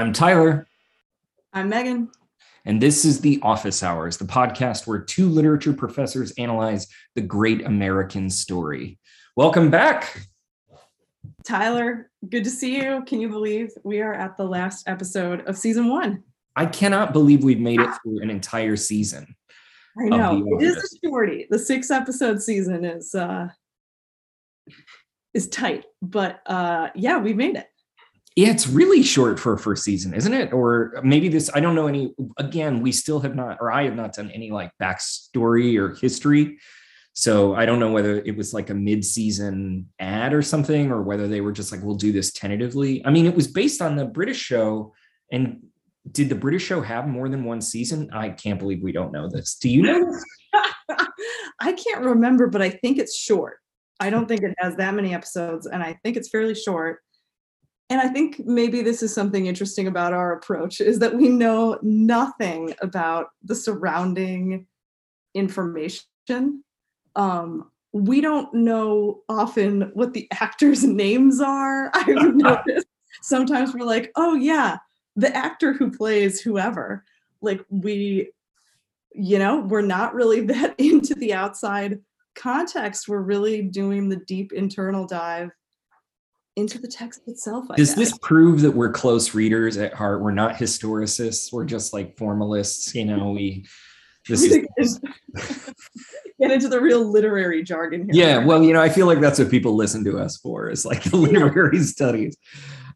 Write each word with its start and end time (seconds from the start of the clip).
I'm 0.00 0.14
Tyler. 0.14 0.66
I'm 1.52 1.68
Megan. 1.68 2.10
And 2.64 2.80
this 2.80 3.04
is 3.04 3.20
The 3.20 3.38
Office 3.42 3.82
Hours, 3.82 4.16
the 4.16 4.24
podcast 4.24 4.86
where 4.86 4.98
two 4.98 5.28
literature 5.28 5.74
professors 5.74 6.32
analyze 6.38 6.86
the 7.14 7.20
great 7.20 7.66
American 7.66 8.30
story. 8.30 8.98
Welcome 9.36 9.70
back. 9.70 10.26
Tyler, 11.44 12.10
good 12.30 12.44
to 12.44 12.50
see 12.50 12.76
you. 12.80 13.04
Can 13.06 13.20
you 13.20 13.28
believe 13.28 13.72
we 13.84 14.00
are 14.00 14.14
at 14.14 14.38
the 14.38 14.44
last 14.44 14.88
episode 14.88 15.46
of 15.46 15.58
season 15.58 15.90
one? 15.90 16.22
I 16.56 16.64
cannot 16.64 17.12
believe 17.12 17.44
we've 17.44 17.60
made 17.60 17.82
it 17.82 17.90
through 18.02 18.22
an 18.22 18.30
entire 18.30 18.76
season. 18.76 19.36
I 20.00 20.04
know. 20.04 20.42
It 20.58 20.62
is 20.64 20.76
a 20.78 21.06
shorty. 21.06 21.46
The 21.50 21.58
six 21.58 21.90
episode 21.90 22.42
season 22.42 22.86
is 22.86 23.14
uh 23.14 23.48
is 25.34 25.46
tight, 25.50 25.84
but 26.00 26.40
uh 26.46 26.88
yeah, 26.94 27.18
we 27.18 27.34
made 27.34 27.56
it. 27.56 27.66
Yeah, 28.40 28.48
it's 28.48 28.66
really 28.66 29.02
short 29.02 29.38
for 29.38 29.52
a 29.52 29.58
first 29.58 29.84
season, 29.84 30.14
isn't 30.14 30.32
it? 30.32 30.50
Or 30.50 30.98
maybe 31.04 31.28
this, 31.28 31.50
I 31.52 31.60
don't 31.60 31.74
know 31.74 31.88
any. 31.88 32.14
Again, 32.38 32.80
we 32.80 32.90
still 32.90 33.20
have 33.20 33.34
not, 33.34 33.58
or 33.60 33.70
I 33.70 33.84
have 33.84 33.94
not 33.94 34.14
done 34.14 34.30
any 34.30 34.50
like 34.50 34.72
backstory 34.80 35.78
or 35.78 35.94
history. 35.94 36.58
So 37.12 37.54
I 37.54 37.66
don't 37.66 37.78
know 37.78 37.92
whether 37.92 38.16
it 38.16 38.34
was 38.34 38.54
like 38.54 38.70
a 38.70 38.74
mid-season 38.74 39.90
ad 39.98 40.32
or 40.32 40.40
something, 40.40 40.90
or 40.90 41.02
whether 41.02 41.28
they 41.28 41.42
were 41.42 41.52
just 41.52 41.70
like, 41.70 41.82
we'll 41.82 41.96
do 41.96 42.12
this 42.12 42.32
tentatively. 42.32 43.04
I 43.04 43.10
mean, 43.10 43.26
it 43.26 43.34
was 43.34 43.46
based 43.46 43.82
on 43.82 43.94
the 43.94 44.06
British 44.06 44.38
show. 44.38 44.94
And 45.30 45.58
did 46.10 46.30
the 46.30 46.34
British 46.34 46.64
show 46.64 46.80
have 46.80 47.06
more 47.06 47.28
than 47.28 47.44
one 47.44 47.60
season? 47.60 48.08
I 48.10 48.30
can't 48.30 48.58
believe 48.58 48.82
we 48.82 48.92
don't 48.92 49.12
know 49.12 49.28
this. 49.28 49.56
Do 49.56 49.68
you 49.68 49.82
know? 49.82 50.18
I 51.60 51.74
can't 51.74 52.06
remember, 52.06 52.46
but 52.46 52.62
I 52.62 52.70
think 52.70 52.96
it's 52.96 53.14
short. 53.14 53.58
I 54.00 54.08
don't 54.08 54.26
think 54.26 54.40
it 54.40 54.54
has 54.60 54.76
that 54.76 54.94
many 54.94 55.12
episodes, 55.12 55.66
and 55.66 55.82
I 55.82 55.98
think 56.02 56.16
it's 56.16 56.30
fairly 56.30 56.54
short 56.54 57.00
and 57.90 58.00
I 58.00 58.06
think 58.06 58.38
maybe 58.46 58.82
this 58.82 59.02
is 59.02 59.12
something 59.12 59.46
interesting 59.46 59.88
about 59.88 60.12
our 60.12 60.32
approach 60.32 60.80
is 60.80 61.00
that 61.00 61.16
we 61.16 61.28
know 61.28 61.76
nothing 61.82 62.72
about 62.80 63.30
the 63.42 63.56
surrounding 63.56 64.66
information. 65.34 66.62
Um, 67.16 67.68
we 67.92 68.20
don't 68.20 68.54
know 68.54 69.22
often 69.28 69.90
what 69.94 70.14
the 70.14 70.28
actors' 70.40 70.84
names 70.84 71.40
are. 71.40 71.90
I've 71.94 72.06
noticed 72.36 72.86
sometimes 73.22 73.74
we're 73.74 73.84
like, 73.84 74.12
oh, 74.14 74.34
yeah, 74.34 74.78
the 75.16 75.34
actor 75.36 75.72
who 75.72 75.90
plays 75.90 76.40
whoever. 76.40 77.04
Like, 77.42 77.64
we, 77.70 78.30
you 79.12 79.40
know, 79.40 79.62
we're 79.62 79.80
not 79.80 80.14
really 80.14 80.42
that 80.42 80.74
into 80.78 81.14
the 81.14 81.34
outside 81.34 81.98
context. 82.36 83.08
We're 83.08 83.20
really 83.20 83.62
doing 83.62 84.08
the 84.08 84.22
deep 84.28 84.52
internal 84.52 85.08
dive 85.08 85.50
into 86.60 86.78
the 86.78 86.88
text 86.88 87.22
itself. 87.26 87.66
I 87.70 87.76
Does 87.76 87.90
guess. 87.90 87.98
this 87.98 88.18
prove 88.22 88.60
that 88.60 88.70
we're 88.70 88.92
close 88.92 89.34
readers 89.34 89.76
at 89.76 89.94
heart? 89.94 90.22
We're 90.22 90.30
not 90.30 90.54
historicists. 90.54 91.52
We're 91.52 91.64
just 91.64 91.92
like 91.92 92.16
formalists. 92.16 92.94
You 92.94 93.06
know, 93.06 93.30
we. 93.30 93.66
This 94.28 94.44
is 94.78 95.00
get 96.40 96.50
into 96.50 96.68
the 96.68 96.80
real 96.80 97.04
literary 97.04 97.62
jargon 97.62 98.02
here. 98.02 98.10
Yeah, 98.12 98.44
well, 98.44 98.62
you 98.62 98.72
know, 98.72 98.80
I 98.80 98.88
feel 98.88 99.06
like 99.06 99.18
that's 99.18 99.38
what 99.38 99.50
people 99.50 99.74
listen 99.74 100.04
to 100.04 100.18
us 100.18 100.36
for. 100.36 100.68
Is 100.68 100.84
like 100.84 101.02
the 101.04 101.16
literary 101.16 101.78
studies. 101.82 102.36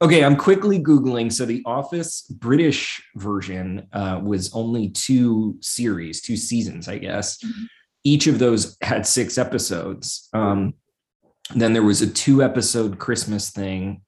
Okay, 0.02 0.24
I'm 0.24 0.36
quickly 0.36 0.82
googling. 0.82 1.32
So 1.32 1.44
the 1.44 1.62
Office 1.64 2.22
British 2.22 3.02
version 3.16 3.86
uh, 3.92 4.20
was 4.22 4.52
only 4.54 4.90
two 4.90 5.56
series, 5.60 6.20
two 6.20 6.36
seasons, 6.36 6.88
I 6.88 6.98
guess. 6.98 7.38
Mm-hmm. 7.38 7.64
Each 8.04 8.26
of 8.26 8.38
those 8.38 8.76
had 8.82 9.06
six 9.06 9.38
episodes. 9.38 10.28
Um, 10.34 10.74
then 11.54 11.72
there 11.72 11.82
was 11.82 12.02
a 12.02 12.06
two 12.06 12.42
episode 12.42 12.98
Christmas 12.98 13.50
thing. 13.50 14.02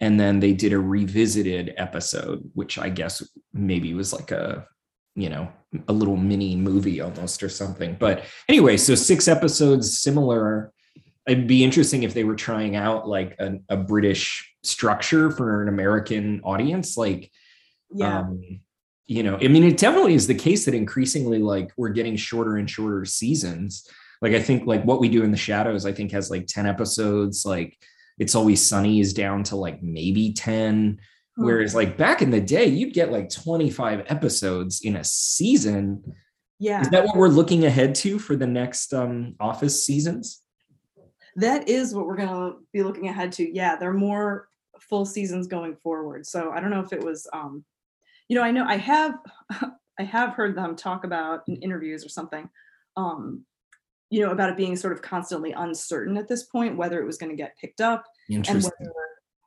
And 0.00 0.18
then 0.18 0.40
they 0.40 0.52
did 0.52 0.72
a 0.72 0.78
revisited 0.78 1.72
episode, 1.76 2.50
which 2.54 2.78
I 2.78 2.88
guess 2.88 3.22
maybe 3.52 3.94
was 3.94 4.12
like 4.12 4.32
a, 4.32 4.66
you 5.14 5.28
know, 5.28 5.50
a 5.86 5.92
little 5.92 6.16
mini 6.16 6.56
movie 6.56 7.00
almost 7.00 7.42
or 7.42 7.48
something. 7.48 7.96
But 7.98 8.24
anyway, 8.48 8.76
so 8.76 8.96
six 8.96 9.28
episodes 9.28 10.00
similar. 10.00 10.72
It'd 11.28 11.46
be 11.46 11.62
interesting 11.62 12.02
if 12.02 12.12
they 12.12 12.24
were 12.24 12.34
trying 12.34 12.74
out 12.74 13.08
like 13.08 13.36
a, 13.38 13.58
a 13.68 13.76
British 13.76 14.52
structure 14.62 15.30
for 15.30 15.62
an 15.62 15.68
American 15.68 16.40
audience. 16.42 16.96
Like, 16.96 17.30
yeah. 17.94 18.18
Um, 18.18 18.60
you 19.06 19.22
know, 19.22 19.36
I 19.36 19.48
mean, 19.48 19.64
it 19.64 19.76
definitely 19.76 20.14
is 20.14 20.26
the 20.26 20.34
case 20.34 20.64
that 20.64 20.74
increasingly 20.74 21.38
like 21.38 21.70
we're 21.76 21.90
getting 21.90 22.16
shorter 22.16 22.56
and 22.56 22.68
shorter 22.68 23.04
seasons 23.04 23.88
like 24.24 24.32
I 24.32 24.40
think 24.40 24.66
like 24.66 24.82
what 24.84 25.00
we 25.00 25.10
do 25.10 25.22
in 25.22 25.30
the 25.30 25.36
shadows, 25.36 25.84
I 25.84 25.92
think 25.92 26.10
has 26.12 26.30
like 26.30 26.46
10 26.46 26.64
episodes. 26.64 27.44
Like 27.44 27.76
it's 28.18 28.34
always 28.34 28.66
sunny 28.66 28.98
is 28.98 29.12
down 29.12 29.42
to 29.44 29.56
like 29.56 29.82
maybe 29.82 30.32
10. 30.32 30.98
Hmm. 31.36 31.44
Whereas 31.44 31.74
like 31.74 31.98
back 31.98 32.22
in 32.22 32.30
the 32.30 32.40
day, 32.40 32.64
you'd 32.64 32.94
get 32.94 33.12
like 33.12 33.28
25 33.28 34.06
episodes 34.06 34.80
in 34.80 34.96
a 34.96 35.04
season. 35.04 36.14
Yeah. 36.58 36.80
Is 36.80 36.88
that 36.88 37.04
what 37.04 37.16
we're 37.18 37.28
looking 37.28 37.66
ahead 37.66 37.94
to 37.96 38.18
for 38.18 38.34
the 38.34 38.46
next 38.46 38.94
um 38.94 39.34
office 39.40 39.84
seasons? 39.84 40.40
That 41.36 41.68
is 41.68 41.94
what 41.94 42.06
we're 42.06 42.16
gonna 42.16 42.54
be 42.72 42.82
looking 42.82 43.08
ahead 43.08 43.30
to. 43.32 43.54
Yeah, 43.54 43.76
there 43.76 43.90
are 43.90 43.92
more 43.92 44.48
full 44.80 45.04
seasons 45.04 45.48
going 45.48 45.76
forward. 45.82 46.24
So 46.24 46.50
I 46.50 46.60
don't 46.60 46.70
know 46.70 46.80
if 46.80 46.94
it 46.94 47.04
was 47.04 47.28
um, 47.34 47.62
you 48.30 48.36
know, 48.36 48.42
I 48.42 48.52
know 48.52 48.64
I 48.66 48.78
have 48.78 49.18
I 50.00 50.02
have 50.02 50.30
heard 50.30 50.56
them 50.56 50.76
talk 50.76 51.04
about 51.04 51.42
in 51.46 51.56
interviews 51.56 52.06
or 52.06 52.08
something. 52.08 52.48
Um, 52.96 53.44
you 54.10 54.24
know, 54.24 54.30
about 54.30 54.50
it 54.50 54.56
being 54.56 54.76
sort 54.76 54.92
of 54.92 55.02
constantly 55.02 55.52
uncertain 55.52 56.16
at 56.16 56.28
this 56.28 56.44
point 56.44 56.76
whether 56.76 57.00
it 57.00 57.06
was 57.06 57.18
going 57.18 57.30
to 57.30 57.36
get 57.36 57.56
picked 57.58 57.80
up 57.80 58.04
and 58.30 58.46
whether 58.46 58.92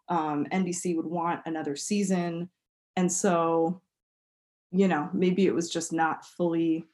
um, 0.10 0.46
NBC 0.52 0.96
would 0.96 1.06
want 1.06 1.42
another 1.46 1.76
season. 1.76 2.50
And 2.96 3.12
so, 3.12 3.82
you 4.72 4.88
know, 4.88 5.10
maybe 5.14 5.46
it 5.46 5.54
was 5.54 5.70
just 5.70 5.94
not 5.94 6.26
fully 6.26 6.86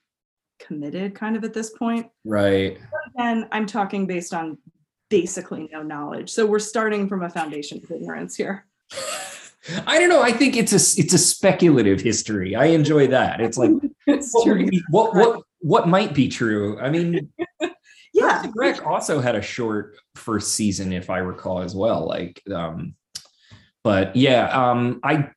committed 0.59 1.16
kind 1.16 1.35
of 1.35 1.44
at 1.44 1.53
this 1.53 1.72
point. 1.72 2.07
Right. 2.25 2.78
And 3.18 3.47
I'm 3.51 3.66
talking 3.66 4.06
based 4.07 4.34
on 4.34 4.57
basically 5.09 5.69
no 5.72 5.84
knowledge. 5.84 6.31
So 6.31 6.45
we're 6.45 6.59
starting 6.59 7.07
from 7.07 7.24
a 7.24 7.30
foundation 7.30 7.81
of 7.84 7.91
ignorance 7.91 8.35
here. 8.35 8.66
I 9.88 9.97
don't 9.97 10.09
know. 10.09 10.22
I 10.22 10.31
think 10.34 10.57
it's 10.57 10.74
a 10.74 11.00
it's 11.00 11.13
a 11.13 11.18
speculative 11.18 12.01
history. 12.01 12.53
I 12.53 12.66
enjoy 12.66 13.07
that. 13.07 13.40
It's 13.40 13.57
like 13.57 13.72
it's 14.07 14.31
what, 14.34 14.57
be, 14.57 14.81
what, 14.90 15.16
what 15.16 15.44
what 15.63 15.88
might 15.88 16.13
be 16.13 16.28
true. 16.28 16.78
I 16.79 16.90
mean, 16.90 17.31
yeah, 18.13 18.46
Greg 18.51 18.81
also 18.84 19.22
had 19.22 19.35
a 19.35 19.41
short 19.41 19.96
first 20.16 20.56
season, 20.56 20.91
if 20.91 21.09
I 21.09 21.19
recall, 21.19 21.62
as 21.62 21.74
well. 21.74 22.06
Like, 22.06 22.41
um, 22.53 22.96
but 23.81 24.13
yeah, 24.16 24.50
um, 24.50 25.00
I 25.03 25.29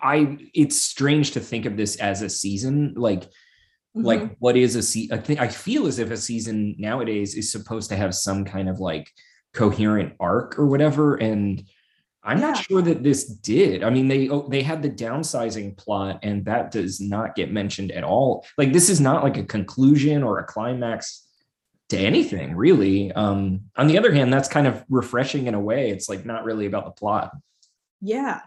I 0.00 0.38
it's 0.54 0.80
strange 0.80 1.32
to 1.32 1.40
think 1.40 1.66
of 1.66 1.76
this 1.76 1.96
as 1.96 2.22
a 2.22 2.28
season. 2.28 2.94
Like, 2.96 3.22
mm-hmm. 3.22 4.04
like 4.04 4.36
what 4.38 4.56
is 4.56 4.76
a 4.76 4.82
season? 4.82 5.18
I 5.18 5.20
think 5.20 5.40
I 5.40 5.48
feel 5.48 5.88
as 5.88 5.98
if 5.98 6.12
a 6.12 6.16
season 6.16 6.76
nowadays 6.78 7.34
is 7.34 7.50
supposed 7.50 7.90
to 7.90 7.96
have 7.96 8.14
some 8.14 8.44
kind 8.44 8.68
of 8.68 8.78
like 8.78 9.10
coherent 9.52 10.14
arc 10.20 10.60
or 10.60 10.66
whatever, 10.68 11.16
and 11.16 11.60
I'm 12.24 12.38
yeah. 12.38 12.50
not 12.52 12.64
sure 12.64 12.82
that 12.82 13.02
this 13.02 13.24
did. 13.24 13.82
I 13.82 13.90
mean, 13.90 14.06
they 14.08 14.28
oh, 14.28 14.46
they 14.48 14.62
had 14.62 14.82
the 14.82 14.90
downsizing 14.90 15.76
plot, 15.76 16.20
and 16.22 16.44
that 16.44 16.70
does 16.70 17.00
not 17.00 17.34
get 17.34 17.50
mentioned 17.50 17.90
at 17.90 18.04
all. 18.04 18.46
Like 18.56 18.72
this 18.72 18.88
is 18.88 19.00
not 19.00 19.24
like 19.24 19.36
a 19.36 19.44
conclusion 19.44 20.22
or 20.22 20.38
a 20.38 20.44
climax 20.44 21.26
to 21.88 21.98
anything, 21.98 22.54
really. 22.54 23.10
Um, 23.12 23.62
on 23.76 23.88
the 23.88 23.98
other 23.98 24.12
hand, 24.12 24.32
that's 24.32 24.48
kind 24.48 24.66
of 24.66 24.84
refreshing 24.88 25.46
in 25.46 25.54
a 25.54 25.60
way. 25.60 25.90
It's 25.90 26.08
like 26.08 26.24
not 26.24 26.44
really 26.44 26.66
about 26.66 26.84
the 26.84 26.92
plot. 26.92 27.32
Yeah, 28.00 28.40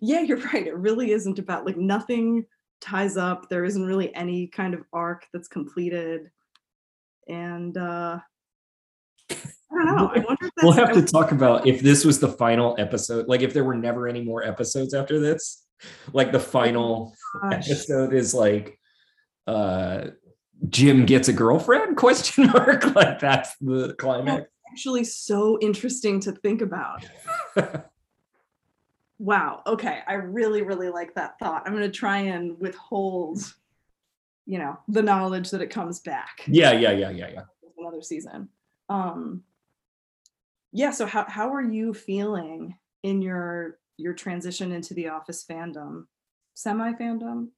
yeah, 0.00 0.20
you're 0.20 0.40
right. 0.52 0.66
It 0.66 0.76
really 0.76 1.12
isn't 1.12 1.38
about 1.38 1.66
like 1.66 1.76
nothing 1.76 2.46
ties 2.80 3.18
up. 3.18 3.50
There 3.50 3.64
isn't 3.64 3.84
really 3.84 4.14
any 4.14 4.46
kind 4.46 4.72
of 4.72 4.84
arc 4.92 5.26
that's 5.34 5.48
completed, 5.48 6.30
and 7.28 7.76
uh, 7.76 8.20
I 9.70 9.74
don't 9.74 9.96
know. 9.96 10.10
I 10.14 10.18
wonder 10.20 10.50
we'll 10.62 10.72
have 10.72 10.92
to 10.94 11.02
talk 11.02 11.32
about 11.32 11.66
if 11.66 11.80
this 11.80 12.04
was 12.04 12.18
the 12.18 12.28
final 12.28 12.74
episode, 12.78 13.28
like 13.28 13.42
if 13.42 13.52
there 13.52 13.64
were 13.64 13.74
never 13.74 14.08
any 14.08 14.22
more 14.22 14.42
episodes 14.42 14.94
after 14.94 15.20
this. 15.20 15.64
Like 16.12 16.32
the 16.32 16.40
final 16.40 17.14
oh 17.42 17.48
episode 17.50 18.12
is 18.12 18.34
like 18.34 18.78
uh 19.46 20.08
Jim 20.68 21.06
gets 21.06 21.28
a 21.28 21.32
girlfriend 21.32 21.96
question 21.96 22.46
mark 22.46 22.94
like 22.94 23.20
that's 23.20 23.56
the 23.60 23.94
climax. 23.94 24.40
That's 24.40 24.72
actually 24.72 25.04
so 25.04 25.58
interesting 25.60 26.18
to 26.20 26.32
think 26.32 26.62
about. 26.62 27.06
wow. 29.18 29.62
Okay, 29.66 30.00
I 30.06 30.14
really 30.14 30.62
really 30.62 30.88
like 30.88 31.14
that 31.14 31.38
thought. 31.38 31.62
I'm 31.66 31.72
going 31.72 31.84
to 31.84 31.96
try 31.96 32.18
and 32.18 32.58
withhold 32.58 33.54
you 34.48 34.58
know, 34.58 34.78
the 34.88 35.02
knowledge 35.02 35.50
that 35.50 35.60
it 35.60 35.68
comes 35.68 36.00
back. 36.00 36.42
Yeah, 36.46 36.72
yeah, 36.72 36.90
yeah, 36.92 37.10
yeah, 37.10 37.28
yeah. 37.28 37.42
Another 37.76 38.00
season. 38.00 38.48
Um 38.88 39.42
yeah 40.72 40.90
so 40.90 41.06
how, 41.06 41.24
how 41.28 41.52
are 41.52 41.62
you 41.62 41.94
feeling 41.94 42.74
in 43.02 43.22
your 43.22 43.78
your 43.96 44.14
transition 44.14 44.72
into 44.72 44.94
the 44.94 45.08
office 45.08 45.44
fandom 45.50 46.04
semi 46.54 46.92
fandom 46.94 47.48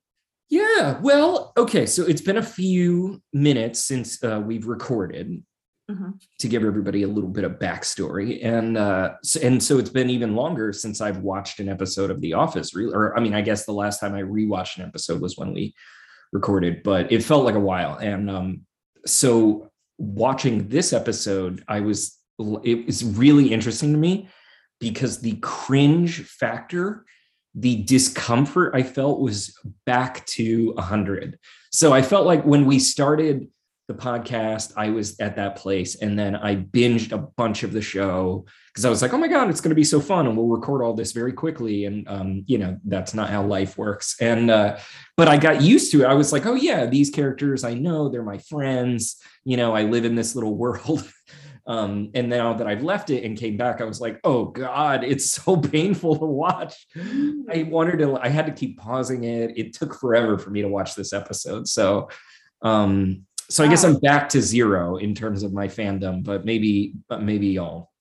yeah 0.49 0.99
well 1.01 1.53
okay 1.57 1.87
so 1.87 2.05
it's 2.05 2.21
been 2.23 2.37
a 2.39 2.43
few 2.43 3.21
minutes 3.33 3.81
since 3.81 4.23
uh, 4.25 4.41
we've 4.45 4.67
recorded 4.67 5.43
Mhm. 5.91 6.21
to 6.39 6.47
give 6.47 6.63
everybody 6.65 7.03
a 7.03 7.09
little 7.09 7.29
bit 7.31 7.43
of 7.43 7.59
backstory. 7.59 8.45
And 8.45 8.79
uh, 8.79 9.15
so, 9.25 9.41
and 9.41 9.61
so 9.61 9.77
it's 9.81 9.91
been 9.91 10.09
even 10.09 10.37
longer 10.37 10.73
since 10.73 11.01
I've 11.01 11.19
watched 11.19 11.59
an 11.59 11.69
episode 11.69 12.13
of 12.13 12.21
The 12.21 12.35
Office. 12.35 12.77
Really, 12.77 12.95
or 12.95 13.17
I 13.17 13.21
mean, 13.21 13.35
I 13.35 13.41
guess 13.41 13.67
the 13.67 13.73
last 13.73 13.99
time 13.99 14.15
I 14.15 14.23
rewatched 14.23 14.77
an 14.79 14.85
episode 14.85 15.21
was 15.21 15.37
when 15.37 15.53
we 15.53 15.75
recorded, 16.33 16.85
but 16.85 17.11
it 17.11 17.25
felt 17.25 17.45
like 17.45 17.57
a 17.57 17.61
while. 17.61 17.97
And 17.97 18.31
um, 18.31 18.61
so 19.05 19.73
watching 19.99 20.69
this 20.69 20.93
episode, 20.93 21.65
I 21.67 21.81
was 21.81 22.17
it 22.65 22.87
was 22.87 23.05
really 23.05 23.53
interesting 23.53 23.93
to 23.93 23.99
me 23.99 24.29
because 24.81 25.21
the 25.21 25.37
cringe 25.37 26.23
factor, 26.25 27.05
the 27.55 27.83
discomfort 27.83 28.75
I 28.75 28.83
felt 28.83 29.21
was 29.21 29.57
back 29.85 30.25
to 30.27 30.73
100. 30.73 31.39
So 31.71 31.93
I 31.93 32.03
felt 32.03 32.27
like 32.27 32.45
when 32.45 32.65
we 32.65 32.79
started 32.79 33.49
the 33.87 33.95
podcast, 33.95 34.73
I 34.77 34.91
was 34.91 35.19
at 35.19 35.37
that 35.37 35.57
place 35.57 35.97
and 35.97 36.19
then 36.19 36.37
I 36.37 36.57
binged 36.57 37.13
a 37.13 37.19
bunch 37.19 37.65
of 37.65 37.73
the 37.73 37.83
show 37.83 38.47
because 38.69 38.85
I 38.85 38.91
was 38.91 39.03
like, 39.03 39.13
oh 39.13 39.19
my 39.19 39.27
God, 39.27 39.51
it's 39.51 39.61
going 39.61 39.71
to 39.71 39.77
be 39.77 39.85
so 39.85 40.01
fun 40.01 40.27
and 40.29 40.37
we'll 40.37 40.47
record 40.47 40.81
all 40.81 40.95
this 40.95 41.11
very 41.11 41.33
quickly. 41.33 41.87
And, 41.87 42.09
um, 42.09 42.45
you 42.47 42.59
know, 42.59 42.79
that's 42.85 43.15
not 43.15 43.31
how 43.31 43.45
life 43.45 43.77
works. 43.77 44.15
And, 44.21 44.49
uh, 44.49 44.79
but 45.17 45.27
I 45.27 45.37
got 45.37 45.61
used 45.61 45.91
to 45.93 46.03
it. 46.03 46.07
I 46.07 46.15
was 46.15 46.33
like, 46.33 46.47
oh 46.47 46.55
yeah, 46.55 46.87
these 46.87 47.11
characters 47.11 47.65
I 47.65 47.75
know, 47.75 48.09
they're 48.09 48.23
my 48.23 48.39
friends. 48.39 49.17
You 49.45 49.57
know, 49.57 49.75
I 49.75 49.83
live 49.83 50.05
in 50.05 50.15
this 50.15 50.37
little 50.37 50.55
world. 50.57 51.11
Um, 51.71 52.11
and 52.15 52.29
now 52.29 52.53
that 52.55 52.67
I've 52.67 52.83
left 52.83 53.11
it 53.11 53.23
and 53.23 53.39
came 53.39 53.57
back, 53.57 53.81
I 53.81 53.85
was 53.85 54.01
like, 54.01 54.19
oh 54.25 54.47
God, 54.47 55.05
it's 55.05 55.31
so 55.31 55.57
painful 55.57 56.19
to 56.19 56.25
watch. 56.25 56.75
I 57.49 57.63
wanted 57.63 58.01
to, 58.01 58.19
I 58.21 58.27
had 58.27 58.47
to 58.47 58.53
keep 58.53 58.77
pausing 58.77 59.23
it. 59.23 59.57
It 59.57 59.73
took 59.73 59.95
forever 59.95 60.37
for 60.37 60.51
me 60.51 60.63
to 60.63 60.69
watch 60.69 60.97
this 60.97 61.13
episode. 61.13 61.69
So, 61.69 62.09
um, 62.63 63.25
so 63.49 63.63
I 63.63 63.69
guess 63.69 63.85
I'm 63.85 64.01
back 64.01 64.29
to 64.31 64.43
zero 64.43 64.97
in 64.97 65.15
terms 65.15 65.45
of 65.45 65.53
my 65.53 65.69
fandom, 65.69 66.25
but 66.25 66.45
maybe, 66.45 66.95
but 67.09 67.23
maybe 67.23 67.57
I'll, 67.57 67.93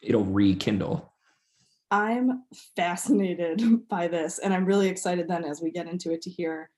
it'll 0.00 0.24
rekindle. 0.24 1.12
I'm 1.90 2.44
fascinated 2.76 3.88
by 3.88 4.06
this, 4.06 4.38
and 4.38 4.54
I'm 4.54 4.64
really 4.64 4.88
excited 4.88 5.26
then 5.26 5.44
as 5.44 5.60
we 5.60 5.72
get 5.72 5.88
into 5.88 6.12
it 6.12 6.22
to 6.22 6.30
hear 6.30 6.70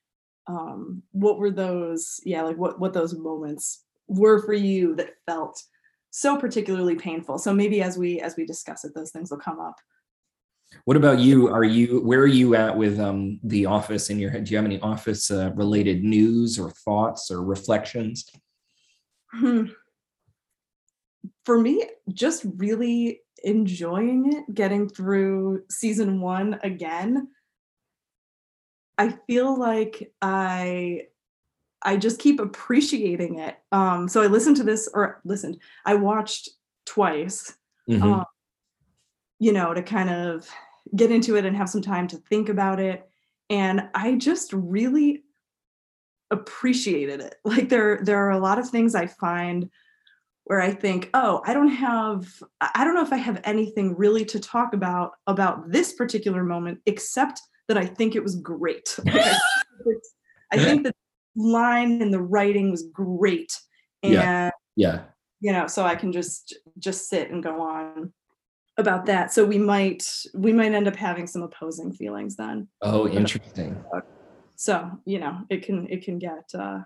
um, 0.47 1.03
what 1.13 1.39
were 1.39 1.51
those, 1.51 2.21
yeah, 2.25 2.43
like 2.43 2.57
what 2.57 2.81
what 2.81 2.95
those 2.95 3.15
moments 3.15 3.85
were 4.07 4.43
for 4.43 4.55
you 4.55 4.95
that 4.97 5.15
felt 5.27 5.63
so 6.11 6.37
particularly 6.37 6.95
painful. 6.95 7.39
So 7.39 7.53
maybe 7.53 7.83
as 7.83 7.99
we 7.99 8.21
as 8.21 8.37
we 8.37 8.47
discuss 8.47 8.85
it, 8.85 8.95
those 8.95 9.11
things 9.11 9.31
will 9.31 9.39
come 9.39 9.61
up. 9.61 9.77
What 10.85 10.97
about 10.97 11.19
you? 11.19 11.49
Are 11.49 11.65
you, 11.65 12.01
where 12.01 12.21
are 12.21 12.27
you 12.27 12.55
at 12.55 12.77
with 12.77 13.01
um, 13.01 13.41
the 13.43 13.67
office 13.67 14.11
in 14.11 14.19
your 14.19 14.31
head? 14.31 14.45
Do 14.45 14.51
you 14.51 14.59
have 14.59 14.67
any 14.67 14.81
office 14.81 15.31
uh, 15.31 15.51
related 15.55 16.05
news 16.05 16.59
or 16.59 16.71
thoughts 16.71 17.31
or 17.31 17.43
reflections? 17.43 18.29
Hmm. 19.33 19.67
For 21.45 21.59
me, 21.59 21.85
just 22.13 22.45
really 22.57 23.23
enjoying 23.43 24.33
it, 24.33 24.55
getting 24.55 24.89
through 24.89 25.63
season 25.71 26.21
one 26.21 26.59
again. 26.63 27.29
I 28.99 29.15
feel 29.27 29.59
like 29.59 30.13
I 30.21 31.07
I 31.83 31.97
just 31.97 32.19
keep 32.19 32.41
appreciating 32.41 33.39
it. 33.39 33.57
Um, 33.73 34.09
so 34.09 34.23
I 34.23 34.27
listened 34.27 34.57
to 34.57 34.65
this 34.65 34.89
or 34.93 35.21
listened, 35.25 35.59
I 35.85 35.95
watched 35.95 36.51
twice, 36.87 37.57
Mhm. 37.89 38.03
um, 38.03 38.25
you 39.39 39.53
know, 39.53 39.73
to 39.73 39.83
kind 39.83 40.11
of 40.11 40.49
get 40.97 41.11
into 41.11 41.37
it 41.37 41.45
and 41.45 41.57
have 41.57 41.69
some 41.69 41.83
time 41.83 42.09
to 42.09 42.17
think 42.17 42.49
about 42.49 42.81
it. 42.81 43.09
And 43.51 43.89
I 43.95 44.17
just 44.17 44.53
really 44.53 45.25
appreciated 46.31 47.21
it. 47.21 47.37
Like 47.45 47.69
there, 47.69 48.01
there 48.03 48.19
are 48.19 48.31
a 48.31 48.39
lot 48.39 48.59
of 48.59 48.69
things 48.69 48.95
I 48.95 49.07
find 49.07 49.71
where 50.45 50.61
I 50.61 50.73
think, 50.73 51.11
oh, 51.15 51.43
I 51.45 51.53
don't 51.53 51.69
have, 51.69 52.27
I 52.61 52.85
don't 52.85 52.95
know 52.95 53.03
if 53.03 53.13
I 53.13 53.17
have 53.19 53.41
anything 53.45 53.95
really 53.97 54.25
to 54.27 54.41
talk 54.41 54.73
about 54.73 55.13
about 55.27 55.71
this 55.71 55.93
particular 55.93 56.43
moment, 56.43 56.81
except 56.87 57.41
that 57.69 57.77
I 57.77 57.85
think 57.85 58.17
it 58.17 58.23
was 58.23 58.37
great. 58.37 58.99
I, 59.07 59.11
think 59.13 59.17
it's- 59.87 60.15
I 60.51 60.59
think 60.59 60.85
the 60.85 60.93
line 61.37 62.01
and 62.03 62.13
the 62.13 62.21
writing 62.21 62.71
was 62.71 62.85
great. 62.93 63.59
And 64.03 64.13
Yeah. 64.13 64.51
yeah. 64.77 65.01
you 65.41 65.53
know 65.53 65.67
so 65.67 65.85
i 65.85 65.95
can 65.97 66.13
just 66.13 66.57
just 66.79 67.09
sit 67.09 67.31
and 67.31 67.43
go 67.43 67.61
on 67.61 68.13
about 68.77 69.07
that 69.07 69.33
so 69.33 69.45
we 69.45 69.59
might 69.59 70.03
we 70.35 70.53
might 70.53 70.73
end 70.73 70.87
up 70.89 70.97
having 70.97 71.27
some 71.27 71.43
opposing 71.43 71.93
feelings 71.93 72.37
then 72.37 72.69
Oh, 72.83 73.09
interesting. 73.09 73.77
so 74.57 74.91
you 75.05 75.19
know 75.19 75.41
it 75.51 75.65
can 75.67 75.89
it 75.89 76.05
can 76.05 76.19
get 76.19 76.45
uh 76.55 76.81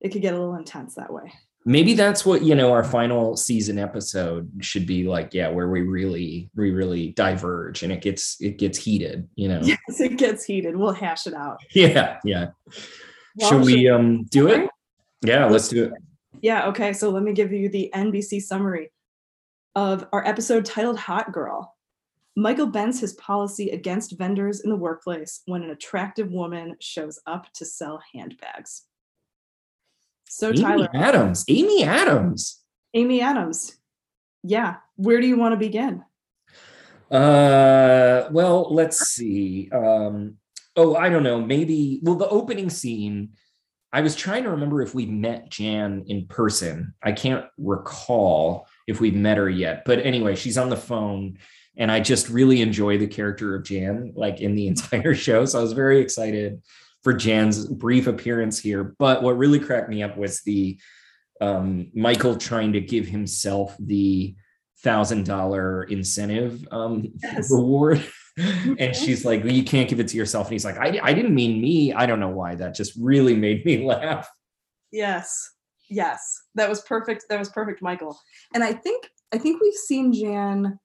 it 0.00 0.10
could 0.12 0.22
get 0.22 0.34
a 0.34 0.38
little 0.38 0.54
intense 0.56 0.94
that 0.96 1.12
way 1.12 1.32
maybe 1.64 1.94
that's 1.94 2.26
what 2.26 2.42
you 2.42 2.54
know 2.54 2.72
our 2.72 2.82
final 2.82 3.36
season 3.36 3.78
episode 3.78 4.50
should 4.60 4.86
be 4.86 5.04
like 5.04 5.32
yeah 5.32 5.48
where 5.48 5.68
we 5.68 5.82
really 5.82 6.50
we 6.56 6.70
really 6.72 7.10
diverge 7.10 7.82
and 7.82 7.92
it 7.92 8.02
gets 8.02 8.36
it 8.40 8.58
gets 8.58 8.78
heated 8.78 9.28
you 9.36 9.48
know? 9.48 9.60
Yes 9.62 9.78
it 10.00 10.18
gets 10.18 10.44
heated. 10.44 10.76
We'll 10.76 10.92
hash 10.92 11.26
it 11.26 11.34
out. 11.34 11.58
Yeah 11.74 12.18
yeah. 12.24 12.48
Well, 13.36 13.48
should 13.50 13.62
we 13.64 13.82
should- 13.84 13.92
um 13.94 14.24
do 14.24 14.48
it? 14.48 14.68
yeah 15.22 15.46
let's 15.46 15.68
do 15.68 15.84
it. 15.84 15.92
Yeah 16.40 16.66
okay 16.68 16.92
so 16.92 17.10
let 17.10 17.22
me 17.22 17.32
give 17.32 17.52
you 17.52 17.68
the 17.68 17.90
nbc 17.94 18.42
summary 18.42 18.90
of 19.74 20.06
our 20.12 20.26
episode 20.26 20.64
titled 20.64 20.98
hot 20.98 21.32
girl. 21.32 21.74
Michael 22.34 22.66
bends 22.66 22.98
his 22.98 23.12
policy 23.14 23.68
against 23.70 24.16
vendors 24.18 24.60
in 24.60 24.70
the 24.70 24.76
workplace 24.76 25.42
when 25.46 25.62
an 25.62 25.70
attractive 25.70 26.30
woman 26.30 26.76
shows 26.80 27.20
up 27.26 27.46
to 27.54 27.64
sell 27.66 28.02
handbags 28.14 28.84
so 30.32 30.48
amy 30.48 30.60
tyler 30.60 30.88
adams 30.94 31.44
amy 31.48 31.84
adams 31.84 32.62
Amy 32.94 33.20
Adams. 33.22 33.76
Yeah. 34.42 34.76
Where 34.96 35.20
do 35.20 35.26
you 35.26 35.36
want 35.36 35.52
to 35.52 35.56
begin? 35.56 36.04
uh 37.10 38.26
well 38.30 38.72
let's 38.72 39.00
see 39.00 39.68
um 39.70 40.34
oh 40.76 40.96
i 40.96 41.10
don't 41.10 41.22
know 41.22 41.38
maybe 41.38 42.00
well 42.02 42.14
the 42.14 42.26
opening 42.30 42.70
scene 42.70 43.28
i 43.92 44.00
was 44.00 44.16
trying 44.16 44.42
to 44.42 44.48
remember 44.48 44.80
if 44.80 44.94
we 44.94 45.04
met 45.04 45.50
jan 45.50 46.02
in 46.06 46.26
person 46.26 46.94
i 47.02 47.12
can't 47.12 47.44
recall 47.58 48.66
if 48.86 48.98
we've 48.98 49.14
met 49.14 49.36
her 49.36 49.50
yet 49.50 49.82
but 49.84 49.98
anyway 49.98 50.34
she's 50.34 50.56
on 50.56 50.70
the 50.70 50.76
phone 50.76 51.36
and 51.76 51.92
i 51.92 52.00
just 52.00 52.30
really 52.30 52.62
enjoy 52.62 52.96
the 52.96 53.06
character 53.06 53.54
of 53.54 53.62
jan 53.62 54.10
like 54.16 54.40
in 54.40 54.54
the 54.54 54.66
entire 54.68 55.14
show 55.14 55.44
so 55.44 55.58
i 55.58 55.62
was 55.62 55.74
very 55.74 56.00
excited 56.00 56.62
for 57.02 57.12
jan's 57.12 57.66
brief 57.66 58.06
appearance 58.06 58.58
here 58.58 58.94
but 58.98 59.22
what 59.22 59.36
really 59.36 59.58
cracked 59.58 59.88
me 59.88 60.02
up 60.02 60.16
was 60.16 60.40
the 60.42 60.78
um 61.40 61.90
michael 61.94 62.36
trying 62.36 62.72
to 62.72 62.80
give 62.80 63.06
himself 63.06 63.76
the 63.78 64.34
thousand 64.82 65.24
dollar 65.24 65.84
incentive 65.84 66.66
um 66.70 67.06
Yes. 67.22 67.50
reward 67.50 68.04
and 68.78 68.96
she's 68.96 69.24
like 69.24 69.44
well, 69.44 69.52
you 69.52 69.62
can't 69.64 69.88
give 69.88 70.00
it 70.00 70.08
to 70.08 70.16
yourself 70.16 70.46
and 70.46 70.52
he's 70.52 70.64
like 70.64 70.78
I, 70.78 70.98
I 71.02 71.12
didn't 71.12 71.34
mean 71.34 71.60
me 71.60 71.92
i 71.92 72.06
don't 72.06 72.20
know 72.20 72.30
why 72.30 72.54
that 72.56 72.74
just 72.74 72.94
really 72.98 73.36
made 73.36 73.64
me 73.64 73.84
laugh 73.86 74.28
Yes. 74.92 75.50
Yes. 75.88 76.20
That 76.54 76.68
was 76.68 76.82
perfect. 76.82 77.24
That 77.28 77.38
was 77.38 77.48
perfect, 77.48 77.82
Michael. 77.82 78.18
And 78.54 78.62
I 78.62 78.72
think 78.74 79.08
I 79.32 79.38
think 79.38 79.60
we've 79.62 79.72
seen 79.72 80.12
Jan 80.12 80.78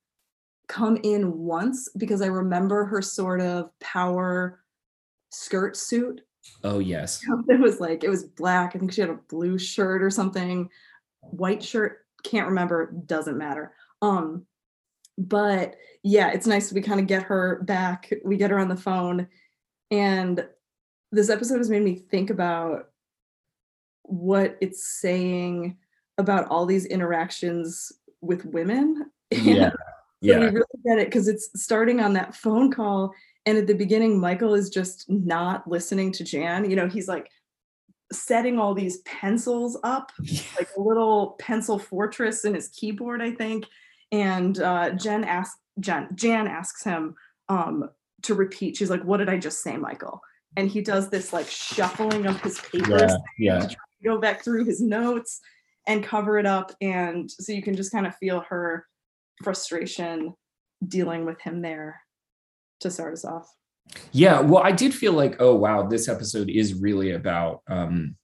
come 0.69 0.97
in 1.03 1.38
once 1.38 1.89
because 1.97 2.21
I 2.21 2.27
remember 2.27 2.86
her 2.86 3.01
sort 3.01 3.41
of 3.41 3.69
power 3.81 4.62
skirt 5.38 5.77
suit. 5.77 6.22
oh 6.63 6.79
yes 6.79 7.22
It 7.50 7.60
was 7.60 7.79
like 7.79 8.03
it 8.03 8.10
was 8.10 8.24
black. 8.24 8.75
I 8.75 8.79
think 8.79 8.91
she 8.91 9.01
had 9.01 9.10
a 9.10 9.20
blue 9.29 9.58
shirt 9.58 10.01
or 10.01 10.10
something. 10.10 10.70
White 11.22 11.63
shirt, 11.63 12.06
can't 12.24 12.48
remember, 12.48 12.91
doesn't 13.06 13.38
matter. 13.38 13.74
Um 14.01 14.46
but 15.17 15.75
yeah, 16.03 16.29
it's 16.29 16.48
nice 16.48 16.72
we 16.72 16.82
kind 16.82 17.00
of 17.00 17.08
get 17.08 17.24
her 17.24 17.62
back. 17.63 18.13
We 18.24 18.38
get 18.38 18.51
her 18.51 18.60
on 18.60 18.70
the 18.70 18.77
phone 18.77 19.27
and 19.91 20.46
this 21.12 21.29
episode 21.29 21.58
has 21.58 21.70
made 21.70 21.84
me 21.84 21.96
think 21.96 22.29
about 22.29 22.89
what 24.03 24.58
it's 24.62 24.88
saying 24.88 25.77
about 26.17 26.48
all 26.50 26.65
these 26.65 26.86
interactions 26.86 27.91
with 28.22 28.46
women. 28.46 29.12
yeah 29.32 29.72
So 30.24 30.39
we 30.39 30.46
really 30.48 30.65
get 30.86 31.00
it 31.00 31.08
because 31.08 31.27
it's 31.27 31.50
starting 31.62 32.00
on 32.00 32.13
that 32.13 32.36
phone 32.36 32.72
call. 32.72 33.13
And 33.48 33.58
at 33.58 33.66
the 33.66 33.74
beginning, 33.74 34.20
Michael 34.20 34.56
is 34.56 34.70
just 34.70 35.10
not 35.10 35.66
listening 35.66 36.12
to 36.12 36.25
Jan. 36.25 36.70
You 36.70 36.75
know, 36.75 36.89
he's 36.89 37.08
like 37.08 37.32
setting 38.12 38.60
all 38.60 38.74
these 38.74 38.98
pencils 38.98 39.80
up, 39.86 40.12
like 40.58 40.68
a 40.75 40.82
little 40.82 41.38
pencil 41.39 41.80
fortress 41.80 42.44
in 42.44 42.54
his 42.56 42.68
keyboard, 42.68 43.22
I 43.22 43.32
think. 43.32 43.63
And 44.12 44.60
uh, 44.60 44.89
Jen 44.92 45.24
asks 45.24 45.58
Jen, 45.80 46.10
Jan 46.13 46.46
asks 46.46 46.84
him 46.84 47.16
um, 47.48 47.89
to 48.24 48.36
repeat. 48.36 48.75
She's 48.75 48.89
like, 48.89 49.04
"What 49.04 49.18
did 49.18 49.30
I 49.30 49.38
just 49.38 49.63
say, 49.63 49.77
Michael?" 49.77 50.22
And 50.58 50.70
he 50.70 50.82
does 50.82 51.10
this 51.10 51.32
like 51.32 51.48
shuffling 51.48 52.25
of 52.25 52.42
his 52.42 52.60
papers 52.60 53.13
yeah 53.38 53.62
yeah 53.62 53.70
go 54.04 54.18
back 54.18 54.44
through 54.44 54.66
his 54.66 54.82
notes 54.82 55.39
and 55.88 56.04
cover 56.04 56.38
it 56.38 56.46
up 56.46 56.72
and 56.82 57.32
so 57.32 57.54
you 57.54 57.62
can 57.62 57.75
just 57.75 57.92
kind 57.92 58.06
of 58.08 58.16
feel 58.18 58.42
her 58.42 58.86
frustration 59.44 60.34
dealing 60.88 61.25
with 61.25 61.39
him 61.42 61.62
there 61.62 62.01
to 62.81 62.91
start 62.91 63.13
us 63.13 63.25
off. 63.25 63.50
Yeah, 64.12 64.41
well, 64.41 64.63
I 64.63 64.72
did 64.72 64.93
feel 64.93 65.13
like, 65.13 65.38
oh 65.39 65.55
wow, 65.55 65.88
this 65.88 66.10
episode 66.10 66.50
is 66.50 66.74
really 66.74 67.12
about 67.12 67.62
um 67.67 68.15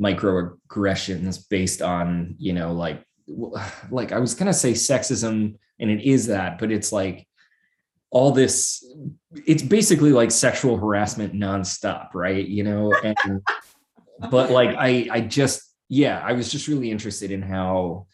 microaggressions 0.00 1.46
based 1.48 1.82
on 1.82 2.34
you 2.38 2.52
know 2.52 2.72
like 2.72 3.04
like 3.90 4.12
i 4.12 4.18
was 4.18 4.34
gonna 4.34 4.52
say 4.52 4.72
sexism 4.72 5.54
and 5.78 5.90
it 5.90 6.02
is 6.02 6.26
that 6.26 6.58
but 6.58 6.72
it's 6.72 6.90
like 6.90 7.26
all 8.10 8.32
this 8.32 8.84
it's 9.46 9.62
basically 9.62 10.10
like 10.10 10.30
sexual 10.30 10.76
harassment 10.76 11.34
nonstop 11.34 12.08
right 12.14 12.48
you 12.48 12.64
know 12.64 12.92
and 13.04 13.42
but 14.30 14.50
like 14.50 14.74
i 14.76 15.06
i 15.12 15.20
just 15.20 15.62
yeah 15.88 16.20
i 16.24 16.32
was 16.32 16.50
just 16.50 16.66
really 16.66 16.90
interested 16.90 17.30
in 17.30 17.42
how 17.42 18.06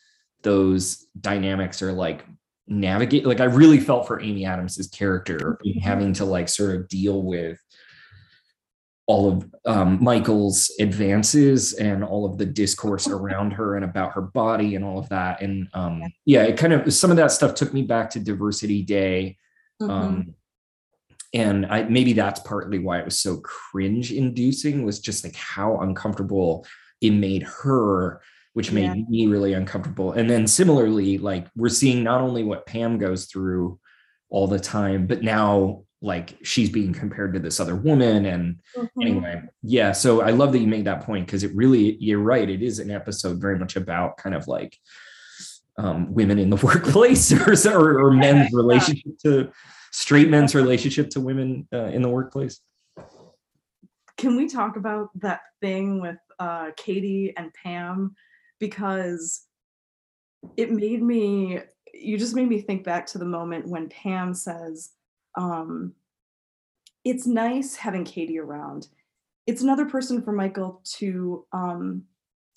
those 0.43 1.07
dynamics 1.19 1.83
are 1.83 1.93
like 1.93 2.25
navigate 2.69 3.27
like 3.27 3.41
i 3.41 3.45
really 3.45 3.79
felt 3.79 4.07
for 4.07 4.21
amy 4.21 4.45
adams's 4.45 4.89
character 4.89 5.59
having 5.83 6.13
to 6.13 6.25
like 6.25 6.49
sort 6.49 6.75
of 6.75 6.89
deal 6.89 7.23
with 7.23 7.61
all 9.09 9.29
of 9.29 9.49
um, 9.67 10.03
Michael's 10.03 10.71
advances 10.81 11.75
and 11.75 12.03
all 12.03 12.27
of 12.27 12.39
the 12.39 12.47
discourse 12.47 13.07
around 13.09 13.53
her 13.53 13.77
and 13.77 13.85
about 13.85 14.13
her 14.13 14.23
body 14.23 14.75
and 14.75 14.85
all 14.85 14.99
of 14.99 15.09
that. 15.11 15.41
And 15.41 15.69
um, 15.75 16.03
yeah, 16.25 16.43
it 16.43 16.59
kind 16.59 16.73
of 16.73 16.93
some 16.93 17.11
of 17.11 17.17
that 17.17 17.31
stuff 17.31 17.55
took 17.55 17.73
me 17.73 17.83
back 17.83 18.11
to 18.11 18.21
Diversity 18.21 18.83
Day. 18.83 19.37
Mm-hmm. 19.81 19.91
Um, 19.91 20.35
and 21.35 21.67
I 21.67 21.85
maybe 21.85 22.15
that's 22.15 22.41
partly 22.41 22.79
why 22.79 22.99
it 22.99 23.05
was 23.05 23.19
so 23.19 23.39
cringe 23.39 24.13
inducing 24.13 24.85
was 24.85 25.01
just 25.01 25.25
like 25.25 25.37
how 25.37 25.79
uncomfortable 25.79 26.67
it 27.01 27.11
made 27.11 27.43
her, 27.43 28.23
which 28.57 28.73
made 28.73 28.85
yeah. 28.85 29.05
me 29.11 29.27
really 29.27 29.53
uncomfortable. 29.53 30.13
And 30.13 30.31
then 30.31 30.47
similarly, 30.47 31.19
like 31.19 31.47
we're 31.55 31.69
seeing 31.69 32.03
not 32.03 32.23
only 32.23 32.43
what 32.43 32.65
Pam 32.65 32.97
goes 32.97 33.27
through 33.27 33.79
all 34.31 34.47
the 34.47 34.59
time, 34.59 35.07
but 35.07 35.23
now 35.23 35.83
like 36.01 36.39
she's 36.43 36.71
being 36.71 36.95
compared 36.95 37.35
to 37.35 37.39
this 37.39 37.61
other 37.61 37.77
woman 37.77 38.25
and 38.25 38.57
mm-hmm. 38.77 39.03
anyway 39.03 39.41
yeah 39.63 39.93
so 39.93 40.21
i 40.21 40.31
love 40.31 40.53
that 40.53 40.59
you 40.59 40.67
made 40.67 40.85
that 40.85 41.01
point 41.01 41.25
because 41.25 41.43
it 41.43 41.51
really 41.55 41.97
you're 41.97 42.19
right 42.19 42.51
it 42.51 42.63
is 42.63 42.79
an 42.79 42.91
episode 42.91 43.41
very 43.41 43.59
much 43.59 43.77
about 43.77 44.19
kind 44.19 44.35
of 44.35 44.47
like 44.47 44.77
um, 45.79 46.13
women 46.13 46.39
in 46.39 46.51
the 46.51 46.57
workplace 46.63 47.33
or, 47.33 47.55
or, 47.75 47.99
or 47.99 48.11
men's 48.11 48.53
relationship 48.53 49.19
to 49.23 49.51
straight 49.91 50.29
men's 50.29 50.55
relationship 50.55 51.09
to 51.09 51.21
women 51.21 51.67
uh, 51.73 51.87
in 51.87 52.03
the 52.03 52.11
workplace 52.11 52.61
can 54.19 54.37
we 54.37 54.49
talk 54.49 54.77
about 54.77 55.09
that 55.21 55.41
thing 55.63 55.99
with 55.99 56.19
uh, 56.39 56.73
katie 56.77 57.33
and 57.39 57.51
pam 57.55 58.15
because 58.59 59.47
it 60.57 60.71
made 60.71 61.03
me 61.03 61.61
you 61.95 62.19
just 62.19 62.35
made 62.35 62.49
me 62.49 62.61
think 62.61 62.85
back 62.85 63.07
to 63.07 63.19
the 63.19 63.25
moment 63.25 63.67
when 63.67 63.89
pam 63.89 64.35
says 64.35 64.91
um, 65.37 65.95
it's 67.07 67.25
nice 67.25 67.77
having 67.77 68.05
Katie 68.05 68.41
around. 68.41 68.89
It's 69.47 69.63
another 69.63 69.85
person 69.85 70.23
for 70.23 70.33
Michael 70.33 70.81
to 70.97 71.47
um, 71.53 72.03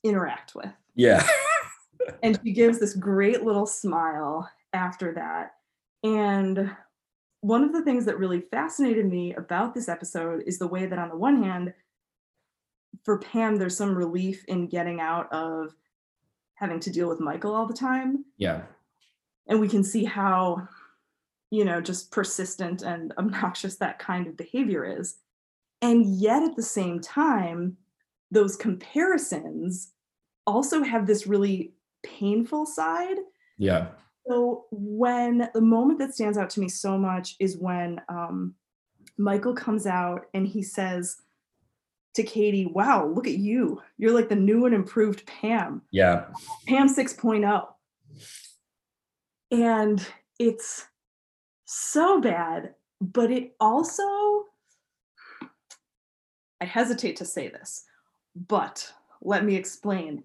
interact 0.04 0.56
with. 0.56 0.72
Yeah. 0.96 1.26
and 2.24 2.40
she 2.44 2.52
gives 2.52 2.80
this 2.80 2.96
great 2.96 3.44
little 3.44 3.68
smile 3.68 4.50
after 4.74 5.14
that. 5.14 5.52
And 6.04 6.76
one 7.42 7.64
of 7.64 7.74
the 7.74 7.84
things 7.84 8.06
that 8.06 8.18
really 8.18 8.42
fascinated 8.42 9.06
me 9.06 9.36
about 9.36 9.76
this 9.76 9.88
episode 9.88 10.44
is 10.48 10.58
the 10.58 10.68
way 10.68 10.88
that, 10.88 10.98
on 10.98 11.10
the 11.10 11.16
one 11.16 11.44
hand, 11.44 11.74
for 13.04 13.20
Pam, 13.20 13.58
there's 13.58 13.78
some 13.78 13.96
relief 13.96 14.44
in 14.48 14.68
getting 14.68 15.00
out 15.00 15.32
of 15.32 15.76
having 16.60 16.80
to 16.82 16.92
deal 16.92 17.08
with 17.08 17.20
Michael 17.20 17.56
all 17.56 17.66
the 17.66 17.74
time. 17.74 18.26
Yeah. 18.38 18.64
And 19.48 19.60
we 19.60 19.68
can 19.68 19.84
see 19.84 20.04
how 20.04 20.68
you 21.52 21.66
know, 21.66 21.82
just 21.82 22.12
persistent 22.12 22.82
and 22.82 23.14
obnoxious 23.18 23.76
that 23.78 24.00
kind 24.00 24.28
of 24.28 24.38
behavior 24.38 24.86
is. 24.86 25.18
And 25.82 26.06
yet 26.06 26.44
at 26.44 26.56
the 26.56 26.64
same 26.64 27.00
time, 27.00 27.78
those 28.32 28.56
comparisons 28.56 29.94
also 30.46 30.84
have 30.84 31.08
this 31.08 31.26
really 31.26 31.74
painful 32.04 32.66
side. 32.66 33.18
Yeah. 33.58 33.88
So 34.28 34.66
when 34.72 35.50
the 35.54 35.62
moment 35.62 36.00
that 36.00 36.14
stands 36.14 36.38
out 36.38 36.50
to 36.52 36.60
me 36.60 36.70
so 36.70 36.98
much 36.98 37.36
is 37.40 37.58
when 37.58 38.02
um, 38.10 38.54
Michael 39.18 39.56
comes 39.56 39.88
out 39.88 40.26
and 40.34 40.48
he 40.48 40.62
says 40.62 41.18
to 42.16 42.24
Katie, 42.24 42.66
"Wow, 42.66 43.08
look 43.08 43.28
at 43.28 43.38
you! 43.38 43.82
You're 43.98 44.14
like 44.14 44.30
the 44.30 44.36
new 44.36 44.66
and 44.66 44.76
improved 44.76 45.26
Pam." 45.26 45.82
Yeah. 45.92 46.26
Pam 46.68 46.88
6.0. 46.88 47.68
And 49.52 50.06
it's 50.38 50.86
so 51.66 52.22
bad, 52.22 52.76
but 53.02 53.32
it 53.32 53.56
also, 53.60 54.04
I 56.62 56.66
hesitate 56.66 57.16
to 57.18 57.26
say 57.26 57.48
this, 57.48 57.86
but 58.48 58.92
let 59.22 59.46
me 59.46 59.56
explain. 59.56 60.24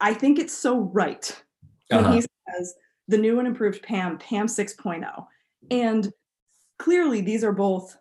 I 0.00 0.14
think 0.14 0.38
it's 0.38 0.56
so 0.56 0.80
right 0.80 1.42
when 1.88 2.04
uh-huh. 2.04 2.14
he 2.14 2.20
says 2.20 2.74
the 3.08 3.18
new 3.18 3.38
and 3.38 3.48
improved 3.48 3.82
Pam, 3.82 4.18
Pam 4.18 4.46
6.0. 4.46 5.26
And 5.70 6.12
clearly, 6.78 7.20
these 7.20 7.44
are 7.44 7.52
both 7.52 7.96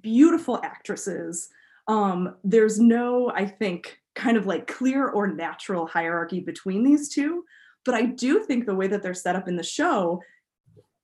beautiful 0.00 0.60
actresses. 0.62 1.48
Um, 1.86 2.36
there's 2.44 2.80
no, 2.80 3.30
I 3.34 3.46
think, 3.46 3.98
kind 4.14 4.36
of 4.36 4.46
like 4.46 4.66
clear 4.66 5.08
or 5.08 5.26
natural 5.26 5.86
hierarchy 5.86 6.40
between 6.40 6.82
these 6.84 7.08
two. 7.08 7.44
But 7.84 7.94
I 7.94 8.02
do 8.06 8.42
think 8.44 8.64
the 8.64 8.74
way 8.74 8.86
that 8.86 9.02
they're 9.02 9.14
set 9.14 9.36
up 9.36 9.48
in 9.48 9.56
the 9.56 9.62
show 9.62 10.20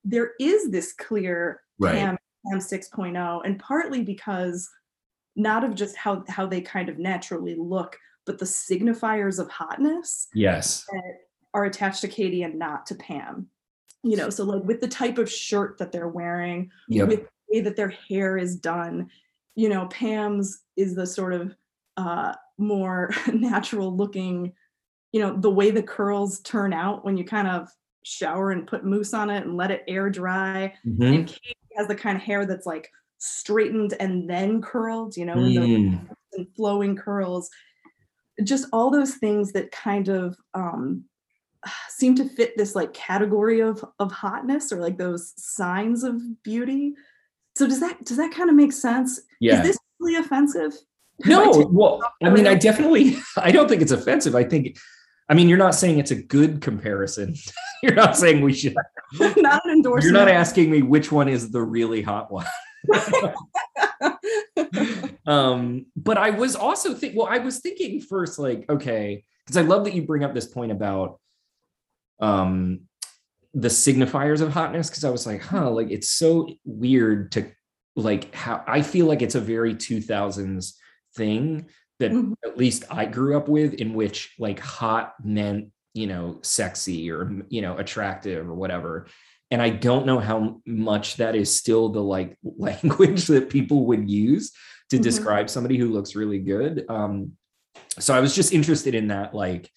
there 0.05 0.33
is 0.41 0.71
this 0.71 0.93
clear 0.93 1.61
right. 1.79 1.95
Pam, 1.95 2.19
Pam 2.47 2.59
6.0, 2.59 3.43
and 3.45 3.59
partly 3.59 4.03
because 4.03 4.69
not 5.37 5.65
of 5.65 5.75
just 5.75 5.97
how 5.97 6.25
how 6.29 6.47
they 6.47 6.61
kind 6.61 6.89
of 6.89 6.99
naturally 6.99 7.55
look, 7.55 7.97
but 8.27 8.39
the 8.39 8.45
signifiers 8.45 9.39
of 9.39 9.49
hotness. 9.51 10.29
Yes. 10.35 10.87
are 11.53 11.65
attached 11.65 12.01
to 12.03 12.09
Katie 12.09 12.43
and 12.43 12.59
not 12.59 12.87
to 12.87 12.95
Pam. 12.95 13.49
You 14.03 14.17
know, 14.17 14.31
so 14.31 14.45
like 14.45 14.65
with 14.65 14.81
the 14.81 14.89
type 14.89 15.19
of 15.19 15.31
shirt 15.31 15.79
that 15.79 15.93
they're 15.93 16.09
wearing, 16.09 16.71
yep. 16.89 17.09
with 17.09 17.21
the 17.21 17.59
way 17.59 17.61
that 17.61 17.77
their 17.77 17.91
hair 18.09 18.39
is 18.39 18.57
done, 18.57 19.11
you 19.55 19.69
know, 19.69 19.87
Pam's 19.87 20.63
is 20.77 20.95
the 20.95 21.07
sort 21.07 21.33
of 21.33 21.55
uh 21.97 22.35
more 22.59 23.11
natural 23.33 23.95
looking, 23.95 24.53
you 25.13 25.21
know, 25.21 25.37
the 25.37 25.51
way 25.51 25.71
the 25.71 25.83
curls 25.83 26.41
turn 26.41 26.73
out 26.73 27.05
when 27.05 27.17
you 27.17 27.25
kind 27.25 27.49
of 27.49 27.69
shower 28.03 28.51
and 28.51 28.67
put 28.67 28.85
mousse 28.85 29.15
on 29.15 29.31
it 29.31 29.45
and 29.45 29.57
let 29.57 29.71
it 29.71 29.85
air 29.89 30.11
dry. 30.11 30.75
Mm-hmm. 30.87 31.03
And 31.03 31.27
Kate 31.27 31.57
has 31.77 31.89
the 31.89 31.95
kind 31.95 32.17
of 32.17 32.23
hair 32.23 32.47
that's 32.47 32.67
like 32.67 32.91
straightened 33.19 33.95
and 34.01 34.29
then 34.29 34.63
curled, 34.63 35.17
you 35.17 35.27
know, 35.27 35.37
mm. 35.37 36.09
and 36.33 36.47
flowing 36.57 36.97
curls. 36.97 37.49
Just 38.43 38.67
all 38.73 38.91
those 38.91 39.17
things 39.17 39.53
that 39.53 39.71
kind 39.71 40.09
of 40.09 40.37
um, 40.55 41.05
seem 41.89 42.15
to 42.17 42.29
fit 42.29 42.57
this 42.57 42.75
like 42.75 42.93
category 42.93 43.61
of 43.61 43.85
of 43.99 44.11
hotness 44.11 44.73
or 44.73 44.81
like 44.81 44.99
those 44.99 45.35
signs 45.37 46.05
of 46.05 46.21
beauty. 46.43 46.95
So 47.61 47.67
does 47.67 47.81
that 47.81 48.03
does 48.07 48.17
that 48.17 48.33
kind 48.33 48.49
of 48.49 48.57
make 48.57 48.73
sense? 48.73 49.21
Yeah. 49.39 49.61
Is 49.61 49.69
this 49.69 49.79
really 49.99 50.17
offensive? 50.17 50.73
No, 51.27 51.69
well, 51.71 52.01
I 52.25 52.31
mean, 52.31 52.47
I 52.47 52.55
definitely 52.55 53.19
I 53.37 53.53
don't 53.53 53.69
think 53.69 53.83
it's 53.83 53.93
offensive. 53.93 54.35
I 54.35 54.43
think 54.43 54.79
I 55.29 55.35
mean, 55.35 55.51
you're 55.51 55.59
not 55.59 55.75
saying 55.75 55.99
it's 55.99 56.13
a 56.13 56.23
good 56.23 56.63
comparison. 56.63 57.35
you're 57.83 57.95
not 57.95 58.17
saying 58.17 58.41
we 58.41 58.55
should. 58.55 58.75
not 59.37 59.61
an 59.67 59.73
endorsement. 59.73 60.05
You're 60.05 60.19
not 60.19 60.29
asking 60.29 60.71
me 60.71 60.81
which 60.81 61.13
one 61.13 61.29
is 61.29 61.51
the 61.51 61.61
really 61.61 62.01
hot 62.01 62.33
one. 62.33 62.47
um, 65.27 65.85
but 65.95 66.17
I 66.17 66.31
was 66.31 66.57
also 66.57 66.95
think. 66.95 67.15
Well, 67.15 67.29
I 67.29 67.37
was 67.37 67.59
thinking 67.61 68.01
first, 68.01 68.39
like, 68.39 68.65
okay, 68.71 69.23
because 69.45 69.59
I 69.59 69.63
love 69.63 69.85
that 69.85 69.93
you 69.93 70.01
bring 70.01 70.25
up 70.25 70.33
this 70.33 70.47
point 70.47 70.73
about 70.73 71.21
um 72.21 72.89
the 73.55 73.69
signifiers 73.69 74.41
of 74.41 74.53
hotness. 74.53 74.89
Because 74.89 75.05
I 75.05 75.11
was 75.11 75.27
like, 75.27 75.43
huh, 75.43 75.71
like 75.71 75.91
it's 75.91 76.11
so 76.11 76.49
weird 76.65 77.33
to 77.33 77.51
like 77.97 78.35
how 78.35 78.63
I 78.67 78.83
feel 78.83 79.07
like 79.07 79.23
it's 79.23 79.35
a 79.35 79.41
very 79.41 79.75
2000s 79.75 80.75
thing 81.17 81.67
that 81.99 82.13
mm-hmm. 82.13 82.33
at 82.45 82.57
least 82.57 82.85
I 82.91 83.05
grew 83.05 83.37
up 83.37 83.49
with, 83.49 83.75
in 83.75 83.95
which 83.95 84.35
like 84.39 84.59
hot 84.59 85.15
meant, 85.23 85.69
you 85.95 86.07
know, 86.07 86.39
sexy 86.43 87.11
or, 87.11 87.31
you 87.49 87.63
know, 87.63 87.77
attractive 87.77 88.49
or 88.49 88.55
whatever. 88.55 89.07
And 89.51 89.61
I 89.61 89.71
don't 89.71 90.07
know 90.07 90.21
how 90.21 90.61
much 90.65 91.17
that 91.17 91.35
is 91.35 91.55
still 91.55 91.89
the 91.91 92.03
like 92.03 92.37
language 92.43 93.27
that 93.27 93.51
people 93.51 93.87
would 93.87 94.09
use 94.09 94.53
to 94.91 94.97
mm-hmm. 94.97 95.03
describe 95.03 95.51
somebody 95.51 95.77
who 95.77 95.93
looks 95.93 96.15
really 96.15 96.39
good. 96.39 96.85
Um, 96.89 97.33
so 97.99 98.15
I 98.15 98.21
was 98.21 98.35
just 98.35 98.53
interested 98.53 98.95
in 98.95 99.09
that, 99.09 99.35
like 99.35 99.71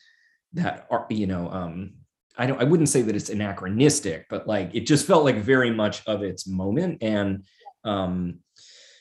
that, 0.53 0.87
you 1.09 1.27
know, 1.27 1.49
um, 1.49 1.93
I 2.37 2.45
don't, 2.47 2.59
I 2.59 2.63
wouldn't 2.63 2.89
say 2.89 3.01
that 3.03 3.15
it's 3.15 3.29
anachronistic, 3.29 4.25
but 4.29 4.47
like 4.47 4.73
it 4.73 4.81
just 4.87 5.05
felt 5.05 5.23
like 5.23 5.37
very 5.37 5.71
much 5.71 6.05
of 6.07 6.23
its 6.23 6.47
moment. 6.47 7.03
And 7.03 7.45
um, 7.83 8.39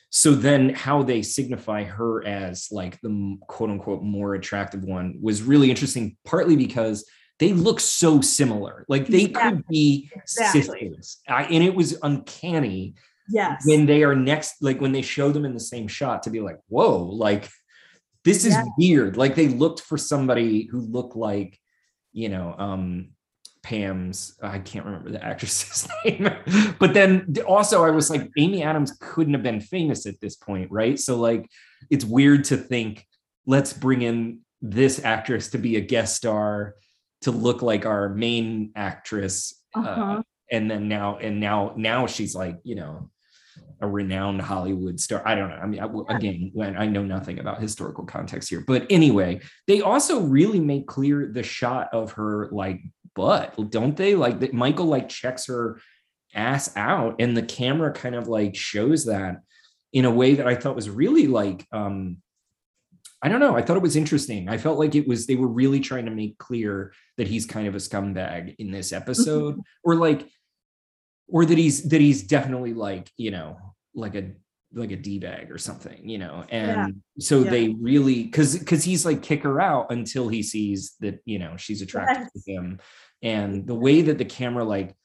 so 0.09 0.33
then 0.33 0.69
how 0.69 1.01
they 1.03 1.21
signify 1.23 1.83
her 1.83 2.23
as 2.25 2.67
like 2.71 2.99
the 3.01 3.37
quote 3.47 3.69
unquote 3.71 4.03
more 4.03 4.35
attractive 4.35 4.83
one 4.83 5.17
was 5.21 5.41
really 5.41 5.69
interesting 5.69 6.15
partly 6.25 6.55
because 6.55 7.05
they 7.39 7.51
look 7.53 7.79
so 7.79 8.21
similar 8.21 8.85
like 8.87 9.07
they 9.07 9.23
yeah, 9.25 9.49
could 9.49 9.65
be 9.67 10.09
exactly. 10.15 10.61
sisters 10.61 11.17
I, 11.27 11.43
and 11.45 11.63
it 11.63 11.73
was 11.73 11.97
uncanny 12.03 12.93
yes 13.27 13.63
when 13.65 13.87
they 13.87 14.03
are 14.03 14.15
next 14.15 14.61
like 14.61 14.79
when 14.79 14.91
they 14.91 15.01
show 15.01 15.31
them 15.31 15.45
in 15.45 15.53
the 15.55 15.59
same 15.59 15.87
shot 15.87 16.21
to 16.23 16.29
be 16.29 16.41
like 16.41 16.59
whoa 16.67 16.97
like 17.05 17.49
This 18.23 18.45
is 18.45 18.53
Yeah. 18.53 18.63
weird. 18.77 19.17
Like 19.17 19.35
they 19.35 19.49
looked 19.49 19.81
for 19.81 19.97
somebody 19.97 20.67
who 20.71 20.79
looked 20.79 21.15
like, 21.15 21.59
you 22.13 22.29
know, 22.29 22.55
um 22.57 23.09
Pam's, 23.63 24.37
I 24.43 24.59
can't 24.59 24.85
remember 24.85 25.09
the 25.11 25.23
actress's 25.31 25.87
name. 26.05 26.29
but 26.79 26.93
then 26.93 27.33
also 27.47 27.83
I 27.83 27.91
was 27.91 28.09
like, 28.09 28.29
Amy 28.37 28.61
Adams 28.63 28.95
couldn't 28.99 29.33
have 29.33 29.43
been 29.43 29.61
famous 29.61 30.05
at 30.05 30.19
this 30.21 30.35
point, 30.35 30.69
right? 30.71 30.99
So 30.99 31.15
like 31.17 31.49
it's 31.89 32.05
weird 32.05 32.43
to 32.45 32.57
think, 32.57 33.05
let's 33.45 33.73
bring 33.73 34.01
in 34.01 34.39
this 34.61 35.03
actress 35.03 35.49
to 35.49 35.57
be 35.57 35.75
a 35.77 35.81
guest 35.81 36.15
star 36.15 36.75
to 37.21 37.31
look 37.31 37.61
like 37.61 37.85
our 37.85 38.09
main 38.09 38.71
actress. 38.75 39.53
uh, 39.75 39.79
Uh-huh. 39.79 40.23
and 40.51 40.69
then 40.69 40.87
now 40.87 41.17
and 41.17 41.39
now 41.39 41.73
now 41.75 42.05
she's 42.05 42.35
like 42.35 42.59
you 42.63 42.75
know 42.75 43.09
a 43.81 43.87
renowned 43.87 44.41
hollywood 44.41 44.99
star 44.99 45.21
i 45.27 45.33
don't 45.35 45.49
know 45.49 45.55
i 45.55 45.65
mean 45.65 45.79
I, 45.81 46.15
again 46.15 46.51
when 46.53 46.77
i 46.77 46.85
know 46.85 47.03
nothing 47.03 47.39
about 47.39 47.59
historical 47.59 48.05
context 48.05 48.49
here 48.49 48.63
but 48.65 48.85
anyway 48.89 49.41
they 49.67 49.81
also 49.81 50.21
really 50.21 50.59
make 50.59 50.85
clear 50.87 51.27
the 51.33 51.43
shot 51.43 51.89
of 51.91 52.11
her 52.13 52.49
like 52.51 52.81
butt 53.15 53.53
don't 53.69 53.97
they 53.97 54.15
like 54.15 54.39
that 54.39 54.53
michael 54.53 54.85
like 54.85 55.09
checks 55.09 55.47
her 55.47 55.79
ass 56.33 56.75
out 56.75 57.15
and 57.19 57.37
the 57.37 57.43
camera 57.43 57.91
kind 57.91 58.15
of 58.15 58.27
like 58.27 58.55
shows 58.55 59.05
that 59.05 59.41
in 59.91 60.05
a 60.05 60.11
way 60.11 60.35
that 60.35 60.47
i 60.47 60.55
thought 60.55 60.75
was 60.75 60.89
really 60.89 61.27
like 61.27 61.65
um 61.71 62.17
I 63.23 63.29
don't 63.29 63.39
know. 63.39 63.55
I 63.55 63.61
thought 63.61 63.77
it 63.77 63.83
was 63.83 63.95
interesting. 63.95 64.49
I 64.49 64.57
felt 64.57 64.77
like 64.77 64.95
it 64.95 65.07
was 65.07 65.25
they 65.25 65.37
were 65.37 65.47
really 65.47 65.79
trying 65.79 66.03
to 66.05 66.11
make 66.11 66.37
clear 66.37 66.91
that 67.15 67.25
he's 67.25 67.45
kind 67.45 67.69
of 67.69 67.73
a 67.73 67.77
scumbag 67.77 68.55
in 68.59 68.69
this 68.69 68.91
episode, 68.91 69.61
or 69.81 69.95
like, 69.95 70.27
or 71.29 71.45
that 71.45 71.57
he's 71.57 71.83
that 71.83 72.01
he's 72.01 72.23
definitely 72.23 72.73
like 72.73 73.09
you 73.15 73.31
know 73.31 73.57
like 73.95 74.15
a 74.15 74.31
like 74.73 74.91
a 74.91 74.95
d 74.95 75.19
bag 75.19 75.51
or 75.51 75.57
something, 75.57 76.07
you 76.07 76.17
know. 76.17 76.43
And 76.49 77.01
so 77.19 77.43
Yeah. 77.43 77.49
they 77.51 77.67
really 77.69 78.23
because 78.23 78.57
because 78.57 78.83
he's 78.83 79.05
like 79.05 79.21
kick 79.21 79.43
her 79.43 79.61
out 79.61 79.91
until 79.91 80.27
he 80.29 80.43
sees 80.43 80.95
that 80.99 81.19
you 81.25 81.39
know 81.39 81.57
she's 81.57 81.81
attracted 81.81 82.27
Yes. 82.33 82.43
to 82.45 82.51
him, 82.51 82.79
and 83.21 83.67
the 83.67 83.75
way 83.75 84.01
that 84.01 84.17
the 84.17 84.25
camera 84.25 84.63
like 84.63 84.95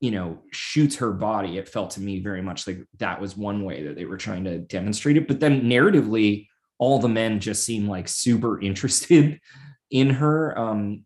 you 0.00 0.10
know 0.10 0.38
shoots 0.52 0.96
her 0.96 1.12
body 1.12 1.56
it 1.56 1.68
felt 1.68 1.92
to 1.92 2.00
me 2.00 2.20
very 2.20 2.42
much 2.42 2.66
like 2.66 2.78
that 2.98 3.20
was 3.20 3.36
one 3.36 3.64
way 3.64 3.84
that 3.84 3.94
they 3.96 4.04
were 4.04 4.16
trying 4.16 4.44
to 4.44 4.58
demonstrate 4.58 5.16
it 5.16 5.26
but 5.28 5.40
then 5.40 5.62
narratively 5.62 6.46
all 6.78 6.98
the 6.98 7.08
men 7.08 7.38
just 7.40 7.64
seem 7.64 7.88
like 7.88 8.08
super 8.08 8.60
interested 8.60 9.40
in 9.90 10.10
her 10.10 10.58
um 10.58 11.04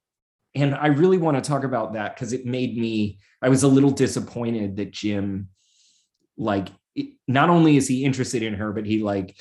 and 0.55 0.75
i 0.75 0.87
really 0.87 1.19
want 1.19 1.37
to 1.37 1.47
talk 1.49 1.65
about 1.65 1.93
that 1.93 2.15
because 2.15 2.33
it 2.33 2.47
made 2.47 2.77
me 2.79 3.19
i 3.43 3.49
was 3.49 3.63
a 3.63 3.69
little 3.69 3.91
disappointed 3.91 4.77
that 4.77 4.91
jim 4.91 5.49
like 6.39 6.69
not 7.27 7.51
only 7.51 7.77
is 7.77 7.89
he 7.89 8.05
interested 8.05 8.43
in 8.43 8.55
her 8.55 8.73
but 8.73 8.87
he 8.87 9.03
like 9.03 9.37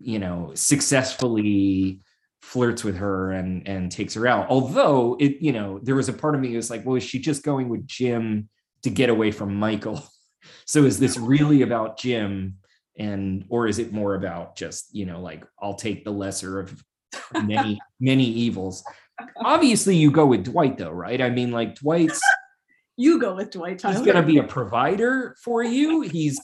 you 0.00 0.18
know 0.18 0.52
successfully 0.54 2.00
flirts 2.42 2.82
with 2.82 2.96
her 2.96 3.32
and 3.32 3.66
and 3.68 3.92
takes 3.92 4.14
her 4.14 4.26
out. 4.26 4.48
Although 4.48 5.16
it 5.20 5.40
you 5.40 5.52
know 5.52 5.78
there 5.82 5.94
was 5.94 6.08
a 6.08 6.12
part 6.12 6.34
of 6.34 6.40
me 6.40 6.56
was 6.56 6.70
like 6.70 6.84
well 6.84 6.96
is 6.96 7.04
she 7.04 7.18
just 7.18 7.42
going 7.42 7.68
with 7.68 7.86
jim 7.86 8.48
to 8.82 8.90
get 8.90 9.10
away 9.10 9.30
from 9.30 9.54
michael? 9.54 10.02
So 10.64 10.84
is 10.84 10.98
this 10.98 11.18
really 11.18 11.62
about 11.62 11.98
jim? 11.98 12.56
And 12.98 13.44
or 13.50 13.66
is 13.66 13.78
it 13.78 13.92
more 13.92 14.14
about 14.14 14.56
just 14.56 14.94
you 14.94 15.04
know 15.04 15.20
like 15.20 15.44
i'll 15.60 15.74
take 15.74 16.02
the 16.02 16.12
lesser 16.12 16.58
of 16.60 16.82
many 17.34 17.78
many 18.00 18.24
evils? 18.24 18.82
Obviously 19.36 19.96
you 19.96 20.10
go 20.10 20.26
with 20.26 20.44
dwight 20.44 20.78
though 20.78 20.90
right? 20.90 21.20
I 21.20 21.28
mean 21.28 21.50
like 21.52 21.76
dwight's 21.76 22.20
You 22.96 23.18
go 23.18 23.34
with 23.34 23.50
Dwight 23.50 23.78
Tyler. 23.78 23.94
he's 23.94 24.04
going 24.04 24.16
to 24.16 24.22
be 24.22 24.38
a 24.38 24.44
provider 24.44 25.36
for 25.42 25.62
you 25.62 26.02
he's 26.02 26.40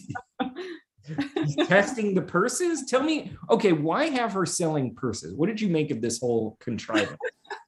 he's 1.34 1.56
testing 1.68 2.14
the 2.14 2.22
purses 2.22 2.84
tell 2.88 3.02
me 3.02 3.32
okay 3.50 3.72
why 3.72 4.06
have 4.06 4.32
her 4.32 4.46
selling 4.46 4.94
purses 4.94 5.34
what 5.34 5.46
did 5.46 5.60
you 5.60 5.68
make 5.68 5.90
of 5.90 6.00
this 6.00 6.20
whole 6.20 6.56
contrivance 6.60 7.18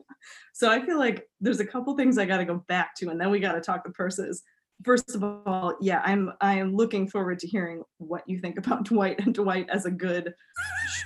So 0.59 0.68
I 0.68 0.85
feel 0.85 0.98
like 0.98 1.24
there's 1.40 1.61
a 1.61 1.64
couple 1.64 1.96
things 1.96 2.18
I 2.18 2.26
got 2.26 2.38
to 2.38 2.44
go 2.44 2.64
back 2.66 2.96
to, 2.96 3.11
and 3.11 3.20
then 3.20 3.31
we 3.31 3.38
got 3.38 3.52
to 3.52 3.61
talk 3.61 3.85
the 3.85 3.90
purses. 3.90 4.42
First 4.85 5.14
of 5.14 5.22
all, 5.22 5.76
yeah, 5.81 6.02
I'm 6.05 6.33
I 6.40 6.55
am 6.55 6.74
looking 6.74 7.09
forward 7.09 7.38
to 7.38 7.46
hearing 7.46 7.85
what 7.98 8.24
you 8.26 8.40
think 8.40 8.59
about 8.59 8.83
Dwight 8.88 9.20
and 9.24 9.33
Dwight 9.33 9.70
as 9.70 9.87
a 9.87 9.90
good 9.92 10.35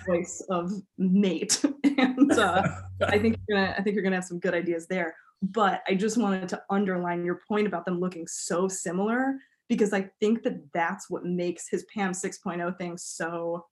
choice 0.07 0.43
of 0.49 0.73
mate. 0.97 1.63
and 1.85 2.33
uh, 2.33 2.63
I 3.07 3.19
think 3.19 3.37
you're 3.47 3.59
gonna 3.59 3.75
I 3.77 3.83
think 3.83 3.93
you're 3.93 4.03
gonna 4.03 4.17
have 4.17 4.25
some 4.25 4.39
good 4.39 4.55
ideas 4.55 4.87
there. 4.87 5.15
But 5.43 5.83
I 5.89 5.95
just 5.95 6.17
wanted 6.17 6.49
to 6.51 6.63
underline 6.71 7.25
your 7.25 7.41
point 7.49 7.67
about 7.67 7.85
them 7.85 7.99
looking 8.01 8.27
so 8.27 8.69
similar 8.69 9.37
because 9.69 9.93
I 9.93 10.09
think 10.21 10.43
that 10.45 10.61
that's 10.73 11.11
what 11.11 11.25
makes 11.25 11.69
his 11.69 11.85
Pam 11.93 12.13
6.0 12.13 12.79
thing 12.79 12.97
so 12.97 13.67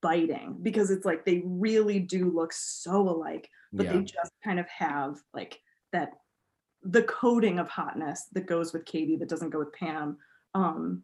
biting 0.00 0.56
because 0.62 0.90
it's 0.90 1.04
like 1.04 1.24
they 1.24 1.42
really 1.44 1.98
do 1.98 2.30
look 2.30 2.52
so 2.52 3.00
alike 3.00 3.50
but 3.72 3.84
yeah 3.84 3.94
they 3.94 4.02
just 4.04 4.30
kind 4.44 4.60
of 4.60 4.68
have 4.68 5.16
like 5.34 5.58
that 5.92 6.12
the 6.82 7.02
coding 7.04 7.58
of 7.58 7.68
hotness 7.68 8.26
that 8.32 8.46
goes 8.46 8.72
with 8.72 8.84
Katie 8.84 9.16
that 9.16 9.28
doesn't 9.28 9.50
go 9.50 9.58
with 9.58 9.72
Pam. 9.72 10.16
Um, 10.54 11.02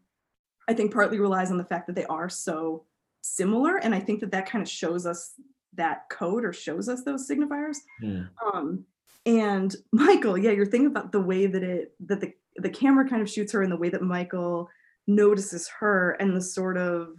I 0.67 0.73
think 0.73 0.93
partly 0.93 1.19
relies 1.19 1.51
on 1.51 1.57
the 1.57 1.65
fact 1.65 1.87
that 1.87 1.95
they 1.95 2.05
are 2.05 2.29
so 2.29 2.85
similar, 3.21 3.77
and 3.77 3.93
I 3.93 3.99
think 3.99 4.19
that 4.21 4.31
that 4.31 4.49
kind 4.49 4.61
of 4.61 4.69
shows 4.69 5.05
us 5.05 5.33
that 5.73 6.09
code 6.09 6.45
or 6.45 6.53
shows 6.53 6.87
us 6.89 7.03
those 7.03 7.29
signifiers. 7.29 7.77
Hmm. 7.99 8.21
Um, 8.45 8.85
and 9.25 9.75
Michael, 9.91 10.37
yeah, 10.37 10.51
you're 10.51 10.65
thinking 10.65 10.87
about 10.87 11.11
the 11.11 11.21
way 11.21 11.47
that 11.47 11.63
it 11.63 11.93
that 12.07 12.21
the 12.21 12.33
the 12.57 12.69
camera 12.69 13.07
kind 13.07 13.21
of 13.21 13.29
shoots 13.29 13.51
her 13.51 13.61
and 13.61 13.71
the 13.71 13.77
way 13.77 13.89
that 13.89 14.01
Michael 14.01 14.69
notices 15.07 15.69
her 15.79 16.11
and 16.19 16.35
the 16.35 16.41
sort 16.41 16.77
of 16.77 17.09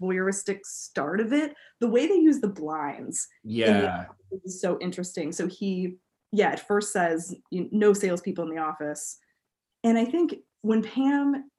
voyeuristic 0.00 0.60
start 0.64 1.20
of 1.20 1.32
it. 1.32 1.54
The 1.80 1.88
way 1.88 2.06
they 2.06 2.14
use 2.14 2.40
the 2.40 2.48
blinds 2.48 3.26
yeah 3.44 4.06
is 4.44 4.60
so 4.60 4.78
interesting. 4.80 5.32
So 5.32 5.46
he, 5.46 5.96
yeah, 6.32 6.50
at 6.50 6.66
first 6.66 6.92
says 6.92 7.34
you 7.50 7.68
no 7.72 7.92
salespeople 7.92 8.44
in 8.48 8.54
the 8.54 8.60
office, 8.60 9.18
and 9.84 9.98
I 9.98 10.04
think 10.04 10.36
when 10.62 10.82
Pam 10.82 11.50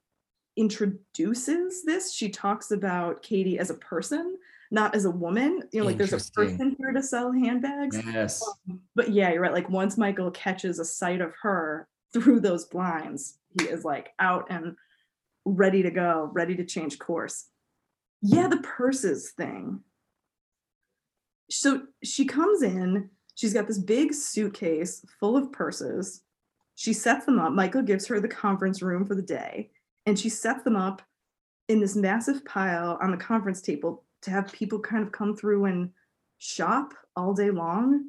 introduces 0.58 1.86
this, 1.86 2.14
she 2.14 2.30
talks 2.30 2.72
about 2.72 3.22
Katie 3.22 3.60
as 3.60 3.70
a 3.70 3.76
person, 3.76 4.38
not 4.72 4.96
as 4.96 5.06
a 5.06 5.12
woman. 5.12 5.64
You 5.72 5.82
know, 5.82 5.86
like 5.88 5.98
there's 5.98 6.14
a 6.14 6.32
person 6.32 6.76
here 6.78 6.92
to 6.92 7.02
sell 7.02 7.32
handbags. 7.32 8.00
yes 8.06 8.48
um, 8.70 8.82
But 8.96 9.10
yeah, 9.10 9.32
you're 9.32 9.42
right. 9.42 9.54
Like 9.54 9.70
once 9.70 9.98
Michael 9.98 10.32
catches 10.32 10.80
a 10.80 10.86
sight 10.86 11.22
of 11.22 11.34
her 11.42 11.88
through 12.14 12.40
those 12.40 12.66
blinds, 12.66 13.40
he 13.60 13.68
is 13.68 13.84
like 13.84 14.10
out 14.20 14.48
and 14.50 14.76
ready 15.46 15.84
to 15.84 15.92
go, 15.92 16.30
ready 16.34 16.56
to 16.56 16.66
change 16.66 17.00
course. 17.00 17.48
Yeah, 18.22 18.48
the 18.48 18.58
purses 18.58 19.32
thing. 19.32 19.82
So 21.50 21.84
she 22.04 22.26
comes 22.26 22.62
in, 22.62 23.10
she's 23.34 23.54
got 23.54 23.68
this 23.68 23.80
big 23.80 24.14
suitcase 24.14 25.04
full 25.20 25.36
of 25.36 25.52
purses. 25.52 26.22
She 26.76 26.94
sets 26.94 27.26
them 27.26 27.40
up. 27.40 27.54
Michael 27.54 27.82
gives 27.82 28.08
her 28.08 28.20
the 28.20 28.28
conference 28.28 28.82
room 28.82 29.06
for 29.06 29.16
the 29.16 29.22
day, 29.22 29.72
and 30.06 30.18
she 30.18 30.30
sets 30.30 30.64
them 30.64 30.76
up 30.76 31.02
in 31.68 31.80
this 31.80 31.96
massive 31.96 32.46
pile 32.46 32.98
on 33.02 33.12
the 33.12 33.18
conference 33.18 33.62
table 33.62 34.04
to 34.24 34.32
have 34.32 34.52
people 34.52 34.80
kind 34.80 35.04
of 35.04 35.12
come 35.12 35.36
through 35.36 35.66
and 35.66 35.92
shop 36.38 36.94
all 37.16 37.34
day 37.34 37.52
long, 37.52 38.06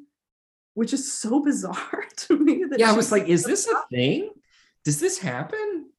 which 0.73 0.93
is 0.93 1.11
so 1.11 1.39
bizarre 1.43 2.05
to 2.17 2.37
me. 2.37 2.63
That 2.69 2.79
yeah 2.79 2.91
i 2.91 2.95
was 2.95 3.11
like 3.11 3.27
is 3.27 3.43
this 3.43 3.67
a 3.67 3.81
thing? 3.91 4.29
Does 4.83 4.99
this 4.99 5.19
happen? 5.19 5.89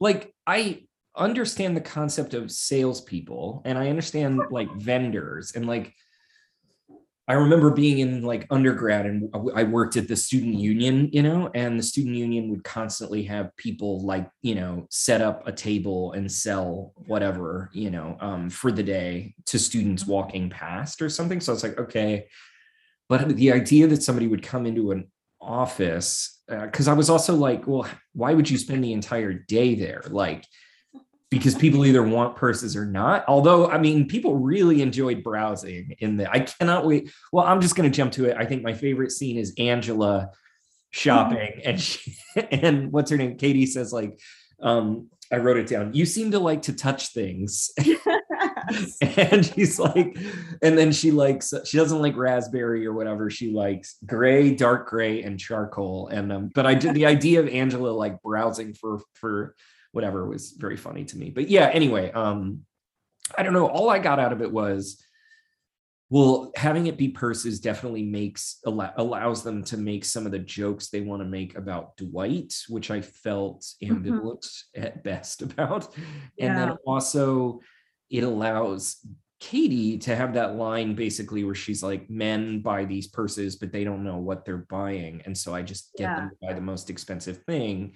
Like 0.00 0.34
i 0.46 0.82
understand 1.16 1.76
the 1.76 1.80
concept 1.80 2.32
of 2.32 2.50
salespeople 2.50 3.60
and 3.66 3.76
i 3.76 3.90
understand 3.90 4.40
like 4.50 4.72
vendors 4.76 5.52
and 5.54 5.66
like 5.66 5.94
i 7.28 7.34
remember 7.34 7.70
being 7.70 7.98
in 8.00 8.22
like 8.22 8.46
undergrad 8.50 9.06
and 9.06 9.32
I 9.54 9.62
worked 9.62 9.96
at 9.96 10.08
the 10.08 10.16
student 10.16 10.54
union 10.54 11.08
you 11.12 11.22
know 11.22 11.50
and 11.54 11.78
the 11.78 11.82
student 11.82 12.16
union 12.16 12.48
would 12.50 12.64
constantly 12.64 13.22
have 13.24 13.56
people 13.56 14.04
like 14.04 14.28
you 14.42 14.54
know 14.54 14.86
set 14.90 15.20
up 15.20 15.46
a 15.46 15.52
table 15.52 16.12
and 16.12 16.30
sell 16.30 16.92
whatever 17.06 17.70
you 17.72 17.90
know 17.90 18.16
um, 18.20 18.50
for 18.50 18.72
the 18.72 18.82
day 18.82 19.34
to 19.46 19.58
students 19.58 20.06
walking 20.06 20.50
past 20.50 21.02
or 21.02 21.08
something. 21.08 21.40
So 21.40 21.52
it's 21.52 21.62
like 21.62 21.78
okay. 21.78 22.26
But 23.08 23.36
the 23.36 23.52
idea 23.52 23.86
that 23.88 24.02
somebody 24.02 24.26
would 24.26 24.42
come 24.42 24.66
into 24.66 24.90
an 24.90 25.10
office 25.40 26.40
because 26.48 26.88
I 26.88 26.92
was 26.94 27.10
also 27.10 27.34
like, 27.34 27.66
well, 27.66 27.86
why 28.14 28.34
would 28.34 28.48
you 28.48 28.58
spend 28.58 28.82
the 28.82 28.92
entire 28.92 29.32
day 29.32 29.74
there? 29.74 30.02
Like, 30.08 30.46
because 31.32 31.54
people 31.54 31.86
either 31.86 32.02
want 32.02 32.36
purses 32.36 32.76
or 32.76 32.84
not. 32.84 33.24
Although, 33.26 33.70
I 33.70 33.78
mean, 33.78 34.06
people 34.06 34.36
really 34.36 34.82
enjoyed 34.82 35.22
browsing 35.22 35.96
in 35.98 36.18
the. 36.18 36.30
I 36.30 36.40
cannot 36.40 36.84
wait. 36.84 37.10
Well, 37.32 37.46
I'm 37.46 37.62
just 37.62 37.74
going 37.74 37.90
to 37.90 37.96
jump 37.96 38.12
to 38.12 38.26
it. 38.26 38.36
I 38.38 38.44
think 38.44 38.62
my 38.62 38.74
favorite 38.74 39.12
scene 39.12 39.38
is 39.38 39.54
Angela 39.56 40.28
shopping, 40.90 41.62
and 41.64 41.80
she, 41.80 42.14
and 42.50 42.92
what's 42.92 43.10
her 43.10 43.16
name? 43.16 43.38
Katie 43.38 43.64
says 43.64 43.94
like, 43.94 44.20
um, 44.60 45.08
I 45.32 45.38
wrote 45.38 45.56
it 45.56 45.68
down. 45.68 45.94
You 45.94 46.04
seem 46.04 46.32
to 46.32 46.38
like 46.38 46.62
to 46.62 46.74
touch 46.74 47.14
things. 47.14 47.70
and 49.00 49.44
she's 49.44 49.78
like 49.80 50.16
and 50.62 50.78
then 50.78 50.92
she 50.92 51.10
likes 51.10 51.52
she 51.64 51.76
doesn't 51.76 52.00
like 52.00 52.16
raspberry 52.16 52.86
or 52.86 52.92
whatever 52.92 53.28
she 53.28 53.50
likes 53.50 53.96
gray 54.06 54.54
dark 54.54 54.88
gray 54.88 55.20
and 55.24 55.40
charcoal 55.40 56.06
and 56.08 56.32
um 56.32 56.48
but 56.54 56.64
i 56.64 56.72
did 56.72 56.94
the 56.94 57.04
idea 57.04 57.40
of 57.40 57.48
angela 57.48 57.88
like 57.88 58.22
browsing 58.22 58.72
for 58.72 59.00
for 59.14 59.56
whatever 59.92 60.26
was 60.28 60.52
very 60.58 60.76
funny 60.76 61.04
to 61.04 61.16
me 61.16 61.30
but 61.30 61.48
yeah 61.48 61.68
anyway 61.68 62.10
um 62.12 62.60
i 63.38 63.42
don't 63.42 63.52
know 63.52 63.66
all 63.68 63.88
i 63.90 63.98
got 63.98 64.18
out 64.18 64.32
of 64.32 64.42
it 64.42 64.50
was 64.50 65.02
Well, 66.10 66.52
having 66.56 66.88
it 66.88 66.98
be 66.98 67.08
purses 67.08 67.58
definitely 67.58 68.02
makes 68.04 68.58
allows 68.66 69.42
them 69.42 69.64
to 69.64 69.78
make 69.78 70.04
some 70.04 70.26
of 70.26 70.32
the 70.32 70.38
jokes 70.38 70.88
they 70.90 71.00
want 71.00 71.22
to 71.22 71.28
make 71.28 71.56
about 71.56 71.96
Dwight, 71.96 72.52
which 72.68 72.90
I 72.90 73.00
felt 73.00 73.64
ambivalent 73.82 74.44
at 74.76 75.02
best 75.02 75.40
about. 75.46 75.94
And 75.96 76.52
Yeah. 76.52 76.54
then 76.56 76.70
also 76.84 77.60
it 78.10 78.24
allows 78.24 78.96
Katie 79.40 79.96
to 79.98 80.14
have 80.14 80.34
that 80.34 80.56
line 80.56 80.94
basically 80.94 81.44
where 81.44 81.54
she's 81.54 81.82
like, 81.82 82.10
men 82.10 82.60
buy 82.60 82.84
these 82.84 83.08
purses, 83.08 83.56
but 83.56 83.72
they 83.72 83.82
don't 83.84 84.04
know 84.04 84.18
what 84.18 84.44
they're 84.44 84.66
buying. 84.68 85.22
And 85.24 85.36
so 85.36 85.54
I 85.54 85.62
just 85.62 85.96
get 85.96 86.14
them 86.14 86.28
to 86.28 86.36
buy 86.46 86.52
the 86.52 86.60
most 86.60 86.90
expensive 86.90 87.38
thing. 87.46 87.94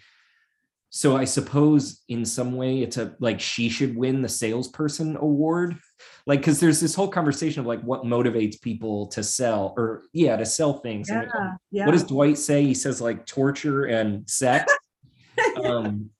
So 0.90 1.16
I 1.16 1.24
suppose 1.24 2.02
in 2.08 2.24
some 2.24 2.56
way 2.56 2.82
it's 2.82 2.96
a 2.96 3.14
like 3.20 3.40
she 3.40 3.68
should 3.68 3.96
win 3.96 4.22
the 4.22 4.28
salesperson 4.28 5.16
award. 5.16 5.78
Like, 6.26 6.40
because 6.40 6.58
there's 6.58 6.80
this 6.80 6.94
whole 6.94 7.08
conversation 7.08 7.60
of 7.60 7.66
like 7.66 7.80
what 7.82 8.02
motivates 8.02 8.60
people 8.60 9.06
to 9.08 9.22
sell 9.22 9.74
or 9.76 10.02
yeah, 10.12 10.36
to 10.36 10.46
sell 10.46 10.74
things. 10.74 11.08
And 11.08 11.28
Yeah. 11.32 11.52
Yeah. 11.70 11.86
what 11.86 11.92
does 11.92 12.04
Dwight 12.04 12.38
say? 12.38 12.64
He 12.64 12.74
says 12.74 13.00
like 13.00 13.26
torture 13.26 13.84
and 13.84 14.28
sex. 14.28 14.72
um 15.64 16.10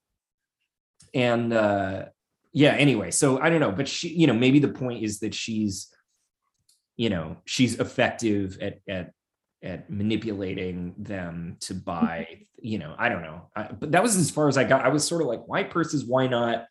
and 1.13 1.53
uh 1.53 2.05
yeah 2.53 2.71
anyway 2.73 3.11
so 3.11 3.39
i 3.41 3.49
don't 3.49 3.59
know 3.59 3.71
but 3.71 3.87
she 3.87 4.09
you 4.09 4.27
know 4.27 4.33
maybe 4.33 4.59
the 4.59 4.67
point 4.67 5.03
is 5.03 5.19
that 5.19 5.33
she's 5.33 5.93
you 6.95 7.09
know 7.09 7.37
she's 7.45 7.79
effective 7.79 8.57
at 8.61 8.79
at 8.87 9.11
at 9.63 9.89
manipulating 9.89 10.93
them 10.97 11.57
to 11.59 11.73
buy 11.73 12.27
you 12.59 12.79
know 12.79 12.95
i 12.97 13.09
don't 13.09 13.21
know. 13.21 13.49
I, 13.55 13.63
but 13.71 13.91
that 13.91 14.03
was 14.03 14.15
as 14.15 14.31
far 14.31 14.47
as 14.47 14.57
i 14.57 14.63
got. 14.63 14.85
I 14.85 14.89
was 14.89 15.05
sort 15.05 15.21
of 15.21 15.27
like 15.27 15.47
why 15.47 15.63
purses? 15.63 16.05
Why 16.05 16.27
not 16.27 16.65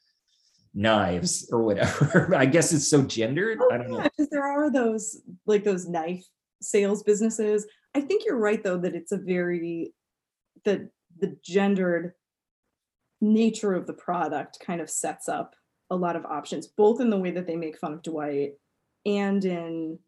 knives 0.74 1.48
or 1.52 1.62
whatever? 1.62 2.34
I 2.36 2.46
guess 2.46 2.72
it's 2.72 2.88
so 2.88 3.02
gendered. 3.02 3.58
Oh, 3.60 3.70
i 3.72 3.78
don't 3.78 3.90
know. 3.90 3.98
yeah, 3.98 4.08
because 4.08 4.28
there 4.30 4.44
are 4.44 4.70
those 4.70 5.20
like 5.46 5.64
those 5.64 5.88
knife 5.88 6.24
sales 6.60 7.02
businesses. 7.02 7.66
I 7.94 8.00
think 8.00 8.24
you're 8.24 8.38
right 8.38 8.62
though 8.62 8.78
that 8.78 8.94
it's 8.94 9.12
a 9.12 9.18
very 9.18 9.92
the 10.64 10.90
the 11.18 11.36
gendered 11.42 12.12
nature 13.20 13.72
of 13.72 13.86
the 13.86 13.94
product 13.94 14.58
kind 14.60 14.80
of 14.80 14.90
sets 14.90 15.28
up 15.28 15.54
a 15.90 15.96
lot 15.96 16.16
of 16.16 16.24
options, 16.26 16.66
both 16.66 17.00
in 17.00 17.10
the 17.10 17.16
way 17.16 17.30
that 17.30 17.46
they 17.46 17.56
make 17.56 17.78
fun 17.78 17.94
of 17.94 18.02
Dwight 18.02 18.52
and 19.04 19.44
in 19.44 19.98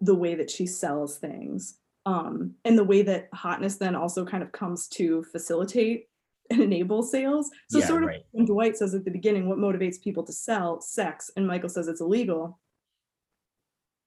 the 0.00 0.14
way 0.14 0.34
that 0.34 0.50
she 0.50 0.66
sells 0.66 1.18
things. 1.18 1.78
Um, 2.06 2.54
and 2.64 2.76
the 2.76 2.84
way 2.84 3.02
that 3.02 3.28
hotness 3.32 3.76
then 3.76 3.94
also 3.96 4.24
kind 4.26 4.42
of 4.42 4.52
comes 4.52 4.88
to 4.88 5.24
facilitate 5.32 6.08
and 6.50 6.60
enable 6.60 7.02
sales. 7.02 7.50
So 7.70 7.78
Yeah, 7.78 7.86
sort 7.86 8.02
of 8.02 8.08
right. 8.08 8.24
when 8.32 8.44
Dwight 8.44 8.76
says 8.76 8.94
at 8.94 9.04
the 9.04 9.10
beginning 9.10 9.48
what 9.48 9.56
motivates 9.58 10.00
people 10.02 10.22
to 10.24 10.32
sell 10.32 10.80
sex 10.82 11.30
and 11.36 11.46
Michael 11.46 11.70
says 11.70 11.88
it's 11.88 12.02
illegal, 12.02 12.60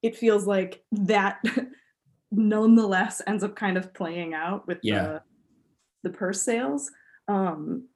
it 0.04 0.16
feels 0.16 0.46
like 0.46 0.84
that 0.92 1.42
nonetheless 2.32 3.22
ends 3.26 3.44
up 3.44 3.56
kind 3.56 3.78
of 3.78 3.94
playing 3.94 4.34
out 4.36 4.68
with 4.68 4.80
Yeah. 4.84 5.04
the 5.04 5.22
the 6.04 6.10
purse 6.12 6.42
sales. 6.44 6.92
Um 7.28 7.88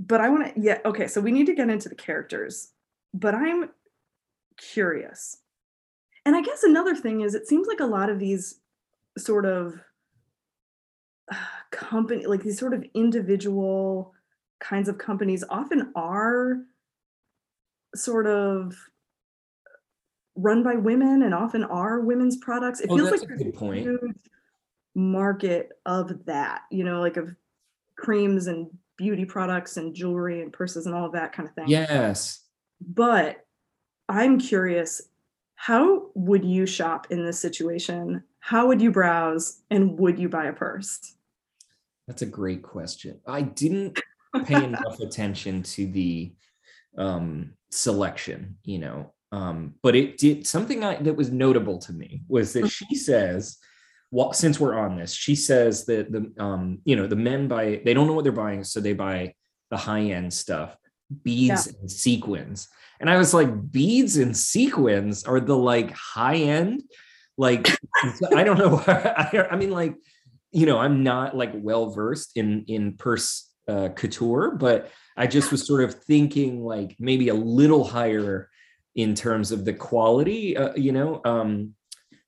but 0.00 0.20
I 0.20 0.28
want 0.28 0.52
to 0.54 0.60
yeah, 0.60 0.78
okay, 0.84 1.06
so 1.06 1.20
we 1.20 1.30
need 1.30 1.46
to 1.46 1.54
get 1.54 1.70
into 1.70 1.88
the 1.88 1.94
characters. 1.94 2.72
But 3.14 3.34
I'm 3.34 3.70
curious. 4.58 5.38
And 6.26 6.34
I 6.34 6.42
guess 6.42 6.64
another 6.64 6.94
thing 6.96 7.20
is 7.22 7.34
it 7.34 7.46
seems 7.46 7.68
like 7.68 7.80
a 7.80 7.86
lot 7.86 8.10
of 8.10 8.18
these 8.18 8.60
sort 9.16 9.46
of 9.46 9.80
uh, 11.32 11.36
company 11.70 12.26
like 12.26 12.42
these 12.42 12.58
sort 12.58 12.74
of 12.74 12.84
individual 12.94 14.12
kinds 14.60 14.88
of 14.88 14.98
companies 14.98 15.44
often 15.48 15.92
are 15.94 16.58
sort 17.94 18.26
of 18.26 18.76
run 20.34 20.62
by 20.62 20.74
women 20.74 21.22
and 21.22 21.32
often 21.32 21.62
are 21.64 22.00
women's 22.00 22.36
products. 22.38 22.80
It 22.80 22.90
Oh, 22.90 22.96
feels 22.96 23.10
like 23.12 23.22
a 23.22 23.26
good 23.36 23.54
point. 23.54 23.82
huge 23.84 24.16
market 24.94 25.70
of 25.86 26.24
that, 26.26 26.62
you 26.70 26.84
know, 26.84 27.00
like 27.00 27.16
of 27.16 27.34
creams 27.96 28.48
and 28.48 28.68
beauty 28.96 29.24
products 29.24 29.76
and 29.76 29.94
jewelry 29.94 30.42
and 30.42 30.52
purses 30.52 30.86
and 30.86 30.94
all 30.94 31.06
of 31.06 31.12
that 31.12 31.32
kind 31.32 31.48
of 31.48 31.54
thing. 31.54 31.68
yes 31.68 32.40
But 32.80 33.46
I'm 34.08 34.38
curious, 34.38 35.02
how 35.56 36.10
would 36.14 36.44
you 36.44 36.66
shop 36.66 37.08
in 37.10 37.24
this 37.24 37.40
situation? 37.40 38.22
How 38.40 38.68
would 38.68 38.80
you 38.80 38.90
browse 38.90 39.62
and 39.70 39.98
would 39.98 40.18
you 40.18 40.28
buy 40.28 40.46
a 40.46 40.52
purse? 40.52 41.14
That's 42.06 42.22
a 42.22 42.26
great 42.26 42.62
question. 42.62 43.20
I 43.26 43.42
didn't 43.42 44.00
pay 44.44 44.62
enough 44.62 45.00
attention 45.00 45.62
to 45.64 45.86
the 45.86 46.32
um, 46.96 47.54
selection, 47.70 48.58
you 48.64 48.78
know, 48.78 49.12
um, 49.32 49.74
but 49.82 49.96
it 49.96 50.18
did 50.18 50.46
something 50.46 50.84
I, 50.84 50.96
that 50.96 51.16
was 51.16 51.30
notable 51.30 51.78
to 51.80 51.92
me 51.92 52.22
was 52.28 52.52
that 52.52 52.68
she 52.68 52.94
says, 52.94 53.58
well, 54.10 54.32
since 54.32 54.60
we're 54.60 54.78
on 54.78 54.96
this, 54.96 55.12
she 55.12 55.34
says 55.34 55.84
that 55.86 56.12
the 56.12 56.32
um, 56.42 56.78
you 56.84 56.94
know 56.94 57.06
the 57.06 57.16
men 57.16 57.48
buy 57.48 57.80
they 57.84 57.92
don't 57.92 58.06
know 58.06 58.12
what 58.12 58.22
they're 58.22 58.32
buying, 58.32 58.62
so 58.62 58.80
they 58.80 58.92
buy 58.92 59.34
the 59.70 59.76
high 59.76 60.02
end 60.02 60.32
stuff, 60.32 60.76
beads 61.22 61.66
and 61.68 61.90
sequins, 61.90 62.68
and 63.00 63.10
I 63.10 63.16
was 63.16 63.34
like, 63.34 63.70
beads 63.70 64.16
and 64.16 64.36
sequins 64.36 65.24
are 65.24 65.40
the 65.40 65.56
like 65.56 65.92
high 65.92 66.36
end, 66.36 66.82
like 67.36 67.68
I 68.34 68.44
don't 68.44 68.58
know. 68.58 68.82
I, 68.86 69.46
I 69.50 69.56
mean, 69.56 69.70
like 69.70 69.94
you 70.52 70.66
know, 70.66 70.78
I'm 70.78 71.02
not 71.02 71.36
like 71.36 71.52
well 71.54 71.90
versed 71.90 72.36
in 72.36 72.64
in 72.66 72.94
purse 72.94 73.50
uh, 73.68 73.88
couture, 73.90 74.52
but 74.52 74.90
I 75.16 75.26
just 75.26 75.50
was 75.50 75.66
sort 75.66 75.82
of 75.82 75.94
thinking 75.94 76.64
like 76.64 76.96
maybe 76.98 77.28
a 77.28 77.34
little 77.34 77.84
higher 77.84 78.48
in 78.94 79.14
terms 79.14 79.52
of 79.52 79.64
the 79.64 79.72
quality, 79.72 80.56
uh, 80.56 80.74
you 80.74 80.92
know. 80.92 81.20
Um, 81.24 81.74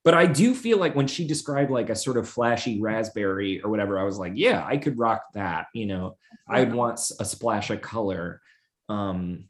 but 0.04 0.14
I 0.14 0.26
do 0.26 0.54
feel 0.54 0.78
like 0.78 0.94
when 0.94 1.06
she 1.06 1.26
described 1.26 1.70
like 1.70 1.90
a 1.90 1.96
sort 1.96 2.16
of 2.16 2.28
flashy 2.28 2.80
raspberry 2.80 3.60
or 3.62 3.70
whatever, 3.70 3.98
I 3.98 4.04
was 4.04 4.18
like, 4.18 4.32
yeah, 4.36 4.64
I 4.64 4.76
could 4.76 4.98
rock 4.98 5.22
that. 5.34 5.66
You 5.74 5.86
know, 5.86 6.16
I'd 6.48 6.72
want 6.72 7.00
a 7.20 7.24
splash 7.24 7.70
of 7.70 7.82
color. 7.82 8.40
Um, 8.88 9.44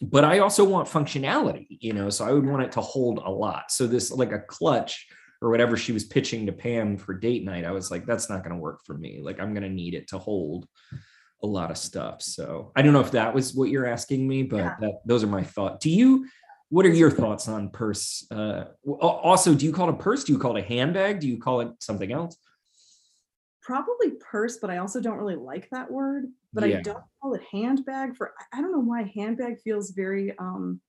but 0.00 0.24
I 0.24 0.40
also 0.40 0.64
want 0.64 0.88
functionality, 0.88 1.66
you 1.80 1.92
know, 1.92 2.10
so 2.10 2.24
I 2.24 2.32
would 2.32 2.46
want 2.46 2.62
it 2.62 2.72
to 2.72 2.80
hold 2.80 3.18
a 3.18 3.30
lot. 3.30 3.70
So 3.70 3.86
this 3.86 4.10
like 4.10 4.32
a 4.32 4.40
clutch 4.40 5.06
or 5.40 5.50
whatever 5.50 5.76
she 5.76 5.92
was 5.92 6.04
pitching 6.04 6.46
to 6.46 6.52
Pam 6.52 6.96
for 6.96 7.14
date 7.14 7.44
night, 7.44 7.64
I 7.64 7.70
was 7.70 7.90
like, 7.90 8.04
that's 8.04 8.28
not 8.28 8.42
going 8.42 8.54
to 8.54 8.60
work 8.60 8.80
for 8.84 8.94
me. 8.94 9.20
Like 9.22 9.40
I'm 9.40 9.54
going 9.54 9.62
to 9.62 9.68
need 9.68 9.94
it 9.94 10.08
to 10.08 10.18
hold 10.18 10.66
a 11.42 11.46
lot 11.46 11.70
of 11.70 11.78
stuff. 11.78 12.22
So 12.22 12.72
I 12.76 12.82
don't 12.82 12.92
know 12.92 13.00
if 13.00 13.12
that 13.12 13.34
was 13.34 13.54
what 13.54 13.68
you're 13.70 13.86
asking 13.86 14.26
me, 14.26 14.42
but 14.42 14.56
Yeah. 14.58 14.74
that 14.80 15.00
those 15.04 15.22
are 15.24 15.28
my 15.28 15.42
thoughts. 15.44 15.82
Do 15.84 15.90
you? 15.90 16.26
What 16.68 16.86
are 16.86 16.88
your 16.88 17.10
thoughts 17.10 17.48
on 17.48 17.68
purse? 17.68 18.26
Uh, 18.30 18.64
also, 18.88 19.54
do 19.54 19.66
you 19.66 19.72
call 19.72 19.88
it 19.90 19.94
a 19.94 19.98
purse? 19.98 20.24
Do 20.24 20.32
you 20.32 20.38
call 20.38 20.56
it 20.56 20.64
a 20.64 20.66
handbag? 20.66 21.20
Do 21.20 21.28
you 21.28 21.38
call 21.38 21.60
it 21.60 21.68
something 21.80 22.10
else? 22.10 22.38
Probably 23.62 24.12
purse, 24.20 24.58
but 24.58 24.70
I 24.70 24.78
also 24.78 25.00
don't 25.00 25.18
really 25.18 25.36
like 25.36 25.68
that 25.70 25.90
word. 25.90 26.26
But 26.52 26.68
Yeah. 26.68 26.78
I 26.78 26.82
don't 26.82 27.04
call 27.20 27.34
it 27.34 27.42
handbag 27.50 28.16
for 28.16 28.32
I- 28.52 28.60
don't 28.60 28.72
know 28.72 28.80
why 28.80 29.10
handbag 29.14 29.60
feels 29.62 29.90
very 29.92 30.36
um 30.38 30.80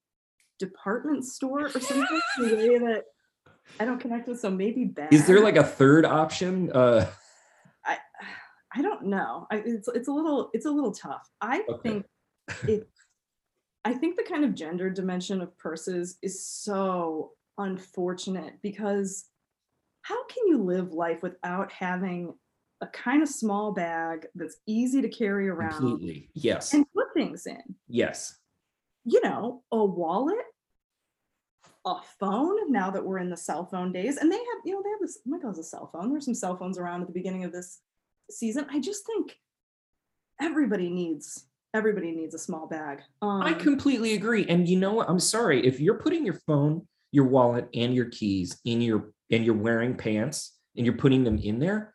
department 0.59 1.25
store 1.25 1.65
or 1.65 1.69
something 1.69 2.21
the 2.39 2.55
way 2.55 2.77
that 2.79 3.03
I 3.79 3.85
don't 3.85 3.99
connect 3.99 4.27
with. 4.27 4.39
So 4.39 4.49
maybe 4.49 4.85
bag. 4.85 5.13
Is 5.13 5.25
there 5.27 5.39
like 5.39 5.55
a 5.55 5.63
third 5.63 6.05
option? 6.05 6.71
Uh, 6.71 7.09
I 7.85 7.97
I 8.75 8.81
don't 8.81 9.05
know. 9.05 9.45
I, 9.51 9.57
it's 9.65 9.87
it's 9.89 10.07
a 10.07 10.11
little 10.11 10.49
it's 10.53 10.65
a 10.65 10.71
little 10.71 10.91
tough. 10.93 11.29
I 11.41 11.63
Okay. 11.69 11.89
think 11.89 12.05
it. 12.67 12.89
I 13.85 13.93
think 13.93 14.15
the 14.15 14.23
kind 14.23 14.45
of 14.45 14.55
gender 14.55 14.89
dimension 14.89 15.41
of 15.41 15.55
purses 15.57 16.17
is 16.21 16.45
so 16.47 17.33
unfortunate 17.57 18.55
because 18.61 19.25
how 20.03 20.25
can 20.27 20.47
you 20.47 20.57
live 20.57 20.91
life 20.91 21.21
without 21.21 21.71
having 21.71 22.33
a 22.81 22.87
kind 22.87 23.21
of 23.21 23.29
small 23.29 23.71
bag 23.71 24.27
that's 24.35 24.57
easy 24.67 25.01
to 25.01 25.09
carry 25.09 25.47
around 25.49 25.77
completely. 25.77 26.29
Yes. 26.33 26.73
and 26.73 26.85
put 26.93 27.07
things 27.13 27.45
in? 27.45 27.61
Yes. 27.87 28.37
You 29.05 29.21
know, 29.23 29.63
a 29.71 29.83
wallet, 29.83 30.37
a 31.85 31.95
phone. 32.19 32.71
Now 32.71 32.91
that 32.91 33.03
we're 33.03 33.19
in 33.19 33.29
the 33.29 33.37
cell 33.37 33.65
phone 33.65 33.91
days, 33.91 34.17
and 34.17 34.31
they 34.31 34.37
have, 34.37 34.45
you 34.65 34.73
know, 34.73 34.81
they 34.83 34.89
have 34.89 34.99
this. 35.01 35.19
Oh 35.25 35.29
my 35.29 35.39
God, 35.39 35.49
it's 35.49 35.59
a 35.59 35.63
cell 35.63 35.89
phone. 35.91 36.09
There's 36.09 36.25
some 36.25 36.35
cell 36.35 36.57
phones 36.57 36.77
around 36.77 37.01
at 37.01 37.07
the 37.07 37.13
beginning 37.13 37.43
of 37.43 37.51
this 37.51 37.79
season. 38.31 38.65
I 38.71 38.79
just 38.79 39.05
think 39.05 39.37
everybody 40.41 40.89
needs 40.89 41.45
everybody 41.73 42.11
needs 42.11 42.35
a 42.35 42.39
small 42.39 42.67
bag. 42.67 43.01
Um, 43.21 43.41
I 43.41 43.53
completely 43.53 44.13
agree. 44.13 44.45
And 44.47 44.67
you 44.67 44.77
know 44.77 44.93
what? 44.93 45.09
I'm 45.09 45.19
sorry 45.19 45.65
if 45.65 45.79
you're 45.79 45.97
putting 45.97 46.25
your 46.25 46.39
phone, 46.45 46.87
your 47.11 47.25
wallet, 47.25 47.67
and 47.73 47.93
your 47.93 48.05
keys 48.05 48.59
in 48.65 48.81
your 48.81 49.11
and 49.31 49.43
you're 49.43 49.55
wearing 49.55 49.95
pants 49.95 50.57
and 50.77 50.85
you're 50.85 50.97
putting 50.97 51.23
them 51.23 51.39
in 51.39 51.59
there, 51.59 51.92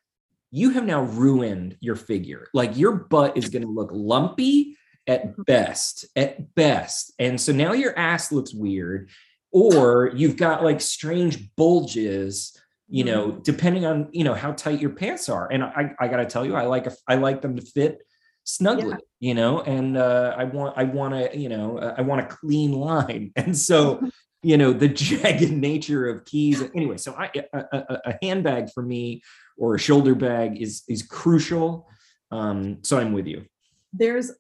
you 0.51 0.71
have 0.71 0.85
now 0.85 1.03
ruined 1.03 1.77
your 1.81 1.97
figure. 1.97 2.49
Like 2.55 2.77
your 2.77 2.93
butt 2.93 3.37
is 3.37 3.49
going 3.49 3.63
to 3.63 3.69
look 3.69 3.91
lumpy 3.93 4.77
at 5.07 5.35
best, 5.45 6.07
at 6.17 6.55
best. 6.55 7.13
And 7.19 7.41
so 7.41 7.53
now 7.53 7.73
your 7.73 7.99
ass 7.99 8.33
looks 8.33 8.55
weird, 8.55 9.11
or 9.53 10.13
you've 10.15 10.37
got 10.37 10.63
like 10.63 10.81
strange 10.81 11.55
bulges. 11.57 12.59
You 12.91 13.05
know, 13.05 13.33
depending 13.33 13.85
on 13.85 14.09
you 14.13 14.25
know 14.25 14.33
how 14.33 14.53
tight 14.53 14.81
your 14.81 14.91
pants 14.91 15.29
are, 15.29 15.53
and 15.53 15.63
I, 15.63 15.95
I 16.01 16.09
got 16.09 16.17
to 16.19 16.25
tell 16.25 16.47
you, 16.47 16.55
I 16.57 16.63
like 16.63 16.87
a, 16.87 16.93
I 17.07 17.17
like 17.17 17.43
them 17.43 17.57
to 17.57 17.63
fit 17.63 18.01
snugly 18.49 18.97
you 19.21 19.35
know 19.35 19.61
and 19.61 19.99
uh, 19.99 20.35
i 20.39 20.43
want 20.43 20.73
i 20.79 20.83
want 20.83 21.13
to 21.13 21.39
you 21.39 21.51
know 21.51 21.77
uh, 21.77 21.95
i 21.99 22.01
want 22.01 22.19
a 22.19 22.25
clean 22.25 22.73
line 22.73 23.31
and 23.37 23.57
so 23.57 24.01
you 24.49 24.57
know 24.57 24.73
the 24.73 24.89
jagged 25.05 25.53
nature 25.53 26.09
of 26.09 26.25
keys. 26.25 26.63
Anyway 26.75 26.97
so 26.97 27.15
i 27.15 27.31
a, 27.53 27.59
a, 27.59 28.01
a 28.07 28.19
handbag 28.23 28.71
for 28.73 28.83
me 28.83 29.23
or 29.59 29.75
a 29.75 29.79
shoulder 29.79 30.15
bag 30.15 30.61
is 30.61 30.85
is 30.89 31.03
crucial. 31.03 31.89
Um 32.31 32.79
so 32.83 32.99
i'm 32.99 33.13
with 33.13 33.27
you. 33.27 33.45
There's, 33.93 34.33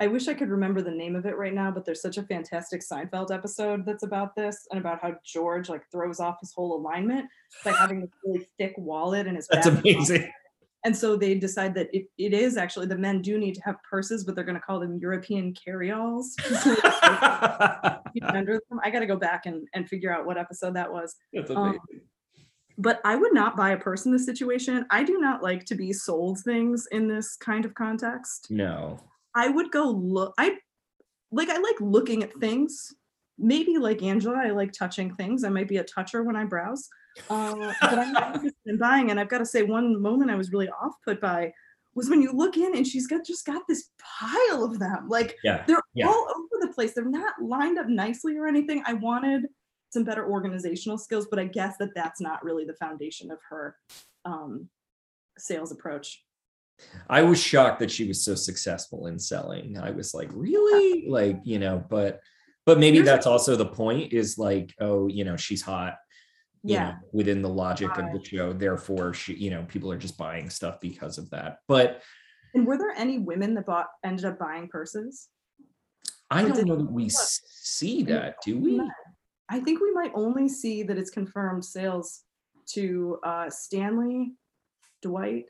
I 0.00 0.06
wish 0.06 0.28
I 0.28 0.34
could 0.34 0.48
remember 0.48 0.82
the 0.82 0.90
name 0.90 1.16
of 1.16 1.24
it 1.24 1.36
right 1.36 1.54
now, 1.54 1.70
but 1.70 1.84
there's 1.84 2.02
such 2.02 2.18
a 2.18 2.22
fantastic 2.22 2.82
Seinfeld 2.82 3.32
episode 3.32 3.86
that's 3.86 4.02
about 4.02 4.34
this 4.36 4.66
and 4.70 4.80
about 4.80 5.00
how 5.00 5.14
George 5.24 5.68
like 5.68 5.82
throws 5.90 6.20
off 6.20 6.38
his 6.40 6.52
whole 6.52 6.76
alignment 6.76 7.26
by 7.64 7.72
having 7.72 8.00
this 8.00 8.10
really 8.24 8.46
thick 8.58 8.74
wallet 8.76 9.26
in 9.26 9.36
his 9.36 9.48
that's 9.48 9.66
amazing 9.66 10.30
And 10.84 10.96
so 10.96 11.16
they 11.16 11.34
decide 11.34 11.74
that 11.74 11.88
it, 11.92 12.06
it 12.18 12.32
is 12.32 12.56
actually 12.56 12.86
the 12.86 12.96
men 12.96 13.20
do 13.20 13.36
need 13.36 13.54
to 13.56 13.60
have 13.62 13.76
purses, 13.88 14.24
but 14.24 14.34
they're 14.34 14.44
going 14.44 14.54
to 14.54 14.60
call 14.60 14.78
them 14.78 14.98
European 15.00 15.52
carry-alls. 15.52 16.36
under 18.22 18.60
them. 18.68 18.80
I 18.84 18.90
got 18.90 19.00
to 19.00 19.06
go 19.06 19.16
back 19.16 19.46
and, 19.46 19.66
and 19.74 19.88
figure 19.88 20.12
out 20.12 20.26
what 20.26 20.38
episode 20.38 20.74
that 20.76 20.92
was. 20.92 21.16
that's 21.32 21.50
Um, 21.50 21.56
amazing 21.56 22.06
But 22.76 23.00
I 23.04 23.16
would 23.16 23.34
not 23.34 23.56
buy 23.56 23.70
a 23.70 23.76
purse 23.76 24.06
in 24.06 24.12
this 24.12 24.24
situation. 24.24 24.86
I 24.90 25.02
do 25.02 25.18
not 25.18 25.42
like 25.42 25.64
to 25.66 25.74
be 25.74 25.92
sold 25.92 26.40
things 26.40 26.86
in 26.92 27.08
this 27.08 27.36
kind 27.36 27.64
of 27.64 27.74
context. 27.74 28.48
no 28.50 29.00
I 29.34 29.48
would 29.48 29.70
go 29.70 29.90
look. 29.90 30.34
I 30.38 30.56
like. 31.30 31.48
I 31.48 31.58
like 31.58 31.80
looking 31.80 32.22
at 32.22 32.32
things. 32.40 32.92
Maybe 33.38 33.78
like 33.78 34.02
Angela, 34.02 34.38
I 34.38 34.50
like 34.50 34.72
touching 34.72 35.14
things. 35.14 35.44
I 35.44 35.48
might 35.48 35.68
be 35.68 35.76
a 35.76 35.84
toucher 35.84 36.24
when 36.24 36.34
I 36.34 36.44
browse, 36.44 36.88
uh, 37.30 37.72
but 37.80 37.98
I'm 37.98 38.12
not 38.12 38.34
interested 38.34 38.56
in 38.66 38.78
buying. 38.78 39.10
And 39.10 39.18
I've 39.20 39.28
got 39.28 39.38
to 39.38 39.46
say, 39.46 39.62
one 39.62 40.00
moment 40.00 40.30
I 40.30 40.34
was 40.36 40.52
really 40.52 40.68
off 40.70 40.94
put 41.04 41.20
by 41.20 41.52
was 41.94 42.08
when 42.08 42.22
you 42.22 42.32
look 42.32 42.56
in 42.56 42.76
and 42.76 42.86
she's 42.86 43.06
got 43.06 43.26
just 43.26 43.44
got 43.44 43.62
this 43.68 43.90
pile 43.98 44.62
of 44.64 44.78
them. 44.78 45.08
Like 45.08 45.36
yeah 45.42 45.64
they're 45.66 45.82
Yeah. 45.94 46.06
all 46.06 46.28
over 46.36 46.66
the 46.66 46.72
place. 46.72 46.94
They're 46.94 47.04
not 47.04 47.34
lined 47.42 47.78
up 47.78 47.88
nicely 47.88 48.36
or 48.36 48.46
anything. 48.46 48.82
I 48.86 48.92
wanted 48.94 49.46
some 49.90 50.04
better 50.04 50.30
organizational 50.30 50.98
skills, 50.98 51.26
but 51.30 51.38
I 51.38 51.44
guess 51.44 51.76
that 51.78 51.94
that's 51.94 52.20
not 52.20 52.44
really 52.44 52.64
the 52.64 52.74
foundation 52.74 53.30
of 53.30 53.38
her 53.48 53.76
um, 54.24 54.68
sales 55.38 55.72
approach. 55.72 56.22
I 57.08 57.22
was 57.22 57.42
shocked 57.42 57.80
that 57.80 57.90
she 57.90 58.06
was 58.06 58.22
so 58.22 58.34
successful 58.36 59.06
in 59.06 59.18
selling. 59.18 59.78
I 59.78 59.90
was 59.90 60.14
like, 60.14 60.30
really? 60.32 61.08
Like, 61.08 61.40
you 61.42 61.58
know, 61.58 61.84
but 61.88 62.20
but 62.66 62.78
maybe 62.78 63.00
that's 63.00 63.26
also 63.26 63.56
the 63.56 63.66
point 63.66 64.12
is 64.12 64.36
like, 64.38 64.74
oh, 64.78 65.08
you 65.08 65.24
know, 65.24 65.36
she's 65.36 65.62
hot. 65.62 65.94
Yeah. 66.62 66.84
know, 66.90 66.94
within 67.12 67.42
the 67.42 67.48
logic 67.48 67.96
of 67.96 68.12
the 68.12 68.22
show. 68.24 68.52
Therefore, 68.52 69.14
she, 69.14 69.34
you 69.34 69.50
know, 69.50 69.64
people 69.68 69.90
are 69.92 69.98
just 69.98 70.18
buying 70.18 70.50
stuff 70.50 70.80
because 70.80 71.18
of 71.18 71.30
that. 71.30 71.58
But 71.68 72.02
And 72.54 72.66
were 72.66 72.78
there 72.78 72.92
any 72.96 73.18
women 73.18 73.54
that 73.54 73.66
bought 73.66 73.86
ended 74.04 74.24
up 74.24 74.38
buying 74.38 74.68
purses? 74.68 75.28
I 76.30 76.44
Or 76.44 76.48
don't 76.48 76.66
know 76.66 76.76
that 76.76 76.90
we 76.90 77.04
look, 77.04 77.12
see 77.12 78.02
that, 78.04 78.36
do 78.44 78.58
we? 78.58 78.82
I 79.48 79.60
think 79.60 79.80
we 79.80 79.92
might 79.92 80.12
only 80.14 80.48
see 80.48 80.82
that 80.82 80.98
it's 80.98 81.10
confirmed 81.10 81.64
sales 81.64 82.24
to 82.72 83.18
uh, 83.24 83.48
Stanley, 83.48 84.34
Dwight, 85.00 85.46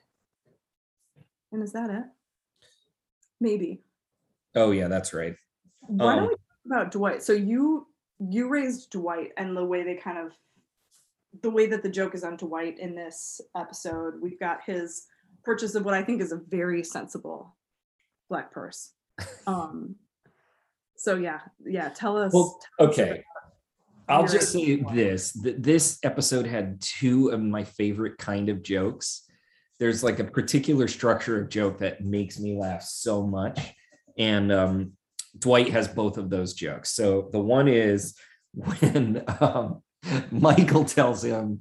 and 1.50 1.62
is 1.64 1.72
that 1.72 1.90
it? 1.90 2.04
Maybe. 3.40 3.82
Oh 4.54 4.70
yeah, 4.70 4.86
that's 4.88 5.12
right. 5.12 5.34
Why 5.80 6.12
Um, 6.12 6.18
don't 6.20 6.28
we 6.28 6.34
talk 6.34 6.40
about 6.66 6.90
Dwight? 6.92 7.22
So 7.24 7.32
you 7.32 7.88
you 8.20 8.48
raised 8.48 8.90
Dwight 8.90 9.32
and 9.36 9.56
the 9.56 9.64
way 9.64 9.82
they 9.82 9.94
kind 9.96 10.18
of 10.18 10.32
the 11.42 11.50
way 11.50 11.66
that 11.66 11.82
the 11.82 11.90
joke 11.90 12.14
is 12.14 12.24
on 12.24 12.36
Dwight 12.36 12.78
in 12.78 12.94
this 12.94 13.40
episode. 13.56 14.14
We've 14.20 14.40
got 14.40 14.60
his 14.64 15.06
purchase 15.44 15.74
of 15.74 15.84
what 15.84 15.94
I 15.94 16.02
think 16.02 16.20
is 16.20 16.32
a 16.32 16.40
very 16.48 16.82
sensible 16.84 17.56
black 18.28 18.50
purse. 18.52 18.92
Um 19.46 19.96
so 20.96 21.16
yeah, 21.16 21.40
yeah, 21.64 21.90
tell 21.90 22.16
us 22.16 22.32
Well, 22.32 22.58
tell 22.78 22.88
us 22.88 22.98
okay. 22.98 23.24
I'll 24.08 24.26
just 24.26 24.52
say 24.52 24.76
this 24.92 25.32
that 25.32 25.62
this 25.62 25.98
episode 26.02 26.46
had 26.46 26.80
two 26.80 27.28
of 27.28 27.40
my 27.40 27.64
favorite 27.64 28.18
kind 28.18 28.48
of 28.48 28.62
jokes. 28.62 29.24
There's 29.78 30.02
like 30.02 30.18
a 30.18 30.24
particular 30.24 30.88
structure 30.88 31.40
of 31.40 31.48
joke 31.48 31.78
that 31.78 32.04
makes 32.04 32.40
me 32.40 32.56
laugh 32.56 32.82
so 32.82 33.26
much. 33.26 33.74
And 34.16 34.50
um, 34.50 34.92
Dwight 35.38 35.70
has 35.70 35.86
both 35.86 36.16
of 36.18 36.30
those 36.30 36.54
jokes. 36.54 36.90
So 36.90 37.28
the 37.32 37.38
one 37.38 37.68
is 37.68 38.14
when 38.52 39.22
um, 39.40 39.82
Michael 40.30 40.84
tells 40.84 41.24
him, 41.24 41.60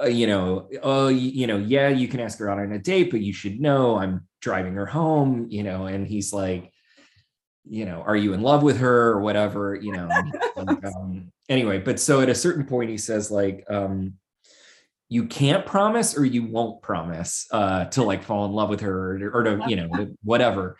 uh, 0.00 0.06
you 0.06 0.26
know, 0.26 0.68
oh, 0.82 1.06
y- 1.06 1.12
you 1.12 1.46
know, 1.46 1.56
yeah, 1.56 1.88
you 1.88 2.08
can 2.08 2.20
ask 2.20 2.38
her 2.38 2.50
out 2.50 2.58
on 2.58 2.72
a 2.72 2.78
date, 2.78 3.10
but 3.10 3.20
you 3.20 3.32
should 3.32 3.60
know 3.60 3.96
I'm 3.98 4.26
driving 4.40 4.74
her 4.74 4.86
home, 4.86 5.46
you 5.48 5.62
know, 5.62 5.86
and 5.86 6.06
he's 6.06 6.32
like, 6.32 6.72
you 7.68 7.84
know, 7.84 8.02
are 8.06 8.16
you 8.16 8.32
in 8.32 8.42
love 8.42 8.62
with 8.62 8.78
her 8.78 9.10
or 9.10 9.20
whatever, 9.20 9.74
you 9.74 9.92
know? 9.92 10.08
and 10.56 10.84
um, 10.84 11.32
anyway, 11.48 11.78
but 11.78 11.98
so 11.98 12.20
at 12.20 12.28
a 12.28 12.34
certain 12.34 12.64
point, 12.64 12.90
he 12.90 12.98
says 12.98 13.30
like, 13.30 13.64
um, 13.68 14.14
you 15.08 15.26
can't 15.26 15.64
promise 15.64 16.18
or 16.18 16.24
you 16.24 16.44
won't 16.44 16.82
promise 16.82 17.46
uh, 17.52 17.84
to 17.86 18.02
like 18.02 18.22
fall 18.22 18.44
in 18.44 18.52
love 18.52 18.68
with 18.68 18.80
her 18.80 19.16
or, 19.16 19.30
or 19.30 19.42
to, 19.44 19.62
you 19.68 19.76
know, 19.76 19.88
to 19.88 20.16
whatever. 20.24 20.76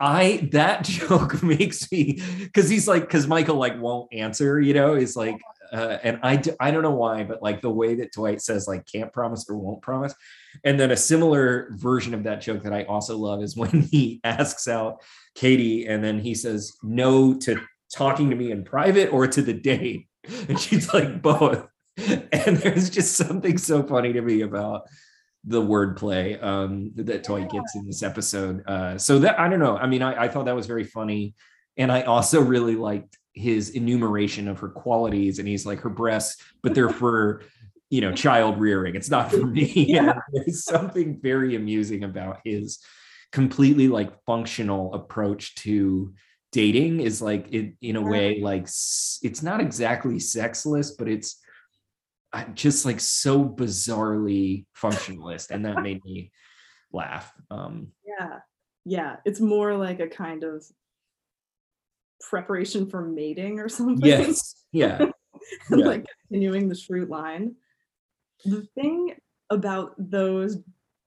I 0.00 0.48
that 0.52 0.84
joke 0.84 1.42
makes 1.42 1.90
me 1.90 2.20
because 2.40 2.68
he's 2.68 2.86
like 2.88 3.02
because 3.02 3.26
Michael 3.26 3.56
like 3.56 3.80
won't 3.80 4.12
answer, 4.12 4.60
you 4.60 4.74
know, 4.74 4.94
is 4.94 5.16
like, 5.16 5.36
uh, 5.74 5.98
and 6.04 6.20
I 6.22 6.36
d- 6.36 6.52
I 6.60 6.70
don't 6.70 6.82
know 6.82 6.92
why, 6.92 7.24
but 7.24 7.42
like 7.42 7.60
the 7.60 7.70
way 7.70 7.96
that 7.96 8.12
Dwight 8.12 8.40
says 8.40 8.68
like 8.68 8.86
can't 8.86 9.12
promise 9.12 9.44
or 9.48 9.56
won't 9.56 9.82
promise, 9.82 10.14
and 10.62 10.78
then 10.78 10.92
a 10.92 10.96
similar 10.96 11.70
version 11.72 12.14
of 12.14 12.22
that 12.24 12.40
joke 12.40 12.62
that 12.62 12.72
I 12.72 12.84
also 12.84 13.18
love 13.18 13.42
is 13.42 13.56
when 13.56 13.82
he 13.82 14.20
asks 14.24 14.68
out 14.68 15.02
Katie 15.34 15.86
and 15.86 16.02
then 16.02 16.20
he 16.20 16.34
says 16.34 16.76
no 16.82 17.34
to 17.40 17.60
talking 17.92 18.30
to 18.30 18.36
me 18.36 18.52
in 18.52 18.64
private 18.64 19.12
or 19.12 19.26
to 19.26 19.42
the 19.42 19.52
date, 19.52 20.06
and 20.48 20.60
she's 20.60 20.94
like 20.94 21.20
both, 21.20 21.66
and 21.96 22.56
there's 22.58 22.88
just 22.88 23.16
something 23.16 23.58
so 23.58 23.82
funny 23.82 24.12
to 24.12 24.22
me 24.22 24.42
about 24.42 24.82
the 25.42 25.60
wordplay 25.60 26.42
um, 26.42 26.92
that 26.94 27.24
Dwight 27.24 27.50
gets 27.50 27.74
in 27.74 27.84
this 27.84 28.02
episode. 28.02 28.62
Uh, 28.66 28.96
so 28.96 29.18
that 29.18 29.40
I 29.40 29.48
don't 29.48 29.58
know. 29.58 29.76
I 29.76 29.88
mean, 29.88 30.02
I, 30.02 30.24
I 30.24 30.28
thought 30.28 30.44
that 30.44 30.54
was 30.54 30.66
very 30.66 30.84
funny, 30.84 31.34
and 31.76 31.90
I 31.90 32.02
also 32.02 32.40
really 32.40 32.76
liked 32.76 33.18
his 33.34 33.70
enumeration 33.70 34.48
of 34.48 34.58
her 34.60 34.68
qualities. 34.68 35.38
And 35.38 35.48
he's 35.48 35.66
like 35.66 35.80
her 35.80 35.90
breasts, 35.90 36.42
but 36.62 36.74
they're 36.74 36.88
for 36.88 37.42
you 37.90 38.00
know 38.00 38.12
child 38.12 38.58
rearing. 38.58 38.94
It's 38.94 39.10
not 39.10 39.30
for 39.30 39.46
me. 39.46 39.66
Yeah. 39.88 40.14
There's 40.32 40.64
something 40.64 41.20
very 41.20 41.54
amusing 41.54 42.04
about 42.04 42.40
his 42.44 42.80
completely 43.32 43.88
like 43.88 44.12
functional 44.24 44.94
approach 44.94 45.54
to 45.56 46.14
dating 46.52 47.00
is 47.00 47.20
like 47.20 47.52
it 47.52 47.74
in 47.82 47.96
a 47.96 48.00
way 48.00 48.38
like 48.40 48.62
it's 48.62 49.42
not 49.42 49.60
exactly 49.60 50.20
sexless 50.20 50.92
but 50.92 51.08
it's 51.08 51.42
uh, 52.32 52.44
just 52.54 52.84
like 52.84 53.00
so 53.00 53.44
bizarrely 53.44 54.64
functionalist 54.80 55.50
and 55.50 55.64
that 55.64 55.82
made 55.82 56.00
me 56.04 56.30
laugh 56.92 57.32
um 57.50 57.88
Yeah. 58.18 58.38
Yeah. 58.84 59.16
It's 59.24 59.40
more 59.40 59.76
like 59.76 60.00
a 60.00 60.08
kind 60.08 60.44
of 60.44 60.64
preparation 62.20 62.88
for 62.88 63.02
mating 63.02 63.58
or 63.60 63.68
something. 63.78 64.04
yes 64.06 64.64
yeah 64.72 64.98
yeah. 65.70 65.84
like 65.86 66.06
continuing 66.28 66.68
the 66.68 66.74
Schrute 66.74 67.08
line. 67.08 67.54
The 68.44 68.66
thing 68.74 69.14
about 69.50 69.94
those 69.98 70.58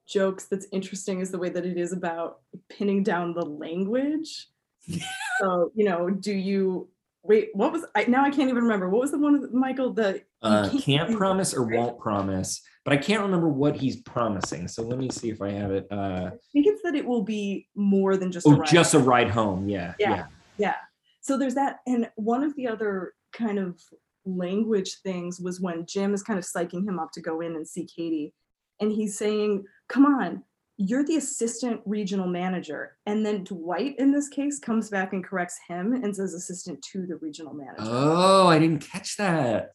jokes 0.07 0.45
that's 0.45 0.67
interesting 0.71 1.19
is 1.19 1.31
the 1.31 1.37
way 1.37 1.49
that 1.49 1.65
it 1.65 1.77
is 1.77 1.91
about 1.91 2.39
pinning 2.69 3.03
down 3.03 3.33
the 3.33 3.45
language. 3.45 4.47
so, 5.39 5.71
you 5.75 5.85
know, 5.85 6.09
do 6.09 6.33
you 6.33 6.89
wait, 7.23 7.49
what 7.53 7.73
was 7.73 7.83
I 7.95 8.05
now 8.05 8.23
I 8.23 8.29
can't 8.29 8.49
even 8.49 8.63
remember. 8.63 8.89
What 8.89 9.01
was 9.01 9.11
the 9.11 9.19
one 9.19 9.41
with 9.41 9.51
Michael 9.53 9.91
the 9.93 10.21
uh 10.43 10.69
can't 10.69 10.83
can't 10.83 11.17
promise 11.17 11.53
or 11.53 11.63
won't 11.63 11.97
promise 11.97 12.61
but 12.85 12.93
i 12.93 12.97
can't 12.97 13.23
remember 13.23 13.49
what 13.49 13.75
he's 13.75 13.95
promising 14.03 14.67
so 14.67 14.83
let 14.83 14.99
me 14.99 15.09
see 15.09 15.31
if 15.31 15.41
i 15.41 15.49
have 15.49 15.71
it 15.71 15.87
uh 15.89 16.29
I 16.31 16.37
think 16.53 16.67
it's 16.67 16.83
that 16.83 16.93
it 16.93 17.03
will 17.03 17.23
be 17.23 17.67
more 17.73 18.17
than 18.17 18.31
just 18.31 18.45
a 18.45 18.49
oh 18.51 18.57
ride. 18.57 18.69
just 18.69 18.93
a 18.93 18.99
ride 18.99 19.31
home 19.31 19.67
yeah 19.67 19.95
Yeah. 19.97 20.09
yeah 20.11 20.25
Yeah. 20.59 20.75
So 21.27 21.37
there's 21.37 21.55
that. 21.55 21.79
And 21.85 22.09
one 22.15 22.41
of 22.41 22.55
the 22.55 22.69
other 22.69 23.11
kind 23.33 23.59
of 23.59 23.81
language 24.25 24.99
things 25.03 25.41
was 25.41 25.59
when 25.59 25.85
Jim 25.85 26.13
is 26.13 26.23
kind 26.23 26.39
of 26.39 26.45
psyching 26.45 26.87
him 26.87 26.99
up 26.99 27.11
to 27.11 27.21
go 27.21 27.41
in 27.41 27.57
and 27.57 27.67
see 27.67 27.85
Katie. 27.85 28.33
And 28.79 28.93
he's 28.93 29.17
saying, 29.17 29.65
Come 29.89 30.05
on, 30.05 30.43
you're 30.77 31.03
the 31.03 31.17
assistant 31.17 31.81
regional 31.85 32.27
manager. 32.27 32.95
And 33.05 33.25
then 33.25 33.43
Dwight, 33.43 33.95
in 33.99 34.13
this 34.13 34.29
case, 34.29 34.57
comes 34.57 34.89
back 34.89 35.11
and 35.11 35.21
corrects 35.21 35.59
him 35.67 35.91
and 35.93 36.15
says 36.15 36.33
assistant 36.33 36.81
to 36.93 37.05
the 37.05 37.17
regional 37.17 37.53
manager. 37.53 37.75
oh 37.79 38.47
i 38.47 38.57
didn't 38.57 38.79
catch 38.79 39.17
that 39.17 39.71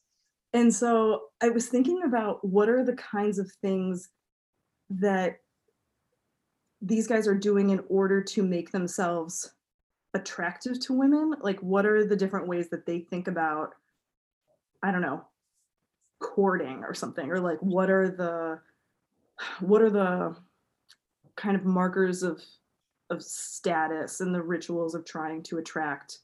And 0.54 0.74
so 0.74 1.22
I 1.42 1.50
was 1.50 1.66
thinking 1.68 2.02
about 2.04 2.42
what 2.46 2.68
are 2.70 2.84
the 2.84 2.94
kinds 2.94 3.38
of 3.38 3.50
things 3.60 4.08
that 4.88 5.36
these 6.80 7.06
guys 7.06 7.28
are 7.28 7.34
doing 7.34 7.70
in 7.70 7.82
order 7.88 8.22
to 8.22 8.42
make 8.42 8.70
themselves 8.70 9.50
attractive 10.14 10.80
to 10.80 10.92
women? 10.92 11.34
Like, 11.40 11.60
what 11.60 11.86
are 11.86 12.04
the 12.04 12.16
different 12.16 12.48
ways 12.48 12.68
that 12.70 12.86
they 12.86 13.00
think 13.00 13.28
about, 13.28 13.74
I 14.82 14.90
don't 14.90 15.02
know, 15.02 15.24
courting 16.20 16.84
or 16.84 16.94
something? 16.94 17.30
Or 17.30 17.40
like, 17.40 17.58
what 17.58 17.90
are 17.90 18.08
the, 18.08 18.60
what 19.60 19.82
are 19.82 19.90
the 19.90 20.36
kind 21.36 21.56
of 21.56 21.64
markers 21.64 22.22
of, 22.22 22.42
of 23.10 23.22
status 23.22 24.20
and 24.20 24.34
the 24.34 24.42
rituals 24.42 24.94
of 24.94 25.04
trying 25.04 25.42
to 25.44 25.58
attract 25.58 26.18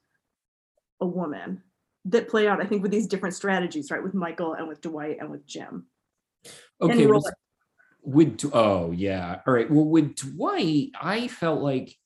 a 1.01 1.07
woman? 1.07 1.63
that 2.05 2.29
play 2.29 2.49
out, 2.49 2.61
I 2.61 2.65
think, 2.65 2.83
with 2.83 2.91
these 2.91 3.07
different 3.07 3.35
strategies, 3.35 3.91
right? 3.91 4.03
With 4.03 4.15
Michael 4.15 4.55
and 4.55 4.67
with 4.67 4.81
Dwight 4.81 5.19
and 5.21 5.31
with 5.31 5.47
Jim. 5.47 5.87
Okay. 6.81 7.07
Was- 7.07 7.31
with 8.03 8.43
oh 8.55 8.91
yeah 8.93 9.41
all 9.47 9.53
right 9.53 9.71
well 9.71 9.85
with 9.85 10.15
dwight 10.15 10.89
i 10.99 11.29
felt 11.29 11.61
like 11.61 11.98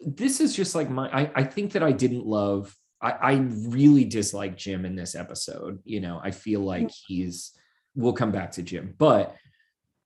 this 0.00 0.40
is 0.40 0.54
just 0.54 0.74
like 0.74 0.90
my 0.90 1.08
i, 1.08 1.30
I 1.36 1.44
think 1.44 1.72
that 1.72 1.82
i 1.82 1.92
didn't 1.92 2.26
love 2.26 2.74
I, 3.00 3.10
I 3.10 3.32
really 3.34 4.04
dislike 4.04 4.56
jim 4.56 4.84
in 4.84 4.96
this 4.96 5.14
episode 5.14 5.80
you 5.84 6.00
know? 6.00 6.20
I 6.22 6.30
feel 6.30 6.60
like 6.60 6.90
he's 7.06 7.52
we'll 7.94 8.12
come 8.12 8.32
back 8.32 8.52
to 8.52 8.62
jim 8.62 8.94
but 8.98 9.36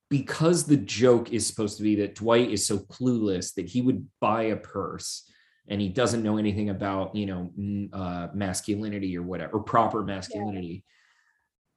because 0.09 0.65
the 0.65 0.77
joke 0.77 1.33
is 1.33 1.47
supposed 1.47 1.77
to 1.77 1.83
be 1.83 1.95
that 1.97 2.17
dwight 2.17 2.51
is 2.51 2.67
so 2.67 2.79
clueless 2.79 3.55
that 3.55 3.69
he 3.69 3.81
would 3.81 4.07
buy 4.21 4.45
a 4.45 4.57
purse 4.57 5.31
and 5.69 5.81
he 5.81 5.89
doesn't 5.89 6.23
know 6.23 6.37
anything 6.37 6.71
about 6.71 7.15
you 7.15 7.27
know 7.27 7.51
uh, 7.93 8.29
masculinity 8.35 9.17
or 9.17 9.23
whatever 9.23 9.53
or 9.53 9.63
proper 9.63 10.03
masculinity 10.03 10.85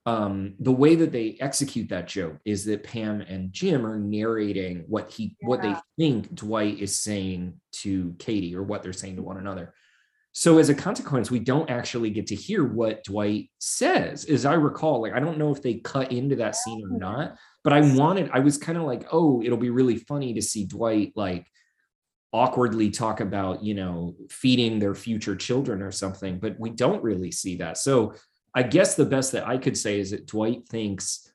um 0.05 0.53
the 0.59 0.71
way 0.71 0.95
that 0.95 1.13
they 1.13 1.37
execute 1.39 1.87
that 1.87 2.07
joke 2.07 2.37
is 2.43 2.65
that 2.65 2.83
pam 2.83 3.21
and 3.21 3.53
jim 3.53 3.85
are 3.85 3.97
narrating 3.97 4.83
what 4.87 5.09
he 5.09 5.35
what 5.41 5.61
they 5.61 5.73
think 5.97 6.33
dwight 6.35 6.79
is 6.79 6.99
saying 6.99 7.53
to 7.71 8.13
katie 8.19 8.55
or 8.55 8.63
what 8.63 8.83
they're 8.83 8.93
saying 8.93 9.15
to 9.15 9.21
one 9.21 9.37
another. 9.37 9.73
So 10.35 10.57
as 10.57 10.69
a 10.69 10.75
consequence 10.75 11.31
we 11.31 11.39
don't 11.39 11.69
actually 11.69 12.09
get 12.09 12.27
to 12.27 12.35
hear 12.35 12.65
what 12.65 13.03
dwight 13.05 13.49
says 13.59 14.25
as 14.25 14.45
i 14.45 14.55
recall. 14.55 15.01
Like 15.01 15.13
i 15.13 15.19
don't 15.19 15.37
know 15.37 15.51
if 15.51 15.61
they 15.61 15.75
cut 15.75 16.11
into 16.11 16.35
that 16.37 16.55
scene 16.55 16.83
or 16.85 16.97
not 16.97 17.37
but 17.63 17.71
i 17.71 17.79
wanted 17.95 18.29
i 18.33 18.39
was 18.39 18.57
kind 18.57 18.77
of 18.77 18.83
like 18.83 19.07
oh 19.11 19.41
it'll 19.41 19.57
be 19.57 19.69
really 19.69 19.97
funny 19.97 20.33
to 20.33 20.41
see 20.41 20.65
dwight 20.65 21.13
like 21.15 21.47
awkwardly 22.33 22.89
talk 22.89 23.19
about 23.19 23.63
you 23.63 23.75
know 23.75 24.15
feeding 24.29 24.79
their 24.79 24.95
future 24.95 25.35
children 25.35 25.81
or 25.81 25.91
something 25.91 26.39
but 26.39 26.59
we 26.59 26.71
don't 26.71 27.03
really 27.03 27.31
see 27.31 27.57
that. 27.57 27.77
So 27.77 28.15
I 28.55 28.63
guess 28.63 28.95
the 28.95 29.05
best 29.05 29.31
that 29.31 29.47
I 29.47 29.57
could 29.57 29.77
say 29.77 29.99
is 29.99 30.11
that 30.11 30.27
Dwight 30.27 30.67
thinks 30.67 31.31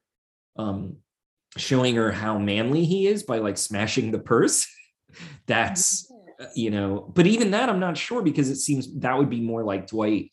um, 0.56 0.96
showing 1.56 1.96
her 1.96 2.12
how 2.12 2.38
manly 2.38 2.84
he 2.84 3.06
is 3.06 3.22
by 3.22 3.38
like 3.38 3.58
smashing 3.58 4.10
the 4.10 4.18
purse. 4.18 4.66
That's 5.46 6.10
uh, 6.40 6.46
you 6.54 6.70
know, 6.70 7.10
but 7.14 7.26
even 7.26 7.50
that 7.52 7.68
I'm 7.68 7.80
not 7.80 7.96
sure 7.96 8.22
because 8.22 8.50
it 8.50 8.56
seems 8.56 8.92
that 9.00 9.16
would 9.16 9.30
be 9.30 9.40
more 9.40 9.64
like 9.64 9.88
Dwight 9.88 10.30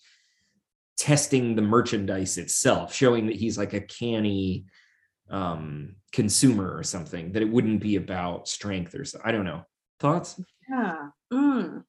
testing 0.97 1.55
the 1.55 1.61
merchandise 1.61 2.37
itself, 2.37 2.93
showing 2.93 3.27
that 3.27 3.35
he's 3.35 3.57
like 3.57 3.73
a 3.73 3.81
canny 3.81 4.65
um 5.31 5.95
consumer 6.11 6.77
or 6.77 6.83
something, 6.83 7.31
that 7.31 7.41
it 7.41 7.49
wouldn't 7.49 7.81
be 7.81 7.95
about 7.95 8.47
strength 8.47 8.93
or 8.93 9.05
so. 9.05 9.19
I 9.23 9.31
don't 9.31 9.45
know. 9.45 9.65
Thoughts? 9.99 10.39
Yeah. 10.69 11.09
Mm. 11.33 11.83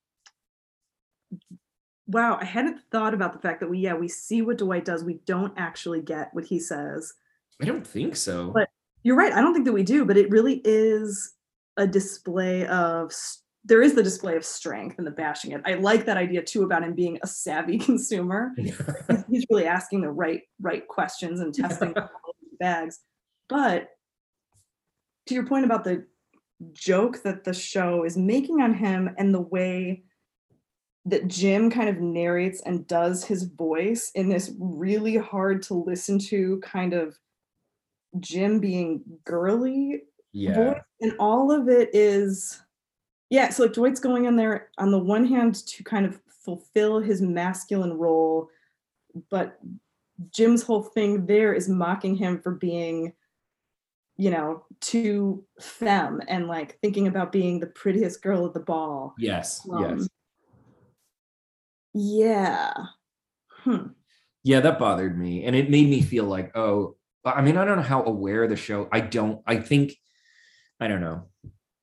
Wow, 2.09 2.39
I 2.41 2.45
hadn't 2.45 2.81
thought 2.93 3.15
about 3.15 3.33
the 3.33 3.39
fact 3.41 3.61
that 3.61 3.69
we, 3.69 3.79
yeah, 3.79 3.95
we 3.95 4.07
see 4.09 4.43
what 4.43 4.59
Dwight 4.59 4.85
does. 4.85 5.03
We 5.03 5.21
don't 5.27 5.53
actually 5.57 6.01
get 6.03 6.33
what 6.33 6.45
he 6.45 6.61
says. 6.61 7.13
I 7.61 7.65
don't 7.65 7.87
think 7.87 8.15
so. 8.17 8.51
But- 8.55 8.69
You're 9.03 9.17
right. 9.17 9.33
I 9.33 9.41
don't 9.41 9.53
think 9.55 9.67
that 9.67 9.73
we 9.73 9.83
do, 9.83 10.05
but 10.05 10.17
it 10.17 10.31
really 10.31 10.61
is 10.65 11.35
a 11.77 11.87
display 11.87 12.67
of. 12.67 13.13
There 13.69 13.83
is 13.83 13.95
the 13.95 14.03
display 14.03 14.37
of 14.37 14.45
strength 14.45 14.97
and 14.99 15.07
the 15.07 15.11
bashing 15.11 15.51
it. 15.51 15.61
I 15.65 15.75
like 15.75 16.05
that 16.07 16.17
idea 16.17 16.41
too 16.43 16.63
about 16.63 16.85
him 16.85 16.95
being 16.95 17.19
a 17.23 17.27
savvy 17.27 17.79
consumer. 17.91 18.53
He's- 18.57 19.45
really 19.51 19.67
asking 19.67 20.03
the 20.03 20.11
right 20.11 20.43
right 20.61 20.87
questions 20.87 21.41
and 21.41 21.53
testing 21.53 21.93
bags. 22.61 23.01
But 23.49 23.89
to 25.27 25.35
your 25.35 25.47
point 25.47 25.65
about 25.65 25.83
the 25.83 26.07
joke 26.73 27.23
that 27.25 27.43
the 27.45 27.53
show 27.53 28.05
is 28.05 28.17
making 28.17 28.61
on 28.63 28.73
him 28.75 29.11
and 29.19 29.35
the 29.35 29.41
way 29.41 30.05
that 31.07 31.29
Jim 31.29 31.71
kind 31.71 31.89
of 31.89 32.01
narrates 32.01 32.61
and 32.63 32.87
does 32.87 33.25
his 33.25 33.45
voice 33.45 34.11
in 34.15 34.29
this 34.29 34.53
really 34.59 35.17
hard 35.17 35.63
to 35.63 35.75
listen 35.75 36.19
to 36.19 36.61
kind 36.65 36.93
of 36.93 37.17
Jim 38.19 38.59
being 38.59 39.03
girly 39.25 40.03
yeah. 40.33 40.55
voice, 40.55 40.83
and 41.01 41.13
all 41.19 41.51
of 41.51 41.69
it 41.69 41.91
is 41.95 42.61
yeah 43.31 43.49
so 43.49 43.65
like 43.65 43.73
dwight's 43.73 44.01
going 44.01 44.27
in 44.27 44.37
there 44.37 44.69
on 44.79 44.91
the 44.91 44.99
one 44.99 45.27
hand 45.27 45.67
to 45.67 45.83
kind 45.83 46.07
of 46.07 46.21
fulfill 46.45 47.01
his 47.01 47.21
masculine 47.21 47.95
role 47.95 48.49
but 49.31 49.59
jim's 50.31 50.63
whole 50.63 50.83
thing 50.83 51.27
there 51.27 51.53
is 51.53 51.69
mocking 51.69 52.15
him 52.15 52.41
for 52.41 52.53
being 52.53 53.13
you 54.17 54.31
know 54.31 54.63
too 54.81 55.45
femme 55.61 56.21
and 56.29 56.47
like 56.47 56.79
thinking 56.81 57.07
about 57.07 57.33
being 57.33 57.59
the 57.59 57.67
prettiest 57.67 58.23
girl 58.23 58.47
at 58.47 58.55
the 58.55 58.61
ball 58.61 59.15
Yes. 59.19 59.67
Um, 59.71 59.99
yes. 59.99 60.09
Yeah 61.97 62.73
hmm. 63.65 63.89
Yeah, 64.47 64.61
that 64.61 64.79
bothered 64.79 65.19
me. 65.19 65.45
And 65.45 65.57
it 65.57 65.71
made 65.71 65.91
me 65.91 66.01
feel 66.01 66.23
like, 66.23 66.57
oh, 66.57 66.95
I 67.25 67.43
mean, 67.43 67.57
I 67.57 67.65
don't 67.65 67.79
know 67.79 67.83
how 67.83 68.05
aware 68.05 68.47
the 68.47 68.55
show, 68.55 68.89
I 68.93 69.01
don't, 69.01 69.43
I 69.45 69.57
think, 69.57 69.97
I 70.79 70.87
don't 70.87 71.01
know. 71.01 71.25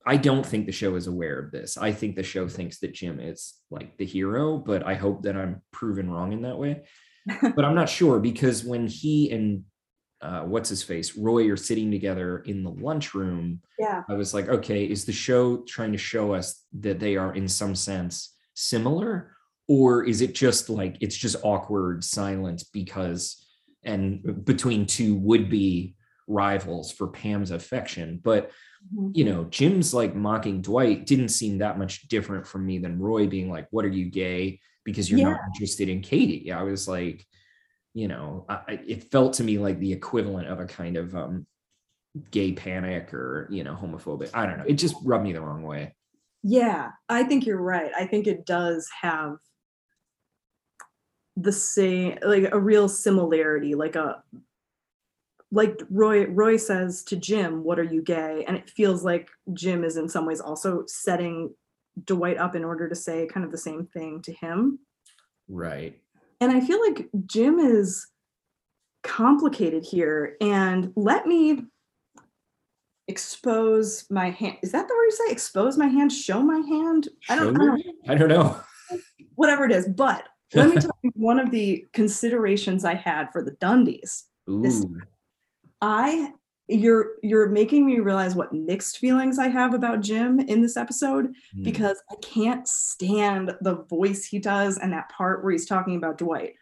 I 0.08 0.16
don't 0.16 0.46
think 0.46 0.66
the 0.66 0.72
show 0.72 0.96
is 0.96 1.08
aware 1.08 1.38
of 1.40 1.52
this. 1.52 1.76
I 1.76 1.92
think 1.92 2.16
the 2.16 2.24
show 2.24 2.48
thinks 2.48 2.80
that 2.80 2.94
Jim 2.94 3.20
is 3.20 3.56
like 3.70 3.98
the 3.98 4.06
hero, 4.06 4.58
but 4.58 4.88
I 4.88 4.94
hope 4.94 5.24
that 5.24 5.36
I'm 5.36 5.62
proven 5.74 6.10
wrong 6.10 6.32
in 6.32 6.44
that 6.44 6.58
way. 6.58 6.84
but 7.54 7.66
I'm 7.66 7.76
not 7.76 7.90
sure 7.90 8.18
because 8.22 8.64
when 8.64 8.88
he 8.88 9.30
and 9.32 9.66
uh, 10.22 10.44
what's 10.44 10.70
his 10.70 10.84
face, 10.84 11.18
Roy 11.18 11.50
are 11.50 11.58
sitting 11.58 11.92
together 11.92 12.40
in 12.40 12.64
the 12.64 12.72
lunchroom, 12.72 13.60
yeah 13.78 14.04
I 14.08 14.14
was 14.14 14.34
like, 14.34 14.48
okay, 14.48 14.86
is 14.86 15.04
the 15.04 15.12
show 15.12 15.66
trying 15.68 15.92
to 15.92 15.98
show 15.98 16.34
us 16.34 16.64
that 16.80 17.02
they 17.02 17.18
are 17.18 17.36
in 17.36 17.50
some 17.50 17.76
sense 17.76 18.34
similar? 18.54 19.33
Or 19.74 20.04
is 20.04 20.22
it 20.22 20.36
just 20.36 20.70
like 20.70 20.98
it's 21.02 21.16
just 21.18 21.38
awkward 21.44 22.04
silence 22.04 22.64
because 22.64 23.44
and 23.84 24.46
between 24.46 24.86
two 24.86 25.16
would-be 25.16 25.96
rivals 26.28 26.92
for 26.92 27.08
Pam's 27.08 27.50
affection? 27.52 28.20
But 28.24 28.52
Mhm. 28.96 29.12
you 29.18 29.24
know, 29.26 29.46
Jim's 29.46 29.94
like 29.94 30.14
mocking 30.14 30.62
Dwight 30.62 31.06
didn't 31.08 31.30
seem 31.30 31.58
that 31.60 31.80
much 31.80 32.08
different 32.08 32.46
from 32.46 32.66
me 32.66 32.78
than 32.80 33.00
Roy 33.00 33.26
being 33.28 33.50
like, 33.50 33.68
What 33.72 33.86
are 33.86 33.96
you 34.00 34.12
gay? 34.12 34.60
Because 34.84 35.10
you're 35.10 35.22
not 35.32 35.40
interested 35.48 35.88
in 35.90 36.02
Katie. 36.02 36.52
I 36.52 36.64
was 36.64 36.88
like, 36.88 37.26
you 37.96 38.08
know, 38.10 38.46
I- 38.50 38.80
it 38.86 39.10
felt 39.12 39.34
to 39.36 39.44
me 39.44 39.58
like 39.58 39.80
the 39.80 39.94
equivalent 39.94 40.48
of 40.50 40.60
a 40.60 40.66
kind 40.66 40.98
of 40.98 41.16
um 41.16 41.48
gay 42.30 42.52
panic 42.52 43.12
or 43.12 43.48
you 43.50 43.64
know 43.64 43.74
homophobic 43.76 44.30
i 44.36 44.46
don't 44.46 44.60
know 44.60 44.66
it 44.68 44.76
just 44.76 44.96
rubbed 45.04 45.24
me 45.24 45.34
the 45.34 45.42
wrong 45.42 45.64
way 45.64 45.96
Yeah, 46.44 46.92
I 47.10 47.24
think 47.24 47.46
you're 47.48 47.60
right. 47.76 47.92
I 47.98 48.06
think 48.06 48.28
it 48.28 48.46
does 48.46 48.88
have 49.02 49.38
the 51.36 51.52
same 51.52 52.18
like 52.24 52.50
a 52.52 52.60
real 52.60 52.88
similarity, 52.88 53.76
like 53.76 53.96
a 53.96 54.24
like 55.52 55.80
Roy 55.90 56.26
Roy 56.28 56.58
says 56.58 57.04
to 57.06 57.16
Jim, 57.16 57.64
"What 57.64 57.80
are 57.80 57.84
you 57.84 58.02
gay?" 58.02 58.44
and 58.48 58.58
it 58.58 58.70
feels 58.70 59.04
like 59.04 59.30
Jim 59.54 59.84
is 59.84 59.98
in 59.98 60.10
some 60.10 60.26
ways 60.26 60.40
also 60.42 60.84
setting 60.88 61.54
Dwight 62.06 62.38
up 62.38 62.56
in 62.56 62.64
order 62.64 62.90
to 62.90 62.96
say 62.96 63.28
kind 63.28 63.46
of 63.46 63.52
the 63.52 63.58
same 63.58 63.86
thing 63.86 64.22
to 64.24 64.34
him. 64.34 64.80
right 65.48 66.00
And 66.42 66.52
I 66.52 66.60
feel 66.60 66.82
like 66.82 67.08
Jim 67.28 67.60
is 67.60 68.08
complicated 69.04 69.84
here 69.86 70.36
and 70.42 70.92
let 70.96 71.28
me 71.28 71.66
expose 73.08 74.06
my 74.10 74.30
hand. 74.32 74.58
Is 74.64 74.72
that 74.72 74.88
the 74.88 74.94
word 74.94 75.04
you 75.06 75.12
say? 75.12 75.32
Expose 75.32 75.78
my 75.78 75.88
hand, 75.88 76.12
show 76.12 76.42
my 76.42 76.60
hand? 76.60 77.10
I 77.30 77.36
don't, 77.36 77.56
I 77.56 77.60
don't 77.66 77.78
your- 77.80 77.94
I 78.08 78.16
don't 78.16 78.30
know 78.30 78.60
whatever 79.36 79.66
it 79.66 79.72
is. 79.72 79.88
But 79.88 80.28
let 80.56 80.70
me 80.70 80.76
tell 80.82 80.98
you 81.02 81.12
one 81.16 81.40
of 81.40 81.52
the 81.52 81.86
considerations 81.94 82.86
I 82.86 82.96
had 82.96 83.32
for 83.32 83.44
the 83.44 83.52
Dundies. 83.52 84.24
This- 84.48 84.86
I 85.82 86.32
you're 86.68 87.16
you're 87.22 87.50
making 87.50 87.86
me 87.86 88.00
realize 88.00 88.36
what 88.36 88.54
mixed 88.54 88.98
feelings 88.98 89.38
I 89.38 89.48
have 89.48 89.74
about 89.74 90.02
Jim 90.02 90.40
in 90.40 90.62
this 90.62 90.78
episode 90.78 91.34
hmm, 91.54 91.64
because 91.64 92.02
I 92.10 92.16
can't 92.22 92.68
stand 92.68 93.56
the 93.62 93.84
voice 93.90 94.26
he 94.26 94.40
does 94.40 94.78
and 94.78 94.94
that 94.94 95.10
part 95.10 95.44
where 95.44 95.52
he's 95.52 95.66
talking 95.66 95.98
about 95.98 96.18
Dwight. 96.18 96.54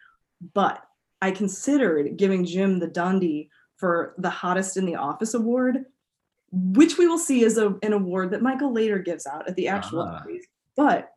But 0.54 0.82
I 1.20 1.30
considered 1.30 2.16
giving 2.16 2.44
Jim 2.44 2.80
the 2.80 2.88
Dundie 2.88 3.48
for 3.76 4.14
the 4.18 4.30
hottest 4.30 4.76
in 4.76 4.86
the 4.86 4.96
office 4.96 5.34
award, 5.34 5.84
which 6.50 6.98
we 6.98 7.06
will 7.06 7.18
see 7.18 7.44
is 7.44 7.56
a, 7.56 7.76
an 7.82 7.92
award 7.92 8.32
that 8.32 8.42
Michael 8.42 8.72
later 8.72 8.98
gives 8.98 9.26
out 9.26 9.48
at 9.48 9.54
the 9.54 9.68
actual. 9.68 10.02
Emmys. 10.02 10.42
But 10.76 11.11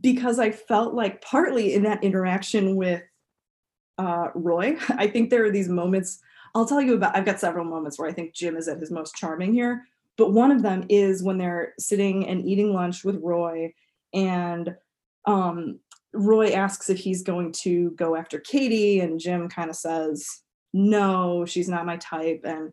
because 0.00 0.38
I 0.38 0.50
felt 0.50 0.94
like 0.94 1.20
partly 1.22 1.74
in 1.74 1.82
that 1.84 2.02
interaction 2.02 2.76
with 2.76 3.02
uh, 3.98 4.28
Roy, 4.34 4.76
I 4.90 5.06
think 5.06 5.30
there 5.30 5.44
are 5.44 5.50
these 5.50 5.68
moments. 5.68 6.20
I'll 6.54 6.66
tell 6.66 6.80
you 6.80 6.94
about. 6.94 7.16
I've 7.16 7.24
got 7.24 7.38
several 7.40 7.64
moments 7.64 7.98
where 7.98 8.08
I 8.08 8.12
think 8.12 8.34
Jim 8.34 8.56
is 8.56 8.68
at 8.68 8.80
his 8.80 8.90
most 8.90 9.14
charming 9.14 9.52
here. 9.52 9.84
But 10.16 10.32
one 10.32 10.50
of 10.50 10.62
them 10.62 10.84
is 10.88 11.22
when 11.22 11.38
they're 11.38 11.74
sitting 11.78 12.26
and 12.28 12.44
eating 12.44 12.72
lunch 12.74 13.04
with 13.04 13.16
Roy, 13.22 13.72
and 14.12 14.74
um, 15.26 15.78
Roy 16.12 16.50
asks 16.50 16.90
if 16.90 16.98
he's 16.98 17.22
going 17.22 17.52
to 17.52 17.90
go 17.92 18.16
after 18.16 18.40
Katie, 18.40 19.00
and 19.00 19.20
Jim 19.20 19.48
kind 19.48 19.70
of 19.70 19.76
says, 19.76 20.42
"No, 20.72 21.44
she's 21.46 21.68
not 21.68 21.86
my 21.86 21.96
type." 21.98 22.40
And 22.44 22.72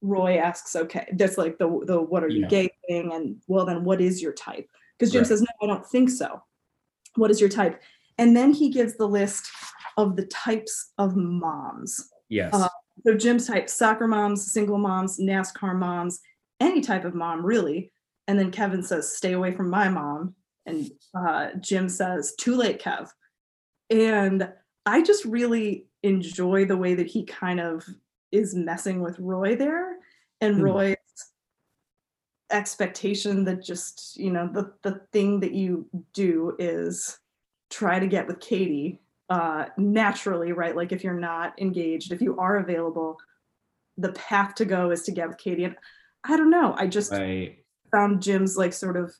Roy 0.00 0.38
asks, 0.38 0.74
"Okay, 0.74 1.06
that's 1.12 1.36
like 1.36 1.58
the 1.58 1.68
the 1.86 2.00
what 2.00 2.24
are 2.24 2.28
you 2.28 2.40
Yeah. 2.42 2.48
gay 2.48 2.70
thing?" 2.88 3.12
And 3.12 3.36
well, 3.46 3.66
then 3.66 3.84
what 3.84 4.00
is 4.00 4.22
your 4.22 4.32
type? 4.32 4.68
Because 4.98 5.12
Jim 5.12 5.20
Right. 5.20 5.28
says, 5.28 5.42
"No, 5.42 5.48
I 5.62 5.66
don't 5.66 5.86
think 5.86 6.08
so." 6.08 6.42
What 7.18 7.30
is 7.30 7.40
your 7.40 7.50
type? 7.50 7.80
and 8.20 8.36
then 8.36 8.52
he 8.52 8.68
gives 8.68 8.96
the 8.96 9.06
list 9.06 9.48
of 9.96 10.16
the 10.16 10.26
types 10.26 10.92
of 10.98 11.14
moms. 11.16 12.10
Yes. 12.28 12.52
Uh, 12.52 12.68
So 13.06 13.14
Jim's 13.14 13.46
type 13.46 13.68
soccer 13.70 14.08
moms, 14.08 14.52
single 14.52 14.76
moms, 14.78 15.20
NASCAR 15.20 15.78
moms, 15.78 16.18
any 16.58 16.80
type 16.80 17.04
of 17.04 17.14
mom, 17.14 17.46
really. 17.46 17.92
And 18.26 18.36
then 18.36 18.50
Kevin 18.50 18.82
says, 18.82 19.16
stay 19.16 19.34
away 19.34 19.52
from 19.52 19.70
my 19.70 19.88
mom. 19.88 20.34
And 20.66 20.90
uh, 21.14 21.50
Jim 21.60 21.88
says, 21.88 22.34
too 22.34 22.56
late, 22.56 22.82
Kev. 22.82 23.08
And 23.88 24.52
I 24.84 25.00
just 25.02 25.24
really 25.24 25.86
enjoy 26.02 26.64
the 26.64 26.76
way 26.76 26.94
that 26.94 27.06
he 27.06 27.24
kind 27.24 27.60
of 27.60 27.86
is 28.32 28.52
messing 28.54 29.00
with 29.00 29.16
Roy 29.20 29.54
there 29.54 29.96
and 30.40 30.56
Hmm. 30.56 30.62
Expectation 32.50 33.44
that 33.44 33.62
just, 33.62 34.16
you 34.16 34.30
know, 34.30 34.48
the, 34.52 34.72
the 34.82 35.00
thing 35.12 35.40
that 35.40 35.52
you 35.52 35.86
do 36.14 36.56
is 36.58 37.18
try 37.70 37.98
to 37.98 38.06
get 38.06 38.26
with 38.26 38.40
Katie 38.40 39.00
uh, 39.28 39.66
naturally, 39.76 40.52
right? 40.52 40.74
Like 40.74 40.92
if 40.92 41.04
you're 41.04 41.12
not 41.12 41.60
engaged, 41.60 42.12
if 42.12 42.22
you 42.22 42.38
are 42.38 42.56
available, 42.56 43.18
the 43.98 44.12
path 44.12 44.54
to 44.56 44.64
go 44.64 44.90
is 44.90 45.02
to 45.02 45.12
get 45.12 45.28
with 45.28 45.38
Katie. 45.38 45.64
And 45.64 45.76
I 46.24 46.36
don't 46.36 46.50
know. 46.50 46.74
I 46.78 46.86
just 46.86 47.12
right. 47.12 47.58
found 47.90 48.22
Jim's 48.22 48.56
like 48.56 48.72
sort 48.72 48.96
of 48.96 49.12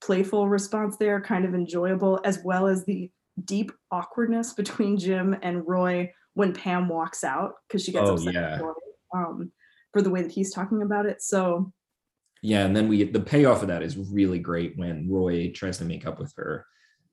playful 0.00 0.48
response 0.48 0.96
there 0.96 1.20
kind 1.20 1.44
of 1.44 1.54
enjoyable, 1.54 2.20
as 2.24 2.40
well 2.44 2.66
as 2.66 2.84
the 2.84 3.10
deep 3.44 3.72
awkwardness 3.90 4.52
between 4.52 4.96
Jim 4.96 5.36
and 5.42 5.66
Roy 5.66 6.12
when 6.34 6.52
Pam 6.52 6.88
walks 6.88 7.24
out 7.24 7.54
because 7.66 7.82
she 7.82 7.92
gets 7.92 8.08
Oh, 8.08 8.14
upset 8.14 8.34
yeah. 8.34 8.58
Roy, 8.58 8.72
um, 9.14 9.50
for 9.92 10.02
the 10.02 10.10
way 10.10 10.22
that 10.22 10.32
he's 10.32 10.52
talking 10.52 10.82
about 10.82 11.06
it. 11.06 11.22
So 11.22 11.72
Yeah, 12.44 12.66
and 12.66 12.76
then 12.76 12.88
we 12.88 13.04
the 13.04 13.20
payoff 13.20 13.62
of 13.62 13.68
that 13.68 13.82
is 13.82 13.96
really 13.96 14.38
great 14.38 14.76
when 14.76 15.10
Roy 15.10 15.50
tries 15.50 15.78
to 15.78 15.86
make 15.86 16.06
up 16.06 16.18
with 16.18 16.34
her, 16.36 16.66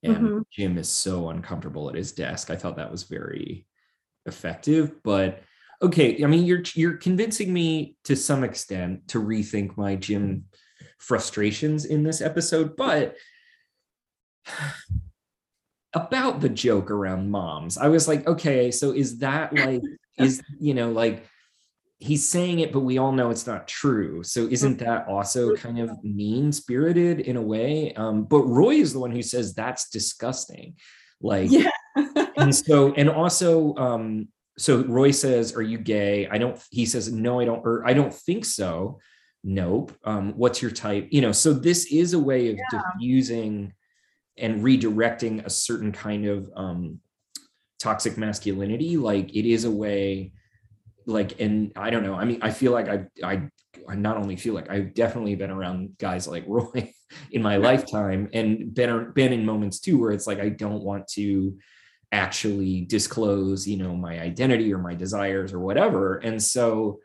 and 0.04 0.18
Mhm. 0.18 0.44
Jim 0.52 0.78
is 0.78 0.90
so 0.90 1.30
uncomfortable 1.30 1.88
at 1.88 1.96
his 1.96 2.12
desk. 2.12 2.50
I 2.50 2.58
thought 2.58 2.76
that 2.76 2.92
was 2.92 3.04
very 3.04 3.66
effective. 4.26 5.02
But 5.04 5.42
okay, 5.82 6.22
I 6.22 6.28
mean, 6.28 6.44
you're 6.46 6.64
you're 6.76 6.98
convincing 6.98 7.54
me 7.54 7.96
to 8.04 8.18
some 8.18 8.44
extent 8.44 9.08
to 9.08 9.24
rethink 9.24 9.78
my 9.78 9.96
Jim 9.96 10.48
frustrations 11.00 11.86
in 11.86 12.04
this 12.04 12.20
episode, 12.20 12.76
but 12.76 13.16
about 15.94 16.42
the 16.42 16.50
joke 16.50 16.92
around 16.92 17.32
moms, 17.32 17.78
I 17.78 17.88
was 17.88 18.06
like, 18.06 18.28
okay, 18.28 18.70
so 18.70 18.92
is 18.92 19.20
that 19.20 19.54
like 19.54 19.82
is 20.18 20.42
you 20.60 20.74
know 20.74 20.92
like 20.92 21.26
he's 22.02 22.28
saying 22.28 22.60
it, 22.60 22.74
but 22.74 22.80
we 22.80 22.98
all 22.98 23.12
know 23.12 23.30
it's 23.30 23.46
not 23.46 23.68
true. 23.68 24.24
So 24.24 24.48
isn't 24.50 24.80
that 24.80 25.08
also 25.08 25.56
kind 25.56 25.80
of 25.80 26.04
mean 26.04 26.52
spirited 26.52 27.20
in 27.20 27.38
a 27.38 27.42
way? 27.42 27.94
Um, 27.94 28.24
but 28.24 28.42
Roy 28.42 28.76
is 28.76 28.94
the 28.94 29.00
one 29.00 29.12
who 29.12 29.22
says 29.22 29.54
that's 29.54 29.88
disgusting. 29.90 30.76
Like, 31.22 31.52
yeah. 31.52 31.70
and 32.38 32.54
so, 32.66 32.94
and 32.94 33.08
also, 33.08 33.76
um, 33.76 34.30
so 34.58 34.84
Roy 34.86 35.12
says, 35.12 35.56
Are 35.56 35.62
you 35.62 35.78
gay? 35.78 36.28
I 36.28 36.40
don't, 36.40 36.60
he 36.72 36.88
says, 36.88 37.12
No, 37.12 37.40
I 37.40 37.46
don't, 37.46 37.64
or 37.64 37.88
I 37.88 37.94
don't 37.94 38.14
think 38.14 38.46
so. 38.46 39.00
Nope. 39.44 39.96
Um, 40.04 40.34
what's 40.34 40.60
your 40.60 40.72
type? 40.72 41.08
You 41.12 41.22
know, 41.22 41.32
so 41.32 41.54
this 41.54 41.86
is 41.86 42.14
a 42.14 42.20
way 42.20 42.50
of 42.50 42.58
diffusing 42.72 43.74
and 44.38 44.64
redirecting 44.64 45.46
a 45.46 45.50
certain 45.50 45.92
kind 45.92 46.26
of 46.26 46.50
um 46.56 47.00
toxic 47.80 48.18
masculinity. 48.18 48.98
Like 48.98 49.36
it 49.36 49.46
is 49.46 49.66
a 49.66 49.72
way 49.72 50.34
like 51.06 51.40
and 51.40 51.72
i 51.76 51.90
don't 51.90 52.04
know 52.04 52.16
i 52.16 52.26
mean 52.26 52.40
i 52.42 52.52
feel 52.52 52.72
like 52.72 52.88
i 52.88 53.06
i 53.24 53.42
i 53.90 53.96
not 53.96 54.18
only 54.18 54.36
feel 54.36 54.54
like 54.54 54.70
i've 54.70 54.94
definitely 54.94 55.36
been 55.36 55.52
around 55.52 55.98
guys 55.98 56.28
like 56.28 56.44
roy 56.48 56.94
in 57.32 57.42
my 57.42 57.58
lifetime 57.58 58.30
and 58.34 58.74
been 58.74 59.12
been 59.14 59.34
in 59.34 59.46
moments 59.46 59.80
too 59.80 60.00
where 60.00 60.12
it's 60.12 60.28
like 60.28 60.40
i 60.40 60.50
don't 60.50 60.84
want 60.84 61.08
to 61.08 61.58
actually 62.12 62.82
disclose 62.82 63.68
you 63.68 63.78
know 63.78 63.96
my 63.96 64.20
identity 64.20 64.74
or 64.74 64.78
my 64.78 64.94
desires 64.94 65.54
or 65.54 65.60
whatever. 65.60 66.18
And 66.18 66.44
so 66.44 67.00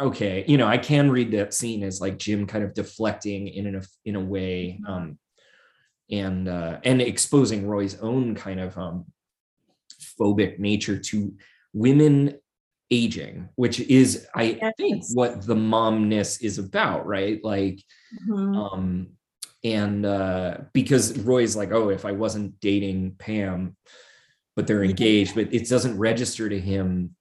okay 0.00 0.44
you 0.48 0.56
know 0.56 0.66
i 0.66 0.76
can 0.76 1.08
read 1.08 1.30
that 1.30 1.54
scene 1.54 1.84
as 1.84 2.00
like 2.00 2.18
jim 2.18 2.48
kind 2.48 2.64
of 2.64 2.74
deflecting 2.74 3.46
in 3.46 3.76
a 3.76 3.82
in 4.04 4.16
a 4.16 4.20
way 4.20 4.80
um 4.88 5.16
and 6.10 6.48
uh 6.48 6.78
and 6.82 7.00
exposing 7.00 7.64
roy's 7.64 8.00
own 8.00 8.34
kind 8.34 8.58
of 8.58 8.76
um 8.76 9.04
phobic 10.20 10.58
nature 10.58 10.98
to 10.98 11.32
women 11.72 12.34
aging, 12.90 13.48
which 13.56 13.80
is, 13.80 14.26
I 14.34 14.72
think, 14.76 15.04
what 15.14 15.46
the 15.46 15.54
momness 15.54 16.42
is 16.42 16.58
about, 16.58 17.06
right? 17.06 17.42
Like, 17.42 17.82
Mhm. 18.28 18.56
um, 18.56 19.08
and 19.62 20.04
uh, 20.04 20.58
because 20.72 21.18
Roy's 21.18 21.56
like, 21.56 21.72
oh, 21.72 21.88
if 21.88 22.04
I 22.04 22.12
wasn't 22.12 22.60
dating 22.60 23.16
Pam, 23.18 23.76
but 24.56 24.66
they're 24.66 24.84
engaged, 24.84 25.34
but 25.34 25.52
it 25.52 25.68
doesn't 25.68 25.98
register 25.98 26.48
to 26.48 26.60
him. 26.60 27.16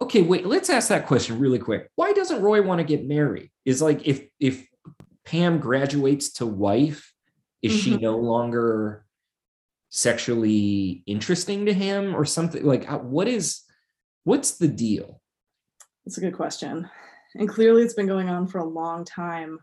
Okay, 0.00 0.22
wait, 0.22 0.46
let's 0.46 0.70
ask 0.70 0.88
that 0.88 1.06
question 1.06 1.38
really 1.38 1.58
quick. 1.58 1.88
Why 1.96 2.12
doesn't 2.12 2.42
Roy 2.42 2.62
want 2.62 2.78
to 2.80 2.84
get 2.84 3.06
married? 3.06 3.50
Is 3.64 3.80
like 3.80 4.06
if 4.06 4.26
if 4.38 4.66
Pam 5.24 5.58
graduates 5.58 6.32
to 6.34 6.46
wife, 6.46 7.12
is 7.62 7.72
she 7.72 7.92
Mhm. 7.92 8.00
no 8.02 8.18
longer 8.18 9.04
sexually 9.88 11.02
interesting 11.06 11.66
to 11.66 11.72
him 11.72 12.14
or 12.14 12.24
something? 12.24 12.64
Like, 12.64 12.90
uh, 12.90 12.98
what 12.98 13.28
is 13.28 13.60
what's 14.24 14.52
the 14.52 14.68
deal? 14.68 15.20
That's 16.04 16.18
a 16.18 16.20
good 16.20 16.34
question. 16.34 16.88
And 17.34 17.48
clearly 17.48 17.82
it's 17.82 17.94
been 17.94 18.06
going 18.06 18.28
on 18.28 18.46
for 18.46 18.58
a 18.58 18.64
long 18.64 19.04
time. 19.04 19.58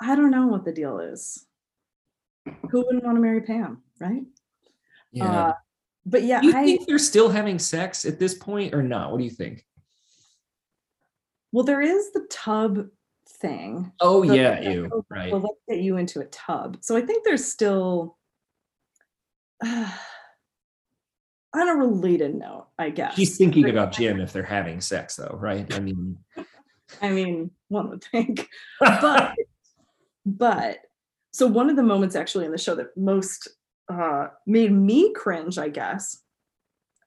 I 0.00 0.16
don't 0.16 0.30
know 0.30 0.46
what 0.46 0.64
the 0.64 0.72
deal 0.72 0.98
is. 0.98 1.46
Who 2.70 2.84
wouldn't 2.84 3.04
want 3.04 3.16
to 3.16 3.20
marry 3.20 3.42
Pam, 3.42 3.82
right? 4.00 4.22
Uh, 5.20 5.52
but 6.06 6.22
yeah, 6.22 6.40
Do 6.40 6.46
you 6.48 6.56
I 6.56 6.64
think 6.64 6.86
they're 6.86 6.98
still 6.98 7.28
having 7.28 7.58
sex 7.58 8.04
at 8.04 8.18
this 8.18 8.34
point 8.34 8.74
or 8.74 8.82
not? 8.82 9.10
What 9.12 9.18
do 9.18 9.24
you 9.24 9.30
think? 9.30 9.64
well, 11.52 11.64
there 11.64 11.82
is 11.82 12.12
the 12.12 12.26
tub 12.30 12.88
thing. 13.28 13.92
Oh 14.00 14.26
So- 14.26 14.32
yeah, 14.32 14.60
you 14.70 15.04
right. 15.10 15.30
Well, 15.30 15.42
let's 15.42 15.60
get 15.68 15.80
you 15.80 15.98
into 15.98 16.20
a 16.20 16.24
tub. 16.26 16.78
So 16.80 16.96
I 16.96 17.02
think 17.02 17.24
there's 17.24 17.44
still 17.44 18.16
on 21.54 21.68
a 21.68 21.74
related 21.74 22.34
note, 22.34 22.68
I 22.78 22.90
guess. 22.90 23.14
He's 23.14 23.36
thinking 23.36 23.68
about 23.68 23.92
Jim 23.92 24.20
if 24.20 24.32
they're 24.32 24.42
having 24.42 24.80
sex, 24.80 25.16
though, 25.16 25.36
right? 25.40 25.72
I 25.74 25.80
mean, 25.80 26.18
I 27.02 27.10
mean, 27.10 27.50
one 27.68 27.90
would 27.90 28.04
think. 28.04 28.48
but 28.80 29.34
but 30.24 30.78
so 31.32 31.46
one 31.46 31.70
of 31.70 31.76
the 31.76 31.82
moments 31.82 32.14
actually 32.14 32.44
in 32.44 32.52
the 32.52 32.58
show 32.58 32.74
that 32.74 32.96
most 32.96 33.48
uh 33.88 34.28
made 34.46 34.72
me 34.72 35.12
cringe 35.14 35.58
i 35.58 35.68
guess 35.68 36.22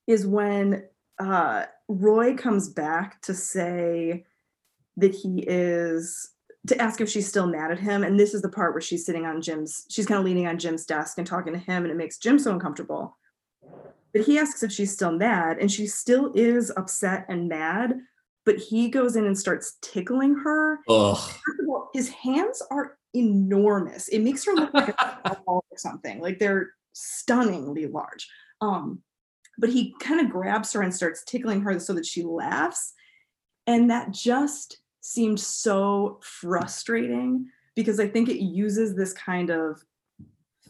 is 0.07 0.27
when 0.27 0.83
uh 1.19 1.65
roy 1.87 2.35
comes 2.35 2.69
back 2.69 3.21
to 3.21 3.33
say 3.33 4.25
that 4.97 5.13
he 5.13 5.43
is 5.47 6.31
to 6.67 6.81
ask 6.81 6.99
if 6.99 7.09
she's 7.09 7.27
still 7.27 7.47
mad 7.47 7.71
at 7.71 7.79
him 7.79 8.03
and 8.03 8.19
this 8.19 8.33
is 8.33 8.41
the 8.41 8.49
part 8.49 8.73
where 8.73 8.81
she's 8.81 9.05
sitting 9.05 9.25
on 9.25 9.41
jim's 9.41 9.85
she's 9.89 10.05
kind 10.05 10.19
of 10.19 10.25
leaning 10.25 10.47
on 10.47 10.57
jim's 10.57 10.85
desk 10.85 11.17
and 11.17 11.27
talking 11.27 11.53
to 11.53 11.59
him 11.59 11.83
and 11.83 11.91
it 11.91 11.97
makes 11.97 12.17
jim 12.17 12.37
so 12.37 12.51
uncomfortable 12.51 13.17
but 14.15 14.23
he 14.23 14.39
asks 14.39 14.63
if 14.63 14.71
she's 14.71 14.93
still 14.93 15.11
mad 15.11 15.57
and 15.59 15.69
she 15.69 15.85
still 15.85 16.31
is 16.33 16.71
upset 16.77 17.25
and 17.27 17.49
mad 17.49 17.99
but 18.45 18.57
he 18.57 18.89
goes 18.89 19.15
in 19.15 19.25
and 19.25 19.37
starts 19.37 19.77
tickling 19.81 20.35
her 20.35 20.79
ugh. 20.87 21.19
all, 21.67 21.89
his 21.93 22.09
hands 22.09 22.61
are 22.71 22.97
enormous. 23.15 24.07
It 24.09 24.19
makes 24.19 24.45
her 24.45 24.53
look 24.53 24.73
like 24.73 24.89
a 24.89 25.37
ball 25.45 25.65
or 25.69 25.77
something. 25.77 26.19
Like 26.21 26.39
they're 26.39 26.71
stunningly 26.93 27.87
large. 27.87 28.27
Um, 28.61 29.01
but 29.57 29.69
he 29.69 29.95
kind 29.99 30.19
of 30.19 30.29
grabs 30.29 30.73
her 30.73 30.81
and 30.81 30.93
starts 30.93 31.23
tickling 31.23 31.61
her 31.61 31.79
so 31.79 31.93
that 31.93 32.05
she 32.05 32.23
laughs. 32.23 32.93
And 33.67 33.89
that 33.89 34.11
just 34.11 34.79
seemed 35.01 35.39
so 35.39 36.19
frustrating 36.21 37.47
because 37.75 37.99
I 37.99 38.07
think 38.07 38.29
it 38.29 38.43
uses 38.43 38.95
this 38.95 39.13
kind 39.13 39.49
of 39.49 39.81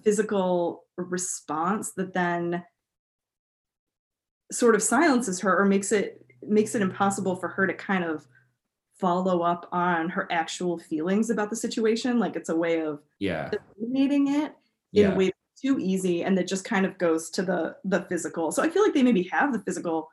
physical 0.04 0.86
response 0.98 1.94
that 1.94 2.14
then 2.14 2.64
sort 4.56 4.76
of 4.76 4.84
silences 4.84 5.40
her 5.40 5.58
or 5.58 5.66
makes 5.66 5.92
it 5.92 6.26
makes 6.42 6.76
it 6.76 6.82
impossible 6.82 7.36
for 7.36 7.48
her 7.50 7.66
to 7.68 7.74
kind 7.74 8.04
of 8.04 8.26
follow 9.00 9.42
up 9.42 9.68
on 9.72 10.10
her 10.10 10.28
actual 10.32 10.78
feelings 10.78 11.30
about 11.30 11.50
the 11.50 11.56
situation 11.56 12.20
like 12.20 12.36
it's 12.36 12.50
a 12.50 12.56
way 12.56 12.82
of 12.82 13.02
Yeah, 13.20 13.52
eliminating 13.78 14.28
it 14.28 14.54
in 14.94 15.04
yeah, 15.04 15.14
a 15.14 15.16
way 15.16 15.32
too 15.62 15.80
easy 15.80 16.24
and 16.24 16.38
that 16.38 16.48
just 16.48 16.64
kind 16.66 16.86
of 16.86 16.98
goes 16.98 17.30
to 17.30 17.42
the 17.42 17.76
the 17.86 18.02
physical 18.04 18.52
so 18.52 18.62
i 18.64 18.70
feel 18.70 18.84
like 18.84 18.94
they 18.94 19.04
maybe 19.04 19.24
have 19.24 19.52
the 19.52 19.60
physical 19.60 20.10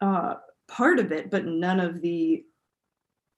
uh 0.00 0.34
part 0.68 0.98
of 0.98 1.12
it 1.12 1.30
but 1.30 1.44
none 1.44 1.80
of 1.80 2.00
the 2.00 2.44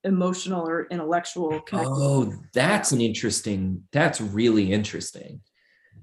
emotional 0.03 0.67
or 0.67 0.87
intellectual 0.91 1.61
connection. 1.61 1.93
Oh, 1.95 2.33
that's 2.53 2.91
an 2.91 3.01
interesting. 3.01 3.83
That's 3.91 4.21
really 4.21 4.71
interesting. 4.71 5.41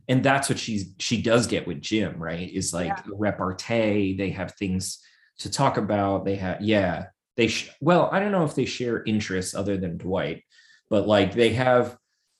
And 0.08 0.22
that's 0.22 0.48
what 0.48 0.58
she's 0.58 0.92
she 0.98 1.20
does 1.20 1.46
get 1.46 1.66
with 1.66 1.80
Jim, 1.80 2.16
right? 2.22 2.48
Is 2.52 2.72
like 2.72 2.88
Yeah. 2.88 3.02
repartee. 3.16 4.16
They 4.16 4.30
have 4.30 4.54
things 4.54 4.98
to 5.40 5.50
talk 5.50 5.76
about. 5.76 6.24
They 6.24 6.36
have, 6.36 6.60
yeah. 6.62 7.06
They 7.36 7.48
sh- 7.48 7.70
well, 7.80 8.08
I 8.12 8.20
don't 8.20 8.32
know 8.32 8.44
if 8.44 8.54
they 8.54 8.64
share 8.64 9.02
interests 9.04 9.54
other 9.54 9.76
than 9.76 9.98
Dwight, 9.98 10.42
but 10.88 11.06
like 11.06 11.34
they 11.34 11.52
have 11.54 11.96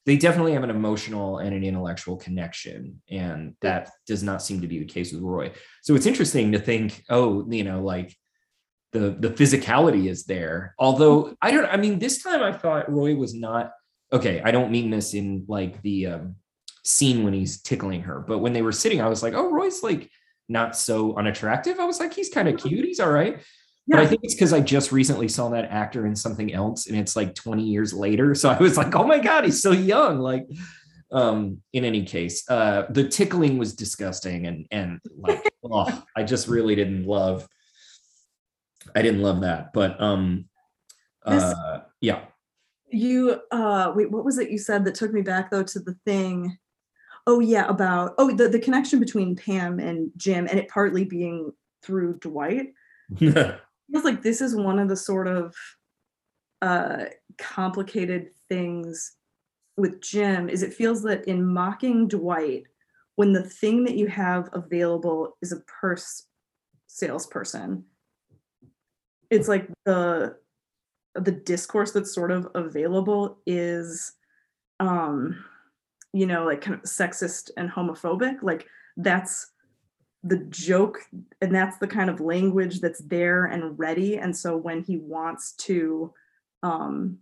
they 0.07 0.17
definitely 0.17 0.53
have 0.53 0.63
an 0.63 0.71
emotional 0.71 1.39
and 1.39 1.53
an 1.53 1.65
intellectual 1.65 2.17
connection 2.17 3.03
and 3.11 3.55
that 3.61 3.91
does 4.07 4.23
not 4.23 4.41
seem 4.41 4.61
to 4.61 4.69
be 4.69 4.79
the 4.79 4.85
case 4.85 5.13
with 5.13 5.21
roy 5.21 5.51
so 5.83 5.95
it's 5.97 6.07
interesting 6.07 6.53
to 6.53 6.59
think 6.61 7.03
oh 7.11 7.45
you 7.51 7.65
know 7.65 7.83
like 7.83 8.15
the 8.93 9.17
the 9.19 9.31
physicality 9.31 10.09
is 10.09 10.25
there 10.25 10.75
although 10.79 11.35
i 11.43 11.51
don't 11.51 11.67
i 11.67 11.77
mean 11.77 11.99
this 11.99 12.23
time 12.23 12.41
i 12.43 12.53
thought 12.53 12.91
roy 12.91 13.15
was 13.17 13.35
not 13.35 13.73
okay 14.13 14.41
i 14.45 14.51
don't 14.53 14.71
mean 14.71 14.91
this 14.91 15.13
in 15.13 15.45
like 15.49 15.83
the 15.83 16.07
um, 16.07 16.37
scene 16.87 17.25
when 17.25 17.33
he's 17.33 17.61
tickling 17.61 18.03
her 18.03 18.21
but 18.21 18.39
when 18.39 18.53
they 18.53 18.63
were 18.63 18.73
sitting 18.73 19.01
i 19.01 19.09
was 19.09 19.23
like 19.23 19.35
oh 19.35 19.51
roy's 19.51 19.83
like 19.83 20.11
not 20.49 20.77
so 20.77 21.17
unattractive 21.17 21.79
i 21.81 21.85
was 21.85 21.99
like 21.99 22.15
he's 22.15 22.29
kind 22.29 22.49
of 22.49 22.61
cute 22.61 22.85
he's 22.85 23.01
all 23.01 23.11
right 23.11 23.41
but 23.89 24.01
I 24.01 24.07
think 24.09 24.23
it's 24.25 24.35
because 24.35 24.53
I 24.53 24.59
just 24.59 24.91
recently 24.91 25.29
saw 25.29 25.49
that 25.51 25.67
actor 25.67 26.07
in 26.07 26.17
something 26.17 26.53
else 26.53 26.89
and 26.89 26.99
it's 26.99 27.15
like 27.15 27.37
20 27.37 27.63
years 27.63 27.95
later. 27.95 28.35
So 28.35 28.49
I 28.51 28.59
was 28.59 28.77
like, 28.77 28.97
oh 28.97 29.07
my 29.07 29.21
God, 29.21 29.45
he's 29.45 29.63
so 29.63 29.71
young. 29.71 30.19
Like, 30.19 30.45
um, 31.13 31.63
in 31.73 31.85
any 31.85 32.03
case, 32.03 32.43
uh, 32.51 32.87
the 32.91 33.07
tickling 33.07 33.59
was 33.59 33.77
disgusting 33.77 34.47
and 34.47 34.67
and 34.73 34.99
like 35.17 35.49
oh, 35.65 36.03
I 36.17 36.25
just 36.25 36.49
really 36.49 36.75
didn't 36.75 37.07
love 37.07 37.47
I 38.95 39.03
didn't 39.03 39.23
love 39.23 39.41
that. 39.41 39.73
But 39.73 40.01
um 40.01 40.47
uh 41.25 41.81
yeah. 42.01 42.25
You 42.89 43.41
uh 43.51 43.93
wait, 43.95 44.11
what 44.11 44.25
was 44.25 44.39
it 44.39 44.51
you 44.51 44.59
said 44.59 44.85
that 44.85 44.95
took 44.95 45.13
me 45.13 45.23
back 45.23 45.51
though 45.51 45.65
to 45.65 45.81
the 45.81 45.97
thing? 46.05 46.59
Oh 47.27 47.41
yeah, 47.41 47.67
about 47.69 48.15
oh 48.19 48.35
the, 48.35 48.49
the 48.49 48.61
connection 48.61 49.01
between 49.01 49.37
Pam 49.37 49.81
and 49.81 50.11
Jim 50.17 50.47
and 50.49 50.59
it 50.59 50.69
partly 50.69 51.05
being 51.05 51.53
through 51.83 52.19
Dwight. 52.21 52.73
feels 53.19 54.05
like 54.05 54.23
this 54.23 54.41
is 54.41 54.55
one 54.55 54.79
of 54.79 54.89
the 54.89 54.97
sort 54.97 55.29
of 55.29 55.55
uh, 56.63 57.05
complicated 57.39 58.31
things 58.49 59.17
with 59.77 60.01
Jim 60.01 60.49
is 60.49 60.63
it 60.63 60.75
feels 60.75 61.03
that 61.03 61.25
in 61.27 61.45
mocking 61.45 62.09
Dwight, 62.09 62.65
when 63.17 63.33
the 63.33 63.43
thing 63.43 63.85
that 63.85 63.97
you 63.97 64.07
have 64.07 64.49
available 64.53 65.37
is 65.43 65.53
a 65.53 65.61
purse 65.81 66.27
salesperson, 66.87 67.85
it's 69.31 69.49
like 69.49 69.69
the 69.85 70.37
the 71.15 71.33
discourse 71.33 71.93
that's 71.93 72.15
sort 72.15 72.31
of 72.31 72.47
available 72.55 73.39
is 73.47 74.13
um 74.81 75.43
you 76.17 76.25
know 76.25 76.45
like 76.47 76.63
kind 76.63 76.75
of 76.75 76.83
sexist 76.83 77.51
and 77.59 77.71
homophobic 77.71 78.43
like 78.43 78.67
that's 78.97 79.53
the 80.25 80.39
joke 80.49 80.99
and 81.43 81.55
that's 81.55 81.77
the 81.77 81.87
kind 81.87 82.09
of 82.09 82.21
language 82.21 82.81
that's 82.81 83.01
there 83.01 83.45
and 83.45 83.79
ready 83.79 84.17
and 84.17 84.35
so 84.35 84.57
when 84.57 84.83
he 84.83 84.97
wants 84.97 85.53
to 85.53 86.13
um 86.63 87.19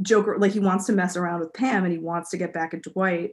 joke 0.00 0.26
like 0.38 0.52
he 0.52 0.60
wants 0.60 0.86
to 0.86 0.92
mess 0.92 1.14
around 1.14 1.40
with 1.40 1.52
pam 1.52 1.84
and 1.84 1.92
he 1.92 1.98
wants 1.98 2.30
to 2.30 2.38
get 2.38 2.54
back 2.54 2.72
at 2.72 2.82
dwight 2.82 3.32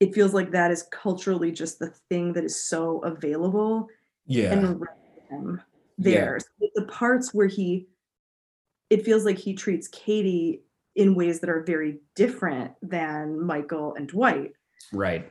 it 0.00 0.12
feels 0.12 0.34
like 0.34 0.50
that 0.50 0.72
is 0.72 0.82
culturally 0.90 1.52
just 1.52 1.78
the 1.78 1.92
thing 2.08 2.32
that 2.32 2.44
is 2.44 2.64
so 2.64 2.98
available 3.04 3.86
yeah 4.26 4.52
and 4.52 4.84
him 5.30 5.62
there 5.98 6.38
yeah. 6.58 6.68
the 6.74 6.86
parts 6.86 7.32
where 7.32 7.46
he 7.46 7.86
it 8.90 9.04
feels 9.04 9.24
like 9.24 9.38
he 9.38 9.54
treats 9.54 9.86
katie 9.86 10.62
in 10.96 11.14
ways 11.14 11.40
that 11.40 11.50
are 11.50 11.62
very 11.62 12.00
different 12.14 12.72
than 12.82 13.40
michael 13.40 13.94
and 13.94 14.08
dwight 14.08 14.52
right 14.92 15.30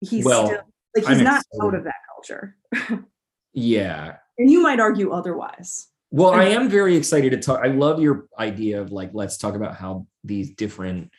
he's 0.00 0.24
well, 0.24 0.46
still 0.46 0.60
like 0.96 1.06
he's 1.06 1.18
I'm 1.18 1.24
not 1.24 1.42
excited. 1.52 1.66
out 1.66 1.74
of 1.74 1.84
that 1.84 1.94
culture. 2.14 2.56
yeah. 3.52 4.16
And 4.38 4.50
you 4.50 4.62
might 4.62 4.80
argue 4.80 5.12
otherwise. 5.12 5.88
Well, 6.10 6.30
I 6.30 6.44
am 6.46 6.68
very 6.68 6.96
excited 6.96 7.30
to 7.30 7.38
talk. 7.38 7.60
I 7.62 7.68
love 7.68 8.00
your 8.00 8.26
idea 8.38 8.80
of 8.80 8.90
like, 8.90 9.10
let's 9.12 9.36
talk 9.36 9.54
about 9.54 9.76
how 9.76 10.06
these 10.24 10.50
different 10.50 11.12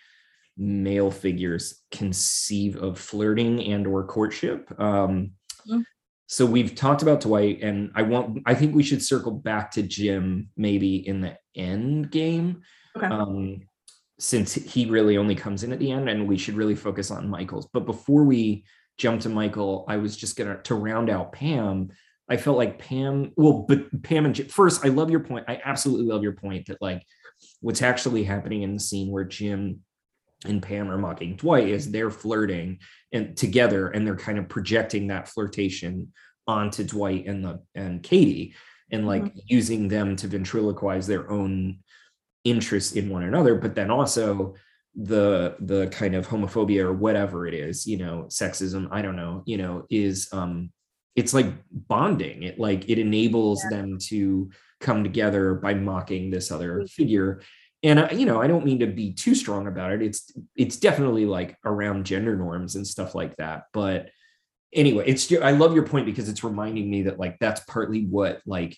male 0.57 1.09
figures 1.09 1.81
conceive 1.91 2.75
of 2.75 2.99
flirting 2.99 3.63
and 3.71 3.87
or 3.87 4.03
courtship. 4.05 4.69
Um, 4.77 5.31
mm-hmm. 5.65 5.81
So 6.27 6.45
we've 6.45 6.75
talked 6.75 7.01
about 7.01 7.21
Dwight, 7.21 7.61
and 7.61 7.91
I 7.93 8.03
want. 8.03 8.41
I 8.45 8.53
think 8.53 8.73
we 8.73 8.83
should 8.83 9.03
circle 9.03 9.31
back 9.31 9.71
to 9.71 9.81
Jim 9.81 10.49
maybe 10.55 10.95
in 10.95 11.19
the 11.19 11.37
end 11.55 12.09
game, 12.09 12.61
okay. 12.97 13.07
um, 13.07 13.61
since 14.19 14.53
he 14.53 14.85
really 14.85 15.17
only 15.17 15.35
comes 15.35 15.63
in 15.63 15.71
at 15.73 15.79
the 15.79 15.91
end, 15.91 16.09
and 16.09 16.27
we 16.27 16.37
should 16.37 16.55
really 16.55 16.75
focus 16.75 17.11
on 17.11 17.29
Michael's. 17.29 17.67
But 17.73 17.85
before 17.85 18.23
we 18.23 18.65
jump 18.97 19.21
to 19.21 19.29
Michael, 19.29 19.85
I 19.87 19.97
was 19.97 20.15
just 20.15 20.35
gonna 20.35 20.61
to 20.63 20.75
round 20.75 21.09
out 21.09 21.31
Pam. 21.31 21.89
I 22.29 22.37
felt 22.37 22.57
like 22.57 22.79
Pam, 22.79 23.33
well, 23.35 23.65
but 23.67 24.03
Pam 24.03 24.25
and 24.25 24.35
Jim, 24.35 24.47
first, 24.47 24.85
I 24.85 24.89
love 24.89 25.09
your 25.09 25.19
point. 25.19 25.45
I 25.47 25.59
absolutely 25.65 26.05
love 26.05 26.23
your 26.23 26.33
point 26.33 26.67
that 26.67 26.81
like 26.81 27.03
what's 27.59 27.81
actually 27.81 28.23
happening 28.23 28.61
in 28.61 28.73
the 28.73 28.79
scene 28.79 29.11
where 29.11 29.23
Jim 29.23 29.81
and 30.45 30.61
Pam 30.61 30.89
are 30.89 30.97
mocking 30.97 31.35
Dwight 31.35 31.67
is 31.67 31.91
they're 31.91 32.09
flirting 32.09 32.79
and 33.11 33.37
together 33.37 33.89
and 33.89 34.05
they're 34.05 34.15
kind 34.15 34.39
of 34.39 34.49
projecting 34.49 35.07
that 35.07 35.27
flirtation 35.27 36.11
onto 36.47 36.83
Dwight 36.83 37.27
and 37.27 37.43
the 37.43 37.61
and 37.75 38.01
Katie 38.01 38.55
and 38.91 39.07
like 39.07 39.23
mm-hmm. 39.23 39.39
using 39.47 39.87
them 39.87 40.15
to 40.17 40.27
ventriloquize 40.27 41.05
their 41.05 41.29
own 41.29 41.79
interest 42.43 42.95
in 42.95 43.09
one 43.09 43.23
another, 43.23 43.55
but 43.55 43.75
then 43.75 43.91
also 43.91 44.55
the 44.95 45.55
the 45.61 45.87
kind 45.87 46.15
of 46.15 46.27
homophobia 46.27 46.83
or 46.83 46.93
whatever 46.93 47.47
it 47.47 47.53
is 47.53 47.87
you 47.87 47.95
know 47.95 48.25
sexism 48.27 48.89
i 48.91 49.01
don't 49.01 49.15
know 49.15 49.41
you 49.45 49.57
know 49.57 49.85
is 49.89 50.27
um 50.33 50.69
it's 51.15 51.33
like 51.33 51.47
bonding 51.71 52.43
it 52.43 52.59
like 52.59 52.89
it 52.89 52.99
enables 52.99 53.63
yeah. 53.63 53.77
them 53.77 53.97
to 53.97 54.49
come 54.81 55.03
together 55.03 55.55
by 55.55 55.73
mocking 55.73 56.29
this 56.29 56.51
other 56.51 56.79
mm-hmm. 56.79 56.85
figure 56.87 57.41
and 57.83 58.01
I, 58.01 58.11
you 58.11 58.25
know 58.25 58.41
i 58.41 58.47
don't 58.47 58.65
mean 58.65 58.79
to 58.79 58.87
be 58.87 59.13
too 59.13 59.33
strong 59.33 59.67
about 59.67 59.93
it 59.93 60.01
it's 60.01 60.29
it's 60.57 60.75
definitely 60.75 61.25
like 61.25 61.57
around 61.63 62.05
gender 62.05 62.35
norms 62.35 62.75
and 62.75 62.85
stuff 62.85 63.15
like 63.15 63.37
that 63.37 63.63
but 63.71 64.09
anyway 64.73 65.05
it's 65.07 65.31
i 65.41 65.51
love 65.51 65.73
your 65.73 65.87
point 65.87 66.05
because 66.05 66.27
it's 66.27 66.43
reminding 66.43 66.89
me 66.89 67.03
that 67.03 67.17
like 67.17 67.39
that's 67.39 67.61
partly 67.61 68.05
what 68.05 68.41
like 68.45 68.77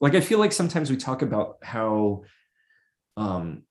like 0.00 0.14
i 0.14 0.20
feel 0.20 0.38
like 0.38 0.52
sometimes 0.52 0.90
we 0.90 0.96
talk 0.96 1.20
about 1.20 1.56
how 1.62 2.22
um 3.16 3.62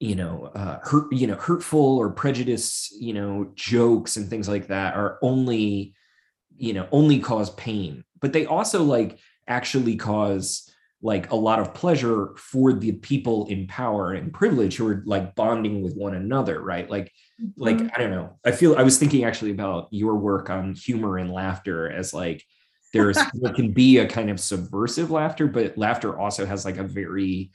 you 0.00 0.16
know 0.16 0.50
uh, 0.54 0.78
hurt 0.82 1.12
you 1.12 1.26
know 1.28 1.36
hurtful 1.36 1.96
or 1.96 2.10
prejudice 2.10 2.92
you 2.98 3.12
know 3.12 3.52
jokes 3.54 4.16
and 4.16 4.28
things 4.28 4.48
like 4.48 4.66
that 4.66 4.94
are 4.94 5.18
only 5.22 5.94
you 6.56 6.72
know 6.72 6.88
only 6.92 7.18
cause 7.18 7.50
pain. 7.50 8.04
But 8.20 8.32
they 8.32 8.46
also 8.46 8.82
like 8.82 9.18
actually 9.48 9.96
cause 9.96 10.70
like 11.04 11.32
a 11.32 11.36
lot 11.36 11.58
of 11.58 11.74
pleasure 11.74 12.28
for 12.36 12.72
the 12.72 12.92
people 12.92 13.46
in 13.48 13.66
power 13.66 14.12
and 14.12 14.32
privilege 14.32 14.76
who 14.76 14.86
are 14.86 15.02
like 15.04 15.34
bonding 15.34 15.82
with 15.82 15.96
one 15.96 16.14
another 16.14 16.60
right? 16.60 16.88
Like 16.88 17.12
mm-hmm. 17.40 17.60
like 17.60 17.80
i 17.96 18.00
don't 18.00 18.10
know. 18.10 18.38
I 18.44 18.52
feel 18.52 18.76
i 18.76 18.82
was 18.82 18.98
thinking 18.98 19.24
actually 19.24 19.50
about 19.50 19.88
your 19.90 20.16
work 20.16 20.50
on 20.50 20.74
humor 20.74 21.18
and 21.18 21.32
laughter 21.32 21.90
as 21.90 22.14
like 22.14 22.44
there's 22.92 23.18
there 23.34 23.52
can 23.52 23.72
be 23.72 23.98
a 23.98 24.06
kind 24.06 24.30
of 24.30 24.38
subversive 24.40 25.10
laughter 25.10 25.46
but 25.46 25.76
laughter 25.76 26.18
also 26.18 26.46
has 26.46 26.64
like 26.64 26.76
a 26.76 26.84
very 26.84 27.50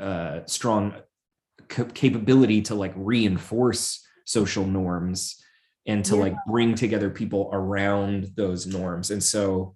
uh 0.00 0.40
strong 0.46 0.94
capability 1.68 2.62
to 2.62 2.74
like 2.74 2.92
reinforce 2.96 4.06
social 4.24 4.66
norms 4.66 5.42
and 5.86 6.04
to 6.04 6.14
yeah. 6.14 6.22
like 6.22 6.36
bring 6.46 6.74
together 6.74 7.10
people 7.10 7.50
around 7.52 8.28
those 8.36 8.66
norms 8.66 9.10
and 9.10 9.22
so 9.22 9.74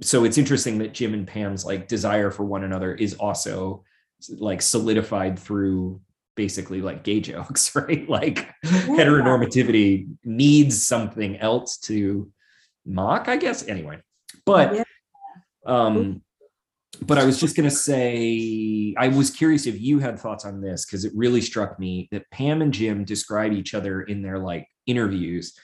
so 0.00 0.24
it's 0.24 0.38
interesting 0.38 0.78
that 0.78 0.92
jim 0.92 1.14
and 1.14 1.26
pam's 1.26 1.64
like 1.64 1.88
desire 1.88 2.30
for 2.30 2.44
one 2.44 2.64
another 2.64 2.94
is 2.94 3.14
also 3.14 3.82
like 4.38 4.60
solidified 4.60 5.38
through 5.38 6.00
basically 6.36 6.80
like 6.80 7.04
gay 7.04 7.20
jokes 7.30 7.74
right 7.74 8.08
like 8.08 8.48
yeah. 8.64 8.70
heteronormativity 8.88 10.08
needs 10.24 10.82
something 10.86 11.36
else 11.38 11.78
to 11.78 12.30
mock 12.86 13.28
i 13.28 13.36
guess 13.36 13.66
anyway 13.68 13.98
but 14.44 14.74
yeah. 14.74 14.84
um 15.66 16.22
but 17.02 17.18
I 17.18 17.24
was 17.24 17.38
just 17.38 17.56
going 17.56 17.68
to 17.68 17.74
say, 17.74 18.94
I 18.98 19.08
was 19.08 19.30
curious 19.30 19.66
if 19.66 19.80
you 19.80 20.00
had 20.00 20.18
thoughts 20.18 20.44
on 20.44 20.60
this 20.60 20.84
because 20.84 21.04
it 21.04 21.12
really 21.14 21.40
struck 21.40 21.78
me 21.78 22.08
that 22.10 22.30
Pam 22.30 22.62
and 22.62 22.74
Jim 22.74 23.04
describe 23.04 23.52
each 23.52 23.74
other 23.74 24.02
in 24.02 24.22
their 24.22 24.38
like 24.38 24.66
interviews. 24.86 25.56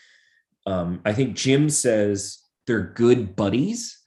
Um, 0.67 1.01
I 1.05 1.13
think 1.13 1.37
Jim 1.37 1.69
says 1.69 2.39
they're 2.67 2.93
good 2.95 3.37
buddies. 3.37 3.99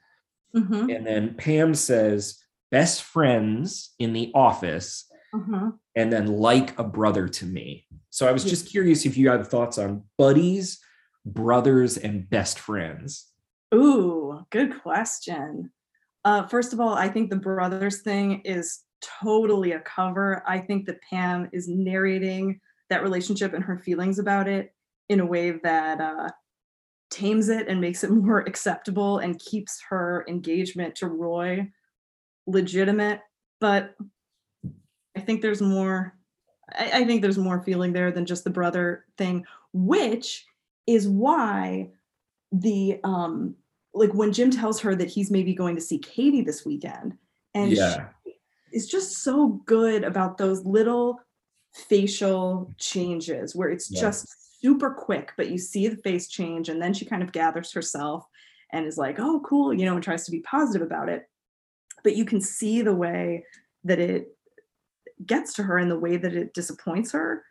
Mm-hmm. 0.56 0.90
And 0.90 1.06
then 1.06 1.36
Pam 1.36 1.76
says 1.76 2.42
best 2.72 3.04
friends 3.04 3.94
in 4.00 4.14
the 4.14 4.32
office. 4.34 5.06
Mm-hmm. 5.34 5.70
And 5.96 6.12
then 6.12 6.28
like 6.28 6.78
a 6.80 6.84
brother 6.84 7.28
to 7.28 7.46
me. 7.46 7.86
So 8.10 8.28
I 8.28 8.32
was 8.32 8.44
just 8.44 8.70
curious 8.70 9.06
if 9.06 9.18
you 9.18 9.30
had 9.30 9.46
thoughts 9.46 9.78
on 9.78 10.04
buddies, 10.18 10.80
brothers, 11.26 11.98
and 11.98 12.28
best 12.30 12.58
friends. 12.58 13.28
Ooh, 13.74 14.46
good 14.50 14.82
question. 14.82 15.72
Uh, 16.26 16.46
first 16.48 16.74
of 16.74 16.80
all, 16.80 16.94
I 16.94 17.08
think 17.08 17.30
the 17.30 17.36
brothers 17.36 18.02
thing 18.02 18.42
is 18.44 18.82
totally 19.02 19.72
a 19.72 19.80
cover. 19.82 20.44
I 20.48 20.60
think 20.60 20.86
that 20.86 21.02
Pam 21.02 21.50
is 21.54 21.68
narrating 21.68 22.60
that 22.90 23.04
relationship 23.04 23.54
and 23.54 23.64
her 23.64 23.78
feelings 23.78 24.20
about 24.20 24.48
it 24.48 24.74
in 25.08 25.20
a 25.20 25.26
way 25.26 25.52
that 25.64 26.02
uh, 26.02 26.30
tames 27.10 27.50
it 27.50 27.68
and 27.68 27.80
makes 27.80 28.04
it 28.04 28.10
more 28.12 28.40
acceptable 28.40 29.20
and 29.20 29.40
keeps 29.40 29.82
her 29.90 30.26
engagement 30.28 30.96
to 30.96 31.08
Roy 31.08 31.70
legitimate. 32.48 33.22
But 33.62 33.96
I 35.16 35.22
think 35.22 35.42
there's 35.42 35.62
more. 35.62 36.16
I, 36.74 36.92
I 37.02 37.06
think 37.06 37.22
there's 37.22 37.38
more 37.38 37.62
feeling 37.64 37.94
there 37.94 38.12
than 38.12 38.26
just 38.26 38.44
the 38.44 38.50
brother 38.50 39.06
thing, 39.18 39.46
which 39.74 40.46
is 40.88 41.08
why 41.08 41.90
the 42.52 43.00
um 43.04 43.56
like 43.94 44.14
when 44.14 44.32
Jim 44.32 44.52
tells 44.52 44.80
her 44.82 44.96
that 44.96 45.10
he's 45.10 45.32
maybe 45.32 45.54
going 45.54 45.76
to 45.76 45.82
see 45.82 45.98
Katie 45.98 46.42
this 46.42 46.66
weekend, 46.66 47.18
and 47.54 47.72
yeah. 47.72 48.10
she 48.26 48.36
is 48.72 48.88
just 48.88 49.24
so 49.24 49.62
good 49.66 50.04
about 50.04 50.38
those 50.38 50.64
little 50.66 51.20
facial 51.74 52.74
changes 52.78 53.56
where 53.56 53.70
it's 53.70 53.90
Yeah. 53.92 54.02
just 54.02 54.62
super 54.62 54.92
quick, 54.94 55.32
but 55.38 55.50
you 55.50 55.58
see 55.58 55.88
the 55.88 55.98
face 55.98 56.28
change, 56.28 56.70
and 56.70 56.82
then 56.82 56.94
she 56.94 57.06
kind 57.06 57.24
of 57.24 57.32
gathers 57.32 57.72
herself 57.72 58.26
and 58.72 58.86
is 58.86 58.98
like, 58.98 59.20
"Oh, 59.20 59.40
cool," 59.42 59.74
you 59.74 59.86
know, 59.86 59.96
and 59.96 60.04
tries 60.04 60.26
to 60.26 60.32
be 60.32 60.42
positive 60.42 60.86
about 60.86 61.10
it. 61.10 61.28
But 62.04 62.16
you 62.16 62.26
can 62.26 62.42
see 62.42 62.82
the 62.82 62.94
way 62.94 63.46
that 63.84 64.00
it 64.00 64.36
gets 65.26 65.54
to 65.54 65.64
her 65.64 65.78
and 65.78 65.90
the 65.90 66.00
way 66.00 66.18
that 66.18 66.34
it 66.34 66.54
disappoints 66.54 67.12
her. 67.12 67.44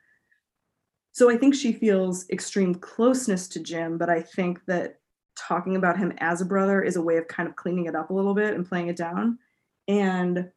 So 1.12 1.28
I 1.30 1.36
think 1.36 1.55
she 1.55 1.72
feels 1.72 2.28
extreme 2.30 2.74
closeness 2.76 3.49
to 3.49 3.61
Jim, 3.61 3.99
but 3.99 4.09
I 4.09 4.22
think 4.22 4.64
that 4.66 4.97
talking 5.39 5.76
about 5.76 5.97
him 5.99 6.12
as 6.18 6.41
a 6.41 6.45
brother 6.47 6.82
is 6.82 6.97
a 6.97 7.03
way 7.03 7.16
of 7.16 7.28
kind 7.28 7.49
of 7.49 7.57
cleaning 7.57 7.86
it 7.86 7.95
up 7.95 8.11
a 8.11 8.14
little 8.14 8.34
bit 8.34 8.55
and 8.55 8.68
playing 8.68 8.89
it 8.89 8.97
down. 8.97 9.39
And 9.86 10.51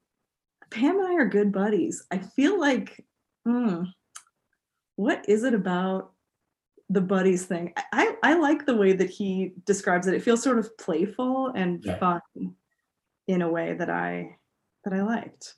Pam 0.71 0.97
and 0.99 1.07
I 1.07 1.13
are 1.15 1.25
good 1.25 1.51
buddies. 1.51 2.05
I 2.11 2.17
feel 2.17 2.59
like, 2.59 3.05
hmm, 3.45 3.83
what 4.95 5.27
is 5.27 5.43
it 5.43 5.53
about 5.53 6.13
the 6.89 7.01
buddies 7.01 7.45
thing? 7.45 7.73
I, 7.77 8.15
I, 8.23 8.31
I 8.31 8.33
like 8.35 8.65
the 8.65 8.75
way 8.75 8.93
that 8.93 9.09
he 9.09 9.53
describes 9.65 10.07
it. 10.07 10.13
It 10.13 10.23
feels 10.23 10.43
sort 10.43 10.59
of 10.59 10.75
playful 10.77 11.51
and 11.55 11.83
Yeah. 11.83 11.97
fun 11.99 12.21
in 13.27 13.41
a 13.41 13.49
way 13.49 13.73
that 13.73 13.89
I 13.89 14.37
that 14.83 14.93
I 14.93 15.03
liked. 15.03 15.55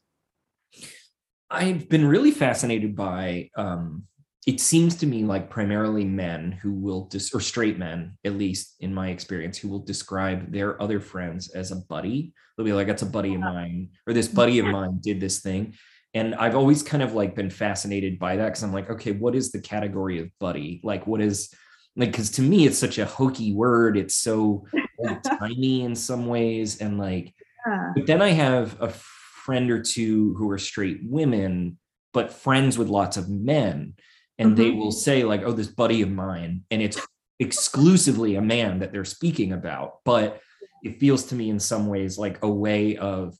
I've 1.49 1.87
been 1.87 2.07
really 2.07 2.31
fascinated 2.31 2.95
by 2.95 3.49
um 3.55 4.07
it 4.45 4.59
seems 4.59 4.95
to 4.97 5.05
me 5.05 5.23
like 5.23 5.49
primarily 5.49 6.03
men 6.03 6.51
who 6.51 6.73
will 6.73 7.05
dis- 7.05 7.33
or 7.33 7.39
straight 7.39 7.77
men 7.77 8.17
at 8.25 8.33
least 8.35 8.75
in 8.81 8.93
my 8.93 9.09
experience 9.09 9.57
who 9.57 9.69
will 9.69 9.79
describe 9.79 10.51
their 10.51 10.81
other 10.81 10.99
friends 10.99 11.49
as 11.55 11.71
a 11.71 11.77
buddy. 11.87 12.33
They'll 12.57 12.65
be 12.65 12.73
like 12.73 12.87
that's 12.87 13.01
a 13.03 13.07
buddy 13.07 13.33
of 13.35 13.41
mine 13.41 13.89
or 14.05 14.13
this 14.13 14.27
buddy 14.27 14.59
of 14.59 14.65
mine 14.65 14.99
did 15.01 15.19
this 15.19 15.39
thing. 15.39 15.75
And 16.13 16.35
i've 16.35 16.55
always 16.55 16.83
kind 16.83 17.01
of 17.01 17.13
like 17.13 17.35
been 17.35 17.49
fascinated 17.49 18.19
by 18.19 18.35
that 18.35 18.45
because 18.45 18.63
i'm 18.63 18.73
like 18.73 18.89
okay 18.89 19.11
what 19.13 19.33
is 19.35 19.51
the 19.51 19.61
category 19.61 20.19
of 20.19 20.29
buddy? 20.39 20.81
Like 20.83 21.07
what 21.07 21.21
is 21.21 21.53
like 21.95 22.11
because 22.11 22.29
to 22.31 22.41
me 22.41 22.65
it's 22.67 22.77
such 22.77 22.97
a 22.97 23.05
hokey 23.05 23.53
word. 23.53 23.97
It's 23.97 24.15
so 24.15 24.65
tiny 25.39 25.81
in 25.83 25.95
some 25.95 26.27
ways 26.27 26.81
and 26.81 26.97
like 26.97 27.33
Yeah. 27.65 27.91
but 27.95 28.07
then 28.07 28.21
I 28.21 28.29
have 28.31 28.75
a 28.81 28.89
friend 28.89 29.71
or 29.71 29.81
two 29.81 30.35
who 30.37 30.49
are 30.51 30.57
straight 30.59 30.99
women, 31.03 31.77
but 32.13 32.33
friends 32.33 32.77
with 32.77 32.89
lots 32.89 33.15
of 33.17 33.29
men. 33.29 33.93
And 34.39 34.57
they 34.57 34.71
Mhm. 34.71 34.77
will 34.77 34.91
say, 34.91 35.23
like, 35.23 35.43
oh, 35.43 35.51
this 35.51 35.67
buddy 35.67 36.01
of 36.01 36.11
mine. 36.11 36.63
And 36.71 36.81
it's 36.81 36.99
exclusively 37.39 38.35
a 38.35 38.41
man 38.41 38.79
that 38.79 38.91
they're 38.91 39.05
speaking 39.05 39.51
about. 39.53 40.03
But 40.03 40.41
it 40.83 40.99
feels 40.99 41.25
to 41.25 41.35
me 41.35 41.49
in 41.49 41.59
some 41.59 41.87
ways 41.87 42.17
like 42.17 42.43
a 42.43 42.49
way 42.49 42.97
of, 42.97 43.37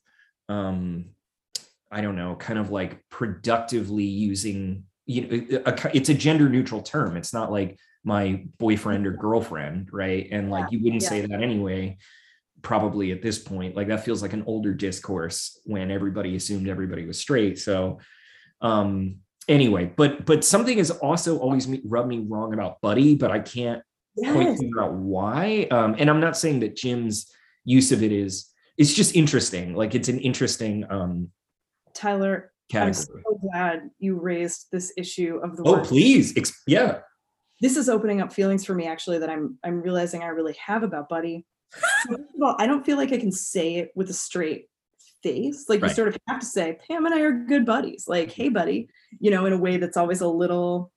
um, 0.50 1.06
I 1.92 2.02
don't 2.02 2.16
know, 2.16 2.36
kind 2.36 2.60
of 2.60 2.70
like 2.70 3.04
productively 3.10 4.06
using, 4.06 4.86
you 5.06 5.22
know, 5.22 5.62
a, 5.66 5.98
it's 5.98 6.10
a 6.10 6.14
gender 6.14 6.50
neutral 6.50 6.82
term. 6.82 7.18
It's 7.18 7.34
not 7.34 7.52
like 7.52 7.78
my 8.04 8.46
boyfriend 8.60 9.08
or 9.08 9.12
girlfriend, 9.12 9.90
right? 9.92 10.28
And 10.32 10.50
like 10.50 10.72
you 10.72 10.80
wouldn't 10.84 11.04
yeah. 11.04 11.10
say 11.10 11.22
that 11.26 11.42
anyway 11.42 11.98
probably 12.64 13.12
at 13.12 13.22
this 13.22 13.38
point 13.38 13.76
like 13.76 13.90
that 13.90 14.04
feels 14.06 14.22
like 14.22 14.34
an 14.34 14.44
older 14.48 14.74
discourse 14.74 15.60
when 15.66 15.92
everybody 15.92 16.36
assumed 16.36 16.70
everybody 16.70 17.06
was 17.06 17.20
straight 17.20 17.60
so 17.60 18.00
um 18.62 19.18
anyway 19.48 19.92
but 19.96 20.26
but 20.26 20.44
something 20.44 20.78
has 20.78 20.92
also 20.92 21.38
always 21.40 21.68
rubbed 21.86 22.08
me 22.08 22.20
wrong 22.28 22.54
about 22.54 22.80
buddy 22.82 23.16
but 23.16 23.32
i 23.32 23.40
can't 23.40 23.82
quite 24.18 24.58
figure 24.58 24.82
out 24.82 24.94
why 24.94 25.68
um 25.72 25.96
and 25.98 26.10
i'm 26.10 26.20
not 26.20 26.38
saying 26.38 26.60
that 26.60 26.76
jim's 26.76 27.32
use 27.66 27.92
of 27.92 28.04
it 28.04 28.12
is 28.12 28.50
it's 28.78 28.94
just 28.94 29.16
interesting 29.16 29.76
like 29.76 29.96
it's 29.96 30.10
an 30.10 30.20
interesting 30.20 30.86
um 30.90 31.30
Tyler, 31.94 32.52
I'm 32.74 32.94
so 32.94 33.40
glad 33.52 33.90
you 34.00 34.20
raised 34.20 34.68
this 34.72 34.92
issue 34.98 35.40
of 35.44 35.58
the 35.58 35.64
oh 35.64 35.74
word. 35.74 35.86
please 35.86 36.36
ex- 36.36 36.62
yeah 36.66 37.00
This 37.62 37.78
is 37.78 37.88
opening 37.88 38.22
up 38.22 38.34
feelings 38.34 38.66
for 38.66 38.74
me 38.74 38.88
actually 38.88 39.20
that 39.20 39.30
I'm 39.30 39.60
I'm 39.64 39.82
realizing 39.82 40.24
I 40.24 40.28
really 40.28 40.56
have 40.66 40.84
about 40.84 41.08
Buddy. 41.08 41.46
First 42.08 42.22
of 42.36 42.42
all, 42.42 42.56
I 42.60 42.66
don't 42.68 42.86
feel 42.86 42.98
like 42.98 43.12
I 43.12 43.18
can 43.18 43.32
say 43.32 43.76
it 43.76 43.92
with 43.96 44.10
a 44.10 44.14
straight 44.14 44.68
face. 45.24 45.66
Like 45.68 45.82
Right. 45.82 45.90
you 45.90 45.96
sort 45.96 46.10
of 46.10 46.18
have 46.28 46.40
to 46.40 46.46
say, 46.46 46.78
Pam 46.88 47.06
and 47.06 47.16
I 47.16 47.22
are 47.22 47.32
good 47.32 47.66
buddies. 47.66 48.06
Like, 48.08 48.30
mm-hmm. 48.30 48.42
hey 48.42 48.50
buddy, 48.50 48.90
you 49.20 49.32
know, 49.32 49.46
in 49.46 49.54
a 49.54 49.58
way 49.58 49.78
that's 49.78 49.98
always 49.98 50.22
a 50.22 50.28
little 50.28 50.92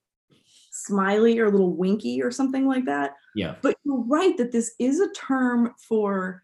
smiley 0.70 1.38
or 1.38 1.46
a 1.46 1.50
little 1.50 1.74
winky 1.74 2.22
or 2.22 2.30
something 2.30 2.66
like 2.66 2.84
that. 2.84 3.14
yeah 3.34 3.54
But 3.62 3.76
you're 3.84 4.02
right 4.02 4.36
that 4.36 4.52
this 4.52 4.74
is 4.78 5.00
a 5.00 5.10
term 5.12 5.72
for 5.88 6.42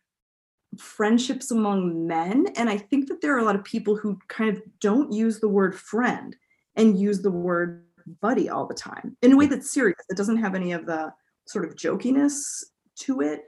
friendships 0.79 1.51
among 1.51 2.07
men. 2.07 2.47
And 2.57 2.71
I 2.71 2.79
think 2.79 3.09
that 3.09 3.21
there 3.21 3.35
are 3.35 3.41
a 3.41 3.45
lot 3.45 3.57
of 3.57 3.65
people 3.65 3.97
who 3.97 4.19
kind 4.29 4.57
of 4.57 4.63
don't 4.81 5.13
use 5.13 5.41
the 5.41 5.49
word 5.49 5.79
friend 5.79 6.35
and 6.77 6.99
use 6.99 7.21
the 7.21 7.31
word 7.31 7.85
buddy 8.21 8.49
all 8.49 8.67
the 8.67 8.75
time 8.75 9.17
in 9.23 9.33
a 9.33 9.37
way 9.37 9.47
that's 9.47 9.71
serious. 9.71 9.99
It 10.09 10.17
doesn't 10.17 10.39
have 10.39 10.55
any 10.55 10.73
of 10.73 10.87
the 10.87 11.13
sort 11.47 11.65
of 11.65 11.77
jokiness 11.77 12.65
to 13.01 13.21
it. 13.21 13.43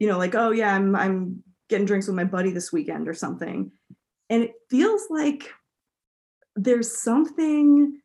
You 0.00 0.08
know, 0.08 0.18
like, 0.18 0.34
oh 0.34 0.50
yeah, 0.50 0.74
I'm 0.74 0.94
I'm 0.94 1.42
getting 1.68 1.86
drinks 1.86 2.06
with 2.06 2.16
my 2.16 2.24
buddy 2.24 2.50
this 2.50 2.72
weekend 2.72 3.08
or 3.08 3.14
something. 3.14 3.70
And 4.30 4.42
it 4.42 4.52
feels 4.70 5.02
like 5.10 5.50
there's 6.56 7.00
something 7.00 8.00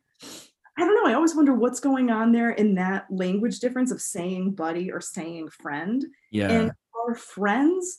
I 0.80 0.84
don't 0.84 0.94
know. 0.94 1.10
I 1.10 1.14
always 1.14 1.34
wonder 1.34 1.52
what's 1.52 1.80
going 1.80 2.10
on 2.10 2.32
there 2.32 2.50
in 2.50 2.74
that 2.76 3.06
language 3.10 3.60
difference 3.60 3.90
of 3.90 4.00
saying 4.00 4.52
buddy 4.52 4.90
or 4.90 5.00
saying 5.00 5.50
friend. 5.50 6.04
yeah 6.30 6.50
And 6.50 6.72
are 7.06 7.14
friends 7.14 7.98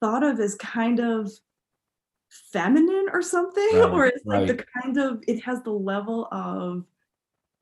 thought 0.00 0.22
of 0.22 0.38
as 0.38 0.54
kind 0.54 1.00
of 1.00 1.32
feminine 2.52 3.06
or 3.12 3.22
something? 3.22 3.70
Right, 3.74 3.90
or 3.90 4.06
is 4.06 4.22
like 4.24 4.46
the 4.46 4.64
kind 4.82 4.98
of, 4.98 5.24
it 5.26 5.42
has 5.42 5.62
the 5.62 5.72
level 5.72 6.28
of 6.30 6.84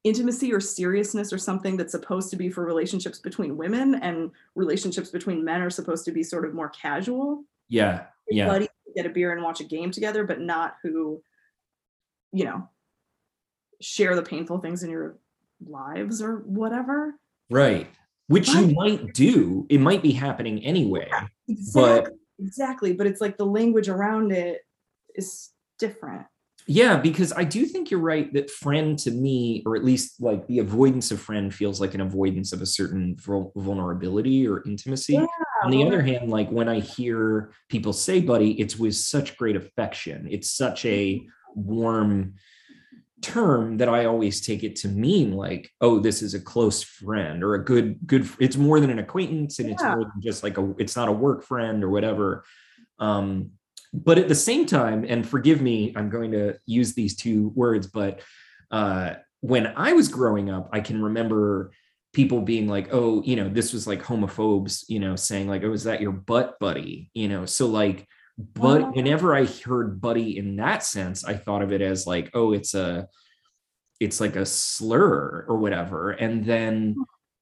intimacy 0.07 0.53
or 0.53 0.61
seriousness 0.61 1.33
or 1.33 1.39
something 1.39 1.77
that's 1.77 1.93
supposed 1.93 2.31
to 2.31 2.37
be 2.37 2.49
for 2.49 2.65
relationships 2.65 3.19
between 3.19 3.57
women 3.57 3.97
and 3.97 4.31
relationships 4.55 5.11
between 5.11 5.45
men 5.45 5.61
are 5.61 5.71
supposed 5.71 6.05
to 6.05 6.13
be 6.13 6.23
sort 6.23 6.45
of 6.45 6.55
more 6.55 6.69
casual 6.69 7.45
yeah 7.69 8.05
yeah 8.29 8.47
buddy 8.47 8.69
get 8.97 9.07
a 9.07 9.11
beer 9.11 9.33
and 9.33 9.43
watch 9.43 9.61
a 9.61 9.65
game 9.65 9.91
together, 9.91 10.25
but 10.25 10.41
not 10.41 10.77
who, 10.83 11.23
you 12.33 12.45
know, 12.45 12.69
share 13.81 14.17
the 14.17 14.23
painful 14.23 14.59
things 14.59 14.83
in 14.83 14.91
your 14.91 15.19
lives 15.65 16.23
or 16.23 16.39
whatever. 16.39 17.15
right 17.51 17.89
which 18.29 18.49
you 18.49 18.67
might 18.75 19.15
do 19.15 19.65
it 19.69 19.79
might 19.81 20.03
be 20.03 20.11
happening 20.11 20.65
anyway 20.65 21.09
Exactly. 21.49 22.13
exactly. 22.41 22.93
But 22.93 23.07
it's 23.07 23.21
like 23.21 23.37
the 23.37 23.47
language 23.47 23.89
around 23.89 24.33
it 24.33 24.67
is 25.15 25.51
different. 25.79 26.27
Yeah, 26.69 26.97
because 26.97 27.33
I 27.33 27.45
do 27.45 27.65
think 27.65 27.91
you're 27.91 28.01
right 28.01 28.33
that 28.33 28.51
friend 28.51 28.99
to 29.01 29.13
me, 29.13 29.63
or 29.65 29.77
at 29.77 29.85
least 29.85 30.21
like 30.21 30.47
the 30.49 30.59
avoidance 30.59 31.13
of 31.13 31.21
friend 31.21 31.55
feels 31.55 31.81
like 31.81 31.95
an 31.95 32.01
avoidance 32.01 32.53
of 32.53 32.61
a 32.61 32.67
certain 32.67 33.17
vulnerability 33.19 34.49
or 34.49 34.65
intimacy. 34.67 35.13
Yeah, 35.13 35.27
On 35.63 35.71
the 35.71 35.87
other 35.87 36.03
hand, 36.03 36.29
like 36.29 36.51
when 36.51 36.69
I 36.69 36.81
hear 36.81 37.53
people 37.69 37.93
say 37.93 38.21
buddy, 38.21 38.53
it's 38.61 38.77
with 38.77 38.97
such 38.97 39.37
great 39.37 39.55
affection. 39.55 40.27
It's 40.29 40.51
such 40.51 40.85
a 40.87 41.25
warm 41.55 42.35
term 43.23 43.79
that 43.79 43.89
I 43.89 44.07
always 44.07 44.45
take 44.45 44.65
it 44.65 44.77
to 44.77 44.89
mean 44.89 45.33
like, 45.33 45.71
oh, 45.81 46.01
this 46.01 46.21
is 46.21 46.35
a 46.35 46.41
close 46.41 46.83
friend 46.83 47.45
or 47.45 47.55
a 47.55 47.65
good, 47.65 47.99
good, 48.07 48.29
it's 48.41 48.57
more 48.57 48.81
than 48.81 48.91
an 48.91 48.99
acquaintance 48.99 49.61
and 49.61 49.71
it's 49.71 49.83
more 49.83 50.01
than 50.01 50.21
just 50.21 50.43
like 50.43 50.59
a, 50.59 50.75
it's 50.79 50.97
not 50.97 51.09
a 51.09 51.13
work 51.13 51.45
friend 51.45 51.85
or 51.85 51.91
whatever. 51.91 52.45
Um, 52.99 53.53
but 54.05 54.19
at 54.19 54.29
the 54.29 54.35
same 54.35 54.67
time, 54.67 55.07
and 55.09 55.27
forgive 55.27 55.63
me, 55.63 55.95
I'm 55.97 56.11
going 56.11 56.33
to 56.33 56.59
use 56.67 56.95
these 56.95 57.17
two 57.17 57.49
words, 57.55 57.87
but 57.87 58.21
uh, 58.71 59.15
when 59.41 59.67
I 59.67 59.95
was 59.95 60.09
growing 60.09 60.51
up, 60.51 60.69
I 60.73 60.81
can 60.81 61.03
remember 61.03 61.71
people 62.13 62.43
being 62.43 62.69
like, 62.69 62.89
oh, 62.93 63.23
you 63.23 63.37
know, 63.37 63.49
this 63.49 63.73
was 63.73 63.87
like 63.87 64.03
homophobes, 64.03 64.85
you 64.89 65.01
know, 65.01 65.17
saying 65.17 65.49
like, 65.49 65.63
oh, 65.65 65.73
is 65.73 65.85
that 65.85 66.03
your 66.03 66.13
butt 66.13 66.59
buddy? 66.61 67.11
You 67.15 67.29
know, 67.29 67.47
so 67.47 67.67
like, 67.67 68.07
but 68.39 68.95
whenever 68.95 69.35
I 69.35 69.47
heard 69.47 70.01
buddy 70.01 70.37
in 70.37 70.57
that 70.57 70.83
sense, 70.83 71.25
I 71.25 71.35
thought 71.35 71.63
of 71.63 71.73
it 71.73 71.81
as 71.81 72.07
like, 72.07 72.31
oh, 72.35 72.53
it's 72.53 72.75
a, 72.75 73.09
it's 73.99 74.21
like 74.21 74.37
a 74.37 74.45
slur 74.45 75.47
or 75.49 75.57
whatever. 75.57 76.11
And 76.11 76.45
then 76.45 76.97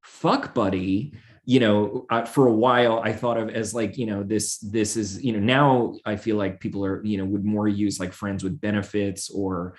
fuck 0.04 0.54
buddy, 0.54 1.14
you 1.44 1.60
know, 1.60 2.06
uh, 2.10 2.24
for 2.24 2.46
a 2.46 2.52
while 2.52 3.00
I 3.00 3.12
thought 3.12 3.36
of 3.36 3.50
as 3.50 3.74
like, 3.74 3.98
you 3.98 4.06
know, 4.06 4.22
this, 4.22 4.58
this 4.58 4.96
is, 4.96 5.22
you 5.22 5.32
know, 5.32 5.40
now 5.40 5.94
I 6.04 6.16
feel 6.16 6.36
like 6.36 6.60
people 6.60 6.84
are, 6.84 7.04
you 7.04 7.18
know, 7.18 7.24
would 7.24 7.44
more 7.44 7.68
use 7.68 8.00
like 8.00 8.12
friends 8.12 8.42
with 8.42 8.60
benefits 8.60 9.30
or, 9.30 9.76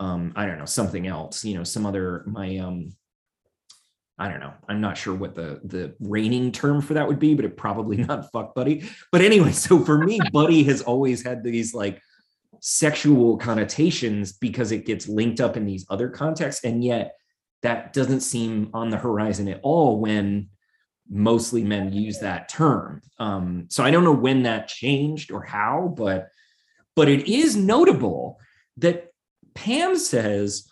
um, 0.00 0.32
I 0.36 0.46
don't 0.46 0.58
know, 0.58 0.64
something 0.64 1.06
else, 1.06 1.44
you 1.44 1.54
know, 1.54 1.64
some 1.64 1.86
other, 1.86 2.24
my, 2.26 2.58
um, 2.58 2.92
I 4.20 4.28
don't 4.28 4.40
know. 4.40 4.52
I'm 4.68 4.80
not 4.80 4.98
sure 4.98 5.14
what 5.14 5.36
the 5.36 5.60
the 5.62 5.94
reigning 6.00 6.50
term 6.50 6.82
for 6.82 6.94
that 6.94 7.06
would 7.06 7.20
be, 7.20 7.34
but 7.34 7.44
it 7.44 7.56
probably 7.56 7.96
not 8.04 8.30
fuck 8.32 8.52
buddy. 8.52 8.88
But 9.12 9.20
anyway, 9.20 9.52
so 9.52 9.78
for 9.78 9.96
me, 9.96 10.18
buddy 10.32 10.64
has 10.64 10.82
always 10.82 11.22
had 11.22 11.44
these 11.44 11.72
like 11.72 12.02
sexual 12.60 13.36
connotations 13.36 14.32
because 14.32 14.72
it 14.72 14.86
gets 14.86 15.08
linked 15.08 15.40
up 15.40 15.56
in 15.56 15.64
these 15.64 15.86
other 15.90 16.08
contexts 16.08 16.64
and 16.64 16.82
yet 16.82 17.14
that 17.62 17.92
doesn't 17.92 18.20
seem 18.20 18.70
on 18.74 18.90
the 18.90 18.96
horizon 18.96 19.48
at 19.48 19.60
all 19.62 20.00
when 20.00 20.48
mostly 21.08 21.64
men 21.64 21.92
use 21.92 22.20
that 22.20 22.48
term. 22.48 23.00
Um, 23.18 23.66
so 23.68 23.82
i 23.82 23.90
don't 23.90 24.04
know 24.04 24.12
when 24.12 24.44
that 24.44 24.68
changed 24.68 25.32
or 25.32 25.42
how 25.42 25.92
but 25.96 26.28
but 26.94 27.08
it 27.08 27.26
is 27.26 27.56
notable 27.56 28.38
that 28.76 29.12
pam 29.54 29.96
says 29.96 30.70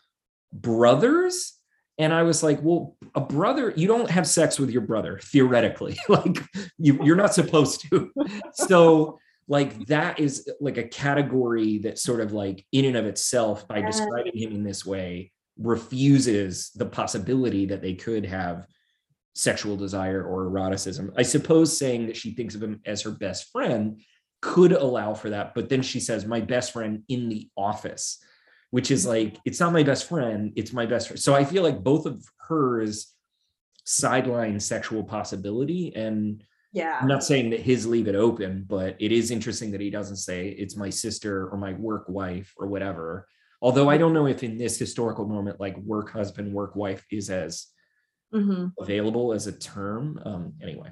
brothers 0.52 1.54
and 1.98 2.12
i 2.12 2.22
was 2.22 2.42
like 2.42 2.60
well 2.62 2.96
a 3.16 3.20
brother 3.20 3.72
you 3.76 3.88
don't 3.88 4.10
have 4.10 4.26
sex 4.28 4.58
with 4.58 4.70
your 4.70 4.82
brother 4.82 5.18
theoretically. 5.22 5.98
Like 6.08 6.38
you, 6.78 7.02
you're 7.02 7.16
not 7.16 7.34
supposed 7.34 7.88
to. 7.90 8.12
So 8.52 9.18
like 9.48 9.86
that 9.86 10.20
is 10.20 10.48
like 10.60 10.76
a 10.76 10.86
category 10.86 11.78
that 11.78 11.98
sort 11.98 12.20
of 12.20 12.32
like 12.32 12.64
in 12.72 12.84
and 12.84 12.96
of 12.96 13.06
itself 13.06 13.66
by 13.66 13.80
describing 13.80 14.36
him 14.36 14.52
in 14.52 14.62
this 14.62 14.84
way 14.84 15.32
refuses 15.58 16.70
the 16.74 16.86
possibility 16.86 17.66
that 17.66 17.80
they 17.80 17.94
could 17.94 18.26
have 18.26 18.66
sexual 19.36 19.76
desire 19.76 20.24
or 20.24 20.46
eroticism. 20.46 21.12
I 21.16 21.22
suppose 21.22 21.76
saying 21.76 22.06
that 22.06 22.16
she 22.16 22.32
thinks 22.32 22.54
of 22.54 22.62
him 22.62 22.80
as 22.86 23.02
her 23.02 23.10
best 23.10 23.50
friend 23.52 24.00
could 24.42 24.72
allow 24.72 25.14
for 25.14 25.30
that 25.30 25.54
but 25.54 25.68
then 25.68 25.82
she 25.82 25.98
says 25.98 26.26
my 26.26 26.40
best 26.40 26.72
friend 26.72 27.02
in 27.08 27.28
the 27.28 27.48
office 27.56 28.22
which 28.70 28.90
is 28.90 29.06
mm. 29.06 29.08
like 29.08 29.40
it's 29.44 29.58
not 29.58 29.72
my 29.72 29.82
best 29.82 30.08
friend 30.08 30.52
it's 30.56 30.72
my 30.72 30.84
best 30.84 31.08
friend 31.08 31.20
so 31.20 31.34
i 31.34 31.44
feel 31.44 31.62
like 31.62 31.82
both 31.82 32.06
of 32.06 32.24
hers 32.36 33.14
sideline 33.84 34.60
sexual 34.60 35.02
possibility 35.02 35.94
and 35.94 36.44
yeah. 36.72 36.98
I'm 37.00 37.08
not 37.08 37.24
saying 37.24 37.50
that 37.50 37.60
his 37.60 37.86
leave 37.86 38.06
it 38.06 38.14
open 38.14 38.66
but 38.68 38.96
it 38.98 39.10
is 39.10 39.30
interesting 39.30 39.70
that 39.70 39.80
he 39.80 39.88
doesn't 39.88 40.16
say 40.16 40.48
it's 40.48 40.76
my 40.76 40.90
sister 40.90 41.48
or 41.48 41.56
my 41.56 41.72
work 41.72 42.04
wife 42.06 42.52
or 42.58 42.66
whatever. 42.66 43.26
Although 43.62 43.88
i 43.88 43.96
mm. 43.96 44.00
don't 44.00 44.12
know 44.12 44.26
if 44.26 44.42
in 44.42 44.58
this 44.58 44.78
historical 44.78 45.26
moment 45.26 45.58
like 45.58 45.76
work 45.78 46.10
husband 46.12 46.52
work 46.52 46.76
wife 46.76 47.06
is 47.10 47.30
as 47.30 47.68
hmm 48.42 48.66
available 48.78 49.32
as 49.32 49.46
a 49.46 49.52
term 49.52 50.20
um 50.24 50.52
anyway 50.62 50.90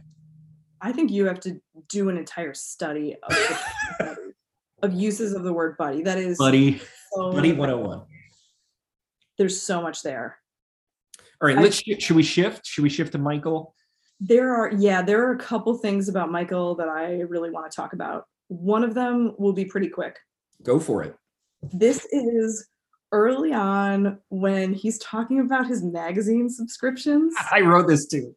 I 0.80 0.92
think 0.92 1.10
you 1.10 1.24
have 1.26 1.40
to 1.40 1.60
do 1.88 2.10
an 2.10 2.18
entire 2.18 2.52
study 2.52 3.16
of, 3.22 3.30
the- 3.30 4.16
of 4.82 4.92
uses 4.92 5.32
of 5.32 5.42
the 5.42 5.52
word 5.52 5.76
buddy. 5.78 6.02
That 6.02 6.18
is 6.18 6.36
buddy 6.38 6.80
so 7.12 7.32
buddy 7.32 7.52
101 7.52 8.02
there's 9.38 9.60
so 9.60 9.80
much 9.82 10.02
there. 10.02 10.38
all 11.40 11.48
right 11.48 11.56
let's 11.58 11.76
shi- 11.76 11.98
should 11.98 12.16
we 12.16 12.22
shift 12.22 12.66
should 12.66 12.82
we 12.84 12.90
shift 12.90 13.12
to 13.12 13.18
michael 13.18 13.74
There 14.20 14.54
are 14.54 14.72
yeah, 14.72 15.02
there 15.02 15.26
are 15.26 15.32
a 15.32 15.38
couple 15.38 15.76
things 15.78 16.08
about 16.08 16.30
Michael 16.30 16.74
that 16.76 16.88
I 16.88 17.20
really 17.32 17.50
want 17.50 17.68
to 17.70 17.74
talk 17.74 17.92
about. 17.94 18.24
One 18.48 18.84
of 18.84 18.94
them 18.94 19.34
will 19.38 19.52
be 19.52 19.64
pretty 19.64 19.88
quick. 19.88 20.14
go 20.62 20.78
for 20.78 21.02
it 21.02 21.16
This 21.72 22.06
is 22.12 22.68
early 23.14 23.52
on 23.52 24.18
when 24.28 24.74
he's 24.74 24.98
talking 24.98 25.38
about 25.38 25.66
his 25.66 25.82
magazine 25.82 26.50
subscriptions. 26.50 27.32
i 27.52 27.60
wrote 27.60 27.86
this 27.86 28.06
too 28.06 28.34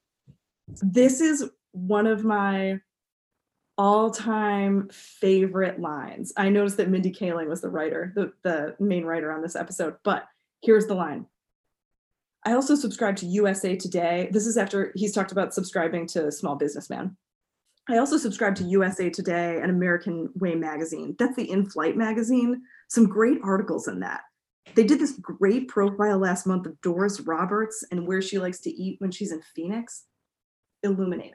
this 0.81 1.21
is 1.21 1.49
one 1.71 2.07
of 2.07 2.23
my 2.23 2.79
all-time 3.77 4.89
favorite 4.91 5.79
lines. 5.79 6.33
I 6.35 6.49
noticed 6.49 6.77
that 6.77 6.89
Mindy 6.89 7.11
Kaling 7.11 7.47
was 7.47 7.61
the 7.61 7.69
writer, 7.69 8.11
the, 8.15 8.33
the 8.43 8.75
main 8.79 9.05
writer 9.05 9.31
on 9.31 9.41
this 9.41 9.55
episode, 9.55 9.95
but 10.03 10.25
here's 10.61 10.87
the 10.87 10.95
line. 10.95 11.27
I 12.43 12.53
also 12.53 12.75
subscribe 12.75 13.15
to 13.17 13.25
USA 13.27 13.75
Today. 13.75 14.29
This 14.31 14.47
is 14.47 14.57
after 14.57 14.91
he's 14.95 15.13
talked 15.13 15.31
about 15.31 15.53
subscribing 15.53 16.07
to 16.07 16.31
Small 16.31 16.55
Businessman. 16.55 17.15
I 17.89 17.97
also 17.97 18.17
subscribe 18.17 18.55
to 18.55 18.63
USA 18.63 19.09
Today 19.09 19.59
and 19.61 19.69
American 19.69 20.29
Way 20.35 20.55
magazine. 20.55 21.15
That's 21.19 21.35
the 21.35 21.49
in-flight 21.49 21.95
magazine. 21.95 22.61
Some 22.89 23.05
great 23.05 23.39
articles 23.43 23.87
in 23.87 23.99
that. 23.99 24.21
They 24.75 24.83
did 24.83 24.99
this 24.99 25.13
great 25.13 25.67
profile 25.67 26.19
last 26.19 26.45
month 26.45 26.65
of 26.65 26.79
Doris 26.81 27.19
Roberts 27.21 27.83
and 27.91 28.05
where 28.07 28.21
she 28.21 28.37
likes 28.37 28.59
to 28.61 28.69
eat 28.69 28.99
when 28.99 29.11
she's 29.11 29.31
in 29.31 29.41
Phoenix. 29.55 30.05
Illuminating. 30.83 31.33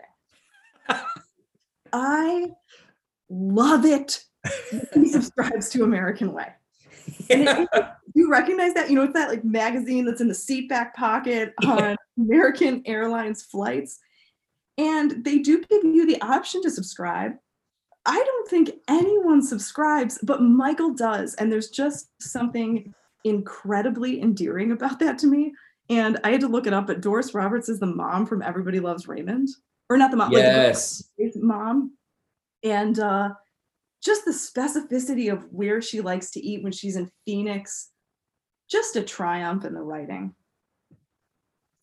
I 1.93 2.49
love 3.29 3.85
it. 3.85 4.25
He 4.95 5.09
subscribes 5.11 5.71
to 5.71 5.85
American 5.85 6.33
Way. 6.33 6.49
And 7.31 7.49
it- 7.49 7.69
you 8.15 8.31
recognize 8.31 8.75
that? 8.75 8.91
You 8.91 8.97
know, 8.97 9.05
it's 9.05 9.15
that 9.15 9.31
like 9.31 9.45
magazine 9.45 10.05
that's 10.05 10.21
in 10.21 10.29
the 10.29 10.35
seat 10.35 10.69
back 10.69 10.95
pocket 10.95 11.55
on 11.65 11.97
American 12.19 12.83
Airlines 12.85 13.43
flights. 13.43 13.99
And 14.79 15.25
they 15.25 15.39
do 15.39 15.63
give 15.63 15.85
you 15.85 16.07
the 16.07 16.21
option 16.21 16.63
to 16.63 16.71
subscribe. 16.71 17.33
I 18.05 18.23
don't 18.23 18.49
think 18.49 18.71
anyone 18.89 19.43
subscribes, 19.43 20.19
but 20.23 20.43
Michael 20.43 20.93
does. 20.93 21.35
And 21.35 21.51
there's 21.53 21.71
just 21.71 22.11
something 22.21 22.93
incredibly 23.25 24.21
endearing 24.21 24.73
about 24.73 24.99
that 25.01 25.19
to 25.19 25.27
me. 25.27 25.53
And 25.91 26.19
I 26.25 26.31
had 26.31 26.41
to 26.41 26.49
look 26.49 26.67
it 26.67 26.73
up, 26.73 26.87
but 26.87 27.01
Doris 27.01 27.35
Roberts 27.35 27.69
is 27.69 27.79
the 27.79 27.87
mom 27.87 28.27
from 28.27 28.43
Everybody 28.43 28.81
Loves 28.81 29.09
Raymond. 29.09 29.49
Or 29.91 29.97
not 29.97 30.11
the 30.11 30.17
mom, 30.17 30.33
like 30.33 30.43
the 30.43 30.49
yes 30.49 31.03
mom. 31.37 31.93
And 32.63 32.99
uh 32.99 33.31
just 34.03 34.25
the 34.25 34.33
specificity 34.33 35.33
of 35.33 35.45
where 35.53 35.81
she 35.81 36.01
likes 36.01 36.31
to 36.33 36.41
eat 36.41 36.63
when 36.63 36.73
she's 36.73 36.97
in 36.97 37.11
phoenix. 37.25 37.91
Just 38.71 38.97
a 38.97 39.03
triumph 39.03 39.65
in 39.65 39.75
the 39.75 39.81
writing. 39.81 40.35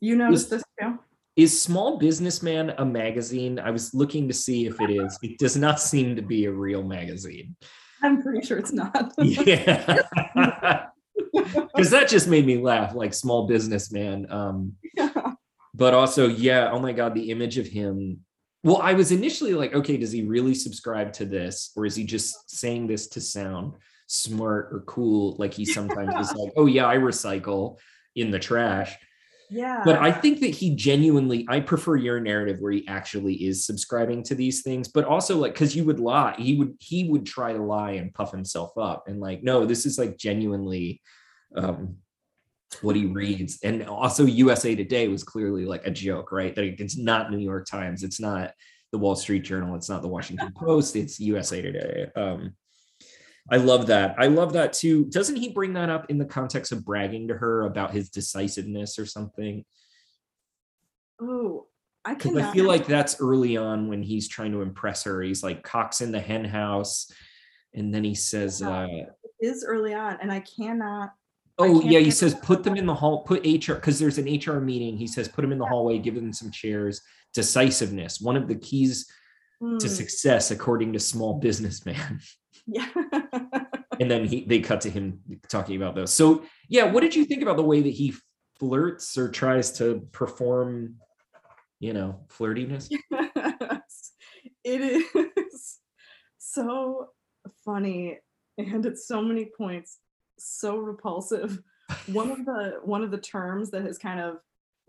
You 0.01 0.15
noticed 0.15 0.49
this 0.49 0.63
too? 0.79 0.97
Is 1.35 1.61
small 1.61 1.97
businessman 1.97 2.71
a 2.77 2.85
magazine? 2.85 3.59
I 3.59 3.69
was 3.69 3.93
looking 3.93 4.27
to 4.27 4.33
see 4.33 4.65
if 4.65 4.81
it 4.81 4.89
is. 4.89 5.17
It 5.21 5.37
does 5.37 5.55
not 5.55 5.79
seem 5.79 6.15
to 6.15 6.21
be 6.21 6.45
a 6.45 6.51
real 6.51 6.83
magazine. 6.83 7.55
I'm 8.01 8.21
pretty 8.21 8.45
sure 8.45 8.57
it's 8.57 8.73
not. 8.73 9.13
Yeah 9.21 10.87
because 11.73 11.89
that 11.91 12.09
just 12.09 12.27
made 12.27 12.45
me 12.45 12.57
laugh 12.57 12.95
like 12.95 13.13
small 13.13 13.47
businessman 13.47 14.25
um 14.31 14.73
but 15.73 15.93
also 15.93 16.27
yeah 16.27 16.69
oh 16.71 16.79
my 16.79 16.91
god 16.91 17.13
the 17.13 17.31
image 17.31 17.57
of 17.57 17.67
him. 17.67 18.19
Well 18.63 18.81
i 18.81 18.93
was 18.93 19.11
initially 19.11 19.53
like 19.53 19.73
okay 19.73 19.97
does 19.97 20.11
he 20.11 20.23
really 20.23 20.53
subscribe 20.53 21.13
to 21.13 21.25
this 21.25 21.71
or 21.75 21.85
is 21.85 21.95
he 21.95 22.03
just 22.03 22.49
saying 22.51 22.87
this 22.87 23.07
to 23.09 23.21
sound 23.21 23.73
smart 24.09 24.73
or 24.73 24.81
cool? 24.81 25.35
Like 25.37 25.53
he 25.53 25.65
sometimes 25.65 26.13
is 26.15 26.35
like 26.35 26.51
oh 26.57 26.65
yeah 26.65 26.87
i 26.87 26.97
recycle 26.97 27.77
in 28.15 28.31
the 28.31 28.39
trash. 28.39 28.97
Yeah. 29.51 29.81
But 29.83 29.97
i 29.99 30.11
think 30.11 30.41
that 30.41 30.47
he 30.47 30.75
genuinely 30.75 31.45
i 31.49 31.59
prefer 31.59 31.95
your 31.95 32.19
narrative 32.19 32.57
where 32.59 32.71
he 32.71 32.87
actually 32.87 33.33
is 33.35 33.65
subscribing 33.65 34.21
to 34.23 34.35
these 34.35 34.61
things 34.61 34.89
but 34.89 35.05
also 35.05 35.37
like 35.37 35.53
because 35.53 35.75
you 35.75 35.85
would 35.85 35.99
lie 35.99 36.35
he 36.37 36.55
would 36.55 36.75
he 36.79 37.09
would 37.09 37.25
try 37.25 37.53
to 37.53 37.61
lie 37.61 37.93
and 37.93 38.13
puff 38.13 38.31
himself 38.31 38.77
up 38.77 39.07
and 39.07 39.19
like 39.19 39.41
no 39.41 39.65
this 39.65 39.87
is 39.87 39.97
like 39.97 40.17
genuinely 40.17 41.01
um 41.55 41.95
what 42.81 42.95
he 42.95 43.05
reads. 43.05 43.59
And 43.63 43.83
also 43.87 44.25
usa 44.25 44.75
today 44.75 45.07
was 45.07 45.23
clearly 45.23 45.65
like 45.65 45.85
a 45.87 45.91
joke 45.91 46.31
right? 46.31 46.53
That 46.55 46.63
it's 46.63 46.97
not 46.97 47.31
new 47.31 47.39
york 47.39 47.65
times. 47.65 48.03
It's 48.03 48.19
not 48.19 48.53
the 48.91 48.97
wall 48.97 49.15
street 49.15 49.43
journal. 49.43 49.75
It's 49.75 49.89
not 49.89 50.01
the 50.01 50.07
washington 50.07 50.51
post. 50.57 50.95
It's 50.95 51.19
usa 51.19 51.61
today. 51.61 52.07
Um 52.15 52.53
I 53.51 53.57
love 53.57 53.87
that. 53.87 54.15
I 54.19 54.27
love 54.27 54.53
that 54.53 54.73
too. 54.73 55.05
Doesn't 55.05 55.37
he 55.37 55.49
bring 55.49 55.73
that 55.73 55.89
up 55.89 56.11
in 56.11 56.19
the 56.19 56.25
context 56.25 56.71
of 56.71 56.85
bragging 56.85 57.29
to 57.29 57.33
her 57.33 57.63
about 57.63 57.91
his 57.91 58.09
decisiveness 58.09 58.99
or 58.99 59.07
something? 59.07 59.65
oh 61.21 61.67
i 62.05 62.15
cannot 62.15 62.43
I 62.43 62.53
feel 62.53 62.65
like 62.65 62.87
that's 62.87 63.19
early 63.19 63.57
on 63.57 63.87
when 63.87 64.01
he's 64.01 64.27
trying 64.27 64.51
to 64.53 64.61
impress 64.61 65.03
her. 65.03 65.21
He's 65.21 65.43
like 65.43 65.63
cocks 65.63 66.01
in 66.01 66.11
the 66.11 66.19
hen 66.19 66.45
house, 66.45 67.11
and 67.73 67.93
then 67.93 68.03
he 68.03 68.15
says, 68.15 68.61
uh, 68.61 68.87
it 68.89 69.09
is 69.41 69.65
early 69.67 69.93
on 69.93 70.17
and 70.21 70.31
i 70.31 70.39
cannot 70.39 71.11
"Oh 71.59 71.81
yeah," 71.81 71.99
he 71.99 72.11
says, 72.11 72.33
"Put 72.35 72.63
them 72.63 72.75
in 72.77 72.85
the 72.85 72.93
hall. 72.95 73.23
Put 73.23 73.45
HR 73.45 73.75
because 73.75 73.99
there's 73.99 74.17
an 74.17 74.25
HR 74.25 74.59
meeting." 74.59 74.97
He 74.97 75.07
says, 75.07 75.27
"Put 75.27 75.41
them 75.43 75.51
in 75.51 75.57
the 75.59 75.65
hallway. 75.65 75.99
Give 75.99 76.15
them 76.15 76.33
some 76.33 76.49
chairs." 76.51 77.01
Decisiveness, 77.33 78.19
one 78.19 78.35
of 78.35 78.47
the 78.47 78.55
keys 78.55 79.05
to 79.61 79.65
Hmm, 79.65 79.77
success, 79.77 80.49
according 80.51 80.93
to 80.93 80.99
Small 80.99 81.33
Businessman. 81.39 82.19
yeah 82.65 82.87
and 83.99 84.09
then 84.09 84.25
he 84.25 84.45
they 84.45 84.59
cut 84.61 84.81
to 84.81 84.89
him 84.89 85.19
talking 85.47 85.75
about 85.75 85.95
those. 85.95 86.13
So 86.13 86.43
yeah, 86.69 86.85
what 86.91 87.01
did 87.01 87.15
you 87.15 87.25
think 87.25 87.41
about 87.43 87.57
the 87.57 87.63
way 87.63 87.81
that 87.81 87.89
he 87.89 88.15
flirts 88.59 89.17
or 89.17 89.29
tries 89.29 89.71
to 89.73 90.07
perform, 90.11 90.95
you 91.79 91.93
know, 91.93 92.21
flirtiness? 92.29 92.89
Yes, 93.11 94.11
it 94.63 94.81
is 94.81 95.77
so 96.37 97.07
funny 97.65 98.17
and 98.57 98.85
at 98.85 98.97
so 98.97 99.21
many 99.21 99.49
points 99.57 99.97
so 100.39 100.77
repulsive. 100.77 101.59
One 102.07 102.31
of 102.31 102.45
the 102.45 102.79
one 102.83 103.03
of 103.03 103.11
the 103.11 103.17
terms 103.17 103.71
that 103.71 103.83
has 103.83 103.97
kind 103.97 104.19
of 104.19 104.37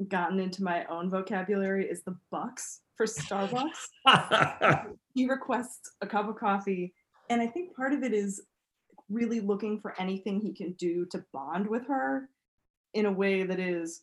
gotten 0.08 0.38
into 0.38 0.62
my 0.62 0.84
own 0.86 1.10
vocabulary 1.10 1.86
is 1.86 2.02
the 2.02 2.16
bucks 2.30 2.80
for 2.96 3.06
starbucks. 3.06 3.88
He 5.14 5.28
requests 5.28 5.92
a 6.00 6.06
cup 6.06 6.28
of 6.28 6.36
coffee 6.36 6.94
and 7.30 7.40
i 7.40 7.46
think 7.46 7.74
part 7.74 7.92
of 7.92 8.02
it 8.02 8.12
is 8.12 8.42
really 9.08 9.40
looking 9.40 9.80
for 9.80 9.98
anything 10.00 10.40
he 10.40 10.52
can 10.52 10.72
do 10.72 11.04
to 11.06 11.24
bond 11.32 11.66
with 11.66 11.86
her 11.86 12.28
in 12.94 13.06
a 13.06 13.12
way 13.12 13.42
that 13.42 13.58
is 13.58 14.02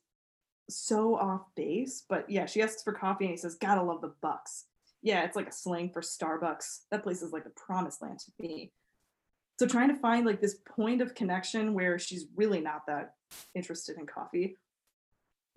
so 0.70 1.16
off 1.16 1.44
base 1.56 2.04
but 2.10 2.30
yeah 2.30 2.46
she 2.46 2.62
asks 2.62 2.84
for 2.84 2.92
coffee 2.92 3.26
and 3.26 3.32
he 3.32 3.38
says 3.38 3.56
gotta 3.56 3.82
love 3.82 4.02
the 4.02 4.14
bucks. 4.22 4.66
Yeah 5.02 5.24
it's 5.24 5.36
like 5.36 5.48
a 5.48 5.54
slang 5.54 5.92
for 5.92 6.02
starbucks. 6.02 6.80
That 6.92 7.04
place 7.04 7.22
is 7.22 7.32
like 7.32 7.44
the 7.44 7.52
promised 7.52 8.02
land 8.02 8.20
to 8.20 8.32
me 8.40 8.72
So 9.60 9.66
trying 9.66 9.90
to 9.90 9.96
find 9.96 10.26
like 10.26 10.40
this 10.40 10.56
point 10.66 11.02
of 11.02 11.16
connection 11.16 11.74
where 11.74 11.98
she's 11.98 12.26
really 12.36 12.62
not 12.62 12.86
that 12.88 13.16
interested 13.56 13.98
in 13.98 14.06
coffee, 14.06 14.56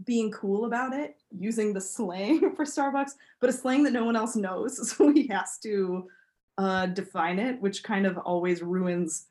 being 0.05 0.30
cool 0.30 0.64
about 0.64 0.94
it, 0.94 1.16
using 1.30 1.72
the 1.74 1.80
slang 1.80 2.40
for 2.57 2.64
Starbucks, 2.64 3.12
but 3.40 3.51
a 3.51 3.53
slang 3.53 3.82
that 3.84 3.92
no 3.92 4.05
one 4.05 4.16
else 4.16 4.36
knows. 4.36 4.78
So 4.96 5.12
he 5.12 5.26
has 5.28 5.59
to 5.59 6.09
uh, 6.57 6.86
define 6.86 7.38
it, 7.38 7.61
which 7.61 7.82
kind 7.82 8.07
of 8.07 8.16
always 8.18 8.62
ruins 8.62 9.26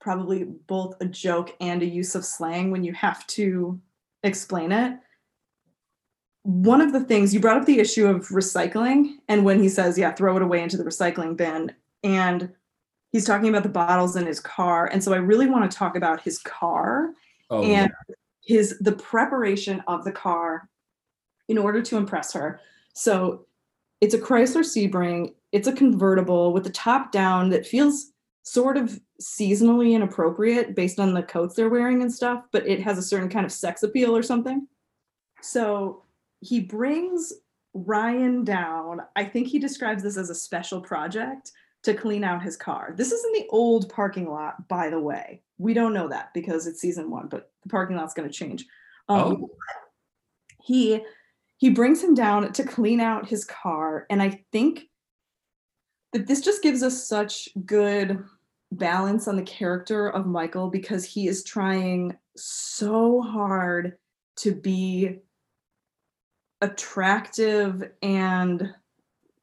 probably 0.00 0.44
both 0.44 0.96
a 1.00 1.04
joke 1.04 1.56
and 1.60 1.82
a 1.82 1.86
use 1.86 2.14
of 2.14 2.24
slang 2.24 2.70
when 2.70 2.84
you 2.84 2.92
have 2.92 3.26
to 3.28 3.80
explain 4.22 4.72
it. 4.72 4.98
One 6.42 6.80
of 6.80 6.92
the 6.92 7.04
things 7.04 7.34
you 7.34 7.40
brought 7.40 7.58
up 7.58 7.66
the 7.66 7.80
issue 7.80 8.06
of 8.06 8.28
recycling, 8.28 9.16
and 9.28 9.44
when 9.44 9.60
he 9.62 9.68
says, 9.68 9.98
Yeah, 9.98 10.12
throw 10.12 10.36
it 10.36 10.42
away 10.42 10.62
into 10.62 10.76
the 10.76 10.84
recycling 10.84 11.36
bin. 11.36 11.72
And 12.04 12.50
he's 13.12 13.24
talking 13.24 13.48
about 13.48 13.62
the 13.62 13.68
bottles 13.68 14.16
in 14.16 14.26
his 14.26 14.40
car. 14.40 14.86
And 14.86 15.02
so 15.02 15.12
I 15.12 15.18
really 15.18 15.46
want 15.46 15.70
to 15.70 15.76
talk 15.76 15.96
about 15.96 16.20
his 16.22 16.38
car 16.38 17.10
Oh, 17.50 17.62
and 17.62 17.90
his 18.44 18.78
the 18.80 18.92
preparation 18.92 19.82
of 19.86 20.04
the 20.04 20.12
car 20.12 20.68
in 21.48 21.58
order 21.58 21.80
to 21.82 21.96
impress 21.96 22.32
her. 22.32 22.60
So 22.94 23.46
it's 24.00 24.14
a 24.14 24.18
Chrysler 24.18 24.62
Sebring. 24.62 25.34
It's 25.52 25.68
a 25.68 25.72
convertible 25.72 26.52
with 26.52 26.64
the 26.64 26.70
top 26.70 27.10
down 27.10 27.48
that 27.50 27.66
feels 27.66 28.12
sort 28.42 28.76
of 28.76 29.00
seasonally 29.20 29.92
inappropriate 29.92 30.74
based 30.74 31.00
on 31.00 31.14
the 31.14 31.22
coats 31.22 31.54
they're 31.54 31.68
wearing 31.68 32.02
and 32.02 32.12
stuff, 32.12 32.44
but 32.52 32.66
it 32.66 32.80
has 32.80 32.98
a 32.98 33.02
certain 33.02 33.28
kind 33.28 33.44
of 33.44 33.52
sex 33.52 33.82
appeal 33.82 34.16
or 34.16 34.22
something. 34.22 34.66
So 35.42 36.02
he 36.40 36.60
brings 36.60 37.32
Ryan 37.74 38.44
down. 38.44 39.00
I 39.16 39.24
think 39.24 39.48
he 39.48 39.58
describes 39.58 40.02
this 40.02 40.16
as 40.16 40.30
a 40.30 40.34
special 40.34 40.80
project 40.80 41.52
to 41.88 41.94
clean 41.94 42.22
out 42.22 42.42
his 42.42 42.56
car. 42.56 42.92
This 42.96 43.12
is 43.12 43.24
in 43.24 43.32
the 43.32 43.48
old 43.50 43.88
parking 43.88 44.30
lot, 44.30 44.68
by 44.68 44.90
the 44.90 45.00
way. 45.00 45.42
We 45.58 45.74
don't 45.74 45.94
know 45.94 46.08
that 46.08 46.32
because 46.34 46.66
it's 46.66 46.80
season 46.80 47.10
one, 47.10 47.28
but 47.28 47.50
the 47.62 47.68
parking 47.68 47.96
lot's 47.96 48.14
going 48.14 48.28
to 48.28 48.34
change. 48.34 48.66
Um, 49.08 49.18
Oh. 49.18 49.50
He 50.62 51.00
he 51.56 51.70
brings 51.70 52.02
him 52.02 52.14
down 52.14 52.52
to 52.52 52.62
clean 52.62 53.00
out 53.00 53.28
his 53.28 53.44
car, 53.44 54.06
and 54.10 54.22
I 54.22 54.44
think 54.52 54.84
that 56.12 56.26
this 56.26 56.42
just 56.42 56.62
gives 56.62 56.82
us 56.82 57.08
such 57.08 57.48
good 57.64 58.22
balance 58.70 59.26
on 59.26 59.36
the 59.36 59.42
character 59.42 60.08
of 60.08 60.26
Michael 60.26 60.68
because 60.68 61.04
he 61.04 61.26
is 61.26 61.42
trying 61.42 62.16
so 62.36 63.22
hard 63.22 63.96
to 64.36 64.54
be 64.54 65.20
attractive 66.60 67.90
and 68.02 68.74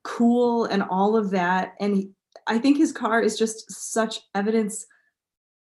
cool 0.04 0.66
and 0.66 0.84
all 0.84 1.18
of 1.18 1.32
that 1.32 1.74
and 1.80 1.96
he, 1.96 2.12
i 2.48 2.58
think 2.58 2.78
his 2.78 2.92
car 2.92 3.22
is 3.22 3.38
just 3.38 3.72
such 3.72 4.22
evidence 4.34 4.86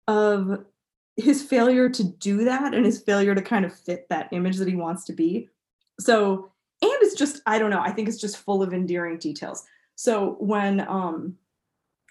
of 0.09 0.65
his 1.17 1.43
failure 1.43 1.89
to 1.89 2.05
do 2.05 2.45
that 2.45 2.75
and 2.75 2.85
his 2.85 3.01
failure 3.01 3.35
to 3.35 3.43
kind 3.43 3.65
of 3.65 3.73
fit 3.73 4.07
that 4.09 4.29
image 4.33 4.57
that 4.57 4.69
he 4.69 4.77
wants 4.77 5.05
to 5.05 5.13
be 5.13 5.49
so 6.01 6.51
and 6.83 6.93
it's 7.01 7.15
just 7.15 7.41
i 7.47 7.59
don't 7.59 7.71
know 7.71 7.81
i 7.81 7.91
think 7.91 8.09
it's 8.09 8.21
just 8.21 8.39
full 8.39 8.63
of 8.63 8.73
endearing 8.73 9.19
details 9.19 9.65
so 9.95 10.37
when 10.41 10.81
um 10.81 11.37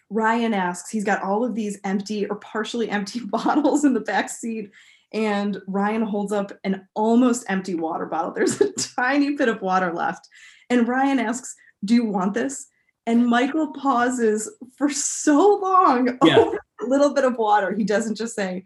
ryan 0.09 0.53
asks 0.53 0.89
he's 0.89 1.03
got 1.03 1.21
all 1.21 1.43
of 1.43 1.55
these 1.55 1.79
empty 1.83 2.25
or 2.27 2.37
partially 2.37 2.89
empty 2.89 3.19
bottles 3.25 3.83
in 3.83 3.93
the 3.93 3.99
back 3.99 4.29
seat 4.29 4.71
and 5.13 5.61
Ryan 5.67 6.01
holds 6.01 6.33
up 6.33 6.51
an 6.63 6.87
almost 6.95 7.45
empty 7.47 7.75
water 7.75 8.07
bottle. 8.07 8.31
There's 8.31 8.59
a 8.59 8.71
tiny 8.95 9.35
bit 9.35 9.47
of 9.47 9.61
water 9.61 9.93
left. 9.93 10.27
And 10.69 10.87
Ryan 10.87 11.19
asks, 11.19 11.55
Do 11.85 11.93
you 11.93 12.05
want 12.05 12.33
this? 12.33 12.67
And 13.05 13.27
Michael 13.27 13.73
pauses 13.73 14.49
for 14.77 14.89
so 14.89 15.55
long 15.61 16.17
Yeah. 16.23 16.37
over 16.39 16.57
a 16.81 16.85
little 16.85 17.13
bit 17.13 17.25
of 17.25 17.37
water. 17.37 17.73
He 17.73 17.83
doesn't 17.83 18.15
just 18.15 18.35
say, 18.35 18.63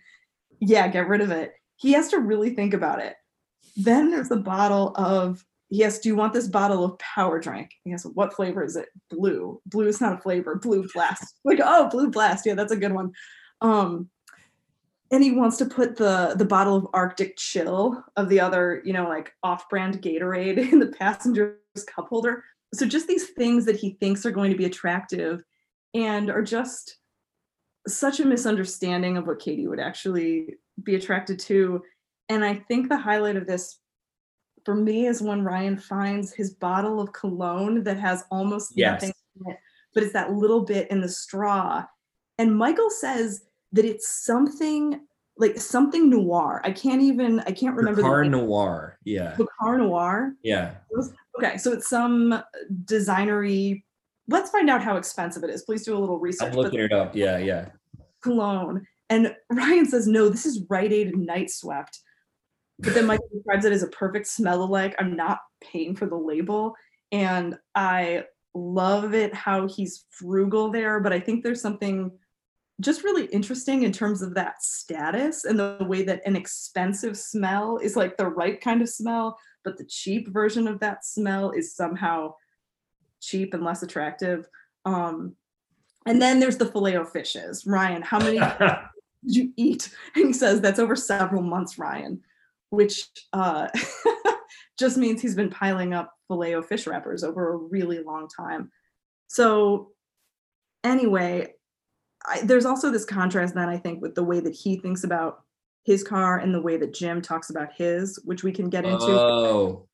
Yeah, 0.60 0.88
get 0.88 1.08
rid 1.08 1.22
of 1.22 1.32
it. 1.32 1.54
He 1.76 1.94
has 1.94 2.10
to 2.10 2.20
really 2.20 2.52
think 2.52 2.74
about 2.74 3.00
it. 3.02 3.16
Then 3.76 4.12
there's 4.12 4.30
the 4.30 4.38
bottle 4.38 4.94
of, 4.96 5.44
Yes, 5.70 6.00
do 6.00 6.10
you 6.10 6.16
want 6.16 6.34
this 6.34 6.48
bottle 6.48 6.86
of 6.86 6.98
power 7.00 7.40
drink? 7.40 7.72
Yes, 7.84 8.06
what 8.06 8.34
flavor 8.34 8.64
is 8.64 8.76
it? 8.76 8.90
Blue. 9.10 9.62
Blue 9.66 9.88
is 9.88 10.00
not 10.00 10.14
a 10.18 10.22
flavor. 10.22 10.56
Blue 10.56 10.88
blast. 10.94 11.36
Like, 11.44 11.60
oh, 11.64 11.90
blue 11.90 12.10
blast. 12.10 12.46
Yeah, 12.46 12.56
that's 12.56 12.72
a 12.72 12.78
good 12.78 12.94
one. 12.94 13.12
Um, 13.62 14.10
and 15.12 15.24
he 15.24 15.32
wants 15.32 15.58
to 15.58 15.66
put 15.66 15.96
the 15.96 16.34
the 16.38 16.46
bottle 16.46 16.76
of 16.76 16.88
arctic 16.94 17.38
chill 17.38 18.04
of 18.18 18.30
the 18.30 18.40
other 18.40 18.82
you 18.86 18.94
know 18.94 19.08
like 19.08 19.34
off-brand 19.44 20.02
gatorade 20.02 20.58
in 20.72 20.80
the 20.80 20.88
passenger's 20.88 21.56
cup 21.88 22.08
holder 22.10 22.44
so 22.74 22.86
just 22.86 23.08
these 23.08 23.28
things 23.30 23.66
that 23.66 23.76
he 23.78 23.92
thinks 24.00 24.26
are 24.26 24.32
going 24.32 24.52
to 24.52 24.58
be 24.58 24.66
attractive 24.66 25.44
and 25.94 26.30
are 26.30 26.42
just 26.42 26.98
such 27.88 28.20
a 28.20 28.26
misunderstanding 28.26 29.18
of 29.18 29.26
what 29.28 29.40
katie 29.40 29.68
would 29.68 29.80
actually 29.80 30.56
be 30.84 30.96
attracted 30.96 31.40
to 31.40 31.82
and 32.30 32.44
i 32.44 32.54
think 32.54 32.90
the 32.90 32.98
highlight 32.98 33.36
of 33.38 33.48
this 33.48 33.80
for 34.66 34.76
me 34.76 35.06
is 35.08 35.22
when 35.22 35.44
ryan 35.44 35.78
finds 35.78 36.34
his 36.34 36.54
bottle 36.56 37.00
of 37.00 37.14
cologne 37.14 37.84
that 37.84 37.98
has 37.98 38.24
almost 38.32 38.74
Yes. 38.76 39.02
nothing 39.02 39.14
in 39.46 39.52
it 39.54 39.58
but 39.94 40.04
it's 40.04 40.14
that 40.14 40.34
little 40.34 40.62
bit 40.62 40.92
in 40.92 41.00
the 41.00 41.10
straw 41.10 41.86
and 42.38 42.58
michael 42.58 42.90
says 42.90 43.44
that 43.72 43.86
it's 43.86 44.10
something 44.26 45.00
like 45.40 45.58
something 45.60 46.10
noir. 46.10 46.62
I 46.64 46.72
can't 46.72 47.02
even 47.02 47.42
I 47.42 47.52
can't 47.52 47.76
remember 47.76 48.02
Car. 48.02 48.24
Noir. 48.26 48.98
Yeah. 49.04 49.38
Car 49.62 49.78
noir. 49.78 50.34
Yeah. 50.42 50.76
Okay, 51.38 51.58
so 51.58 51.72
it's 51.72 51.90
some 51.90 52.44
designery. 52.86 53.84
Let's 54.28 54.50
find 54.50 54.70
out 54.70 54.84
how 54.84 54.98
expensive 54.98 55.44
it 55.44 55.50
is. 55.50 55.64
Please 55.64 55.86
do 55.86 55.96
a 55.96 56.00
little 56.00 56.20
research. 56.20 56.50
I'm 56.50 56.56
looking 56.56 56.80
it 56.80 56.92
up. 56.92 57.16
Yeah. 57.16 57.38
Yeah. 57.38 57.70
cologne. 58.22 58.86
And 59.10 59.36
Ryan 59.50 59.86
says, 59.86 60.08
no, 60.08 60.30
this 60.30 60.46
is 60.46 60.66
Rite 60.70 60.92
Aid 60.92 61.16
Night 61.18 61.50
Swept. 61.50 62.00
But 62.80 62.94
then 62.94 63.08
Michael 63.08 63.30
describes 63.34 63.66
it 63.66 63.72
as 63.72 63.84
a 63.84 63.88
perfect 63.88 64.28
smell 64.28 64.62
alike. 64.64 64.96
I'm 65.00 65.16
not 65.16 65.40
paying 65.62 65.96
for 65.96 66.06
the 66.06 66.18
label. 66.18 66.76
And 67.12 67.58
I 67.74 68.26
love 68.54 69.14
it 69.14 69.34
how 69.34 69.68
he's 69.68 70.06
frugal 70.10 70.72
there, 70.72 71.00
but 71.00 71.14
I 71.14 71.20
think 71.20 71.44
there's 71.44 71.62
something 71.62 72.12
just 72.80 73.04
really 73.04 73.26
interesting 73.28 73.84
in 73.84 73.92
terms 73.92 74.22
of 74.22 74.36
that 74.36 74.62
status 74.62 75.46
and 75.46 75.58
the 75.58 75.78
way 75.82 76.04
that 76.04 76.22
an 76.26 76.36
expensive 76.36 77.18
smell 77.18 77.78
is 77.78 77.96
like 77.96 78.18
the 78.18 78.28
right 78.28 78.62
kind 78.62 78.82
of 78.82 78.90
smell, 78.90 79.40
but 79.68 79.78
the 79.78 79.84
cheap 79.84 80.30
version 80.30 80.66
of 80.66 80.80
that 80.80 81.04
smell 81.04 81.52
is 81.52 81.76
somehow 81.76 82.34
cheap 83.20 83.54
and 83.54 83.66
less 83.66 83.84
attractive. 83.84 84.48
Um, 84.86 85.36
and 86.06 86.22
then 86.22 86.40
there's 86.40 86.56
the 86.56 86.68
filet 86.68 86.96
o 86.96 87.04
fishes. 87.04 87.68
Ryan, 87.68 88.02
how 88.02 88.18
many 88.18 88.40
did 89.26 89.36
you 89.36 89.52
eat? 89.58 89.94
And 90.16 90.28
he 90.28 90.32
says 90.32 90.62
that's 90.62 90.80
over 90.80 90.96
several 90.96 91.42
months, 91.42 91.78
Ryan, 91.78 92.22
which 92.70 93.10
uh, 93.34 93.68
just 94.80 94.96
means 94.96 95.22
he's 95.22 95.36
been 95.36 95.50
piling 95.50 95.94
up 95.94 96.14
filet 96.30 96.56
o 96.56 96.62
fish 96.62 96.88
wrappers 96.88 97.26
over 97.26 97.52
a 97.52 97.58
really 97.58 98.02
long 98.02 98.30
time. 98.30 98.72
So, 99.28 99.90
anyway, 100.86 101.56
I, 102.26 102.40
there's 102.40 102.66
also 102.66 102.90
this 102.90 103.04
contrast 103.04 103.54
then 103.54 103.68
I 103.68 103.80
think 103.80 104.02
with 104.02 104.16
the 104.16 104.24
way 104.24 104.40
that 104.40 104.56
he 104.56 104.78
thinks 104.78 105.04
about 105.04 105.44
his 105.88 106.04
car 106.04 106.38
and 106.38 106.54
the 106.54 106.62
way 106.62 106.76
that 106.78 106.94
Jim 106.94 107.22
talks 107.22 107.50
about 107.50 107.70
his, 107.74 108.20
which 108.26 108.44
we 108.44 108.52
can 108.52 108.70
get 108.70 108.84
into. 108.86 109.06
Oh, 109.06 109.88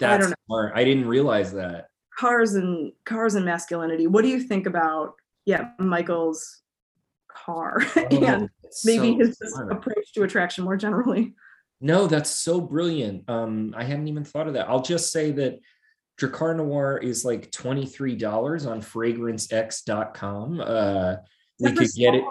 that's 0.00 0.28
know. 0.28 0.34
smart. 0.46 0.72
I 0.74 0.82
didn't 0.84 1.06
realize 1.06 1.52
that. 1.52 1.86
cars 2.18 2.54
and 2.54 2.92
cars 3.04 3.36
and 3.36 3.44
masculinity. 3.46 4.08
What 4.08 4.22
do 4.22 4.28
you 4.28 4.40
think 4.40 4.66
about 4.66 5.14
yeah 5.46 5.70
Michael's 5.78 6.60
car 7.28 7.82
and 7.96 8.12
Oh, 8.24 8.48
that's 8.62 8.84
maybe 8.84 9.12
so 9.12 9.18
his 9.26 9.38
smart. 9.38 9.70
approach 9.72 10.12
to 10.14 10.24
attraction 10.24 10.64
more 10.64 10.76
generally? 10.76 11.34
No, 11.80 12.06
that's 12.08 12.30
so 12.30 12.60
brilliant. 12.60 13.28
Um, 13.30 13.74
I 13.76 13.84
hadn't 13.84 14.08
even 14.08 14.24
thought 14.24 14.48
of 14.48 14.54
that. 14.54 14.68
I'll 14.68 14.82
just 14.82 15.12
say 15.12 15.30
that 15.32 15.60
Drakkar 16.20 16.56
Noir 16.56 16.98
is 16.98 17.24
like 17.24 17.52
$23 17.52 18.66
on 18.66 18.80
fragrancex.com. 18.80 20.60
Uh, 20.60 21.16
we 21.60 21.72
could 21.72 21.88
get 21.94 22.14
it. 22.14 22.24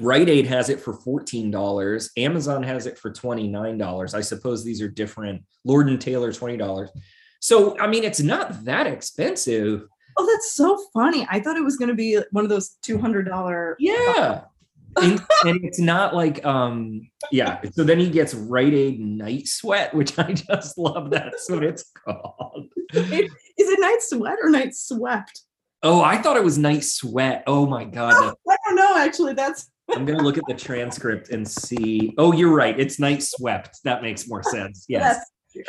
Rite 0.00 0.28
Aid 0.28 0.46
has 0.46 0.68
it 0.68 0.80
for 0.80 0.94
$14. 0.94 2.10
Amazon 2.16 2.62
has 2.62 2.86
it 2.86 2.98
for 2.98 3.10
$29. 3.10 4.14
I 4.14 4.20
suppose 4.20 4.64
these 4.64 4.80
are 4.80 4.88
different. 4.88 5.42
Lord 5.64 5.88
and 5.88 6.00
Taylor, 6.00 6.32
$20. 6.32 6.88
So, 7.40 7.78
I 7.78 7.86
mean, 7.86 8.04
it's 8.04 8.20
not 8.20 8.64
that 8.64 8.86
expensive. 8.86 9.84
Oh, 10.16 10.26
that's 10.26 10.52
so 10.54 10.78
funny. 10.92 11.26
I 11.30 11.40
thought 11.40 11.56
it 11.56 11.64
was 11.64 11.76
going 11.76 11.88
to 11.88 11.94
be 11.94 12.18
one 12.32 12.44
of 12.44 12.50
those 12.50 12.70
two 12.82 12.98
hundred 12.98 13.28
dollar. 13.28 13.76
Yeah. 13.78 14.42
and, 15.02 15.20
and 15.44 15.60
it's 15.64 15.78
not 15.78 16.14
like 16.14 16.44
um 16.46 17.08
yeah 17.30 17.60
so 17.72 17.84
then 17.84 18.00
he 18.00 18.08
gets 18.08 18.32
Rite 18.34 18.72
Aid 18.72 18.98
night 18.98 19.46
sweat 19.46 19.94
which 19.94 20.18
i 20.18 20.32
just 20.32 20.78
love 20.78 21.10
that's 21.10 21.48
what 21.50 21.62
it's 21.62 21.92
called 21.92 22.66
Is 22.94 23.30
it 23.58 23.80
night 23.80 23.98
sweat 24.00 24.38
or 24.42 24.48
night 24.48 24.74
swept? 24.74 25.42
oh 25.82 26.02
i 26.02 26.16
thought 26.16 26.38
it 26.38 26.42
was 26.42 26.56
night 26.56 26.82
sweat 26.84 27.44
oh 27.46 27.66
my 27.66 27.84
god 27.84 28.12
that- 28.14 28.34
I 28.50 28.56
don't 28.66 28.76
know. 28.76 28.96
Actually, 28.96 29.34
that's 29.34 29.70
i'm 29.90 30.04
gonna 30.04 30.22
look 30.22 30.38
at 30.38 30.44
the 30.48 30.54
transcript 30.54 31.30
and 31.30 31.46
see 31.48 32.14
oh 32.18 32.32
you're 32.32 32.54
right 32.54 32.78
it's 32.78 32.98
night 32.98 33.22
swept 33.22 33.78
that 33.84 34.02
makes 34.02 34.28
more 34.28 34.42
sense 34.42 34.84
yes 34.88 35.18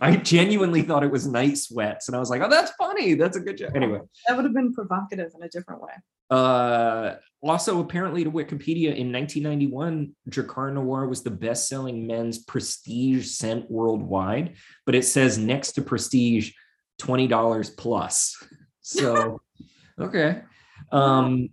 I 0.00 0.16
genuinely 0.16 0.82
thought 0.82 1.04
it 1.04 1.10
was 1.10 1.26
night 1.28 1.56
sweats, 1.56 2.08
and 2.08 2.16
I 2.16 2.18
was 2.18 2.30
like, 2.30 2.42
"Oh, 2.42 2.48
that's 2.48 2.72
funny. 2.72 3.14
That's 3.14 3.36
a 3.36 3.40
good 3.40 3.56
joke." 3.58 3.72
Anyway, 3.76 4.00
That 4.26 4.36
would 4.36 4.44
have 4.44 4.54
been 4.54 4.72
provocative 4.74 5.30
in 5.36 5.42
a 5.44 5.48
different 5.48 5.80
way. 5.82 5.92
uh, 6.30 7.14
also 7.42 7.78
apparently 7.80 8.24
to 8.24 8.30
Wikipedia 8.30 8.96
in 8.96 9.12
1991, 9.12 10.16
Drakkar 10.28 10.72
Noir 10.72 11.06
was 11.06 11.22
the 11.22 11.30
best-selling 11.30 12.06
men's 12.08 12.38
prestige 12.38 13.28
scent 13.28 13.70
worldwide, 13.70 14.54
but 14.84 14.96
it 14.96 15.04
says 15.04 15.38
next 15.38 15.72
to 15.72 15.82
prestige, 15.82 16.52
twenty 16.98 17.28
dollars 17.28 17.70
plus. 17.70 18.36
So, 18.80 19.40
okay. 20.00 20.42
Um, 20.90 21.50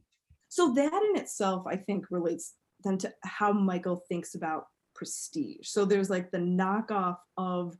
So 0.56 0.72
that 0.72 1.03
in 1.10 1.22
itself, 1.22 1.68
I 1.68 1.76
think, 1.76 2.06
relates 2.10 2.53
then 2.82 2.97
to 2.99 3.14
how 3.26 3.51
Michael 3.51 3.97
thinks 4.08 4.36
about 4.36 4.68
prestige. 4.93 5.68
So 5.68 5.84
there's 5.84 6.10
like 6.10 6.32
the 6.32 6.38
knockoff 6.38 7.18
of 7.36 7.76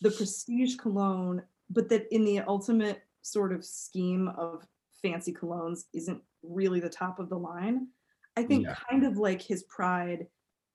the 0.00 0.10
prestige 0.10 0.76
cologne, 0.76 1.42
but 1.68 1.90
that 1.90 2.06
in 2.10 2.24
the 2.24 2.40
ultimate 2.40 3.02
sort 3.20 3.52
of 3.52 3.62
scheme 3.62 4.28
of 4.28 4.64
fancy 5.02 5.30
colognes 5.30 5.80
isn't 5.92 6.22
really 6.42 6.80
the 6.80 6.88
top 6.88 7.18
of 7.18 7.28
the 7.28 7.36
line. 7.38 7.88
I 8.34 8.44
think 8.44 8.64
Yeah. 8.64 8.76
kind 8.88 9.04
of 9.04 9.18
like 9.18 9.42
his 9.42 9.64
pride 9.64 10.26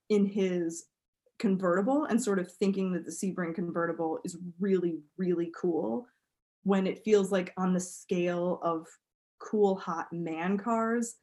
in 0.09 0.27
his 0.27 0.89
convertible 1.39 2.05
and 2.05 2.21
sort 2.21 2.37
of 2.37 2.53
thinking 2.53 2.93
that 2.93 3.03
the 3.03 3.09
Sebring 3.11 3.55
convertible 3.55 4.19
is 4.23 4.37
really, 4.59 4.99
really 5.17 5.51
cool 5.59 6.05
when 6.61 6.85
it 6.85 7.03
feels 7.03 7.31
like 7.31 7.51
on 7.57 7.73
the 7.73 7.79
scale 7.79 8.59
of 8.61 8.85
cool 9.39 9.75
hot 9.75 10.13
man 10.13 10.55
cars 10.55 11.15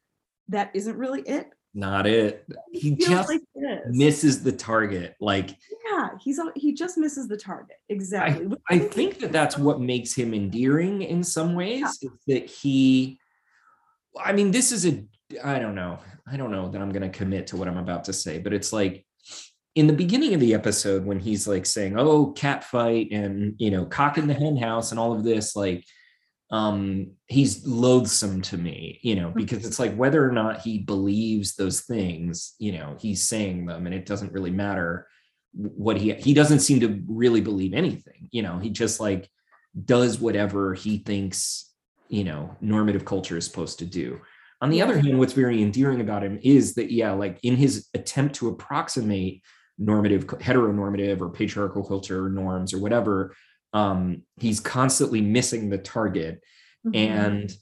that 0.49 0.71
isn't 0.73 0.97
really 0.97 1.21
it 1.21 1.51
not 1.73 2.07
it. 2.07 2.45
He 2.71 2.95
just 2.95 3.29
like 3.29 3.41
misses 3.87 4.41
the 4.43 4.51
target. 4.51 5.15
Like 5.19 5.55
yeah 5.85 6.09
he's 6.19 6.39
on 6.39 6.51
he 6.55 6.73
just 6.73 6.97
misses 6.97 7.27
the 7.27 7.37
target 7.37 7.77
exactly 7.89 8.47
Which 8.47 8.59
I 8.69 8.79
think 8.79 9.19
that 9.19 9.31
that's 9.31 9.57
what 9.57 9.79
makes 9.79 10.13
him 10.13 10.33
endearing 10.33 11.03
in 11.03 11.23
some 11.23 11.53
ways. 11.53 11.83
Is 12.01 12.09
that 12.27 12.49
he? 12.49 13.19
I 14.19 14.33
mean, 14.33 14.51
this 14.51 14.71
is 14.71 14.87
a. 14.87 15.05
I 15.43 15.59
don't 15.59 15.75
know. 15.75 15.99
I 16.27 16.37
don't 16.37 16.51
know 16.51 16.69
that 16.69 16.81
I'm 16.81 16.91
going 16.91 17.09
to 17.09 17.17
commit 17.17 17.47
to 17.47 17.57
what 17.57 17.67
I'm 17.67 17.77
about 17.77 18.05
to 18.05 18.13
say, 18.13 18.39
but 18.39 18.53
it's 18.53 18.73
like 18.73 19.05
in 19.75 19.85
the 19.85 19.93
beginning 19.93 20.33
of 20.33 20.39
the 20.39 20.55
episode 20.55 21.05
when 21.05 21.19
he's 21.19 21.47
like 21.47 21.67
saying, 21.67 21.97
"Oh, 21.97 22.31
cat 22.31 22.63
fight," 22.63 23.09
and 23.11 23.53
you 23.57 23.69
know, 23.69 23.85
cock 23.85 24.17
in 24.17 24.27
the 24.27 24.33
hen 24.33 24.57
house, 24.57 24.89
and 24.89 24.99
all 24.99 25.13
of 25.13 25.23
this, 25.23 25.55
like, 25.55 25.85
um, 26.51 27.11
he's 27.27 27.65
loathsome 27.65 28.41
to 28.41 28.57
me, 28.57 28.99
you 29.03 29.15
know, 29.15 29.31
because 29.35 29.65
it's 29.65 29.79
like 29.79 29.95
whether 29.95 30.27
or 30.27 30.31
not 30.31 30.61
he 30.61 30.79
believes 30.79 31.55
those 31.55 31.81
things, 31.81 32.55
you 32.57 32.71
know, 32.71 32.97
he's 32.99 33.23
saying 33.23 33.65
them, 33.65 33.85
and 33.85 33.93
it 33.93 34.05
doesn't 34.05 34.33
really 34.33 34.51
matter 34.51 35.07
what 35.53 35.97
he 35.97 36.13
he 36.13 36.33
doesn't 36.33 36.59
seem 36.59 36.79
to 36.79 37.01
really 37.07 37.41
believe 37.41 37.73
anything 37.73 38.29
you 38.31 38.43
know 38.43 38.59
he 38.59 38.69
just 38.69 38.99
like 38.99 39.27
does 39.85 40.19
whatever 40.19 40.75
he 40.75 40.99
thinks 40.99 41.73
you 42.09 42.23
know 42.23 42.55
normative 42.61 43.05
culture 43.05 43.37
is 43.37 43.45
supposed 43.45 43.79
to 43.79 43.85
do. 43.85 44.19
On 44.61 44.69
the 44.69 44.81
other 44.81 44.99
hand 44.99 45.17
what's 45.17 45.33
very 45.33 45.61
endearing 45.61 46.01
about 46.01 46.23
him 46.23 46.39
is 46.43 46.75
that 46.75 46.91
yeah 46.91 47.11
like 47.11 47.39
in 47.43 47.55
his 47.55 47.87
attempt 47.93 48.35
to 48.35 48.49
approximate 48.49 49.41
normative 49.77 50.27
heteronormative 50.27 51.21
or 51.21 51.29
patriarchal 51.29 51.83
culture 51.83 52.29
norms 52.29 52.73
or 52.73 52.79
whatever 52.79 53.33
um 53.73 54.23
he's 54.37 54.59
constantly 54.59 55.21
missing 55.21 55.69
the 55.69 55.77
target. 55.77 56.41
Mhm. 56.85 56.95
and 56.95 57.53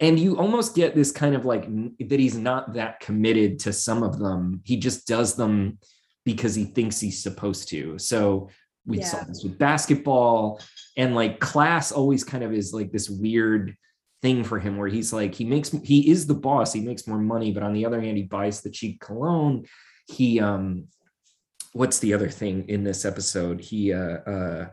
and 0.00 0.18
you 0.18 0.36
almost 0.36 0.74
get 0.74 0.94
this 0.96 1.12
kind 1.12 1.34
of 1.36 1.44
like 1.44 1.64
that 2.08 2.18
he's 2.18 2.36
not 2.36 2.74
that 2.74 2.98
committed 3.00 3.60
to 3.60 3.72
some 3.72 4.02
of 4.02 4.18
them. 4.18 4.60
He 4.64 4.76
just 4.76 5.06
does 5.06 5.36
them 5.36 5.78
because 6.24 6.54
he 6.56 6.64
thinks 6.64 6.98
he's 6.98 7.22
supposed 7.22 7.68
to. 7.68 7.98
So 7.98 8.48
we 8.84 9.00
saw 9.02 9.22
this 9.22 9.44
with 9.44 9.58
basketball 9.58 10.60
and 10.96 11.14
like 11.14 11.38
class 11.38 11.92
always 11.92 12.24
kind 12.24 12.42
of 12.42 12.52
is 12.52 12.72
like 12.74 12.90
this 12.90 13.08
weird 13.08 13.76
thing 14.22 14.42
for 14.42 14.58
him 14.58 14.76
where 14.76 14.88
he's 14.88 15.12
like 15.12 15.34
he 15.36 15.44
makes 15.44 15.70
he 15.84 16.10
is 16.10 16.26
the 16.26 16.34
boss. 16.34 16.72
He 16.72 16.80
makes 16.80 17.06
more 17.06 17.18
money 17.18 17.52
but 17.52 17.62
on 17.62 17.72
the 17.72 17.86
other 17.86 18.00
hand 18.00 18.16
he 18.16 18.24
buys 18.24 18.60
the 18.60 18.70
cheap 18.70 19.00
cologne. 19.00 19.66
He 20.08 20.40
um 20.40 20.88
what's 21.74 22.00
the 22.00 22.14
other 22.14 22.28
thing 22.28 22.68
in 22.68 22.82
this 22.82 23.04
episode? 23.04 23.60
He 23.60 23.92
uh 23.92 24.18
uh 24.26 24.68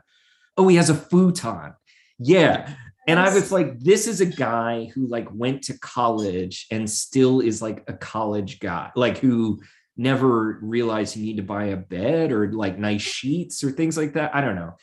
oh 0.60 0.68
he 0.68 0.76
has 0.76 0.90
a 0.90 0.96
futon 0.96 1.74
yeah 2.20 2.76
and 3.10 3.20
I 3.20 3.34
was 3.34 3.52
like, 3.52 3.80
this 3.80 4.06
is 4.06 4.22
a 4.22 4.26
guy 4.28 4.92
who 4.94 5.08
like 5.08 5.28
went 5.34 5.64
to 5.64 5.80
college 5.80 6.68
and 6.70 6.88
still 6.88 7.40
is 7.40 7.60
like 7.60 7.84
a 7.88 7.94
college 7.94 8.60
guy, 8.60 8.92
like 8.96 9.18
who 9.18 9.62
never 9.98 10.60
realized 10.62 11.16
you 11.16 11.26
need 11.26 11.38
to 11.38 11.44
buy 11.44 11.66
a 11.66 11.76
bed 11.76 12.32
or 12.32 12.52
like 12.52 12.78
nice 12.78 13.02
sheets 13.18 13.64
or 13.64 13.72
things 13.72 13.98
like 13.98 14.14
that. 14.14 14.36
I 14.36 14.42
don't 14.42 14.56
know. 14.56 14.76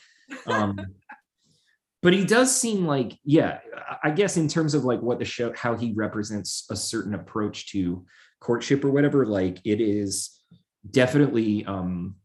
Um, 0.45 0.77
but 2.03 2.11
he 2.11 2.25
does 2.25 2.53
seem 2.53 2.85
like, 2.85 3.17
yeah, 3.23 3.59
I- 3.73 4.09
I 4.09 4.11
guess 4.11 4.35
in 4.35 4.49
terms 4.49 4.73
of 4.73 4.83
like 4.83 5.01
what 5.01 5.19
the 5.19 5.25
show, 5.25 5.53
how 5.55 5.77
he 5.77 5.93
represents 5.93 6.67
a 6.69 6.75
certain 6.75 7.13
approach 7.13 7.71
to 7.71 8.05
courtship 8.41 8.83
or 8.83 8.91
whatever, 8.91 9.25
like 9.25 9.59
it 9.63 9.79
is 9.79 10.37
definitely 10.91 11.65
um 11.65 12.15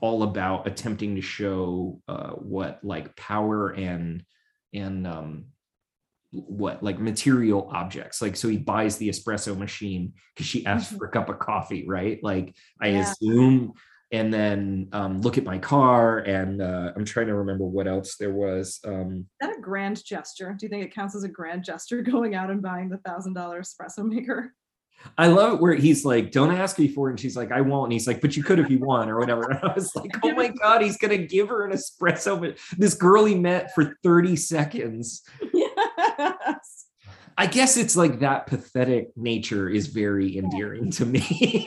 all 0.00 0.22
about 0.22 0.66
attempting 0.66 1.14
to 1.14 1.20
show 1.22 2.00
uh 2.08 2.30
what 2.32 2.80
like 2.82 3.14
power 3.16 3.70
and 3.70 4.22
and 4.74 5.06
um 5.06 5.46
what 6.32 6.82
like 6.82 6.98
material 6.98 7.70
objects 7.72 8.20
like 8.20 8.36
so 8.36 8.48
he 8.48 8.58
buys 8.58 8.98
the 8.98 9.08
espresso 9.08 9.56
machine 9.56 10.12
because 10.34 10.46
she 10.46 10.66
asks 10.66 10.92
Mhm. 10.92 10.98
for 10.98 11.06
a 11.06 11.10
cup 11.10 11.28
of 11.28 11.38
coffee 11.38 11.86
right 11.88 12.22
like 12.22 12.54
i 12.80 12.88
Yeah. 12.88 13.00
assume 13.02 13.72
and 14.12 14.32
then 14.32 14.88
um 14.92 15.20
look 15.22 15.38
at 15.38 15.44
my 15.44 15.58
car 15.58 16.18
and 16.18 16.60
uh 16.60 16.92
i'm 16.94 17.04
trying 17.04 17.28
to 17.28 17.34
remember 17.36 17.64
what 17.64 17.86
else 17.86 18.16
there 18.16 18.32
was 18.32 18.80
um 18.84 19.26
Is 19.40 19.48
that 19.48 19.56
a 19.56 19.60
grand 19.60 20.04
gesture 20.04 20.54
do 20.58 20.66
you 20.66 20.70
think 20.70 20.84
it 20.84 20.94
counts 20.94 21.14
as 21.16 21.24
a 21.24 21.28
grand 21.28 21.64
gesture 21.64 22.02
going 22.12 22.34
out 22.34 22.50
and 22.50 22.60
buying 22.60 22.88
the 22.88 22.98
thousand 22.98 23.32
dollar 23.34 23.62
espresso 23.62 24.04
maker 24.06 24.52
i 25.18 25.26
love 25.26 25.54
it 25.54 25.60
where 25.60 25.74
he's 25.74 26.04
like 26.04 26.30
don't 26.30 26.54
ask 26.54 26.78
me 26.78 26.88
for 26.88 27.08
it 27.08 27.12
and 27.12 27.20
she's 27.20 27.36
like 27.36 27.52
i 27.52 27.60
won't 27.60 27.84
and 27.84 27.92
he's 27.92 28.06
like 28.06 28.20
but 28.20 28.36
you 28.36 28.42
could 28.42 28.58
if 28.58 28.70
you 28.70 28.78
want 28.78 29.10
or 29.10 29.18
whatever 29.18 29.42
and 29.50 29.60
i 29.62 29.72
was 29.74 29.94
like 29.94 30.10
oh 30.22 30.32
my 30.34 30.48
god 30.62 30.82
he's 30.82 30.96
gonna 30.96 31.16
give 31.16 31.48
her 31.48 31.64
an 31.64 31.72
espresso 31.72 32.38
but 32.40 32.56
this 32.78 32.94
girl 32.94 33.24
he 33.24 33.34
met 33.34 33.74
for 33.74 33.96
30 34.02 34.36
seconds 34.36 35.22
yes 35.52 36.82
I 37.38 37.46
guess 37.46 37.76
it's 37.76 37.96
like 37.96 38.20
that 38.20 38.46
pathetic 38.46 39.14
nature 39.14 39.68
is 39.68 39.88
very 39.88 40.38
endearing 40.38 40.90
to 40.92 41.04
me. 41.04 41.66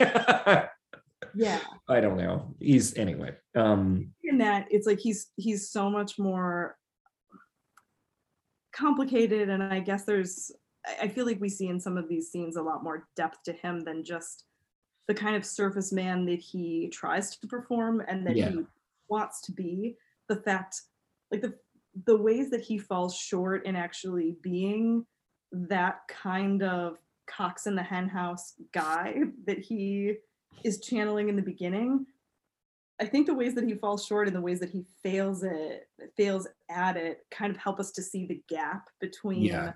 yeah 1.32 1.60
I 1.88 2.00
don't 2.00 2.16
know. 2.16 2.56
He's 2.58 2.96
anyway. 2.96 3.36
Um 3.54 4.12
in 4.30 4.38
that 4.38 4.66
it's 4.70 4.86
like 4.86 4.98
he's 4.98 5.28
he's 5.36 5.70
so 5.70 5.90
much 5.90 6.18
more 6.18 6.76
complicated 8.72 9.48
and 9.48 9.62
i 9.62 9.80
guess 9.80 10.04
there's 10.04 10.52
I- 11.00 11.08
feel 11.08 11.26
like 11.26 11.40
we 11.40 11.48
see 11.48 11.68
in 11.68 11.80
some 11.80 11.96
of 11.96 12.08
these 12.08 12.30
scenes 12.30 12.56
a 12.56 12.62
lot 12.62 12.82
more 12.82 13.08
depth 13.16 13.42
to 13.44 13.52
him 13.52 13.80
than 13.80 14.02
just 14.04 14.44
the 15.06 15.14
kind 15.14 15.36
of 15.36 15.44
surface 15.44 15.92
man 15.92 16.24
that 16.26 16.38
he 16.40 16.88
tries 16.88 17.36
to 17.36 17.46
perform 17.46 18.00
and 18.08 18.26
that 18.26 18.36
Yeah. 18.36 18.50
he 18.50 18.64
wants 19.08 19.40
to 19.42 19.52
be 19.52 19.96
the 20.28 20.36
fact 20.36 20.82
like 21.30 21.42
the 21.42 21.58
the 22.06 22.16
ways 22.16 22.50
that 22.50 22.60
he 22.60 22.78
falls 22.78 23.16
short 23.16 23.66
in 23.66 23.74
actually 23.74 24.36
being 24.42 25.04
that 25.50 26.06
kind 26.06 26.62
of 26.62 26.98
cox 27.26 27.66
in 27.66 27.74
the 27.74 27.82
hen 27.82 28.08
house 28.08 28.54
guy 28.72 29.20
that 29.46 29.58
he 29.58 30.14
is 30.62 30.80
channeling 30.80 31.28
in 31.28 31.34
the 31.36 31.42
beginning 31.42 32.06
I 33.00 33.06
think 33.06 33.26
the 33.26 33.34
ways 33.34 33.54
that 33.54 33.64
he 33.64 33.74
falls 33.74 34.04
short 34.04 34.26
and 34.28 34.36
the 34.36 34.42
ways 34.42 34.60
that 34.60 34.68
he 34.68 34.84
fails 35.02 35.42
it, 35.42 35.88
fails 36.18 36.46
at 36.68 36.98
it, 36.98 37.24
kind 37.30 37.50
of 37.50 37.56
help 37.56 37.80
us 37.80 37.92
to 37.92 38.02
see 38.02 38.26
the 38.26 38.42
gap 38.46 38.90
between 39.00 39.40
Yeah. 39.42 39.72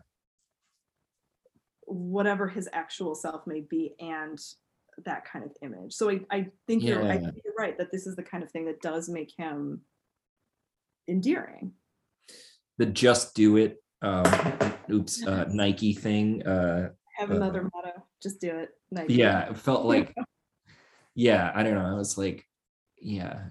Whatever 1.95 2.49
his 2.49 2.69
actual 2.73 3.15
self 3.15 3.47
may 3.47 3.61
be 3.61 3.95
and 4.01 4.39
that 5.05 5.25
kind 5.25 5.45
of 5.45 5.53
image. 5.63 5.93
So 5.93 6.11
I, 6.11 6.21
I 6.31 6.47
think 6.67 6.83
you're 6.83 7.05
I 7.05 7.19
think 7.19 7.37
you're 7.45 7.55
right 7.59 7.77
that 7.79 7.93
this 7.93 8.07
is 8.07 8.17
the 8.17 8.23
kind 8.23 8.43
of 8.43 8.51
thing 8.51 8.67
that 8.67 8.81
does 8.81 9.09
make 9.09 9.33
him 9.37 9.81
endearing. 11.09 11.73
the 12.79 12.87
just 12.87 13.35
do 13.35 13.57
it 13.57 13.83
um 14.03 14.25
oops 14.91 15.25
uh 15.27 15.45
Nike 15.51 15.93
thing. 15.95 16.45
Uh 16.47 16.91
Have 17.17 17.31
Uh, 17.31 17.37
another 17.37 17.71
motto, 17.73 18.05
just 18.23 18.41
do 18.41 18.51
it. 18.51 18.71
Nike. 18.91 19.15
yeah, 19.15 19.49
it 19.51 19.57
felt 19.57 19.85
like 19.95 20.13
yeah, 21.15 21.53
I 21.55 21.63
don't 21.63 21.75
know. 21.75 21.87
I 21.87 21.95
was 21.95 22.19
like, 22.19 22.45
yeah. 23.01 23.45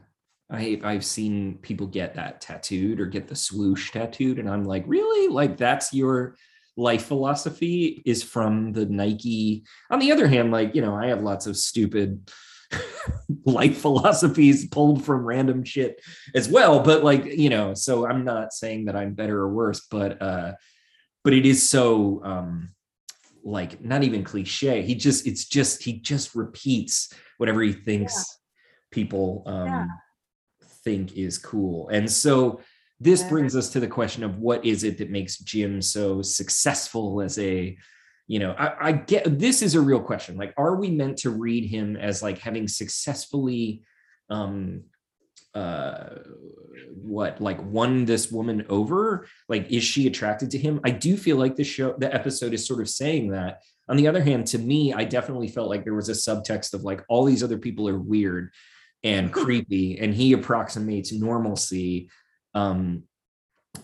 I 0.52 0.80
I've 0.84 1.06
seen 1.06 1.58
people 1.62 1.88
get 1.88 2.14
that 2.16 2.42
tattooed 2.42 3.00
or 3.00 3.06
get 3.06 3.28
the 3.28 3.36
swoosh 3.36 3.92
tattooed, 3.92 4.38
and 4.40 4.50
I'm 4.50 4.66
like, 4.66 4.84
really? 4.86 5.30
Like 5.34 5.58
that's 5.58 5.94
your 5.94 6.36
life 6.76 7.06
philosophy 7.06 8.02
is 8.06 8.24
from 8.24 8.74
the 8.74 8.86
Nike. 8.86 9.64
On 9.92 10.00
the 10.00 10.12
other 10.12 10.28
hand, 10.28 10.52
like, 10.52 10.76
you 10.76 10.82
know, 10.82 10.96
I 10.96 11.08
have 11.08 11.22
lots 11.22 11.46
of 11.46 11.58
stupid 11.58 12.32
life 13.46 13.78
philosophies 13.78 14.68
pulled 14.68 15.04
from 15.04 15.26
random 15.26 15.64
shit 15.64 16.02
as 16.34 16.50
well. 16.50 16.80
But 16.80 17.04
like, 17.04 17.26
you 17.26 17.50
know, 17.50 17.74
so 17.74 18.08
I'm 18.08 18.24
not 18.24 18.54
saying 18.54 18.86
that 18.86 18.96
I'm 18.96 19.14
better 19.14 19.40
or 19.40 19.50
worse, 19.54 19.86
but 19.90 20.22
uh, 20.22 20.54
but 21.24 21.34
it 21.34 21.46
is 21.46 21.68
so 21.68 22.22
um 22.24 22.70
like 23.44 23.84
not 23.84 24.04
even 24.04 24.24
cliche. 24.24 24.82
He 24.82 24.96
just 24.96 25.28
it's 25.28 25.46
just 25.46 25.84
he 25.84 25.94
just 26.00 26.34
repeats 26.36 27.14
whatever 27.38 27.62
he 27.62 27.74
thinks 27.74 28.40
people 28.92 29.44
um 29.46 29.70
Yeah. 29.72 30.68
think 30.84 31.18
is 31.18 31.38
cool. 31.38 31.90
And 31.90 32.10
so 32.12 32.62
this 33.04 33.22
Yeah. 33.22 33.30
brings 33.30 33.56
us 33.56 33.70
to 33.72 33.80
the 33.80 33.88
question 33.88 34.24
of 34.24 34.38
what 34.38 34.66
is 34.66 34.84
it 34.84 34.98
that 35.00 35.10
makes 35.12 35.38
Jim 35.40 35.82
so 35.82 36.22
successful 36.22 37.22
as 37.22 37.38
a 37.40 37.78
you 38.28 38.40
know 38.40 38.52
I, 38.58 38.90
I 38.90 38.92
get 38.94 39.40
this 39.40 39.62
is 39.62 39.76
a 39.76 39.82
real 39.82 40.00
question. 40.02 40.38
Like 40.38 40.54
are 40.58 40.76
we 40.76 40.90
meant 40.90 41.18
to 41.20 41.30
read 41.30 41.70
him 41.70 41.96
as 41.98 42.24
like 42.24 42.40
having 42.40 42.68
successfully 42.68 43.84
um 44.30 44.84
uh 45.54 46.10
what 46.96 47.42
like 47.42 47.62
won 47.64 48.06
this 48.06 48.32
woman 48.32 48.66
over? 48.70 49.28
Like 49.50 49.70
is 49.72 49.84
she 49.84 50.08
attracted 50.08 50.52
to 50.52 50.58
him? 50.58 50.80
I 50.84 50.92
do 50.92 51.18
feel 51.18 51.38
like 51.38 51.56
the 51.56 51.64
show 51.64 51.96
the 51.98 52.14
episode 52.14 52.54
is 52.54 52.66
sort 52.66 52.82
of 52.82 52.90
saying 52.90 53.32
that. 53.32 53.62
On 53.90 53.98
the 53.98 54.08
other 54.08 54.24
hand 54.24 54.48
to 54.48 54.58
me 54.58 54.94
i 54.94 55.04
definitely 55.04 55.50
felt 55.50 55.70
like 55.70 55.84
there 55.84 55.94
was 55.94 56.08
a 56.08 56.14
subtext 56.14 56.74
of 56.74 56.84
like 56.84 57.02
all 57.10 57.26
these 57.26 57.44
other 57.44 57.58
people 57.58 57.88
are 57.90 58.00
weird 58.00 58.52
and 59.04 59.32
creepy 59.42 60.00
and 60.00 60.16
he 60.16 60.32
approximates 60.32 61.12
normalcy 61.12 62.10
um 62.54 63.04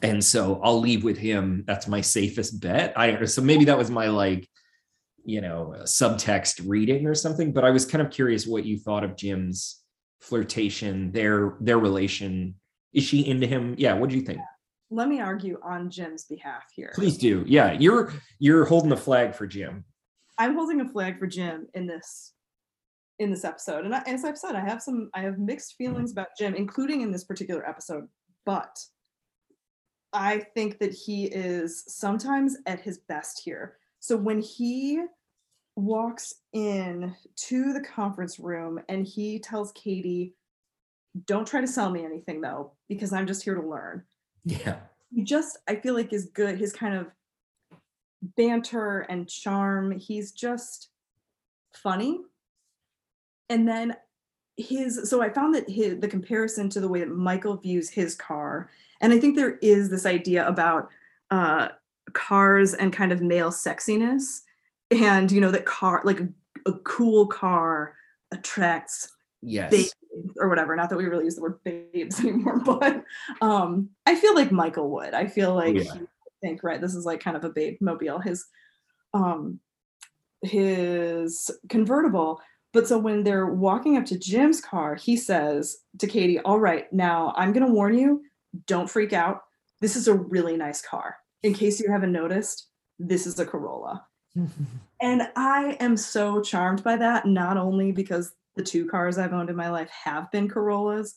and 0.02 0.24
so 0.24 0.60
i'll 0.64 0.80
leave 0.80 1.04
with 1.04 1.18
him. 1.18 1.64
That's 1.66 1.88
my 1.88 2.02
safest 2.02 2.60
bet. 2.62 2.94
I 2.98 3.26
so 3.26 3.42
maybe 3.42 3.66
that 3.66 3.78
was 3.78 3.90
my 3.90 4.08
like 4.08 4.48
you 5.26 5.42
know 5.42 5.74
subtext 5.84 6.62
reading 6.66 7.06
or 7.06 7.14
something 7.14 7.52
but 7.52 7.66
i 7.66 7.70
was 7.70 7.86
kind 7.86 8.02
of 8.02 8.10
curious 8.10 8.48
what 8.48 8.64
you 8.66 8.80
thought 8.80 9.04
of 9.04 9.18
jim's 9.18 9.84
flirtation 10.22 11.12
their 11.12 11.58
their 11.60 11.78
relation. 11.78 12.56
Is 12.94 13.04
she 13.04 13.26
into 13.28 13.46
him? 13.46 13.76
Yeah 13.78 13.94
what 13.94 14.10
do 14.10 14.16
you 14.16 14.22
think? 14.22 14.40
Let 14.92 15.08
me 15.08 15.20
argue 15.20 15.60
on 15.64 15.92
Jim's 15.92 16.26
behalf 16.26 16.64
here. 16.76 16.92
please 16.96 17.18
do. 17.18 17.44
Yeah 17.48 17.74
you're 17.74 18.14
you're 18.40 18.66
holding 18.66 18.90
the 18.90 18.98
flag 18.98 19.36
for 19.36 19.46
jim. 19.46 19.86
I'm 20.40 20.56
holding 20.56 20.80
a 20.82 20.88
flag 20.88 21.20
for 21.20 21.28
Jim 21.28 21.68
in 21.74 21.86
this 21.86 22.34
in 23.20 23.30
this 23.30 23.44
episode. 23.44 23.84
And 23.84 23.94
I, 23.94 24.02
as 24.08 24.24
I've 24.24 24.38
said, 24.38 24.56
I 24.56 24.62
have 24.62 24.82
some 24.82 25.10
I 25.14 25.22
have 25.22 25.38
mixed 25.38 25.76
feelings 25.76 26.14
about 26.14 26.30
Jim, 26.38 26.56
including 26.56 27.02
in 27.02 27.12
this 27.12 27.26
particular 27.26 27.68
episode. 27.68 28.08
But 28.50 28.84
I 30.12 30.40
think 30.56 30.80
that 30.80 30.92
he 30.92 31.26
is 31.26 31.84
sometimes 31.88 32.58
at 32.66 32.80
his 32.80 32.98
best 32.98 33.44
here. 33.46 33.78
So 34.00 34.18
when 34.18 34.42
he 34.42 35.04
walks 35.76 36.34
in 36.52 37.16
to 37.36 37.74
the 37.74 37.82
conference 37.82 38.40
room 38.40 38.80
and 38.90 39.06
he 39.06 39.38
tells 39.38 39.72
Katie, 39.74 40.34
"Don't 41.28 41.46
try 41.46 41.62
to 41.62 41.68
sell 41.68 41.92
me 41.92 42.04
anything 42.04 42.42
though, 42.42 42.72
because 42.88 43.14
I'm 43.14 43.28
just 43.28 43.44
here 43.44 43.54
to 43.54 43.62
learn." 43.62 44.04
yeah 44.46 44.80
he 45.14 45.24
just 45.24 45.60
I 45.68 45.76
feel 45.76 45.94
like 45.94 46.12
is 46.12 46.32
good. 46.34 46.58
His 46.58 46.74
kind 46.74 46.96
of 46.96 47.12
banter 48.36 49.02
and 49.02 49.30
charm. 49.30 49.92
He's 49.92 50.32
just 50.32 50.90
funny. 51.72 52.22
And 53.48 53.68
then 53.68 53.96
his 54.60 55.10
so 55.10 55.22
I 55.22 55.30
found 55.30 55.56
that 55.56 55.70
his 55.70 56.00
the 56.00 56.08
comparison 56.08 56.70
to 56.70 56.80
the 56.80 56.88
way 56.88 57.00
that 57.00 57.10
Michael 57.10 57.58
views 57.58 57.90
his 57.90 58.14
car, 58.16 58.70
and 59.02 59.14
I 59.14 59.20
think 59.20 59.36
there 59.36 59.58
is 59.62 59.90
this 59.90 60.06
idea 60.06 60.48
about 60.48 60.90
uh 61.32 61.70
cars 62.14 62.74
and 62.74 62.92
kind 62.92 63.12
of 63.12 63.22
male 63.22 63.52
sexiness, 63.52 64.42
and 64.92 65.32
you 65.32 65.40
know 65.42 65.52
that 65.52 65.66
car 65.66 66.02
like 66.04 66.20
a 66.66 66.74
cool 66.84 67.28
car 67.28 67.96
attracts 68.32 69.14
yes 69.42 69.72
babes 69.72 69.94
or 70.38 70.50
whatever. 70.50 70.76
Not 70.76 70.90
that 70.90 70.98
we 70.98 71.06
really 71.06 71.26
use 71.26 71.36
the 71.36 71.42
word 71.42 71.64
babes 71.64 72.20
anymore, 72.24 72.60
but 72.60 73.04
um, 73.42 73.90
I 74.06 74.16
feel 74.16 74.36
like 74.36 74.52
Michael 74.52 74.90
would. 74.92 75.14
I 75.14 75.28
feel 75.28 75.56
like 75.56 75.76
Yeah. 75.76 75.94
think 76.42 76.64
right. 76.64 76.82
This 76.82 76.96
is 76.96 77.06
like 77.06 77.22
kind 77.22 77.38
of 77.38 77.46
a 77.46 77.50
babe 77.50 77.78
mobile. 77.80 78.20
His 78.20 78.46
um, 79.14 79.60
his 80.42 81.50
convertible. 81.70 82.42
But 82.72 82.88
so 82.88 82.98
when 82.98 83.24
they're 83.24 83.48
walking 83.48 83.98
up 83.98 84.06
to 84.06 84.20
Jim's 84.20 84.62
car, 84.62 84.96
he 84.96 85.18
says 85.18 85.78
to 85.98 86.08
Katie, 86.08 86.40
"All 86.40 86.60
right, 86.60 86.92
now 86.94 87.34
I'm 87.36 87.52
gonna 87.52 87.72
warn 87.72 87.98
you. 87.98 88.24
Don't 88.68 88.90
freak 88.90 89.14
out. 89.14 89.42
This 89.82 89.96
is 89.96 90.08
a 90.08 90.14
really 90.14 90.56
nice 90.56 90.82
car. 90.82 91.18
In 91.42 91.54
case 91.54 91.80
you 91.80 91.92
haven't 91.92 92.12
noticed, 92.12 92.68
this 93.00 93.26
is 93.26 93.40
a 93.40 93.46
Corolla." 93.46 94.06
And 95.02 95.30
I 95.38 95.78
am 95.80 95.96
so 95.96 96.42
charmed 96.42 96.84
by 96.84 96.98
that, 96.98 97.26
not 97.26 97.56
only 97.56 97.94
because 97.94 98.34
the 98.58 98.64
two 98.64 98.86
cars 98.86 99.18
I've 99.18 99.32
owned 99.32 99.50
in 99.50 99.56
my 99.56 99.70
life 99.70 99.90
have 99.90 100.30
been 100.30 100.50
Corollas, 100.50 101.16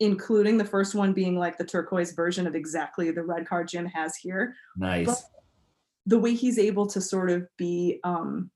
including 0.00 0.56
the 0.56 0.64
first 0.64 0.94
one 0.94 1.12
being 1.12 1.38
like 1.38 1.58
the 1.58 1.64
turquoise 1.64 2.12
version 2.12 2.46
of 2.46 2.54
exactly 2.54 3.10
the 3.10 3.22
red 3.22 3.46
car 3.46 3.64
Jim 3.64 3.84
has 3.86 4.16
here. 4.16 4.54
nice 4.76 5.24
The 6.06 6.18
way 6.18 6.34
he's 6.34 6.58
able 6.58 6.86
to 6.86 7.02
sort 7.02 7.28
of 7.28 7.46
be 7.58 8.00
um 8.02 8.50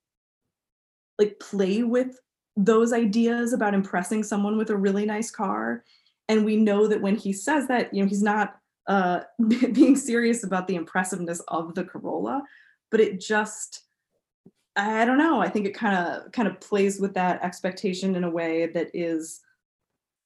like 1.19 1.39
play 1.39 1.83
with 1.83 2.19
those 2.55 2.93
ideas 2.93 3.53
about 3.53 3.73
impressing 3.73 4.23
someone 4.23 4.57
with 4.57 4.69
a 4.69 4.77
really 4.77 5.05
nice 5.05 5.31
car. 5.31 5.83
And 6.29 6.45
we 6.45 6.55
know 6.55 6.87
that 6.87 7.01
when 7.01 7.15
he 7.15 7.33
says 7.33 7.67
that, 7.67 7.93
you 7.93 8.01
know, 8.03 8.09
he's 8.09 8.23
not 8.23 8.57
uh 8.87 9.21
being 9.71 9.95
serious 9.95 10.43
about 10.43 10.67
the 10.67 10.75
impressiveness 10.75 11.41
of 11.47 11.73
the 11.75 11.83
Corolla, 11.83 12.43
but 12.91 12.99
it 12.99 13.19
just 13.19 13.83
I 14.75 15.05
don't 15.05 15.19
know. 15.19 15.39
I 15.39 15.49
think 15.49 15.67
it 15.67 15.75
kind 15.75 15.95
of 15.95 16.31
kind 16.31 16.47
of 16.47 16.59
plays 16.59 16.99
with 16.99 17.13
that 17.13 17.43
expectation 17.43 18.15
in 18.15 18.23
a 18.23 18.29
way 18.29 18.67
that 18.67 18.89
is 18.93 19.41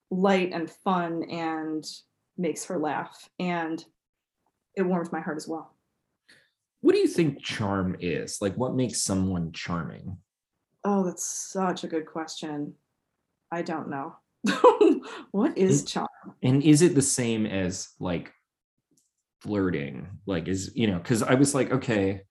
light 0.10 0.52
and 0.54 0.70
fun 0.70 1.24
and 1.30 1.86
makes 2.38 2.66
her 2.66 2.78
laugh 2.80 3.30
and 3.40 3.84
it 4.76 4.84
warms 4.84 5.12
my 5.12 5.20
heart 5.20 5.38
as 5.38 5.48
well. 5.48 5.74
what 6.82 6.94
do 6.94 7.00
you 7.00 7.08
think 7.08 7.42
charm 7.42 7.96
is 8.00 8.42
like 8.42 8.54
what 8.56 8.76
makes 8.76 9.02
someone 9.02 9.52
charming 9.52 10.18
Oh, 10.84 11.04
that's 11.04 11.24
such 11.26 11.84
a 11.84 11.88
good 11.88 12.06
question. 12.06 12.76
I 13.52 13.62
don't 13.62 13.90
know. 13.90 14.16
what 15.32 15.58
is 15.58 15.84
Mm. 15.84 15.88
charm? 15.88 16.08
and 16.44 16.62
is 16.64 16.82
it 16.82 16.94
the 16.96 17.02
same 17.02 17.46
as 17.46 17.90
like 18.00 18.32
flirting 19.42 20.08
like 20.26 20.48
is 20.48 20.72
you 20.76 20.88
know 20.88 20.98
because 20.98 21.22
i 21.24 21.34
was 21.36 21.54
like 21.56 21.72
okay 21.72 22.22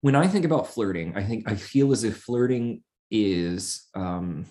when 0.00 0.14
i 0.14 0.26
think 0.26 0.44
about 0.44 0.66
flirting 0.68 1.16
i 1.16 1.22
think 1.22 1.48
i 1.50 1.54
feel 1.54 1.92
as 1.92 2.04
if 2.04 2.16
flirting 2.18 2.82
is 3.10 3.88
um 3.94 4.44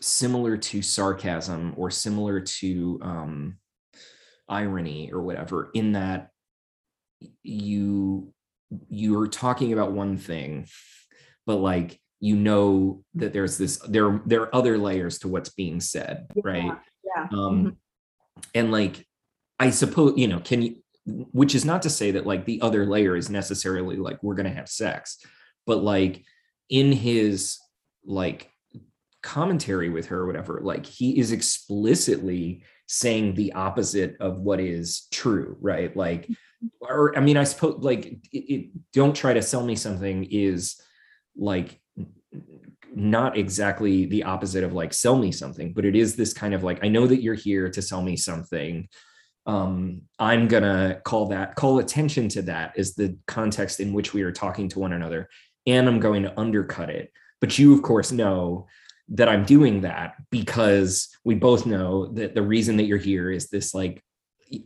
similar 0.00 0.56
to 0.56 0.80
sarcasm 0.80 1.74
or 1.76 1.90
similar 1.90 2.40
to 2.40 2.98
um 3.02 3.58
irony 4.48 5.10
or 5.12 5.20
whatever 5.22 5.70
in 5.74 5.92
that 5.92 6.30
you 7.42 8.32
you're 8.88 9.26
talking 9.28 9.72
about 9.72 9.92
one 9.92 10.16
thing 10.16 10.66
but 11.50 11.56
like 11.56 11.98
you 12.20 12.36
know 12.36 13.02
that 13.14 13.32
there's 13.32 13.58
this 13.58 13.78
there 13.78 14.22
there 14.24 14.42
are 14.42 14.54
other 14.54 14.78
layers 14.78 15.18
to 15.18 15.26
what's 15.26 15.48
being 15.50 15.80
said 15.80 16.28
right? 16.44 16.78
Yeah. 17.04 17.26
um 17.32 17.76
and 18.54 18.70
like 18.70 19.04
i 19.58 19.70
suppose 19.70 20.16
you 20.16 20.28
know 20.28 20.38
can 20.38 20.62
you 20.62 20.76
which 21.06 21.56
is 21.56 21.64
not 21.64 21.82
to 21.82 21.90
say 21.90 22.12
that 22.12 22.24
like 22.24 22.44
the 22.44 22.62
other 22.62 22.86
layer 22.86 23.16
is 23.16 23.28
necessarily 23.28 23.96
like 23.96 24.22
we're 24.22 24.36
gonna 24.36 24.48
have 24.48 24.68
sex 24.68 25.18
but 25.66 25.82
like 25.82 26.22
in 26.68 26.92
his 26.92 27.58
like 28.04 28.48
commentary 29.24 29.90
with 29.90 30.06
her 30.06 30.20
or 30.20 30.26
whatever 30.28 30.60
like 30.62 30.86
he 30.86 31.18
is 31.18 31.32
explicitly 31.32 32.62
saying 32.86 33.34
the 33.34 33.52
opposite 33.54 34.16
of 34.20 34.38
what 34.38 34.60
is 34.60 35.08
true 35.10 35.56
right? 35.60 35.96
Like 35.96 36.28
or 36.82 37.16
i 37.16 37.20
mean 37.20 37.38
i 37.38 37.44
suppose 37.44 37.78
like 37.80 38.04
it, 38.32 38.44
it 38.54 38.70
don't 38.92 39.16
try 39.16 39.32
to 39.32 39.40
sell 39.40 39.64
me 39.64 39.74
something 39.74 40.24
is 40.30 40.80
like 41.40 41.80
not 42.94 43.36
exactly 43.36 44.04
the 44.04 44.24
opposite 44.24 44.62
of 44.62 44.72
like 44.72 44.92
sell 44.92 45.16
me 45.16 45.32
something 45.32 45.72
but 45.72 45.84
it 45.84 45.96
is 45.96 46.16
this 46.16 46.32
kind 46.32 46.54
of 46.54 46.62
like 46.62 46.84
i 46.84 46.88
know 46.88 47.06
that 47.06 47.22
you're 47.22 47.34
here 47.34 47.68
to 47.68 47.82
sell 47.82 48.02
me 48.02 48.16
something. 48.16 48.88
Um 49.46 50.02
i'm 50.18 50.48
gonna 50.48 51.00
call 51.04 51.28
that 51.28 51.54
call 51.54 51.78
attention 51.78 52.28
to 52.30 52.42
that 52.42 52.74
is 52.76 52.94
the 52.94 53.16
context 53.26 53.80
in 53.80 53.92
which 53.92 54.12
we 54.12 54.22
are 54.22 54.32
talking 54.32 54.68
to 54.68 54.78
one 54.78 54.92
another 54.92 55.28
and 55.66 55.88
i'm 55.88 55.98
going 55.98 56.22
to 56.24 56.38
undercut 56.38 56.90
it. 56.90 57.10
But 57.40 57.58
you 57.58 57.72
of 57.74 57.82
course 57.82 58.12
know 58.12 58.66
that 59.08 59.28
i'm 59.28 59.44
doing 59.44 59.80
that 59.80 60.14
because 60.30 61.08
we 61.24 61.34
both 61.34 61.66
know 61.66 62.06
that 62.14 62.34
the 62.34 62.42
reason 62.42 62.76
that 62.76 62.84
you're 62.84 62.98
here 62.98 63.30
is 63.30 63.48
this 63.48 63.72
like 63.72 64.04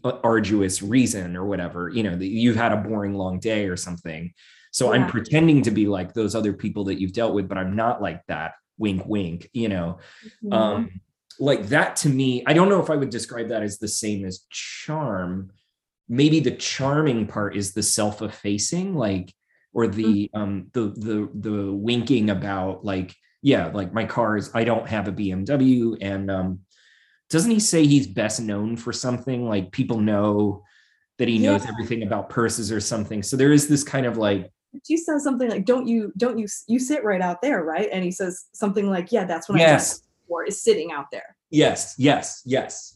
arduous 0.02 0.82
reason 0.82 1.36
or 1.36 1.44
whatever 1.44 1.88
you 1.88 2.02
know 2.02 2.16
that 2.16 2.26
you've 2.26 2.56
had 2.56 2.72
a 2.72 2.76
boring 2.76 3.14
long 3.14 3.38
day 3.38 3.66
or 3.66 3.76
something 3.76 4.32
so 4.78 4.92
i'm 4.92 5.06
pretending 5.06 5.62
to 5.62 5.70
be 5.70 5.86
like 5.86 6.12
those 6.12 6.34
other 6.34 6.52
people 6.52 6.82
that 6.84 6.98
you've 7.00 7.12
dealt 7.20 7.32
with 7.36 7.46
but 7.48 7.58
i'm 7.58 7.74
not 7.76 8.02
like 8.02 8.20
that. 8.26 8.50
Wink 8.76 9.02
wink 9.06 9.48
you 9.52 9.68
know? 9.68 9.98
Mhm. 10.44 10.52
um 10.52 10.78
like 11.38 11.62
that 11.74 11.90
to 12.02 12.08
me 12.08 12.42
i 12.46 12.52
don't 12.52 12.68
know 12.68 12.82
if 12.82 12.90
i 12.90 12.96
would 12.96 13.10
describe 13.18 13.48
that 13.50 13.62
as 13.62 13.78
the 13.78 13.88
same 13.88 14.20
as 14.26 14.44
charm. 14.50 15.50
Maybe 16.08 16.38
the 16.40 16.56
charming 16.72 17.26
part 17.26 17.56
is 17.56 17.72
the 17.72 17.82
self-effacing 17.82 18.94
like 18.94 19.32
or 19.72 19.86
the 19.86 20.30
um 20.34 20.52
the 20.76 20.84
the 21.06 21.16
the 21.48 21.72
winking 21.72 22.28
about 22.30 22.84
like 22.84 23.14
yeah 23.42 23.64
like 23.78 23.90
my 24.00 24.04
car 24.04 24.36
is 24.36 24.50
i 24.54 24.64
don't 24.64 24.88
have 24.94 25.06
a 25.08 25.12
bmw 25.12 25.96
and 26.00 26.30
um 26.30 26.60
doesn't 27.30 27.50
he 27.50 27.60
say 27.60 27.86
he's 27.86 28.06
best 28.06 28.38
known 28.40 28.76
for 28.76 28.92
something? 28.92 29.48
Like 29.48 29.72
people 29.72 29.98
know 29.98 30.62
that 31.18 31.26
he 31.26 31.38
knows 31.38 31.62
Yeah. 31.64 31.70
everything 31.72 32.02
about 32.02 32.28
purses 32.28 32.70
or 32.70 32.80
something. 32.80 33.22
So 33.22 33.36
there 33.36 33.52
is 33.52 33.66
this 33.66 33.82
kind 33.82 34.04
of 34.06 34.18
like 34.18 34.52
she 34.86 34.96
says 34.96 35.22
something 35.22 35.48
like, 35.48 35.64
"Don't 35.64 35.86
you? 35.86 36.12
Don't 36.16 36.38
you? 36.38 36.46
You 36.66 36.78
sit 36.78 37.04
right 37.04 37.20
out 37.20 37.42
there, 37.42 37.62
right?" 37.62 37.88
And 37.92 38.04
he 38.04 38.10
says 38.10 38.46
something 38.52 38.88
like, 38.88 39.12
"Yeah, 39.12 39.24
that's 39.24 39.48
what 39.48 39.58
Yes. 39.58 40.00
I'm 40.00 40.28
for 40.28 40.44
is 40.44 40.60
sitting 40.62 40.92
out 40.92 41.06
there." 41.10 41.36
yes 41.50 41.94
yes 41.98 42.42
yes 42.44 42.94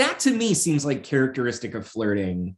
that 0.00 0.18
to 0.18 0.30
me 0.30 0.54
seems 0.54 0.84
like 0.84 1.04
characteristic 1.04 1.74
of 1.74 1.86
flirting, 1.86 2.56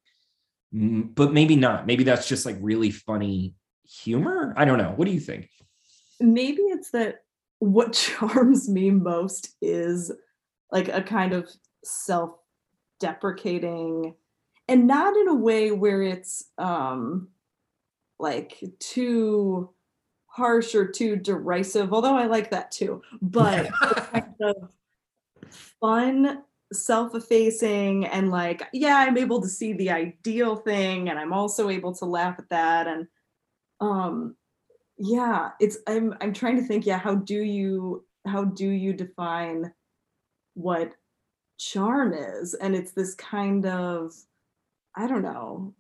but 0.72 1.32
maybe 1.32 1.56
not. 1.56 1.86
Maybe 1.88 2.04
that's 2.04 2.28
just 2.28 2.46
like 2.46 2.56
really 2.60 2.92
funny 2.92 3.56
humor. 3.84 4.54
I 4.56 4.64
don't 4.64 4.78
know. 4.78 4.92
What 4.94 5.06
do 5.06 5.10
you 5.12 5.18
think? 5.18 5.50
Maybe 6.20 6.62
it's 6.62 6.92
that 6.92 7.24
what 7.58 7.92
charms 7.94 8.68
me 8.68 8.90
most 8.90 9.56
is 9.60 10.12
like 10.70 10.86
a 10.88 11.02
kind 11.02 11.32
of 11.32 11.50
self 11.84 12.36
deprecating 13.00 14.14
and 14.68 14.86
not 14.86 15.16
in 15.16 15.26
a 15.26 15.34
way 15.34 15.72
where 15.72 16.00
it's 16.00 16.44
um 16.58 17.26
like 18.22 18.62
too 18.78 19.70
harsh 20.26 20.74
or 20.74 20.86
too 20.86 21.16
derisive 21.16 21.92
although 21.92 22.16
i 22.16 22.26
like 22.26 22.50
that 22.50 22.70
too 22.70 23.02
but 23.20 23.70
kind 24.12 24.34
of 24.40 24.70
fun 25.80 26.42
self-effacing 26.72 28.06
and 28.06 28.30
like 28.30 28.62
yeah 28.72 28.96
i'm 28.96 29.18
able 29.18 29.42
to 29.42 29.48
see 29.48 29.74
the 29.74 29.90
ideal 29.90 30.56
thing 30.56 31.10
and 31.10 31.18
i'm 31.18 31.32
also 31.32 31.68
able 31.68 31.94
to 31.94 32.06
laugh 32.06 32.36
at 32.38 32.48
that 32.48 32.86
and 32.86 33.06
um 33.80 34.34
yeah 34.96 35.50
it's 35.60 35.76
i'm 35.86 36.14
i'm 36.22 36.32
trying 36.32 36.56
to 36.56 36.62
think 36.62 36.86
yeah 36.86 36.98
how 36.98 37.14
do 37.14 37.42
you 37.42 38.02
how 38.26 38.44
do 38.44 38.68
you 38.68 38.92
define 38.92 39.72
what 40.54 40.94
charm 41.58 42.12
is? 42.12 42.54
And 42.54 42.74
it's 42.74 42.92
this 42.92 43.14
kind 43.14 43.66
of 43.66 44.12
i 44.96 45.06
don't 45.06 45.22
know 45.22 45.74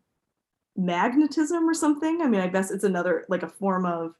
magnetism 0.76 1.68
or 1.68 1.74
something. 1.74 2.22
I 2.22 2.26
mean 2.28 2.40
i 2.40 2.48
guess 2.48 2.70
it's 2.70 2.84
another 2.84 3.24
like 3.28 3.42
a 3.42 3.48
form 3.48 3.84
of 3.86 4.14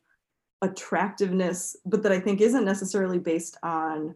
attractiveness 0.60 1.76
but 1.84 2.02
that 2.04 2.12
i 2.12 2.20
think 2.20 2.40
isn't 2.40 2.64
necessarily 2.64 3.18
based 3.18 3.56
on 3.64 4.14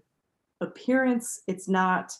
appearance. 0.60 1.42
It's 1.46 1.68
not 1.68 2.12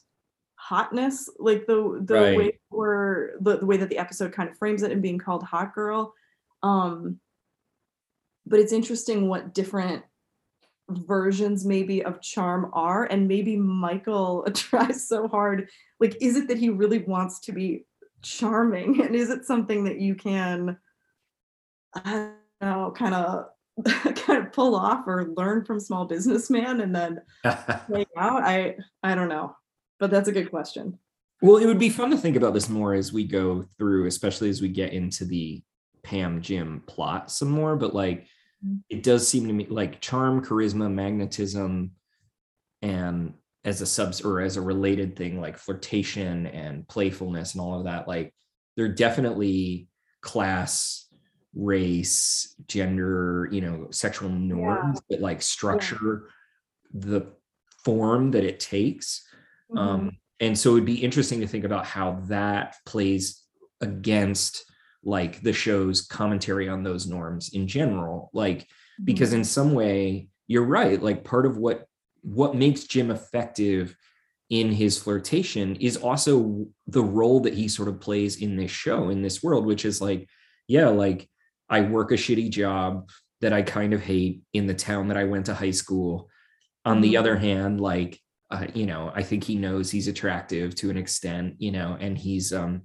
hotness 0.57 1.29
like 1.39 1.67
the 1.67 2.01
the 2.03 2.15
Right. 2.15 2.37
way 2.37 2.59
or 2.71 3.33
the, 3.41 3.59
the 3.59 3.67
way 3.67 3.77
that 3.77 3.91
the 3.91 3.99
episode 3.99 4.33
kind 4.33 4.49
of 4.49 4.57
frames 4.59 4.83
it 4.83 4.91
and 4.91 5.03
being 5.03 5.19
called 5.19 5.43
hot 5.43 5.75
girl. 5.75 6.15
Um 6.63 7.21
but 8.47 8.61
it's 8.61 8.73
interesting 8.73 9.29
what 9.29 9.55
different 9.55 10.03
versions 10.89 11.65
maybe 11.65 12.05
of 12.05 12.23
charm 12.23 12.71
are 12.73 13.05
and 13.05 13.27
maybe 13.27 13.57
michael 13.57 14.47
tries 14.55 15.07
so 15.07 15.27
hard 15.27 15.69
like 15.99 16.17
is 16.21 16.37
it 16.37 16.47
that 16.47 16.59
he 16.59 16.69
really 16.69 17.01
wants 17.01 17.41
to 17.41 17.53
be 17.53 17.85
charming 18.27 19.01
and 19.03 19.15
is 19.15 19.31
it 19.31 19.45
something 19.45 19.85
that 19.85 20.01
you 20.01 20.15
can 20.15 20.77
i 21.95 22.31
don't 22.61 22.71
know 22.71 22.93
kind 22.97 23.15
of 23.15 23.47
kind 24.17 24.45
of 24.45 24.53
pull 24.53 24.75
off 24.75 25.07
or 25.07 25.33
learn 25.37 25.65
from 25.65 25.79
small 25.79 26.05
businessman 26.07 26.81
and 26.81 26.95
then 26.95 27.21
play 27.87 28.05
out 28.17 28.43
i 28.43 28.75
i 29.03 29.15
don't 29.15 29.29
know 29.29 29.55
but 30.01 30.11
that's 30.11 30.29
a 30.29 30.33
good 30.33 30.51
question 30.51 30.99
Well, 31.43 31.59
it 31.59 31.67
would 31.67 31.79
be 31.79 31.91
fun 31.91 32.11
to 32.11 32.17
think 32.17 32.37
about 32.37 32.55
this 32.55 32.69
more 32.71 32.95
as 32.95 33.13
we 33.13 33.25
go 33.25 33.67
through, 33.79 34.07
especially 34.07 34.49
as 34.49 34.63
we 34.63 34.69
get 34.69 34.93
into 34.95 35.27
the 35.27 35.63
Pam 36.03 36.41
Jim 36.41 36.83
plot 36.87 37.31
some 37.31 37.51
more. 37.51 37.77
But 37.77 37.95
like, 37.95 38.27
Mhm. 38.65 38.81
it 38.89 39.03
does 39.03 39.29
seem 39.29 39.47
to 39.47 39.53
me 39.53 39.67
like 39.69 40.01
charm, 40.01 40.43
charisma, 40.43 40.91
magnetism, 40.91 41.91
and 42.81 43.35
as 43.67 43.81
a 43.81 43.87
subs 43.87 44.21
or 44.21 44.41
as 44.41 44.57
a 44.57 44.63
related 44.63 45.17
thing, 45.17 45.41
like 45.41 45.59
flirtation 45.59 46.47
and 46.47 46.87
playfulness 46.87 47.53
and 47.53 47.61
all 47.61 47.77
of 47.77 47.85
that, 47.85 48.07
like 48.07 48.33
they're 48.77 48.89
definitely 48.89 49.89
class, 50.23 51.09
race, 51.53 52.55
gender, 52.69 53.49
you 53.51 53.61
know, 53.61 53.89
sexual 53.91 54.31
norms 54.31 55.01
that 55.11 55.21
like 55.21 55.43
structure 55.43 56.31
the 56.95 57.27
form 57.85 58.31
that 58.31 58.45
it 58.45 58.61
takes. 58.61 59.27
Mhm. 59.73 59.79
Um, 59.79 60.11
and 60.39 60.57
so 60.57 60.73
it'd 60.73 60.85
be 60.85 61.03
interesting 61.03 61.41
to 61.41 61.49
think 61.49 61.65
about 61.65 61.87
how 61.87 62.21
that 62.29 62.77
plays 62.87 63.43
against 63.81 64.65
like 65.03 65.41
the 65.43 65.53
show's 65.53 66.03
commentary 66.03 66.69
on 66.69 66.85
those 66.85 67.07
norms 67.07 67.51
in 67.53 67.67
general. 67.67 68.31
Like, 68.33 68.69
because 69.03 69.33
in 69.33 69.45
some 69.45 69.73
way, 69.75 70.29
you're 70.47 70.65
right. 70.65 71.03
Like 71.03 71.25
part 71.25 71.47
of 71.47 71.57
what 71.59 71.87
what 72.27 72.57
makes 72.57 72.85
Jim 72.85 73.11
effective 73.13 73.97
in 74.51 74.73
his 74.73 74.99
flirtation 74.99 75.77
is 75.77 75.97
also 75.97 76.67
the 76.89 77.03
role 77.03 77.41
that 77.41 77.55
he 77.55 77.69
sort 77.69 77.89
of 77.89 78.01
plays 78.01 78.43
in 78.43 78.57
this 78.57 78.71
show, 78.71 79.11
in 79.11 79.23
this 79.23 79.43
world, 79.43 79.65
which 79.65 79.85
is 79.85 80.01
like, 80.01 80.29
yeah, 80.67 80.89
like 80.89 81.29
I 81.69 81.83
work 81.83 82.11
a 82.11 82.15
shitty 82.15 82.51
job 82.51 83.09
that 83.41 83.53
I 83.53 83.63
kind 83.63 83.93
of 83.93 84.03
hate 84.03 84.43
in 84.53 84.67
the 84.67 84.75
town 84.75 85.09
that 85.09 85.17
I 85.17 85.25
went 85.25 85.47
to 85.47 85.55
high 85.55 85.71
school. 85.71 86.29
On 86.85 87.01
the 87.01 87.15
Mhm. 87.15 87.19
other 87.19 87.37
hand, 87.37 87.81
like 87.81 88.21
uh, 88.49 88.67
you 88.75 88.87
know, 88.87 89.11
I 89.13 89.25
think 89.25 89.43
he 89.43 89.57
knows 89.57 89.91
he's 89.91 90.07
attractive 90.07 90.77
to 90.77 90.89
an 90.89 90.97
extent, 90.97 91.57
you 91.59 91.73
know, 91.73 91.97
and 91.99 92.17
he's 92.17 92.53
um 92.53 92.83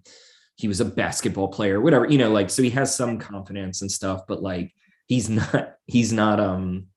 he 0.56 0.68
was 0.68 0.82
a 0.82 0.86
basketball 0.86 1.48
player, 1.50 1.80
whatever, 1.82 2.08
you 2.08 2.18
know, 2.18 2.32
like 2.32 2.50
so 2.50 2.64
he 2.64 2.72
has 2.72 2.96
some 2.96 3.18
confidence 3.20 3.82
and 3.82 3.92
stuff, 3.92 4.22
but 4.28 4.42
like 4.42 4.72
he's 5.08 5.30
not 5.40 5.74
he's 5.86 6.12
not 6.14 6.40
um 6.40 6.88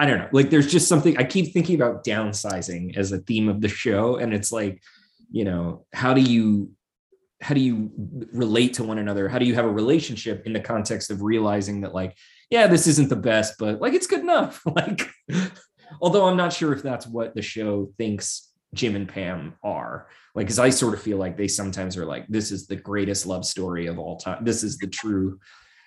I 0.00 0.06
don't 0.06 0.18
know. 0.18 0.28
Like 0.32 0.48
there's 0.48 0.72
just 0.72 0.88
something 0.88 1.18
I 1.18 1.24
keep 1.24 1.52
thinking 1.52 1.74
about 1.74 2.04
downsizing 2.04 2.96
as 2.96 3.12
a 3.12 3.18
theme 3.18 3.50
of 3.50 3.60
the 3.60 3.68
show 3.68 4.16
and 4.16 4.32
it's 4.32 4.50
like, 4.50 4.82
you 5.30 5.44
know, 5.44 5.84
how 5.92 6.14
do 6.14 6.22
you 6.22 6.70
how 7.42 7.54
do 7.54 7.60
you 7.60 7.90
relate 8.32 8.72
to 8.74 8.84
one 8.84 8.96
another? 8.96 9.28
How 9.28 9.38
do 9.38 9.44
you 9.44 9.54
have 9.56 9.66
a 9.66 9.70
relationship 9.70 10.46
in 10.46 10.54
the 10.54 10.60
context 10.60 11.10
of 11.10 11.20
realizing 11.20 11.82
that 11.82 11.92
like, 11.92 12.16
yeah, 12.48 12.66
this 12.66 12.86
isn't 12.86 13.10
the 13.10 13.16
best, 13.16 13.56
but 13.58 13.82
like 13.82 13.92
it's 13.92 14.06
good 14.06 14.20
enough. 14.20 14.62
like 14.74 15.06
although 16.00 16.24
I'm 16.24 16.36
not 16.38 16.54
sure 16.54 16.72
if 16.72 16.82
that's 16.82 17.06
what 17.06 17.34
the 17.34 17.42
show 17.42 17.92
thinks 17.98 18.48
Jim 18.72 18.96
and 18.96 19.06
Pam 19.06 19.52
are. 19.62 20.08
Like, 20.34 20.46
because 20.46 20.58
I 20.58 20.70
sort 20.70 20.94
of 20.94 21.02
feel 21.02 21.18
like 21.18 21.36
they 21.36 21.48
sometimes 21.48 21.98
are 21.98 22.06
like, 22.06 22.26
this 22.26 22.52
is 22.52 22.66
the 22.66 22.76
greatest 22.76 23.26
love 23.26 23.44
story 23.44 23.86
of 23.86 23.98
all 23.98 24.16
time. 24.16 24.46
This 24.46 24.62
is 24.62 24.78
the 24.78 24.86
true, 24.86 25.40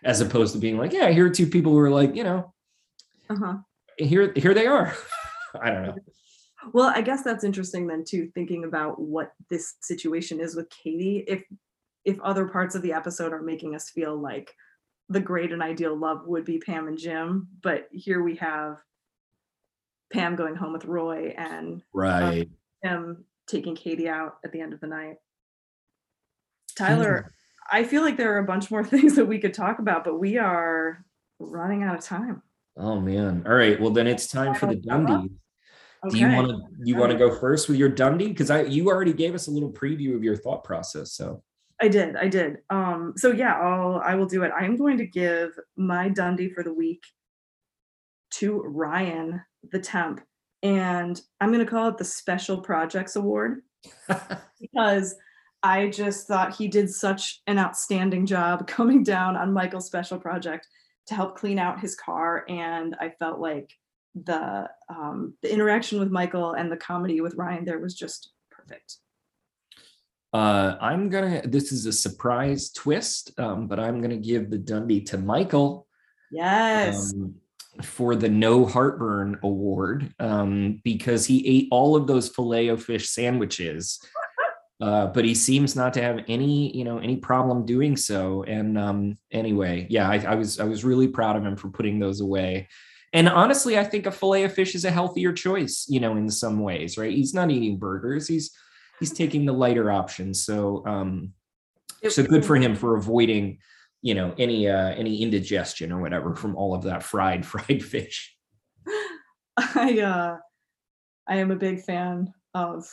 as 0.04 0.22
opposed 0.22 0.54
to 0.54 0.60
being 0.60 0.78
like, 0.78 0.94
yeah, 0.94 1.10
here 1.10 1.26
are 1.26 1.32
two 1.32 1.48
people 1.48 1.72
who 1.72 1.80
are 1.80 1.90
like, 1.90 2.16
you 2.16 2.24
know, 2.24 2.54
uh-huh 3.28 3.58
here, 3.98 4.34
here 4.36 4.54
they 4.54 4.68
are. 4.68 4.94
I 5.62 5.70
don't 5.70 5.84
know. 5.84 5.96
Well, 6.72 6.92
I 6.96 7.02
guess 7.02 7.24
that's 7.24 7.44
interesting 7.44 7.88
then 7.88 8.04
too, 8.08 8.30
thinking 8.34 8.64
about 8.64 9.00
what 9.00 9.34
this 9.50 9.76
situation 9.82 10.40
is 10.40 10.56
with 10.56 10.70
Katie. 10.70 11.26
If 11.28 11.44
if 12.06 12.20
other 12.22 12.48
parts 12.48 12.76
of 12.76 12.82
the 12.82 12.94
episode 12.94 13.32
are 13.34 13.42
making 13.42 13.76
us 13.76 13.90
feel 13.90 14.16
like 14.16 14.54
the 15.10 15.20
great 15.20 15.52
and 15.52 15.62
ideal 15.62 15.96
love 15.96 16.26
would 16.26 16.46
be 16.46 16.58
Pam 16.60 16.88
and 16.88 16.98
Jim, 16.98 17.48
but 17.62 17.88
here 17.92 18.24
we 18.24 18.36
have 18.36 18.78
Pam 20.12 20.36
going 20.36 20.56
home 20.56 20.74
with 20.74 20.86
Roy 20.86 21.34
and 21.38 21.82
uh, 21.82 21.84
Right. 21.94 22.50
him 22.82 23.26
taking 23.48 23.76
Katie 23.76 24.10
out 24.10 24.38
at 24.44 24.52
the 24.52 24.62
end 24.62 24.74
of 24.74 24.80
the 24.80 24.88
night. 24.88 25.16
Hmm. 26.78 26.84
Tyler, 26.86 27.32
I 27.72 27.84
feel 27.84 28.02
like 28.02 28.18
there 28.18 28.36
are 28.36 28.40
a 28.40 28.46
bunch 28.46 28.72
more 28.72 28.84
things 28.84 29.16
that 29.16 29.26
we 29.26 29.40
could 29.40 29.54
talk 29.54 29.80
about, 29.80 30.04
but 30.04 30.20
we 30.20 30.38
are 30.38 31.06
running 31.40 31.84
out 31.84 31.96
of 31.96 32.02
time. 32.04 32.42
Oh 32.78 33.00
man. 33.00 33.44
All 33.46 33.54
right. 33.54 33.80
Well, 33.80 33.92
then 33.92 34.08
it's 34.08 34.28
time 34.28 34.56
for 34.56 34.68
the 34.68 34.76
Dundie. 34.76 35.30
Do 36.10 36.18
you 36.18 36.28
want 36.28 36.50
to 36.50 36.62
you 36.84 36.96
want 36.96 37.12
to 37.12 37.18
go 37.18 37.34
first 37.34 37.70
with 37.70 37.78
your 37.78 37.90
Dundie? 37.90 38.30
Because 38.30 38.50
I 38.50 38.64
you 38.64 38.90
already 38.90 39.14
gave 39.14 39.36
us 39.36 39.48
a 39.48 39.52
little 39.52 39.72
preview 39.72 40.16
of 40.16 40.24
your 40.24 40.36
thought 40.36 40.64
process. 40.64 41.14
So 41.14 41.44
I 41.82 41.88
did, 41.88 42.16
I 42.16 42.28
did. 42.28 42.58
Um, 42.70 43.14
so 43.16 43.32
yeah, 43.32 43.54
I'll 43.54 44.02
I 44.04 44.16
will 44.16 44.26
do 44.26 44.44
it. 44.44 44.52
I'm 44.58 44.76
going 44.76 44.98
to 44.98 45.06
give 45.06 45.52
my 45.78 46.10
Dundie 46.10 46.54
for 46.54 46.64
the 46.64 46.74
week 46.74 47.04
to 48.36 48.62
Ryan 48.62 49.42
the 49.72 49.80
temp, 49.80 50.22
and 50.62 51.20
I'm 51.40 51.52
gonna 51.52 51.66
call 51.66 51.90
it 51.90 51.98
the 51.98 52.06
Special 52.06 52.60
Projects 52.60 53.16
Award 53.16 53.62
because 54.60 55.16
I 55.62 55.88
just 55.88 56.28
thought 56.28 56.56
he 56.56 56.68
did 56.68 56.90
such 56.90 57.42
an 57.48 57.60
outstanding 57.60 58.26
job 58.26 58.68
coming 58.68 59.04
down 59.04 59.38
on 59.38 59.54
Michael's 59.54 59.86
special 59.86 60.20
project 60.20 60.68
to 61.08 61.16
help 61.16 61.38
clean 61.38 61.60
out 61.60 61.80
his 61.80 61.96
car, 61.96 62.46
and 62.48 62.96
I 63.00 63.10
felt 63.10 63.40
like 63.40 63.72
the 64.16 64.70
um, 64.90 65.34
the 65.42 65.52
interaction 65.52 66.00
with 66.00 66.12
Michael 66.12 66.54
and 66.54 66.72
the 66.72 66.78
comedy 66.78 67.22
with 67.22 67.36
Ryan 67.36 67.66
there 67.66 67.80
was 67.80 67.96
just 67.96 68.32
perfect. 68.52 68.98
Uh, 70.34 70.78
I'm 70.82 71.10
gonna. 71.10 71.42
This 71.46 71.72
is 71.72 71.86
a 71.86 71.92
surprise 71.92 72.72
twist, 72.72 73.38
um, 73.40 73.68
but 73.68 73.80
I'm 73.80 74.02
gonna 74.02 74.18
give 74.18 74.50
the 74.50 74.58
Dundie 74.58 75.06
to 75.08 75.18
Michael 75.18 75.88
Yes. 76.32 77.14
um, 77.14 77.36
for 77.82 78.16
the 78.16 78.30
No 78.30 78.66
Heartburn 78.66 79.40
Award 79.44 80.14
um, 80.20 80.82
because 80.84 81.26
he 81.26 81.46
ate 81.48 81.68
all 81.72 81.96
of 81.96 82.08
those 82.08 82.30
filet 82.30 82.70
o 82.70 82.78
fish 82.78 83.10
sandwiches, 83.10 84.00
uh, 84.82 85.08
but 85.08 85.24
he 85.24 85.36
seems 85.36 85.76
not 85.76 85.94
to 85.94 86.02
have 86.02 86.20
any, 86.28 86.76
you 86.76 86.84
know, 86.84 86.98
any 86.98 87.16
problem 87.16 87.66
doing 87.66 87.96
so. 87.96 88.44
And 88.44 88.78
um, 88.78 89.18
anyway, 89.32 89.88
yeah, 89.90 90.10
I, 90.10 90.18
I 90.18 90.36
was 90.36 90.60
I 90.60 90.66
was 90.66 90.84
really 90.84 91.08
proud 91.08 91.36
of 91.36 91.46
him 91.46 91.56
for 91.56 91.70
putting 91.70 92.00
those 92.00 92.22
away. 92.22 92.68
And 93.14 93.30
honestly, 93.30 93.78
I 93.78 93.84
think 93.84 94.08
a 94.08 94.12
filet 94.12 94.44
of 94.44 94.54
fish 94.54 94.74
is 94.74 94.86
a 94.86 94.92
healthier 94.92 95.32
choice, 95.32 95.86
you 95.88 96.00
know, 96.00 96.18
in 96.18 96.30
some 96.30 96.60
ways, 96.60 96.98
right? 96.98 97.14
He's 97.14 97.34
not 97.34 97.52
eating 97.52 97.78
burgers. 97.78 98.28
He's 98.28 98.52
he's 99.00 99.14
taking 99.14 99.46
the 99.46 99.54
lighter 99.54 99.92
option. 99.92 100.34
So 100.34 100.84
um 100.88 101.34
so 102.10 102.24
good 102.24 102.44
for 102.44 102.56
him 102.56 102.76
for 102.76 102.98
avoiding, 102.98 103.60
you 104.02 104.16
know, 104.16 104.34
any 104.40 104.68
uh 104.68 104.90
any 104.90 105.22
indigestion 105.22 105.92
or 105.92 106.02
whatever 106.02 106.36
from 106.36 106.56
all 106.56 106.74
of 106.74 106.84
that 106.84 107.04
fried 107.04 107.46
fried 107.52 107.84
fish. 107.84 108.36
I 109.58 110.00
uh 110.00 110.38
I 111.28 111.38
am 111.38 111.52
a 111.52 111.56
big 111.56 111.84
fan 111.84 112.34
of 112.56 112.86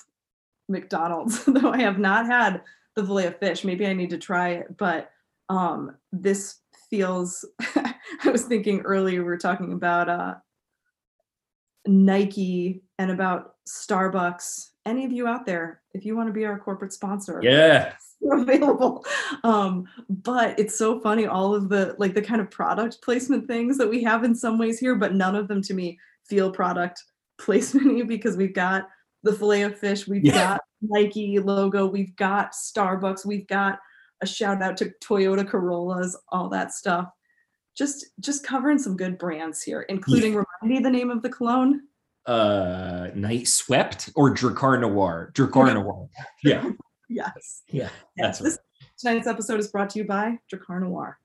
McDonald's, 0.70 1.44
though 1.46 1.70
I 1.72 1.78
have 1.80 1.98
not 1.98 2.26
had 2.26 2.62
the 2.96 3.04
filet 3.04 3.26
of 3.26 3.38
fish. 3.38 3.64
Maybe 3.64 3.86
I 3.86 3.92
need 3.92 4.10
to 4.10 4.18
try 4.18 4.50
it, 4.50 4.76
but 4.76 5.10
um, 5.48 5.96
this 6.12 6.56
feels. 6.88 7.44
I 8.24 8.30
was 8.30 8.44
thinking 8.44 8.80
earlier 8.80 9.20
we 9.20 9.26
were 9.26 9.38
talking 9.38 9.72
about 9.72 10.08
uh, 10.08 10.34
Nike 11.86 12.82
and 12.98 13.10
about 13.10 13.54
Starbucks. 13.68 14.70
Any 14.86 15.04
of 15.04 15.12
you 15.12 15.26
out 15.26 15.46
there, 15.46 15.82
if 15.92 16.04
you 16.04 16.16
want 16.16 16.28
to 16.28 16.32
be 16.32 16.44
our 16.44 16.58
corporate 16.58 16.92
sponsor, 16.92 17.40
Yeah. 17.42 17.92
available. 18.32 19.04
Um, 19.44 19.86
but 20.08 20.58
it's 20.58 20.76
so 20.76 21.00
funny, 21.00 21.26
all 21.26 21.54
of 21.54 21.68
the 21.68 21.94
like 21.98 22.14
the 22.14 22.22
kind 22.22 22.40
of 22.40 22.50
product 22.50 22.98
placement 23.02 23.46
things 23.46 23.78
that 23.78 23.88
we 23.88 24.02
have 24.02 24.24
in 24.24 24.34
some 24.34 24.58
ways 24.58 24.78
here, 24.78 24.94
but 24.94 25.14
none 25.14 25.36
of 25.36 25.48
them 25.48 25.62
to 25.62 25.74
me 25.74 25.98
feel 26.26 26.50
product 26.50 27.02
placement 27.38 28.06
because 28.08 28.36
we've 28.36 28.54
got 28.54 28.88
the 29.22 29.32
filet 29.32 29.62
of 29.62 29.78
fish, 29.78 30.06
we've 30.08 30.24
Yeah. 30.24 30.32
got 30.34 30.60
Nike 30.82 31.38
logo, 31.38 31.86
we've 31.86 32.14
got 32.16 32.52
Starbucks, 32.52 33.24
we've 33.26 33.46
got 33.46 33.78
a 34.22 34.26
shout 34.26 34.62
out 34.62 34.76
to 34.78 34.92
Toyota 35.02 35.46
Corollas, 35.48 36.16
all 36.30 36.48
that 36.50 36.72
stuff. 36.72 37.08
Just 37.76 38.06
just 38.20 38.44
covering 38.44 38.78
some 38.78 38.96
good 38.96 39.16
brands 39.18 39.62
here, 39.62 39.82
including 39.82 40.32
remind 40.32 40.46
me 40.64 40.78
the 40.80 40.90
name 40.90 41.10
of 41.10 41.22
the 41.22 41.28
cologne. 41.30 41.82
Uh, 42.26 43.08
Night 43.14 43.48
Swept 43.48 44.10
or 44.14 44.34
Drakkar 44.34 44.80
Noir? 44.80 45.30
Drakkar 45.34 45.74
Noir. 45.74 46.08
Yeah. 46.42 46.70
Yes. 47.12 47.62
Yeah. 47.68 47.88
Yes. 48.16 48.38
That's 48.38 48.38
This 48.38 48.58
tonight's 49.00 49.26
episode 49.26 49.58
is 49.58 49.66
brought 49.66 49.90
to 49.90 49.98
you 49.98 50.04
by 50.04 50.38
Drakkar 50.52 50.80
Noir. 50.80 51.18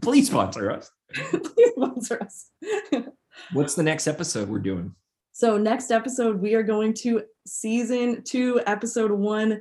Please 0.00 0.26
sponsor 0.26 0.68
us. 0.72 0.90
Please 1.14 1.70
sponsor 1.76 2.20
us. 2.20 2.50
What's 3.52 3.76
the 3.76 3.84
next 3.84 4.08
episode 4.08 4.48
we're 4.48 4.58
doing? 4.58 4.96
So 5.38 5.58
next 5.58 5.90
episode, 5.90 6.40
we 6.40 6.54
are 6.54 6.62
going 6.62 6.94
to 6.94 7.20
season 7.46 8.22
two, 8.24 8.58
episode 8.66 9.10
one, 9.10 9.60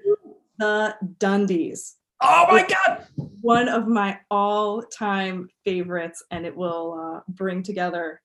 the 0.57 0.95
Dundies. 1.19 1.95
Oh 2.21 2.45
my 2.49 2.65
God. 2.65 3.05
One 3.41 3.67
of 3.67 3.85
my 3.85 4.19
all-time 4.31 5.49
favorites, 5.65 6.23
and 6.31 6.45
it 6.45 6.55
will 6.55 7.17
uh, 7.17 7.19
bring 7.27 7.61
together 7.61 8.21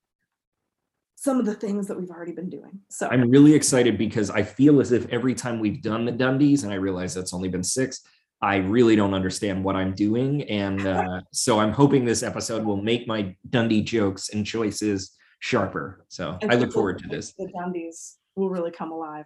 some 1.17 1.41
of 1.41 1.45
the 1.45 1.57
things 1.57 1.89
that 1.89 1.99
we've 1.99 2.11
already 2.11 2.31
been 2.31 2.51
doing. 2.51 2.79
So 2.89 3.09
I'm 3.09 3.29
really 3.29 3.55
excited 3.55 3.99
because 3.99 4.31
I 4.31 4.45
feel 4.45 4.81
as 4.81 4.93
if 4.93 5.09
every 5.09 5.35
time 5.35 5.59
we've 5.59 5.83
done 5.83 6.05
the 6.05 6.13
Dundies, 6.13 6.63
and 6.63 6.73
I 6.73 6.77
realize 6.77 7.15
that's 7.15 7.35
only 7.35 7.49
been 7.49 7.65
six, 7.65 8.01
I 8.41 8.59
really 8.59 8.95
don't 8.95 9.13
understand 9.13 9.65
what 9.65 9.75
I'm 9.75 9.93
doing. 9.93 10.45
And 10.45 10.87
uh, 10.87 11.23
so 11.33 11.59
I'm 11.59 11.73
hoping 11.73 12.05
this 12.05 12.23
episode 12.23 12.63
will 12.63 12.81
make 12.81 13.09
my 13.09 13.35
Dundie 13.49 13.83
jokes 13.83 14.29
and 14.29 14.47
choices 14.47 15.17
sharper. 15.41 16.05
So 16.09 16.39
and 16.41 16.53
I 16.53 16.55
look 16.55 16.73
forward 16.73 16.99
to 17.01 17.09
this. 17.09 17.33
The 17.33 17.51
Dundies 17.55 18.17
will 18.37 18.49
really 18.49 18.71
come 18.71 18.93
alive. 18.93 19.25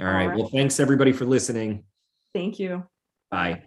All 0.00 0.06
right. 0.06 0.22
All 0.22 0.28
right. 0.28 0.38
Well, 0.38 0.48
thanks 0.48 0.78
everybody 0.78 1.12
for 1.12 1.24
listening. 1.24 1.84
Thank 2.34 2.58
you. 2.58 2.86
Bye. 3.30 3.62